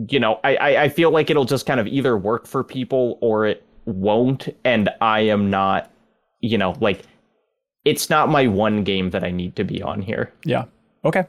[0.08, 3.16] you know, I, I I feel like it'll just kind of either work for people
[3.20, 5.88] or it won't, and I am not,
[6.44, 7.02] you know, like
[7.84, 10.32] it's not my one game that I need to be on here.
[10.44, 10.64] Yeah.
[11.05, 11.24] Okay.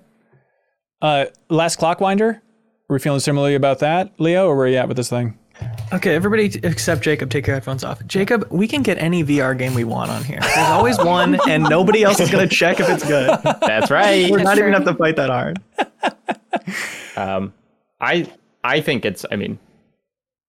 [1.02, 2.42] Uh, last Clockwinder.
[2.88, 5.40] Are we feeling similarly about that, Leo, or where are you at with this thing?
[5.92, 8.06] Okay, everybody except Jacob, take your headphones off.
[8.06, 10.40] Jacob, we can get any VR game we want on here.
[10.42, 13.40] There's always one, and nobody else is going to check if it's good.
[13.62, 14.30] That's right.
[14.30, 14.68] We're not true.
[14.68, 15.62] even have to fight that hard.
[17.18, 17.54] Um,
[18.02, 18.30] I
[18.64, 19.26] I think it's.
[19.32, 19.58] I mean,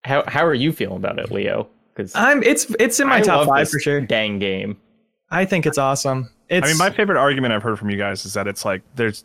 [0.04, 1.68] how how are you feeling about it, Leo?
[1.96, 2.42] Because I'm.
[2.42, 4.00] It's it's in my top five for sure.
[4.00, 4.76] Dang game.
[5.30, 6.30] I think it's awesome.
[6.48, 8.82] It's, I mean, my favorite argument I've heard from you guys is that it's like
[8.94, 9.24] there's,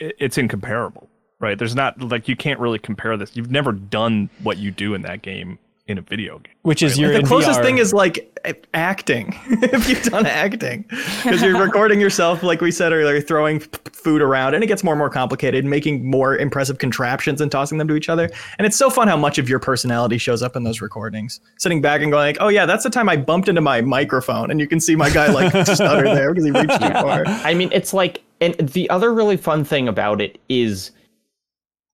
[0.00, 1.56] it's incomparable, right?
[1.56, 3.36] There's not like you can't really compare this.
[3.36, 6.52] You've never done what you do in that game in a video game.
[6.62, 7.64] Which is you're the closest VR.
[7.64, 8.38] thing is like
[8.74, 9.34] acting.
[9.48, 13.90] if you've done acting, because you're recording yourself, like we said earlier, throwing p- p-
[13.94, 17.78] food around, and it gets more and more complicated, making more impressive contraptions and tossing
[17.78, 18.30] them to each other.
[18.58, 21.40] And it's so fun how much of your personality shows up in those recordings.
[21.58, 24.50] Sitting back and going like, "Oh yeah, that's the time I bumped into my microphone,"
[24.50, 27.24] and you can see my guy like stutter there because he reached too far.
[27.26, 30.90] I mean, it's like, and the other really fun thing about it is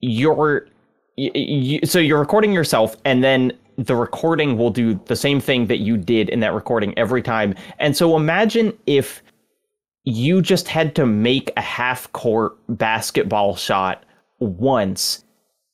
[0.01, 0.67] you're,
[1.17, 5.67] y- y- so you're recording yourself, and then the recording will do the same thing
[5.67, 7.55] that you did in that recording every time.
[7.78, 9.23] And so imagine if
[10.05, 14.05] you just had to make a half court basketball shot
[14.39, 15.25] once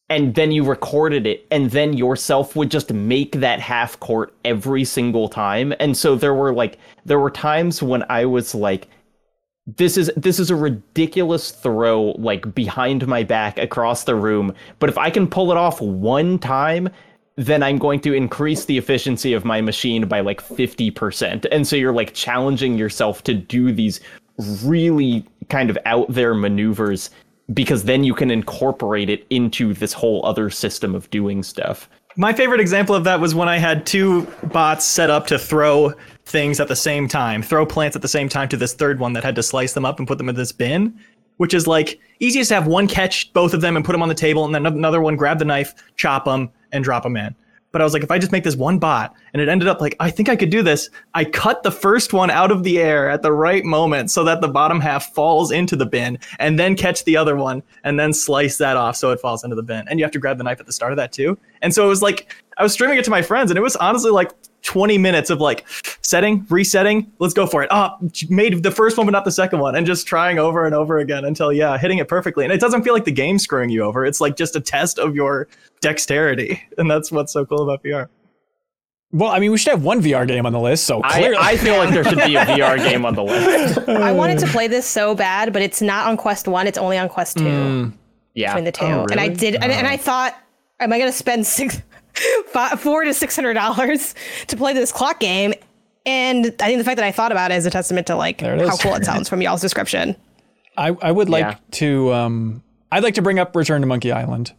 [0.09, 4.85] and then you recorded it and then yourself would just make that half court every
[4.85, 8.89] single time and so there were like there were times when i was like
[9.67, 14.91] this is this is a ridiculous throw like behind my back across the room but
[14.91, 16.89] if i can pull it off one time
[17.37, 21.77] then i'm going to increase the efficiency of my machine by like 50% and so
[21.77, 24.01] you're like challenging yourself to do these
[24.65, 27.11] really kind of out there maneuvers
[27.53, 31.89] because then you can incorporate it into this whole other system of doing stuff.
[32.17, 35.93] My favorite example of that was when I had two bots set up to throw
[36.25, 39.13] things at the same time, throw plants at the same time to this third one
[39.15, 40.99] that had to slice them up and put them in this bin,
[41.41, 44.11] which is like easiest to have one catch both of them and put them on
[44.11, 47.35] the table, and then another one grab the knife, chop them, and drop them in.
[47.73, 49.81] But I was like, if I just make this one bot, and it ended up
[49.81, 50.91] like, I think I could do this.
[51.15, 54.43] I cut the first one out of the air at the right moment so that
[54.43, 58.13] the bottom half falls into the bin, and then catch the other one, and then
[58.13, 59.87] slice that off so it falls into the bin.
[59.89, 61.39] And you have to grab the knife at the start of that too.
[61.63, 63.77] And so it was like, I was streaming it to my friends, and it was
[63.77, 64.31] honestly like
[64.63, 65.67] 20 minutes of like
[66.03, 67.69] setting, resetting, let's go for it.
[67.71, 67.97] Ah,
[68.29, 70.99] made the first one, but not the second one, and just trying over and over
[70.99, 72.45] again until, yeah, hitting it perfectly.
[72.45, 74.05] And it doesn't feel like the game screwing you over.
[74.05, 75.49] It's like just a test of your
[75.81, 76.63] dexterity.
[76.79, 78.09] And that's what's so cool about VR.
[79.13, 80.85] Well, I mean, we should have one VR game on the list.
[80.85, 83.89] So I, clearly, I feel like there should be a vr game on the list
[83.89, 86.67] I wanted to play this so bad, but it's not on Quest One.
[86.69, 87.93] It's only on Quest Two.
[88.35, 90.37] yeah Between the two, and I did, and, and I thought,
[90.79, 91.83] am I going to spend six,
[92.49, 94.15] five, four to six hundred dollars
[94.49, 95.55] to play this clock game?
[96.07, 98.39] And I think the fact that I thought about it is a testament to like
[98.39, 98.81] There it how is.
[98.81, 100.17] cool it sounds from y'all's description.
[100.77, 101.57] I, I would like Yeah.
[101.73, 102.13] to.
[102.15, 104.53] Um, I'd like to bring up Return to Monkey Island.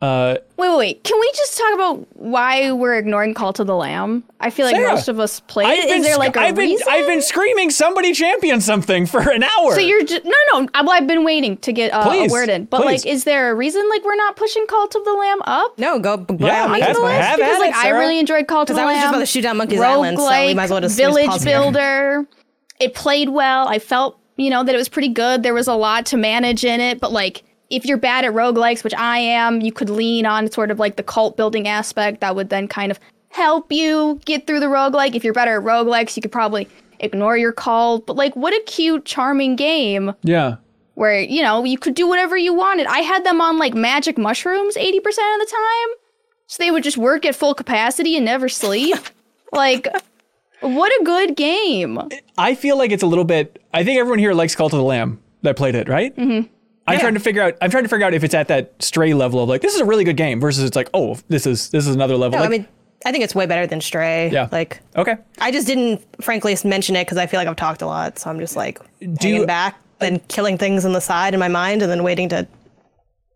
[0.00, 1.04] Uh, Wait, wait, wait.
[1.04, 4.24] Can we just talk about why we're ignoring Cult of the Lamb?
[4.40, 5.88] I feel like Sarah, most of us played I've it.
[5.88, 6.86] been Is there like a I've been reason?
[6.90, 9.74] I've been screaming somebody champion something for an hour.
[9.74, 10.68] so you're just no, no.
[10.72, 13.04] I- Well, I've been waiting to get uh, Please, a word in, but please.
[13.04, 15.78] like, is there a reason like we're not pushing Cult of the Lamb up?
[15.78, 16.16] No, go.
[16.16, 17.20] go Yeah, on, have- make it the list?
[17.20, 19.02] have because at like it, I really enjoyed Call to the Because I was Lamb.
[19.02, 21.26] just about to shoot down Monkey's Island, so we might as well just just Village
[21.26, 21.58] pause here.
[21.60, 22.26] Builder.
[22.78, 23.68] It played well.
[23.68, 25.42] I felt you know that it was pretty good.
[25.42, 28.84] There was a lot to manage in it, but like if you're bad at roguelikes,
[28.84, 32.34] which I am, you could lean on sort of like the cult building aspect that
[32.34, 35.14] would then kind of help you get through the roguelike.
[35.14, 36.68] If you're better at roguelikes, you could probably
[36.98, 38.06] ignore your cult.
[38.06, 40.56] But like what a cute, charming game yeah.
[40.94, 42.86] where you know you could do whatever you wanted.
[42.86, 45.96] I had them on like magic mushrooms 80% of the time.
[46.48, 48.98] So they would just work at full capacity and never sleep.
[49.52, 49.86] like
[50.60, 52.00] what a good game.
[52.36, 53.62] I feel like it's a little bit.
[53.72, 56.14] I think everyone here likes Cult of the Lamb that played it, right?
[56.16, 56.52] Mm-hmm.
[56.86, 57.56] I'm trying to figure out.
[57.62, 59.80] I'm trying to figure out if it's at that stray level of like this is
[59.80, 62.38] a really good game versus it's like oh this is this is another level.
[62.38, 62.68] No, Like, I mean,
[63.06, 64.28] I think it's way better than Stray.
[64.30, 64.48] Yeah.
[64.52, 65.16] Like, okay.
[65.38, 68.18] I just didn't, frankly, mention it because I feel like I've talked a lot.
[68.18, 71.48] So I'm just like hanging you- back, then killing things on the side in my
[71.48, 72.46] mind, and then waiting to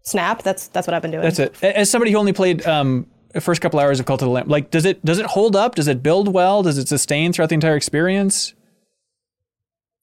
[0.02, 0.42] snap.
[0.42, 1.22] That's that's what I've been doing.
[1.22, 1.62] That's it.
[1.62, 4.48] As somebody who only played um, the first couple hours of Cult of the Lamb,
[4.48, 5.76] like does it does it hold up?
[5.76, 6.62] Does it build well?
[6.62, 8.52] Does it sustain throughout the entire experience?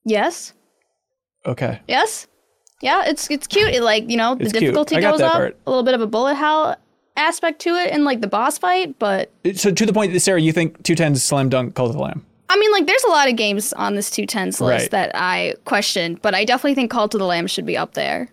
[0.05, 0.53] Yes.
[1.45, 1.81] Okay.
[1.87, 2.27] Yes.
[2.81, 3.69] Yeah, it's it's cute.
[3.73, 4.61] It like, you know, the It's cute.
[4.61, 5.33] difficulty I got goes that up.
[5.33, 5.57] part.
[5.65, 6.75] A little bit of a bullet hell
[7.17, 10.51] aspect to it in like the boss fight, but So to the point Sarah, you
[10.51, 12.25] think 210 slam dunk Cult of the Lamb?
[12.49, 14.91] I mean, like, there's a lot of games on this 210s list Right.
[14.91, 18.29] that I question, but I definitely think Cult of the Lamb should be up there.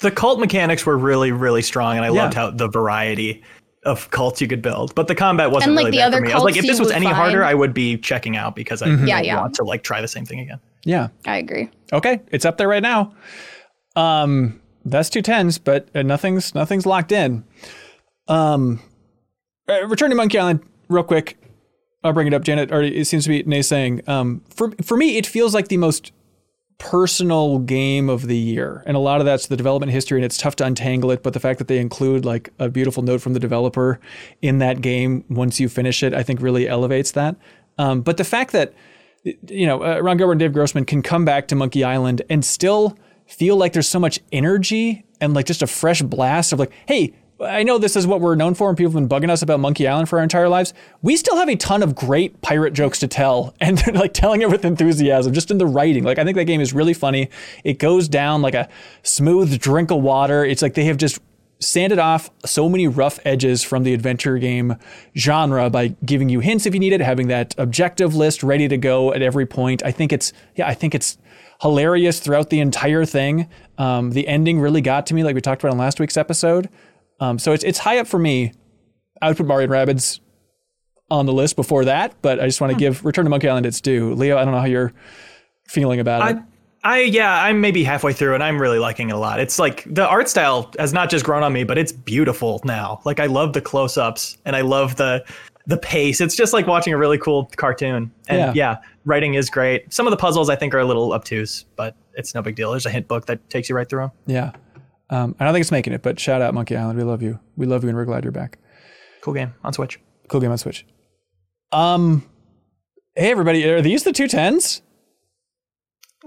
[0.00, 2.22] The cult mechanics were really, really strong, and I Yeah.
[2.24, 3.42] loved how the variety
[3.86, 4.94] of cults you could build.
[4.94, 6.32] But the combat wasn't And, like, really the there other for me.
[6.32, 8.36] I was like, if this you was would any harder, find- I would be checking
[8.36, 9.06] out because I mm-hmm.
[9.06, 9.40] Yeah, don't yeah.
[9.40, 10.58] want to like try the same thing again.
[10.84, 11.08] Yeah.
[11.26, 11.70] I agree.
[11.92, 13.14] Okay, it's up there right now.
[13.94, 17.44] Um, that's two tens, but uh, nothing's nothing's locked in.
[18.28, 18.80] Um,
[19.68, 21.38] uh, return to Monkey Island real quick.
[22.04, 22.42] I'll bring it up.
[22.42, 22.96] Janet already.
[22.96, 24.08] It seems to be naysaying.
[24.08, 26.12] Um, for for me, it feels like the most
[26.78, 30.36] personal game of the year, and a lot of that's the development history, and it's
[30.36, 31.22] tough to untangle it.
[31.22, 33.98] But the fact that they include like a beautiful note from the developer
[34.42, 37.36] in that game once you finish it, I think really elevates that.
[37.78, 38.72] Um, but the fact that
[39.48, 42.44] you know, uh, Ron Gilbert and Dave Grossman can come back to Monkey Island and
[42.44, 42.96] still
[43.26, 47.14] feel like there's so much energy and like just a fresh blast of like, hey,
[47.38, 49.60] I know this is what we're known for, and people have been bugging us about
[49.60, 50.72] Monkey Island for our entire lives.
[51.02, 54.40] We still have a ton of great pirate jokes to tell, and they're like telling
[54.40, 56.04] it with enthusiasm, just in the writing.
[56.04, 57.28] Like, I think that game is really funny.
[57.62, 58.68] It goes down like a
[59.02, 60.44] smooth drink of water.
[60.44, 61.20] It's like they have just
[61.58, 64.76] sanded off so many rough edges from the adventure game
[65.16, 68.76] genre by giving you hints if you need it, having that objective list ready to
[68.76, 69.82] go at every point.
[69.84, 71.18] I think it's yeah, I think it's
[71.62, 73.48] hilarious throughout the entire thing.
[73.78, 76.68] Um, the ending really got to me, like we talked about in last week's episode.
[77.20, 78.52] Um, so it's it's high up for me.
[79.22, 80.20] I would put Mario and Rabbids
[81.10, 83.64] on the list before that, but I just want to give Return to Monkey Island
[83.64, 84.12] its due.
[84.14, 84.92] Leo, I don't know how you're
[85.66, 86.42] feeling about it.
[86.86, 89.40] I, yeah, I'm maybe halfway through and I'm really liking it a lot.
[89.40, 93.00] It's like the art style has not just grown on me, but it's beautiful now.
[93.04, 95.24] Like I love the close-ups and I love the
[95.66, 96.20] the pace.
[96.20, 98.12] It's just like watching a really cool cartoon.
[98.28, 98.52] And Yeah.
[98.54, 98.76] yeah.
[99.04, 99.92] writing is great.
[99.92, 102.70] Some of the puzzles I think are a little obtuse, but it's no big deal.
[102.70, 104.10] There's a hint book that takes you right through them.
[104.26, 104.52] Yeah.
[105.10, 106.96] Um, I don't think it's making it, but shout out Monkey Island.
[106.98, 107.40] We love you.
[107.56, 108.58] We love you, and we're glad you're back.
[109.22, 109.98] Cool game on Switch.
[110.28, 110.86] Cool game on Switch.
[111.72, 112.24] Um,
[113.16, 114.82] hey everybody, are these the two tens?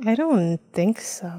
[0.06, 1.26] I don't think so.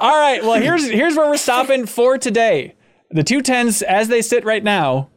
[0.00, 0.40] All right.
[0.42, 2.74] Well, here's here's where we're stopping for today.
[3.10, 5.08] The two tens as they sit right now.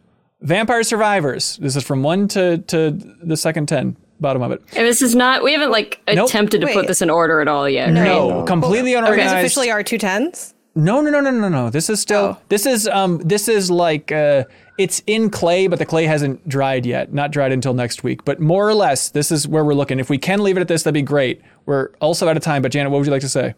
[0.41, 1.57] Vampire Survivors.
[1.57, 4.61] This is from one to to the second ten, bottom of it.
[4.75, 5.43] And this is not.
[5.43, 6.29] We haven't like Nope.
[6.29, 6.75] attempted to Wait.
[6.75, 7.87] put this in order at all yet.
[7.87, 7.93] right?
[7.93, 9.45] No, completely unorganized These unorganized.
[9.45, 10.53] officially are two tens.
[10.79, 11.69] No, no, no, no, no, no.
[11.69, 12.37] This is still.
[12.39, 12.41] Oh.
[12.49, 13.17] This is um.
[13.19, 14.45] This is like uh.
[14.77, 17.11] It's in clay, but the clay hasn't dried yet.
[17.13, 18.23] Not dried until next week.
[18.23, 19.99] But more or less, this is where we're looking.
[19.99, 21.41] If we can leave it at this, that'd be great.
[21.65, 22.61] We're also out of time.
[22.61, 23.55] But Janet, what would you like to say?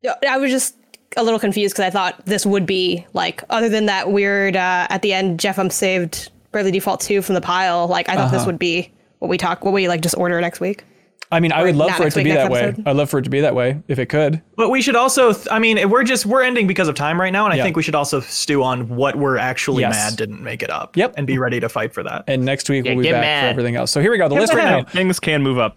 [0.00, 0.74] Yeah, I was just
[1.18, 4.86] a little confused because I thought this would be like, other than that weird uh,
[4.88, 7.86] at the end, Jeff um saved Bravely Default two from the pile.
[7.86, 8.38] Like I thought Uh-huh.
[8.38, 10.84] this would be what we talk, what we like just order next week.
[11.32, 12.60] I mean, I would love for it to week, be next that way.
[12.60, 12.86] episode.
[12.88, 14.42] I'd love for it to be that way if it could.
[14.56, 17.32] But we should also, th- I mean, we're just, we're ending because of time right
[17.32, 17.44] now.
[17.46, 17.64] And I Yeah.
[17.64, 19.94] think we should also stew on what we're actually Yes.
[19.94, 20.96] mad didn't make it up.
[20.96, 21.14] Yep.
[21.16, 22.24] And be ready to fight for that.
[22.28, 23.90] And next week Yeah, we'll be get back for everything else.
[23.90, 24.28] So here we go.
[24.28, 24.84] The list right now.
[24.84, 25.76] Things can move up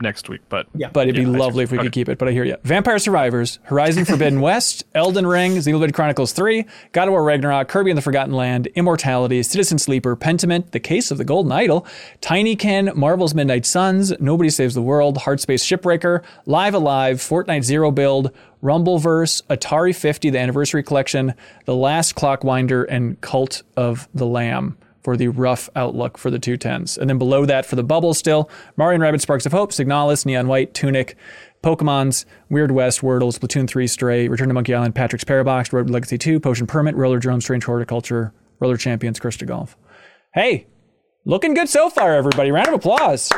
[0.00, 0.88] next week, but Yeah.
[0.92, 2.18] But it'd be Yeah, I lovely if we could keep it.
[2.18, 2.56] But I hear you.
[2.64, 7.90] Vampire Survivors, Horizon Forbidden West, Elden Ring, Xenoblade Chronicles 3, God of War Ragnarok, Kirby
[7.90, 11.86] and the Forgotten Land, Immortality, Citizen Sleeper, Pentiment, The Case of the Golden Idol,
[12.20, 17.90] Tinykin, Marvel's Midnight Suns, Nobody Saves the World, Hardspace Shipbreaker, Live A Live, Fortnite Zero
[17.90, 18.30] Build,
[18.62, 25.16] Rumbleverse, Atari 50, the Anniversary Collection, The Last Clockwinder, and Cult of the Lamb for
[25.16, 26.98] the rough outlook for the two tens.
[26.98, 30.26] And then below that for the bubble still, Mario and Rabbids Sparks of Hope, Signalis,
[30.26, 31.16] Neon White, Tunic,
[31.62, 36.18] Pokemon's, Weird West, Wordle, Splatoon 3, Stray, Return to Monkey Island, Patrick's Parabox, Rogue Legacy
[36.18, 39.76] 2, Potion Permit, Rollerdrome, Strange Horticulture, Roller Champions, Cursed to Golf.
[40.32, 40.66] Hey,
[41.24, 42.50] looking good so far, everybody.
[42.50, 43.30] Round of applause.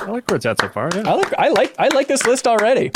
[0.00, 0.88] I like where it's at so far.
[0.94, 1.02] Yeah.
[1.06, 2.90] I like I like I like this list already.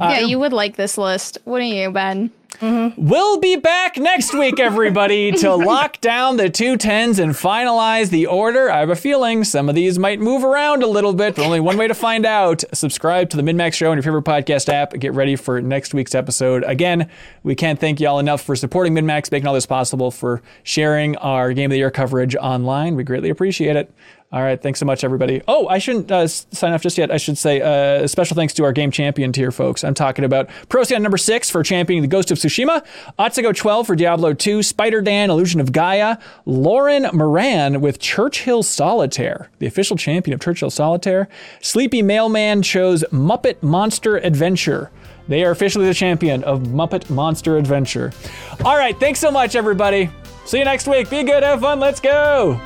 [0.00, 2.30] yeah, uh, you would like this list, wouldn't you, Ben?
[2.60, 8.26] We'll be back next week, everybody, to lock down the two tens and finalize the
[8.26, 8.70] order.
[8.70, 11.60] I have a feeling some of these might move around a little bit, but only
[11.60, 12.62] one way to find out.
[12.72, 14.92] Subscribe to the MinnMax Show on your favorite podcast app.
[14.92, 16.62] Get ready for next week's episode.
[16.64, 17.08] Again,
[17.42, 21.52] we can't thank y'all enough for supporting MinnMax, making all this possible, for sharing our
[21.52, 22.94] Game of the Year coverage online.
[22.94, 23.92] We greatly appreciate it.
[24.32, 25.42] All right, thanks so much, everybody.
[25.46, 27.10] Oh, I shouldn't uh, sign off just yet.
[27.10, 29.84] I should say uh, special thanks to our game champion tier folks.
[29.84, 32.82] I'm talking about Procyon number six for championing the Ghost of Tsushima,
[33.18, 39.50] Atsugo 12 for Diablo 2, Spider Dan, Illusion of Gaia, Lauren Moran with Churchill Solitaire,
[39.58, 41.28] the official champion of Churchill Solitaire.
[41.60, 44.90] Sleepy Mailman chose Muppet Monster Adventure.
[45.28, 48.12] They are officially the champion of Muppet Monster Adventure.
[48.64, 50.08] All right, thanks so much, everybody.
[50.46, 51.10] See you next week.
[51.10, 52.58] Be good, have fun, let's go.